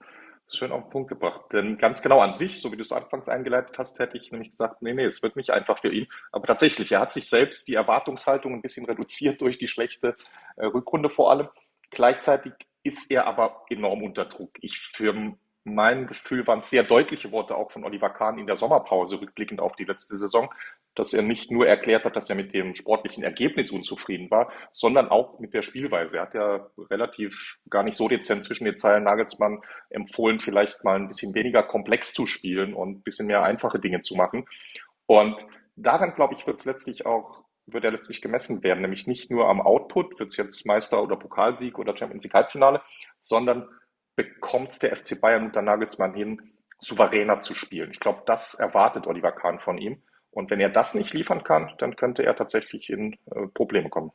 schön 0.52 0.72
auf 0.72 0.84
den 0.84 0.90
Punkt 0.90 1.08
gebracht. 1.08 1.42
Denn 1.52 1.78
ganz 1.78 2.02
genau 2.02 2.20
an 2.20 2.34
sich, 2.34 2.60
so 2.60 2.72
wie 2.72 2.76
du 2.76 2.82
es 2.82 2.92
anfangs 2.92 3.28
eingeleitet 3.28 3.78
hast, 3.78 3.98
hätte 3.98 4.16
ich 4.16 4.32
nämlich 4.32 4.50
gesagt, 4.50 4.82
nee, 4.82 4.92
nee, 4.92 5.04
es 5.04 5.22
wird 5.22 5.36
nicht 5.36 5.50
einfach 5.50 5.78
für 5.78 5.92
ihn. 5.92 6.08
Aber 6.32 6.46
tatsächlich, 6.46 6.92
er 6.92 7.00
hat 7.00 7.12
sich 7.12 7.28
selbst 7.28 7.68
die 7.68 7.74
Erwartungshaltung 7.74 8.54
ein 8.54 8.62
bisschen 8.62 8.86
reduziert 8.86 9.40
durch 9.40 9.58
die 9.58 9.68
schlechte 9.68 10.16
äh, 10.56 10.66
Rückrunde 10.66 11.10
vor 11.10 11.30
allem. 11.30 11.48
Gleichzeitig 11.90 12.52
ist 12.82 13.10
er 13.10 13.26
aber 13.26 13.64
enorm 13.68 14.02
unter 14.02 14.24
Druck. 14.24 14.52
Ich 14.60 14.78
für 14.92 15.36
mein 15.64 16.06
Gefühl 16.06 16.46
waren 16.46 16.62
sehr 16.62 16.82
deutliche 16.82 17.32
Worte 17.32 17.54
auch 17.54 17.70
von 17.70 17.84
Oliver 17.84 18.10
Kahn 18.10 18.38
in 18.38 18.46
der 18.46 18.56
Sommerpause 18.56 19.20
rückblickend 19.20 19.60
auf 19.60 19.76
die 19.76 19.84
letzte 19.84 20.16
Saison, 20.16 20.52
dass 20.94 21.12
er 21.12 21.22
nicht 21.22 21.50
nur 21.50 21.66
erklärt 21.66 22.04
hat, 22.04 22.16
dass 22.16 22.30
er 22.30 22.34
mit 22.34 22.54
dem 22.54 22.74
sportlichen 22.74 23.22
Ergebnis 23.22 23.70
unzufrieden 23.70 24.30
war, 24.30 24.50
sondern 24.72 25.08
auch 25.08 25.38
mit 25.38 25.52
der 25.52 25.62
Spielweise. 25.62 26.16
Er 26.16 26.22
hat 26.22 26.34
ja 26.34 26.66
relativ 26.90 27.58
gar 27.68 27.82
nicht 27.82 27.96
so 27.96 28.08
dezent 28.08 28.44
zwischen 28.44 28.64
den 28.64 28.78
Zeilen 28.78 29.04
Nagelsmann 29.04 29.60
empfohlen, 29.90 30.40
vielleicht 30.40 30.82
mal 30.82 30.96
ein 30.96 31.08
bisschen 31.08 31.34
weniger 31.34 31.62
komplex 31.62 32.14
zu 32.14 32.26
spielen 32.26 32.74
und 32.74 32.90
ein 32.90 33.02
bisschen 33.02 33.26
mehr 33.26 33.42
einfache 33.42 33.78
Dinge 33.78 34.00
zu 34.00 34.14
machen. 34.14 34.46
Und 35.06 35.36
daran, 35.76 36.14
glaube 36.14 36.34
ich, 36.34 36.46
wird 36.46 36.58
es 36.58 36.64
letztlich 36.64 37.06
auch 37.06 37.39
wird 37.72 37.84
er 37.84 37.92
letztlich 37.92 38.20
gemessen 38.20 38.62
werden, 38.62 38.80
nämlich 38.80 39.06
nicht 39.06 39.30
nur 39.30 39.48
am 39.48 39.60
Output, 39.60 40.18
wird 40.18 40.30
es 40.30 40.36
jetzt 40.36 40.66
Meister- 40.66 41.02
oder 41.02 41.16
Pokalsieg 41.16 41.78
oder 41.78 41.96
Champions 41.96 42.24
League 42.24 42.34
Halbfinale, 42.34 42.82
sondern 43.20 43.68
bekommt 44.16 44.72
es 44.72 44.78
der 44.78 44.96
FC 44.96 45.20
Bayern 45.20 45.46
unter 45.46 45.62
Nagelsmann 45.62 46.14
hin, 46.14 46.52
souveräner 46.80 47.40
zu 47.40 47.54
spielen. 47.54 47.90
Ich 47.90 48.00
glaube, 48.00 48.22
das 48.26 48.54
erwartet 48.54 49.06
Oliver 49.06 49.32
Kahn 49.32 49.60
von 49.60 49.78
ihm. 49.78 50.02
Und 50.30 50.50
wenn 50.50 50.60
er 50.60 50.70
das 50.70 50.94
nicht 50.94 51.12
liefern 51.12 51.42
kann, 51.42 51.72
dann 51.78 51.96
könnte 51.96 52.22
er 52.22 52.36
tatsächlich 52.36 52.88
in 52.88 53.14
äh, 53.26 53.46
Probleme 53.52 53.88
kommen. 53.88 54.12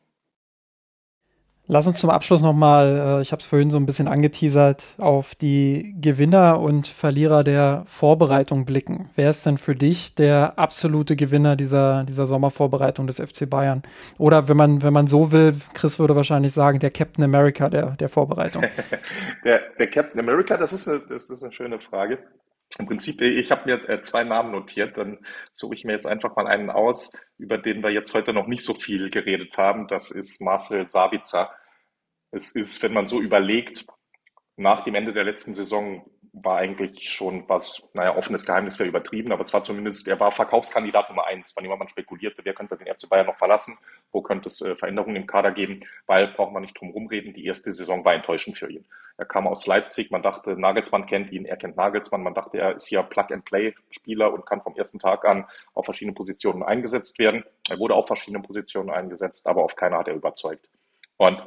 Lass 1.67 1.87
uns 1.87 1.99
zum 1.99 2.11
Abschluss 2.11 2.43
nochmal, 2.43 3.17
äh, 3.19 3.21
ich 3.21 3.31
habe 3.31 3.39
es 3.39 3.47
vorhin 3.47 3.71
so 3.71 3.77
ein 3.77 3.87
bisschen 3.87 4.07
angeteasert, 4.07 4.85
auf 4.99 5.33
die 5.33 5.95
Gewinner 5.99 6.59
und 6.59 6.85
Verlierer 6.87 7.43
der 7.43 7.83
Vorbereitung 7.87 8.65
blicken. 8.65 9.09
Wer 9.15 9.31
ist 9.31 9.47
denn 9.47 9.57
für 9.57 9.73
dich 9.73 10.13
der 10.13 10.59
absolute 10.59 11.15
Gewinner 11.15 11.55
dieser, 11.55 12.03
dieser 12.03 12.27
Sommervorbereitung 12.27 13.07
des 13.07 13.19
FC 13.19 13.49
Bayern? 13.49 13.81
Oder 14.19 14.47
wenn 14.47 14.57
man, 14.57 14.83
wenn 14.83 14.93
man 14.93 15.07
so 15.07 15.31
will, 15.31 15.55
Chris 15.73 15.97
würde 15.97 16.15
wahrscheinlich 16.15 16.53
sagen, 16.53 16.77
der 16.77 16.91
Captain 16.91 17.23
America 17.23 17.67
der, 17.67 17.91
der 17.91 18.09
Vorbereitung. 18.09 18.63
der, 19.43 19.61
der 19.79 19.89
Captain 19.89 20.19
America, 20.19 20.57
das 20.57 20.71
ist, 20.71 20.87
eine, 20.87 20.99
das 21.09 21.31
ist 21.31 21.41
eine 21.41 21.51
schöne 21.51 21.79
Frage. 21.79 22.19
Im 22.77 22.87
Prinzip, 22.87 23.21
ich 23.21 23.51
habe 23.51 23.65
mir 23.65 23.89
äh, 23.89 24.01
zwei 24.01 24.23
Namen 24.23 24.51
notiert, 24.51 24.97
dann 24.97 25.25
suche 25.53 25.75
ich 25.75 25.85
mir 25.85 25.93
jetzt 25.93 26.05
einfach 26.05 26.35
mal 26.35 26.47
einen 26.47 26.69
aus, 26.69 27.11
über 27.37 27.57
den 27.57 27.81
wir 27.81 27.89
jetzt 27.89 28.13
heute 28.13 28.33
noch 28.33 28.47
nicht 28.47 28.65
so 28.65 28.73
viel 28.73 29.09
geredet 29.09 29.57
haben. 29.57 29.87
Das 29.87 30.11
ist 30.11 30.41
Marcel 30.41 30.87
Sabitzer. 30.87 31.51
Es 32.31 32.53
ist, 32.53 32.83
wenn 32.83 32.93
man 32.93 33.07
so 33.07 33.21
überlegt, 33.21 33.85
nach 34.57 34.83
dem 34.83 34.95
Ende 34.95 35.13
der 35.13 35.23
letzten 35.23 35.53
Saison 35.53 36.09
war 36.43 36.57
eigentlich 36.57 37.09
schon 37.09 37.47
was, 37.47 37.87
naja, 37.93 38.15
offenes 38.15 38.45
Geheimnis 38.45 38.77
wäre 38.77 38.89
übertrieben, 38.89 39.31
aber 39.31 39.41
es 39.41 39.53
war 39.53 39.63
zumindest, 39.63 40.07
er 40.07 40.19
war 40.19 40.33
Verkaufskandidat 40.33 41.09
Nummer 41.09 41.25
eins, 41.25 41.51
von 41.53 41.63
dem 41.63 41.77
man 41.77 41.87
spekulierte, 41.87 42.43
wer 42.43 42.53
könnte 42.53 42.75
den 42.75 42.93
FC 42.93 43.07
Bayern 43.07 43.27
noch 43.27 43.37
verlassen, 43.37 43.77
wo 44.11 44.21
könnte 44.21 44.49
es 44.49 44.61
äh, 44.61 44.75
Veränderungen 44.75 45.15
im 45.15 45.27
Kader 45.27 45.51
geben, 45.51 45.81
weil, 46.07 46.27
braucht 46.27 46.51
man 46.51 46.63
nicht 46.63 46.77
drum 46.79 46.89
rumreden, 46.89 47.33
die 47.33 47.45
erste 47.45 47.71
Saison 47.71 48.03
war 48.03 48.13
enttäuschend 48.13 48.57
für 48.57 48.69
ihn. 48.69 48.85
Er 49.17 49.25
kam 49.25 49.47
aus 49.47 49.65
Leipzig, 49.65 50.11
man 50.11 50.23
dachte, 50.23 50.59
Nagelsmann 50.59 51.05
kennt 51.05 51.31
ihn, 51.31 51.45
er 51.45 51.55
kennt 51.55 51.77
Nagelsmann, 51.77 52.21
man 52.21 52.33
dachte, 52.33 52.57
er 52.57 52.75
ist 52.75 52.89
ja 52.89 53.01
Plug-and-Play-Spieler 53.01 54.33
und 54.33 54.45
kann 54.45 54.61
vom 54.61 54.75
ersten 54.75 54.99
Tag 54.99 55.23
an 55.23 55.45
auf 55.73 55.85
verschiedene 55.85 56.13
Positionen 56.13 56.63
eingesetzt 56.63 57.17
werden. 57.17 57.45
Er 57.69 57.79
wurde 57.79 57.93
auf 57.95 58.07
verschiedene 58.07 58.43
Positionen 58.43 58.89
eingesetzt, 58.89 59.47
aber 59.47 59.63
auf 59.63 59.77
keiner 59.77 59.99
hat 59.99 60.09
er 60.09 60.15
überzeugt. 60.15 60.67
Und 61.15 61.41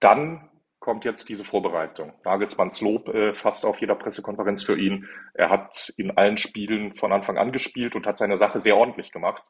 dann 0.00 0.48
kommt 0.82 1.04
jetzt 1.04 1.28
diese 1.28 1.44
Vorbereitung. 1.44 2.12
Nagelsmanns 2.24 2.80
Lob 2.80 3.08
äh, 3.08 3.34
fast 3.34 3.64
auf 3.64 3.80
jeder 3.80 3.94
Pressekonferenz 3.94 4.64
für 4.64 4.76
ihn. 4.76 5.08
Er 5.32 5.48
hat 5.48 5.94
in 5.96 6.10
allen 6.18 6.36
Spielen 6.36 6.96
von 6.96 7.12
Anfang 7.12 7.38
an 7.38 7.52
gespielt 7.52 7.94
und 7.94 8.04
hat 8.04 8.18
seine 8.18 8.36
Sache 8.36 8.58
sehr 8.58 8.76
ordentlich 8.76 9.12
gemacht. 9.12 9.44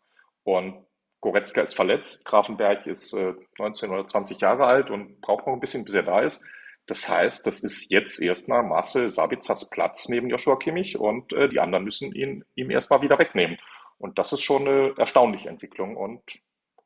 Und 0.44 0.84
Goretzka 1.22 1.62
ist 1.62 1.74
verletzt, 1.74 2.26
Grafenberg 2.26 2.86
ist 2.86 3.14
äh, 3.14 3.32
19 3.58 3.90
oder 3.90 4.06
20 4.06 4.40
Jahre 4.40 4.66
alt 4.66 4.90
und 4.90 5.22
braucht 5.22 5.46
noch 5.46 5.54
ein 5.54 5.60
bisschen, 5.60 5.84
bis 5.84 5.94
er 5.94 6.02
da 6.02 6.20
ist. 6.20 6.44
Das 6.86 7.08
heißt, 7.08 7.46
das 7.46 7.60
ist 7.60 7.90
jetzt 7.90 8.20
erstmal 8.20 8.62
Marcel 8.62 9.10
Sabitzers 9.10 9.70
Platz 9.70 10.08
neben 10.08 10.28
Joshua 10.28 10.56
Kimmich 10.56 10.98
und 10.98 11.32
äh, 11.32 11.48
die 11.48 11.60
anderen 11.60 11.84
müssen 11.84 12.12
ihn 12.12 12.44
ihm 12.54 12.70
erstmal 12.70 13.00
wieder 13.00 13.18
wegnehmen. 13.18 13.58
Und 13.96 14.18
das 14.18 14.32
ist 14.32 14.42
schon 14.42 14.68
eine 14.68 14.94
erstaunliche 14.98 15.48
Entwicklung 15.48 15.96
und 15.96 16.20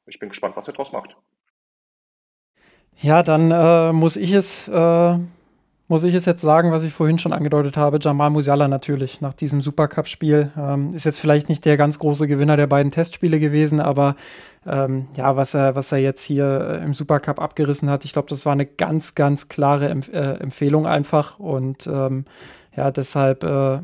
ich 0.07 0.21
bin 0.21 0.29
gespannt, 0.29 0.57
was 0.57 0.69
er 0.69 0.75
daraus 0.75 0.93
macht. 0.93 1.17
Ja, 2.99 3.23
dann 3.23 3.51
äh, 3.51 3.93
muss 3.93 4.17
ich 4.17 4.33
es 4.33 4.69
äh, 4.69 5.19
muss 5.89 6.03
ich 6.03 6.15
es 6.15 6.25
jetzt 6.25 6.43
sagen, 6.43 6.73
was 6.73 6.83
ich 6.83 6.93
vorhin 6.93 7.19
schon 7.19 7.33
angedeutet 7.33 7.77
habe. 7.77 7.99
Jamal 8.01 8.31
Musiala 8.31 8.67
natürlich 8.67 9.21
nach 9.21 9.35
diesem 9.35 9.63
Supercup-Spiel 9.63 10.51
ähm, 10.59 10.91
ist 10.93 11.05
jetzt 11.05 11.21
vielleicht 11.21 11.49
nicht 11.49 11.65
der 11.65 11.77
ganz 11.77 12.01
große 12.01 12.27
Gewinner 12.27 12.57
der 12.57 12.67
beiden 12.67 12.91
Testspiele 12.91 13.39
gewesen, 13.39 13.79
aber 13.79 14.17
ähm, 14.67 15.07
ja, 15.15 15.37
was 15.37 15.55
er 15.55 15.77
was 15.77 15.93
er 15.93 15.99
jetzt 15.99 16.25
hier 16.25 16.81
äh, 16.81 16.85
im 16.85 16.95
Supercup 16.95 17.41
abgerissen 17.41 17.89
hat, 17.89 18.05
ich 18.05 18.13
glaube, 18.13 18.29
das 18.29 18.47
war 18.47 18.53
eine 18.53 18.67
ganz 18.67 19.15
ganz 19.15 19.49
klare 19.49 19.89
Empf 19.89 20.09
äh, 20.09 20.35
Empfehlung 20.35 20.87
einfach 20.87 21.39
und 21.39 21.87
ähm, 21.87 22.25
ja 22.75 22.91
deshalb 22.91 23.45
äh, 23.45 23.79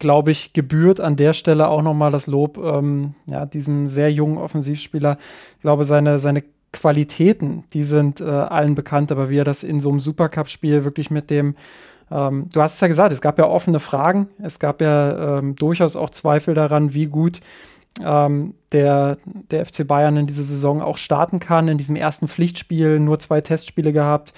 glaube 0.00 0.32
ich, 0.32 0.52
gebührt 0.52 0.98
an 0.98 1.14
der 1.14 1.34
Stelle 1.34 1.68
auch 1.68 1.82
nochmal 1.82 2.10
das 2.10 2.26
Lob 2.26 2.58
ähm, 2.58 3.14
ja, 3.26 3.46
diesem 3.46 3.86
sehr 3.86 4.10
jungen 4.10 4.38
Offensivspieler. 4.38 5.18
Ich 5.56 5.60
glaube, 5.60 5.84
seine, 5.84 6.18
seine 6.18 6.42
Qualitäten, 6.72 7.64
die 7.72 7.84
sind 7.84 8.20
äh, 8.20 8.24
allen 8.24 8.74
bekannt, 8.74 9.10
aber 9.10 9.28
wie 9.28 9.38
er 9.38 9.44
das 9.44 9.62
in 9.62 9.80
so 9.80 9.90
einem 9.90 10.00
Supercup-Spiel 10.00 10.84
wirklich 10.84 11.10
mit 11.10 11.30
dem, 11.30 11.56
ähm, 12.10 12.48
du 12.52 12.62
hast 12.62 12.74
es 12.74 12.80
ja 12.80 12.88
gesagt, 12.88 13.12
es 13.12 13.20
gab 13.20 13.38
ja 13.38 13.46
offene 13.46 13.80
Fragen, 13.80 14.28
es 14.42 14.58
gab 14.58 14.80
ja 14.80 15.38
ähm, 15.38 15.56
durchaus 15.56 15.96
auch 15.96 16.10
Zweifel 16.10 16.54
daran, 16.54 16.94
wie 16.94 17.06
gut 17.06 17.40
ähm, 18.04 18.54
der, 18.72 19.18
der 19.24 19.66
FC 19.66 19.86
Bayern 19.86 20.16
in 20.16 20.26
dieser 20.26 20.42
Saison 20.42 20.80
auch 20.80 20.98
starten 20.98 21.40
kann. 21.40 21.68
In 21.68 21.78
diesem 21.78 21.96
ersten 21.96 22.28
Pflichtspiel 22.28 23.00
nur 23.00 23.18
zwei 23.18 23.40
Testspiele 23.40 23.92
gehabt. 23.92 24.32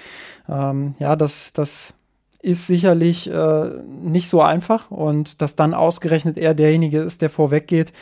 Ähm, 0.48 0.94
ja, 0.98 1.16
das, 1.16 1.52
das 1.52 1.94
ist 2.40 2.66
sicherlich 2.66 3.30
äh, 3.30 3.70
nicht 4.02 4.28
so 4.28 4.42
einfach 4.42 4.90
und 4.90 5.40
dass 5.42 5.54
dann 5.54 5.74
ausgerechnet 5.74 6.36
er 6.36 6.54
derjenige 6.54 6.98
ist, 6.98 7.22
der 7.22 7.30
vorweggeht, 7.30 7.92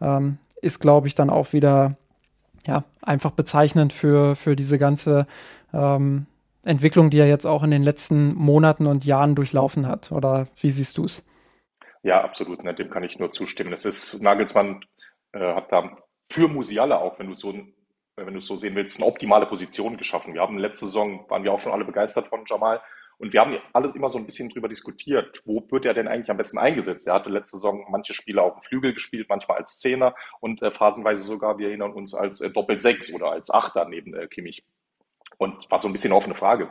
ähm, 0.00 0.38
ist, 0.62 0.80
glaube 0.80 1.06
ich, 1.06 1.14
dann 1.14 1.28
auch 1.28 1.52
wieder 1.52 1.96
ja, 2.66 2.84
einfach 3.02 3.30
bezeichnend 3.30 3.92
für, 3.92 4.36
für 4.36 4.56
diese 4.56 4.78
ganze 4.78 5.26
ähm, 5.72 6.26
Entwicklung, 6.64 7.10
die 7.10 7.18
er 7.18 7.28
jetzt 7.28 7.46
auch 7.46 7.62
in 7.62 7.70
den 7.70 7.82
letzten 7.82 8.34
Monaten 8.34 8.86
und 8.86 9.04
Jahren 9.04 9.34
durchlaufen 9.34 9.86
hat. 9.88 10.12
Oder 10.12 10.46
wie 10.60 10.70
siehst 10.70 10.98
du 10.98 11.04
es? 11.04 11.26
Ja, 12.02 12.22
absolut. 12.22 12.62
Ne, 12.64 12.74
dem 12.74 12.90
kann 12.90 13.04
ich 13.04 13.18
nur 13.18 13.32
zustimmen. 13.32 13.72
Es 13.72 13.84
ist, 13.84 14.20
Nagelsmann 14.20 14.84
äh, 15.32 15.54
hat 15.54 15.72
da 15.72 15.96
für 16.30 16.48
Musiala 16.48 16.98
auch, 16.98 17.18
wenn 17.18 17.28
du 17.28 17.34
so 17.34 17.54
wenn 18.26 18.34
du 18.34 18.40
es 18.40 18.46
so 18.46 18.56
sehen 18.56 18.74
willst, 18.74 18.98
eine 18.98 19.06
optimale 19.06 19.46
Position 19.46 19.96
geschaffen. 19.96 20.34
Wir 20.34 20.40
haben 20.40 20.58
letzte 20.58 20.86
Saison, 20.86 21.24
waren 21.28 21.44
wir 21.44 21.52
auch 21.52 21.60
schon 21.60 21.72
alle 21.72 21.84
begeistert 21.84 22.28
von 22.28 22.44
Jamal. 22.46 22.80
Und 23.20 23.34
wir 23.34 23.42
haben 23.42 23.58
alles 23.74 23.94
immer 23.94 24.08
so 24.08 24.16
ein 24.16 24.24
bisschen 24.24 24.48
drüber 24.48 24.66
diskutiert, 24.66 25.42
wo 25.44 25.62
wird 25.70 25.84
er 25.84 25.92
denn 25.92 26.08
eigentlich 26.08 26.30
am 26.30 26.38
besten 26.38 26.56
eingesetzt? 26.56 27.06
Er 27.06 27.12
hatte 27.12 27.28
letzte 27.28 27.58
Saison 27.58 27.84
manche 27.90 28.14
Spiele 28.14 28.40
auf 28.40 28.54
dem 28.54 28.62
Flügel 28.62 28.94
gespielt, 28.94 29.28
manchmal 29.28 29.58
als 29.58 29.78
Zehner 29.78 30.14
und 30.40 30.62
äh, 30.62 30.70
phasenweise 30.70 31.22
sogar, 31.22 31.58
wir 31.58 31.68
erinnern 31.68 31.92
uns, 31.92 32.14
als 32.14 32.40
äh, 32.40 32.48
Doppel-Sechs 32.48 33.12
oder 33.12 33.30
als 33.30 33.50
Achter 33.50 33.84
neben 33.84 34.14
äh, 34.14 34.26
Kimmich. 34.26 34.64
Und 35.36 35.70
war 35.70 35.80
so 35.80 35.88
ein 35.88 35.92
bisschen 35.92 36.14
offene 36.14 36.34
Frage. 36.34 36.70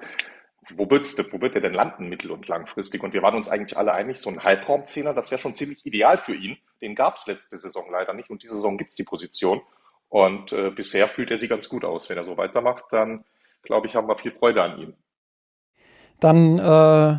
Wo, 0.71 0.89
wird's, 0.89 1.15
wo 1.31 1.39
wird 1.39 1.53
er 1.53 1.61
denn 1.61 1.75
landen, 1.75 2.09
mittel- 2.09 2.31
und 2.31 2.47
langfristig? 2.47 3.03
Und 3.03 3.13
wir 3.13 3.21
waren 3.21 3.35
uns 3.35 3.47
eigentlich 3.47 3.77
alle 3.77 3.93
einig, 3.93 4.17
so 4.17 4.31
ein 4.31 4.43
Halbraumzehner, 4.43 5.13
das 5.13 5.29
wäre 5.29 5.39
schon 5.39 5.53
ziemlich 5.53 5.85
ideal 5.85 6.17
für 6.17 6.33
ihn. 6.33 6.57
Den 6.81 6.95
gab 6.95 7.17
es 7.17 7.27
letzte 7.27 7.59
Saison 7.59 7.91
leider 7.91 8.15
nicht 8.15 8.31
und 8.31 8.41
diese 8.41 8.55
Saison 8.55 8.75
gibt 8.79 8.89
es 8.89 8.95
die 8.95 9.03
Position. 9.03 9.61
Und 10.07 10.51
äh, 10.51 10.71
bisher 10.71 11.09
fühlt 11.09 11.29
er 11.29 11.37
sie 11.37 11.47
ganz 11.47 11.69
gut 11.69 11.85
aus. 11.85 12.09
Wenn 12.09 12.17
er 12.17 12.23
so 12.23 12.37
weitermacht, 12.37 12.85
dann 12.89 13.23
glaube 13.61 13.85
ich, 13.85 13.95
haben 13.95 14.07
wir 14.07 14.17
viel 14.17 14.31
Freude 14.31 14.63
an 14.63 14.79
ihm. 14.79 14.95
Dann 16.19 16.59
äh, 16.59 17.17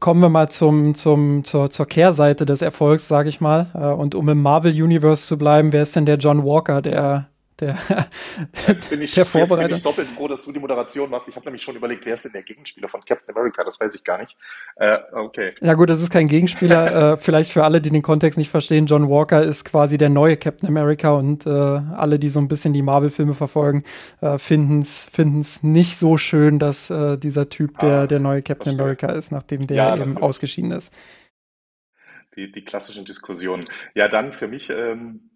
kommen 0.00 0.20
wir 0.20 0.28
mal 0.28 0.48
zum, 0.48 0.94
zum, 0.94 1.44
zur, 1.44 1.70
zur 1.70 1.86
Kehrseite 1.86 2.46
des 2.46 2.62
Erfolgs, 2.62 3.08
sage 3.08 3.28
ich 3.28 3.40
mal. 3.40 3.66
Äh, 3.74 3.86
und 3.86 4.14
um 4.14 4.28
im 4.28 4.42
Marvel 4.42 4.72
Universe 4.72 5.26
zu 5.26 5.38
bleiben, 5.38 5.72
wer 5.72 5.82
ist 5.82 5.96
denn 5.96 6.06
der 6.06 6.16
John 6.16 6.44
Walker 6.44 6.82
der, 6.82 7.29
der, 7.60 7.78
bin 8.90 9.02
ich, 9.02 9.14
der 9.14 9.24
Vorbereiter. 9.24 9.68
Bin 9.68 9.76
ich 9.76 9.82
doppelt 9.82 10.08
froh, 10.08 10.28
dass 10.28 10.44
du 10.44 10.52
die 10.52 10.58
Moderation 10.58 11.10
machst. 11.10 11.28
Ich 11.28 11.36
habe 11.36 11.46
nämlich 11.46 11.62
schon 11.62 11.76
überlegt, 11.76 12.04
wer 12.06 12.14
ist 12.14 12.24
denn 12.24 12.32
der 12.32 12.42
Gegenspieler 12.42 12.88
von 12.88 13.04
Captain 13.04 13.34
America? 13.34 13.62
Das 13.64 13.78
weiß 13.78 13.94
ich 13.94 14.04
gar 14.04 14.18
nicht. 14.18 14.36
Äh, 14.76 14.98
okay. 15.12 15.54
Ja 15.60 15.74
gut, 15.74 15.90
das 15.90 16.02
ist 16.02 16.10
kein 16.10 16.26
Gegenspieler. 16.26 17.12
äh, 17.12 17.16
vielleicht 17.16 17.52
für 17.52 17.64
alle, 17.64 17.80
die 17.80 17.90
den 17.90 18.02
Kontext 18.02 18.38
nicht 18.38 18.50
verstehen, 18.50 18.86
John 18.86 19.08
Walker 19.08 19.42
ist 19.42 19.64
quasi 19.64 19.98
der 19.98 20.08
neue 20.08 20.36
Captain 20.36 20.68
America 20.68 21.12
und 21.12 21.46
äh, 21.46 21.50
alle, 21.50 22.18
die 22.18 22.28
so 22.28 22.40
ein 22.40 22.48
bisschen 22.48 22.72
die 22.72 22.82
Marvel-Filme 22.82 23.34
verfolgen, 23.34 23.84
äh, 24.20 24.38
finden 24.38 24.80
es 24.80 25.62
nicht 25.62 25.96
so 25.96 26.18
schön, 26.18 26.58
dass 26.58 26.90
äh, 26.90 27.16
dieser 27.18 27.48
Typ 27.48 27.78
der, 27.78 28.00
ah, 28.00 28.06
der 28.06 28.20
neue 28.20 28.42
Captain. 28.42 28.80
America 28.80 29.08
ist, 29.08 29.32
nachdem 29.32 29.66
der 29.66 29.76
ja, 29.76 29.96
eben 29.96 30.18
ausgeschieden 30.18 30.70
ist. 30.72 30.94
Die, 32.36 32.50
die 32.50 32.64
klassischen 32.64 33.04
Diskussionen. 33.04 33.68
Ja, 33.94 34.08
dann 34.08 34.32
für 34.32 34.48
mich 34.48 34.70
ähm, 34.70 35.29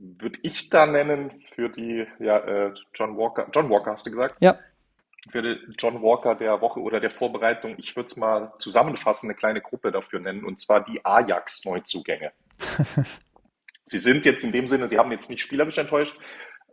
würde 0.00 0.38
ich 0.42 0.70
da 0.70 0.86
nennen 0.86 1.42
für 1.54 1.68
die, 1.68 2.06
ja, 2.18 2.38
äh, 2.38 2.74
John 2.94 3.16
Walker. 3.16 3.46
John 3.52 3.68
Walker 3.68 3.92
hast 3.92 4.06
du 4.06 4.10
gesagt? 4.10 4.36
Ja. 4.40 4.58
Für 5.30 5.42
den 5.42 5.58
John 5.78 6.00
Walker 6.02 6.34
der 6.34 6.60
Woche 6.62 6.80
oder 6.80 6.98
der 6.98 7.10
Vorbereitung, 7.10 7.74
ich 7.76 7.94
würde 7.94 8.06
es 8.06 8.16
mal 8.16 8.52
zusammenfassen, 8.58 9.28
eine 9.28 9.34
kleine 9.34 9.60
Gruppe 9.60 9.92
dafür 9.92 10.20
nennen, 10.20 10.44
und 10.44 10.58
zwar 10.58 10.82
die 10.82 11.04
Ajax-Neuzugänge. 11.04 12.32
sie 13.86 13.98
sind 13.98 14.24
jetzt 14.24 14.42
in 14.42 14.52
dem 14.52 14.66
Sinne, 14.66 14.88
sie 14.88 14.98
haben 14.98 15.12
jetzt 15.12 15.28
nicht 15.28 15.42
spielerisch 15.42 15.76
enttäuscht, 15.76 16.18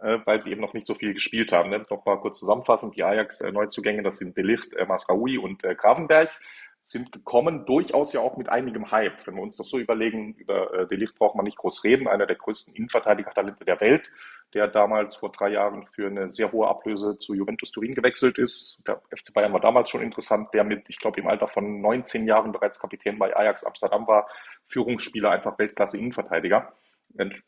äh, 0.01 0.19
weil 0.23 0.41
sie 0.41 0.51
eben 0.51 0.61
noch 0.61 0.73
nicht 0.73 0.87
so 0.87 0.95
viel 0.95 1.13
gespielt 1.13 1.51
haben. 1.51 1.69
Ne? 1.69 1.83
Nochmal 1.89 2.21
kurz 2.21 2.39
zusammenfassend, 2.39 2.95
die 2.95 3.03
Ajax-Neuzugänge, 3.03 4.03
das 4.03 4.17
sind 4.17 4.37
Delicht, 4.37 4.73
äh, 4.73 4.85
Masraoui 4.85 5.37
und 5.37 5.65
äh, 5.65 5.75
Gravenberg 5.75 6.29
sind 6.89 7.11
gekommen, 7.11 7.65
durchaus 7.65 8.13
ja 8.13 8.21
auch 8.21 8.37
mit 8.37 8.49
einigem 8.49 8.91
Hype. 8.91 9.27
Wenn 9.27 9.35
wir 9.35 9.41
uns 9.41 9.57
das 9.57 9.69
so 9.69 9.77
überlegen, 9.77 10.33
über 10.35 10.73
äh, 10.73 10.87
Delicht 10.87 11.15
braucht 11.15 11.35
man 11.35 11.43
nicht 11.43 11.57
groß 11.57 11.83
reden, 11.83 12.07
einer 12.07 12.25
der 12.25 12.37
größten 12.37 12.73
Innenverteidiger-Talente 12.75 13.65
der 13.65 13.81
Welt, 13.81 14.09
der 14.53 14.67
damals 14.69 15.15
vor 15.15 15.31
drei 15.31 15.49
Jahren 15.49 15.85
für 15.87 16.07
eine 16.07 16.29
sehr 16.29 16.51
hohe 16.51 16.67
Ablöse 16.67 17.17
zu 17.17 17.33
Juventus 17.33 17.71
Turin 17.71 17.93
gewechselt 17.93 18.37
ist. 18.37 18.79
Der 18.87 19.01
FC 19.09 19.33
Bayern 19.33 19.51
war 19.51 19.59
damals 19.59 19.89
schon 19.89 20.01
interessant, 20.01 20.53
der 20.53 20.63
mit, 20.63 20.85
ich 20.87 20.99
glaube, 20.99 21.19
im 21.19 21.27
Alter 21.27 21.49
von 21.49 21.81
19 21.81 22.25
Jahren 22.25 22.53
bereits 22.53 22.79
Kapitän 22.79 23.19
bei 23.19 23.35
Ajax 23.35 23.65
Amsterdam 23.65 24.07
war, 24.07 24.27
Führungsspieler, 24.67 25.31
einfach 25.31 25.59
Weltklasse 25.59 25.97
Innenverteidiger 25.97 26.71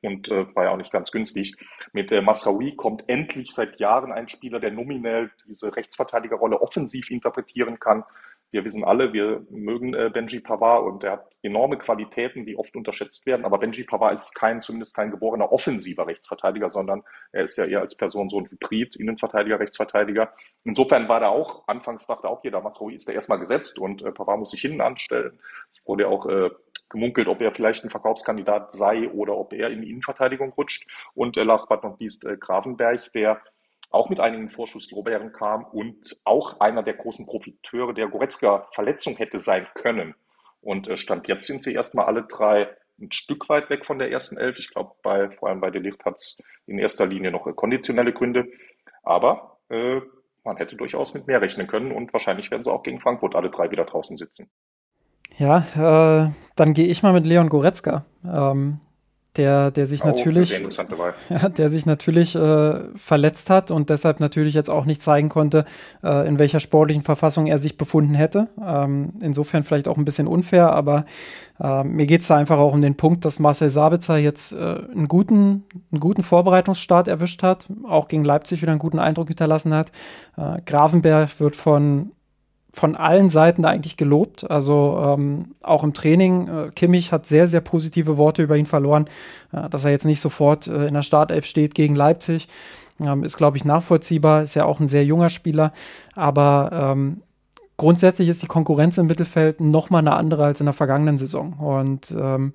und 0.02 0.30
äh, 0.30 0.56
war 0.56 0.66
ja 0.66 0.72
auch 0.72 0.78
nicht 0.78 0.92
ganz 0.92 1.12
günstig. 1.12 1.56
Mit 1.94 2.12
äh, 2.12 2.22
Masraoui 2.22 2.76
kommt 2.76 3.08
endlich 3.08 3.52
seit 3.52 3.80
Jahren 3.80 4.12
ein 4.12 4.28
Spieler, 4.28 4.60
der 4.60 4.72
nominell 4.72 5.32
diese 5.48 5.76
Rechtsverteidigerrolle 5.76 6.62
offensiv 6.62 7.10
interpretieren 7.12 7.80
kann, 7.80 8.04
wir 8.52 8.66
wissen 8.66 8.84
alle, 8.84 9.14
wir 9.14 9.46
mögen 9.50 9.94
äh, 9.94 10.10
Benji 10.12 10.40
Pavard 10.40 10.84
und 10.86 11.04
er 11.04 11.12
hat 11.14 11.32
enorme 11.44 11.78
Qualitäten, 11.78 12.46
die 12.46 12.58
oft 12.58 12.76
unterschätzt 12.76 13.26
werden. 13.26 13.46
Aber 13.46 13.60
Benji 13.60 13.84
Pavard 13.84 14.16
ist 14.16 14.34
kein, 14.34 14.62
zumindest 14.62 14.96
kein 14.96 15.12
geborener 15.12 15.52
offensiver 15.52 16.08
Rechtsverteidiger, 16.08 16.70
sondern 16.70 17.04
er 17.32 17.44
ist 17.44 17.58
ja 17.58 17.66
eher 17.66 17.82
als 17.82 17.96
Person 17.96 18.30
so 18.30 18.40
ein 18.40 18.50
Hybrid, 18.50 18.96
Innenverteidiger, 18.96 19.60
Rechtsverteidiger. 19.60 20.34
Insofern 20.64 21.08
war 21.08 21.20
da 21.20 21.30
auch, 21.30 21.68
anfangs 21.68 22.08
dachte 22.08 22.28
auch 22.28 22.44
jeder, 22.44 22.62
Masroi 22.62 22.94
ist 22.94 23.08
da 23.08 23.14
erstmal 23.14 23.40
gesetzt 23.40 23.78
und 23.78 24.02
äh, 24.02 24.12
Pavard 24.12 24.40
muss 24.40 24.52
sich 24.52 24.62
hinten 24.62 24.82
anstellen. 24.82 25.40
Es 25.70 25.86
wurde 25.86 26.08
auch 26.08 26.26
äh, 26.26 26.50
gemunkelt, 26.90 27.28
ob 27.28 27.42
er 27.42 27.54
vielleicht 27.54 27.84
ein 27.84 27.92
Verkaufskandidat 27.92 28.74
sei 28.74 29.10
oder 29.10 29.38
ob 29.38 29.54
er 29.54 29.70
in 29.70 29.82
die 29.82 29.92
Innenverteidigung 29.92 30.54
rutscht. 30.54 30.90
Und 31.14 31.38
äh, 31.38 31.44
last 31.44 31.70
but 31.70 31.84
not 31.84 32.00
least 32.00 32.26
äh, 32.26 32.36
Gravenberg, 32.36 33.12
der 33.14 33.42
auch 33.90 34.10
mit 34.10 34.20
einigen 34.20 34.50
Vorschusslorbeeren 34.50 35.32
kam 35.34 35.66
und 35.66 36.20
auch 36.24 36.60
einer 36.60 36.84
der 36.84 36.94
großen 36.94 37.26
Profiteure 37.26 37.94
der 37.94 38.08
Goretzka-Verletzung 38.08 39.18
hätte 39.18 39.40
sein 39.40 39.68
können. 39.74 40.16
Und 40.62 40.88
äh, 40.88 40.98
Stand 40.98 41.28
jetzt 41.28 41.48
sind 41.48 41.64
sie 41.64 41.74
erstmal 41.74 42.06
alle 42.06 42.24
drei 42.24 42.70
ein 43.02 43.12
Stück 43.12 43.48
weit 43.50 43.70
weg 43.70 43.86
von 43.86 43.98
der 43.98 44.12
ersten 44.12 44.38
Elf. 44.38 44.58
Ich 44.60 44.72
glaube, 44.72 44.92
bei, 45.02 45.30
vor 45.32 45.50
allem 45.50 45.62
bei 45.62 45.72
Delicht 45.72 46.04
hat 46.06 46.16
es 46.16 46.38
in 46.68 46.78
erster 46.78 47.06
Linie 47.06 47.32
noch 47.32 47.46
konditionelle 47.56 48.14
Gründe. 48.14 48.48
Aber 49.04 49.58
äh, 49.70 50.02
man 50.44 50.58
hätte 50.58 50.76
durchaus 50.76 51.14
mit 51.14 51.28
mehr 51.28 51.42
rechnen 51.42 51.68
können 51.68 51.92
und 51.92 52.12
wahrscheinlich 52.14 52.52
werden 52.52 52.64
sie 52.64 52.72
auch 52.72 52.84
gegen 52.84 53.00
Frankfurt 53.00 53.36
alle 53.36 53.50
drei 53.50 53.72
wieder 53.72 53.86
draußen 53.86 54.18
sitzen. 54.18 54.50
Ja, 55.38 55.60
äh, 56.26 56.32
dann 56.56 56.74
gehe 56.74 56.88
ich 56.88 57.04
mal 57.04 57.14
mit 57.14 57.28
Leon 57.28 57.50
Goretzka. 57.50 58.06
Ähm, 58.26 58.80
der, 59.38 59.72
der 59.72 59.86
sich 59.86 60.04
oh, 60.04 60.08
natürlich, 60.08 60.60
ja, 61.30 61.50
der 61.50 61.70
sich 61.70 61.86
natürlich 61.86 62.36
äh, 62.36 62.80
verletzt 62.96 63.50
hat 63.50 63.72
und 63.72 63.90
deshalb 63.90 64.20
natürlich 64.20 64.54
jetzt 64.54 64.70
auch 64.70 64.86
nicht 64.86 65.02
zeigen 65.02 65.30
konnte, 65.30 65.66
äh, 66.04 66.28
in 66.28 66.40
welcher 66.40 66.60
sportlichen 66.60 67.04
Verfassung 67.04 67.46
er 67.46 67.60
sich 67.60 67.78
befunden 67.78 68.16
hätte. 68.16 68.48
Ähm, 68.64 69.14
insofern 69.22 69.64
vielleicht 69.64 69.88
auch 69.88 69.98
ein 69.98 70.06
bisschen 70.06 70.28
unfair, 70.28 70.74
aber 70.74 71.06
äh, 71.60 71.84
mir 71.84 72.08
geht 72.08 72.22
es 72.22 72.28
da 72.28 72.38
einfach 72.38 72.58
auch 72.58 72.74
um 72.74 72.82
den 72.82 72.96
Punkt, 72.96 73.24
dass 73.24 73.40
Marcel 73.40 73.70
Sabitzer 73.70 74.18
jetzt 74.18 74.52
äh, 74.52 74.56
einen, 74.58 75.08
guten, 75.08 75.66
einen 75.92 76.00
guten 76.00 76.24
Vorbereitungsstart 76.24 77.08
erwischt 77.08 77.44
hat, 77.44 77.68
auch 77.88 78.08
gegen 78.08 78.26
Leipzig 78.26 78.62
wieder 78.62 78.72
einen 78.72 78.80
guten 78.80 79.00
Eindruck 79.00 79.28
hinterlassen 79.28 79.74
hat. 79.74 79.92
Äh, 80.38 80.58
Gravenberg 80.66 81.40
wird 81.40 81.56
von 81.56 82.12
von 82.72 82.96
allen 82.96 83.30
Seiten 83.30 83.66
eigentlich 83.66 83.98
gelobt. 83.98 84.50
Also 84.50 85.02
ähm, 85.04 85.56
auch 85.62 85.84
im 85.84 85.94
Training. 85.94 86.48
Äh, 86.48 86.70
Kimmich 86.76 87.12
hat 87.12 87.26
sehr, 87.26 87.48
sehr 87.48 87.62
positive 87.62 88.18
Worte 88.18 88.44
über 88.44 88.58
ihn 88.58 88.66
verloren. 88.66 89.06
Äh, 89.52 89.70
dass 89.70 89.86
er 89.86 89.92
jetzt 89.92 90.06
nicht 90.06 90.22
sofort 90.22 90.68
äh, 90.68 90.88
in 90.88 90.94
der 90.94 91.02
Startelf 91.02 91.46
steht 91.46 91.74
gegen 91.74 91.96
Leipzig, 91.96 92.48
ähm, 93.00 93.24
ist, 93.24 93.38
glaube 93.38 93.58
ich, 93.58 93.66
nachvollziehbar. 93.66 94.44
Ist 94.44 94.56
ja 94.56 94.66
auch 94.66 94.80
ein 94.80 94.88
sehr 94.88 95.04
junger 95.04 95.30
Spieler. 95.30 95.74
Aber 96.16 96.70
ähm, 96.72 97.22
grundsätzlich 97.78 98.30
ist 98.30 98.44
die 98.44 98.48
Konkurrenz 98.48 98.98
im 98.98 99.08
Mittelfeld 99.08 99.62
noch 99.62 99.90
mal 99.90 100.00
eine 100.00 100.14
andere 100.14 100.46
als 100.46 100.60
in 100.60 100.66
der 100.68 100.74
vergangenen 100.74 101.18
Saison. 101.18 101.54
Und 101.54 102.12
ähm, 102.12 102.54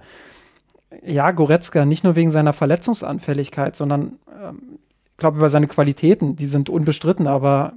ja, 1.05 1.33
Goretzka 1.33 1.85
nicht 1.85 2.05
nur 2.05 2.15
wegen 2.15 2.31
seiner 2.31 2.53
Verletzungsanfälligkeit, 2.53 3.75
sondern 3.75 4.19
ähm, 4.29 4.79
ich 5.11 5.19
glaube, 5.19 5.39
über 5.39 5.49
seine 5.49 5.67
Qualitäten, 5.67 6.37
die 6.37 6.47
sind 6.47 6.69
unbestritten, 6.69 7.27
aber 7.27 7.73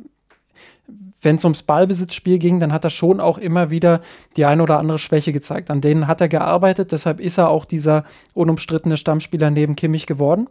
wenn 1.21 1.35
es 1.35 1.45
ums 1.45 1.63
Ballbesitzspiel 1.63 2.37
ging, 2.37 2.59
dann 2.59 2.73
hat 2.73 2.83
er 2.83 2.89
schon 2.89 3.19
auch 3.19 3.37
immer 3.37 3.69
wieder 3.69 4.01
die 4.35 4.45
eine 4.45 4.63
oder 4.63 4.79
andere 4.79 4.99
Schwäche 4.99 5.31
gezeigt. 5.31 5.71
An 5.71 5.81
denen 5.81 6.07
hat 6.07 6.21
er 6.21 6.27
gearbeitet, 6.27 6.91
deshalb 6.91 7.19
ist 7.19 7.37
er 7.37 7.49
auch 7.49 7.65
dieser 7.65 8.03
unumstrittene 8.33 8.97
Stammspieler 8.97 9.49
neben 9.49 9.75
Kimmich 9.75 10.05
geworden. 10.05 10.47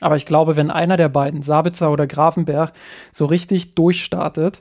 Aber 0.00 0.16
ich 0.16 0.26
glaube, 0.26 0.56
wenn 0.56 0.70
einer 0.70 0.96
der 0.96 1.08
beiden, 1.08 1.42
Sabitzer 1.42 1.90
oder 1.90 2.06
Grafenberg, 2.06 2.72
so 3.12 3.24
richtig 3.26 3.74
durchstartet, 3.74 4.60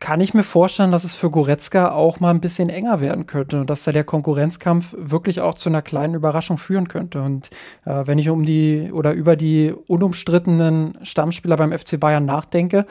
kann 0.00 0.22
ich 0.22 0.32
mir 0.32 0.42
vorstellen, 0.42 0.90
dass 0.90 1.04
es 1.04 1.14
für 1.14 1.30
Goretzka 1.30 1.92
auch 1.92 2.20
mal 2.20 2.30
ein 2.30 2.40
bisschen 2.40 2.70
enger 2.70 3.00
werden 3.00 3.26
könnte 3.26 3.60
und 3.60 3.68
dass 3.68 3.84
da 3.84 3.92
der 3.92 4.04
Konkurrenzkampf 4.04 4.94
wirklich 4.98 5.42
auch 5.42 5.54
zu 5.54 5.68
einer 5.68 5.82
kleinen 5.82 6.14
Überraschung 6.14 6.56
führen 6.56 6.88
könnte. 6.88 7.20
Und 7.20 7.50
äh, 7.84 8.06
wenn 8.06 8.18
ich 8.18 8.30
um 8.30 8.46
die 8.46 8.90
oder 8.92 9.12
über 9.12 9.36
die 9.36 9.74
unumstrittenen 9.86 10.94
Stammspieler 11.02 11.56
beim 11.58 11.76
FC 11.76 12.00
Bayern 12.00 12.24
nachdenke, 12.24 12.86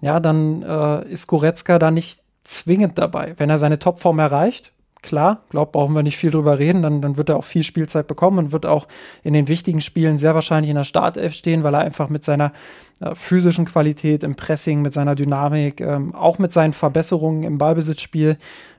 ja, 0.00 0.20
dann 0.20 0.62
äh, 0.62 1.08
ist 1.08 1.26
Goretzka 1.26 1.78
da 1.78 1.90
nicht 1.90 2.22
zwingend 2.44 2.98
dabei. 2.98 3.34
Wenn 3.36 3.50
er 3.50 3.58
seine 3.58 3.78
Topform 3.78 4.18
erreicht, 4.18 4.72
klar, 5.02 5.42
glaub, 5.50 5.72
brauchen 5.72 5.94
wir 5.94 6.02
nicht 6.02 6.16
viel 6.16 6.30
drüber 6.30 6.58
reden, 6.58 6.82
dann, 6.82 7.00
dann 7.00 7.16
wird 7.16 7.28
er 7.28 7.36
auch 7.36 7.44
viel 7.44 7.62
Spielzeit 7.62 8.06
bekommen 8.06 8.38
und 8.38 8.52
wird 8.52 8.66
auch 8.66 8.88
in 9.22 9.32
den 9.32 9.48
wichtigen 9.48 9.80
Spielen 9.80 10.18
sehr 10.18 10.34
wahrscheinlich 10.34 10.70
in 10.70 10.76
der 10.76 10.84
Startelf 10.84 11.32
stehen, 11.32 11.62
weil 11.62 11.74
er 11.74 11.80
einfach 11.80 12.08
mit 12.08 12.24
seiner 12.24 12.52
äh, 13.00 13.14
physischen 13.14 13.64
Qualität 13.64 14.22
im 14.22 14.34
Pressing, 14.36 14.82
mit 14.82 14.92
seiner 14.92 15.14
Dynamik, 15.14 15.80
ähm, 15.80 16.14
auch 16.14 16.38
mit 16.38 16.52
seinen 16.52 16.72
Verbesserungen 16.72 17.44
im 17.44 17.58
Ballbesitzspiel 17.58 18.36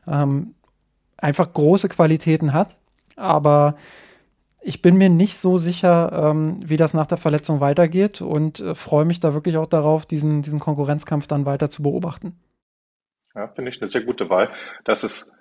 ähm, 0.08 0.54
einfach 1.18 1.52
große 1.52 1.90
Qualitäten 1.90 2.54
hat. 2.54 2.76
Aber 3.16 3.76
ich 4.68 4.82
bin 4.82 4.98
mir 4.98 5.10
nicht 5.10 5.38
so 5.38 5.58
sicher, 5.58 6.12
ähm, 6.12 6.58
wie 6.60 6.76
das 6.76 6.94
nach 6.94 7.08
der 7.08 7.18
Verletzung 7.18 7.62
weitergeht 7.62 8.22
und 8.22 8.60
äh, 8.60 8.76
freue 8.76 9.06
mich 9.06 9.22
da 9.22 9.34
wirklich 9.34 9.56
auch 9.56 9.66
darauf, 9.66 10.06
diesen, 10.06 10.42
diesen 10.42 10.60
Konkurrenzkampf 10.60 11.26
dann 11.26 11.46
weiter 11.46 11.70
zu 11.70 11.84
beobachten. 11.84 12.38
Ja, 13.34 13.48
finde 13.48 13.72
ich 13.72 13.82
eine 13.82 13.88
sehr 13.88 14.02
gute 14.02 14.30
Wahl. 14.30 14.52
Das 14.84 15.06
ist 15.06 15.32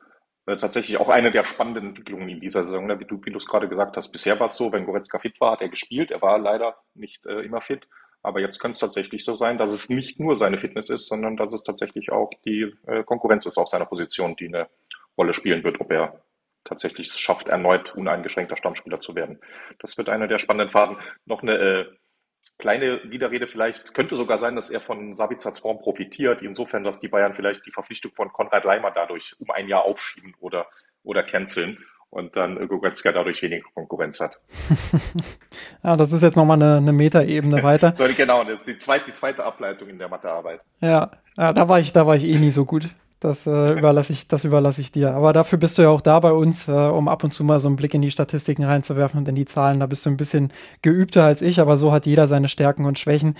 äh, 0.46 0.56
tatsächlich 0.56 0.98
auch 0.98 1.08
eine 1.08 1.32
der 1.32 1.44
spannenden 1.44 1.88
Entwicklungen 1.88 2.28
in 2.28 2.40
dieser 2.40 2.62
Saison. 2.62 2.86
Ne? 2.86 3.00
Wie 3.00 3.04
du 3.04 3.36
es 3.36 3.46
gerade 3.46 3.68
gesagt 3.68 3.96
hast, 3.96 4.12
bisher 4.12 4.38
war 4.38 4.46
es 4.46 4.56
so, 4.56 4.70
wenn 4.70 4.86
Goretzka 4.86 5.18
fit 5.18 5.40
war, 5.40 5.52
hat 5.52 5.60
er 5.60 5.70
gespielt. 5.70 6.12
Er 6.12 6.22
war 6.22 6.38
leider 6.38 6.76
nicht 6.94 7.26
äh, 7.26 7.40
immer 7.40 7.60
fit. 7.60 7.88
Aber 8.22 8.38
jetzt 8.40 8.60
könnte 8.60 8.74
es 8.74 8.80
tatsächlich 8.80 9.24
so 9.24 9.34
sein, 9.34 9.58
dass 9.58 9.72
es 9.72 9.88
nicht 9.88 10.20
nur 10.20 10.36
seine 10.36 10.60
Fitness 10.60 10.88
ist, 10.88 11.08
sondern 11.08 11.36
dass 11.36 11.52
es 11.52 11.64
tatsächlich 11.64 12.12
auch 12.12 12.30
die 12.44 12.72
äh, 12.86 13.02
Konkurrenz 13.02 13.44
ist 13.44 13.58
auf 13.58 13.68
seiner 13.68 13.86
Position, 13.86 14.36
die 14.36 14.46
eine 14.46 14.68
Rolle 15.18 15.34
spielen 15.34 15.64
wird, 15.64 15.80
ob 15.80 15.90
er 15.90 16.20
tatsächlich 16.66 17.12
schafft, 17.12 17.48
erneut 17.48 17.94
uneingeschränkter 17.94 18.56
Stammspieler 18.56 19.00
zu 19.00 19.14
werden. 19.14 19.40
Das 19.78 19.96
wird 19.96 20.08
eine 20.08 20.28
der 20.28 20.38
spannenden 20.38 20.70
Phasen. 20.70 20.96
Noch 21.24 21.42
eine 21.42 21.58
äh, 21.58 21.86
kleine 22.58 23.00
Widerrede 23.04 23.46
vielleicht. 23.46 23.94
Könnte 23.94 24.16
sogar 24.16 24.38
sein, 24.38 24.56
dass 24.56 24.70
er 24.70 24.80
von 24.80 25.14
Sabitzers 25.14 25.60
Form 25.60 25.78
profitiert, 25.78 26.42
insofern, 26.42 26.84
dass 26.84 27.00
die 27.00 27.08
Bayern 27.08 27.34
vielleicht 27.34 27.66
die 27.66 27.72
Verpflichtung 27.72 28.12
von 28.12 28.32
Konrad 28.32 28.64
Leimer 28.64 28.90
dadurch 28.90 29.34
um 29.38 29.50
ein 29.50 29.68
Jahr 29.68 29.84
aufschieben 29.84 30.34
oder, 30.40 30.66
oder 31.02 31.22
canceln 31.22 31.78
und 32.10 32.36
dann 32.36 32.66
Goretzka 32.68 33.12
dadurch 33.12 33.42
weniger 33.42 33.68
Konkurrenz 33.74 34.20
hat. 34.20 34.38
ja, 35.84 35.96
das 35.96 36.12
ist 36.12 36.22
jetzt 36.22 36.36
nochmal 36.36 36.62
eine, 36.62 36.78
eine 36.78 36.92
Metaebene 36.92 37.62
weiter. 37.62 37.92
so, 37.96 38.04
genau, 38.16 38.44
die 38.44 38.78
zweite, 38.78 39.06
die 39.06 39.14
zweite 39.14 39.44
Ableitung 39.44 39.88
in 39.88 39.98
der 39.98 40.08
Mathearbeit. 40.08 40.60
Ja, 40.80 41.10
ja, 41.36 41.52
da 41.52 41.68
war 41.68 41.78
ich, 41.78 41.92
da 41.92 42.06
war 42.06 42.16
ich 42.16 42.24
eh 42.24 42.38
nie 42.38 42.50
so 42.50 42.64
gut. 42.64 42.88
Das 43.18 43.46
äh, 43.46 43.72
überlasse 43.72 44.12
ich, 44.12 44.28
das 44.28 44.44
überlasse 44.44 44.82
ich 44.82 44.92
dir. 44.92 45.14
Aber 45.14 45.32
dafür 45.32 45.58
bist 45.58 45.78
du 45.78 45.82
ja 45.82 45.88
auch 45.88 46.02
da 46.02 46.20
bei 46.20 46.32
uns, 46.32 46.68
äh, 46.68 46.72
um 46.72 47.08
ab 47.08 47.24
und 47.24 47.32
zu 47.32 47.44
mal 47.44 47.58
so 47.60 47.68
einen 47.68 47.76
Blick 47.76 47.94
in 47.94 48.02
die 48.02 48.10
Statistiken 48.10 48.62
reinzuwerfen 48.62 49.18
und 49.18 49.26
in 49.26 49.34
die 49.34 49.46
Zahlen. 49.46 49.80
Da 49.80 49.86
bist 49.86 50.04
du 50.04 50.10
ein 50.10 50.18
bisschen 50.18 50.52
geübter 50.82 51.24
als 51.24 51.40
ich, 51.40 51.58
aber 51.58 51.78
so 51.78 51.92
hat 51.92 52.04
jeder 52.04 52.26
seine 52.26 52.48
Stärken 52.48 52.84
und 52.84 52.98
Schwächen. 52.98 53.34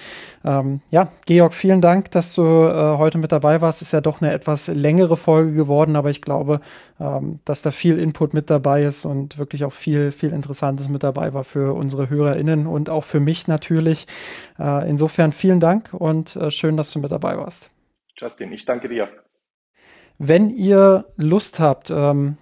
Ähm, 0.47 0.81
ja, 0.91 1.09
Georg, 1.27 1.53
vielen 1.53 1.83
Dank, 1.83 2.11
dass 2.13 2.35
du 2.35 2.43
äh, 2.43 2.97
heute 2.97 3.19
mit 3.19 3.33
dabei 3.33 3.61
warst. 3.61 3.83
Ist 3.83 3.93
ja 3.93 4.01
doch 4.01 4.23
eine 4.23 4.33
etwas 4.33 4.69
längere 4.69 5.19
Folge 5.19 5.53
geworden, 5.53 5.95
aber 5.95 6.09
ich 6.09 6.23
glaube, 6.23 6.61
ähm, 6.99 7.41
dass 7.45 7.61
da 7.61 7.71
viel 7.71 7.99
Input 7.99 8.33
mit 8.33 8.49
dabei 8.49 8.83
ist 8.83 9.05
und 9.05 9.37
wirklich 9.37 9.67
auch 9.67 9.75
viel, 9.75 10.11
viel 10.11 10.31
Interessantes 10.31 10.89
mit 10.89 11.03
dabei 11.03 11.35
war 11.35 11.45
für 11.45 11.75
unsere 11.75 12.09
HörerInnen 12.09 12.67
und 12.67 12.89
auch 12.89 13.05
für 13.05 13.21
mich 13.21 13.47
natürlich. 13.47 14.07
Äh, 14.59 14.89
insofern 14.89 15.33
vielen 15.33 15.61
Dank 15.61 15.91
und 15.93 16.35
äh, 16.37 16.51
schön, 16.51 16.79
dass 16.79 16.93
du 16.93 16.99
mit 16.99 17.13
dabei 17.13 17.37
warst. 17.37 17.71
Justin, 18.19 18.53
ich 18.53 18.65
danke 18.65 18.89
dir. 18.89 19.26
Wenn 20.19 20.51
ihr 20.51 21.05
Lust 21.17 21.61
habt, 21.61 21.91
ähm, 21.91 22.37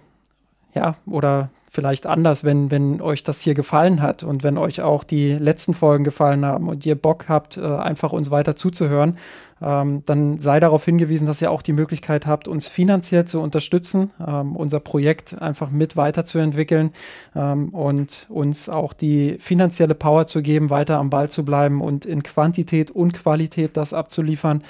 ja, 0.73 0.95
oder 1.05 1.49
vielleicht 1.75 2.07
anders, 2.07 2.43
wenn, 2.45 2.71
wenn 2.71 3.01
euch 3.01 3.23
das 3.23 3.41
hier 3.41 3.53
gefallen 3.53 4.01
hat 4.01 4.23
und 4.23 4.43
wenn 4.43 4.57
euch 4.57 4.81
auch 4.81 5.03
die 5.03 5.33
letzten 5.33 5.73
Folgen 5.73 6.05
gefallen 6.05 6.45
haben 6.45 6.69
und 6.69 6.85
ihr 6.85 6.95
Bock 6.95 7.25
habt, 7.27 7.57
äh, 7.57 7.61
einfach 7.61 8.13
uns 8.13 8.31
weiter 8.31 8.55
zuzuhören, 8.55 9.17
ähm, 9.61 10.03
dann 10.05 10.39
sei 10.39 10.59
darauf 10.59 10.85
hingewiesen, 10.85 11.27
dass 11.27 11.41
ihr 11.41 11.51
auch 11.51 11.61
die 11.61 11.73
Möglichkeit 11.73 12.25
habt, 12.25 12.47
uns 12.47 12.67
finanziell 12.67 13.25
zu 13.25 13.41
unterstützen, 13.41 14.11
ähm, 14.25 14.55
unser 14.55 14.79
Projekt 14.79 15.41
einfach 15.41 15.69
mit 15.69 15.97
weiterzuentwickeln 15.97 16.91
ähm, 17.35 17.69
und 17.69 18.25
uns 18.29 18.69
auch 18.69 18.93
die 18.93 19.37
finanzielle 19.39 19.95
Power 19.95 20.27
zu 20.27 20.41
geben, 20.41 20.69
weiter 20.69 20.97
am 20.97 21.09
Ball 21.09 21.29
zu 21.29 21.43
bleiben 21.43 21.81
und 21.81 22.05
in 22.05 22.23
Quantität 22.23 22.91
und 22.91 23.13
Qualität 23.13 23.75
das 23.75 23.93
abzuliefern, 23.93 24.63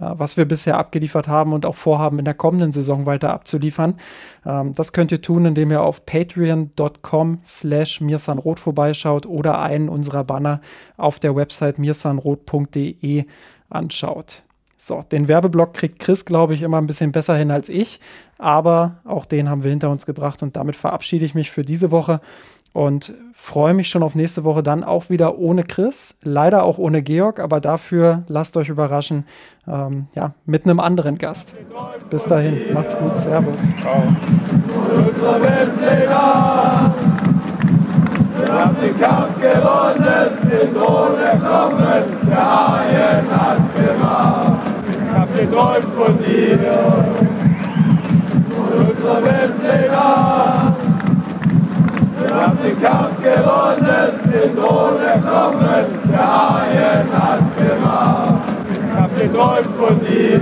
was 0.00 0.36
wir 0.36 0.44
bisher 0.44 0.78
abgeliefert 0.78 1.28
haben 1.28 1.52
und 1.52 1.66
auch 1.66 1.74
vorhaben, 1.74 2.18
in 2.18 2.24
der 2.24 2.34
kommenden 2.34 2.72
Saison 2.72 3.06
weiter 3.06 3.32
abzuliefern. 3.32 3.94
Ähm, 4.46 4.72
das 4.72 4.92
könnt 4.92 5.12
ihr 5.12 5.20
tun, 5.20 5.44
indem 5.44 5.70
ihr 5.70 5.82
auf 5.82 6.06
patreon.com 6.06 7.40
slash 7.46 8.00
mirsanrot 8.00 8.60
vorbeischaut 8.60 9.26
oder 9.26 9.60
einen 9.60 9.88
unserer 9.88 10.24
Banner 10.24 10.60
auf 10.96 11.18
der 11.18 11.36
Website 11.36 11.78
mirsanrot.de 11.78 13.24
anschaut. 13.70 14.42
So, 14.80 15.02
den 15.02 15.26
Werbeblock 15.26 15.74
kriegt 15.74 15.98
Chris, 15.98 16.24
glaube 16.24 16.54
ich, 16.54 16.62
immer 16.62 16.78
ein 16.78 16.86
bisschen 16.86 17.10
besser 17.10 17.36
hin 17.36 17.50
als 17.50 17.68
ich, 17.68 17.98
aber 18.38 18.98
auch 19.04 19.24
den 19.24 19.48
haben 19.50 19.64
wir 19.64 19.70
hinter 19.70 19.90
uns 19.90 20.06
gebracht 20.06 20.42
und 20.44 20.54
damit 20.54 20.76
verabschiede 20.76 21.24
ich 21.24 21.34
mich 21.34 21.50
für 21.50 21.64
diese 21.64 21.90
Woche 21.90 22.20
und 22.72 23.12
freue 23.40 23.72
mich 23.72 23.88
schon 23.88 24.02
auf 24.02 24.14
nächste 24.14 24.44
Woche 24.44 24.62
dann 24.62 24.82
auch 24.84 25.10
wieder 25.10 25.38
ohne 25.38 25.62
Chris, 25.62 26.16
leider 26.22 26.64
auch 26.64 26.76
ohne 26.76 27.02
Georg, 27.02 27.38
aber 27.40 27.60
dafür 27.60 28.24
lasst 28.26 28.56
euch 28.56 28.68
überraschen, 28.68 29.24
ähm, 29.66 30.08
ja, 30.14 30.34
mit 30.44 30.64
einem 30.64 30.80
anderen 30.80 31.16
Gast. 31.18 31.54
Bis 32.10 32.24
dahin, 32.24 32.58
macht's 32.74 32.98
gut, 32.98 33.16
Servus. 33.16 33.74
Ciao. 33.80 34.02
Wir 49.62 49.92
haben. 49.92 50.87
Wir 52.28 52.36
haben 52.42 52.58
den 52.62 52.82
Kampf 52.82 53.22
gewonnen, 53.22 54.20
den 54.30 54.54
Thron 54.54 55.00
erkommen, 55.00 55.84
der 56.12 56.18
Haien 56.18 57.08
hat's 57.10 57.56
gemacht. 57.56 58.34
Ich 58.70 59.00
hab 59.00 59.18
geträumt 59.18 59.74
von 59.78 59.98
dir, 60.00 60.40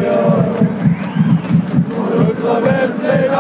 von 1.95 2.27
unserer 2.27 2.65
Weltpläne. 2.65 3.39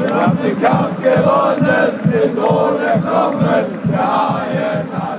Wir 0.00 0.14
haben 0.14 0.38
den 0.42 0.60
Kampf 0.60 0.96
gewonnen, 1.00 1.90
den 2.12 2.36
Thron 2.36 2.80
erkommen, 2.80 3.64
der 3.88 3.98
Haien 3.98 4.88
hat's. 4.92 5.15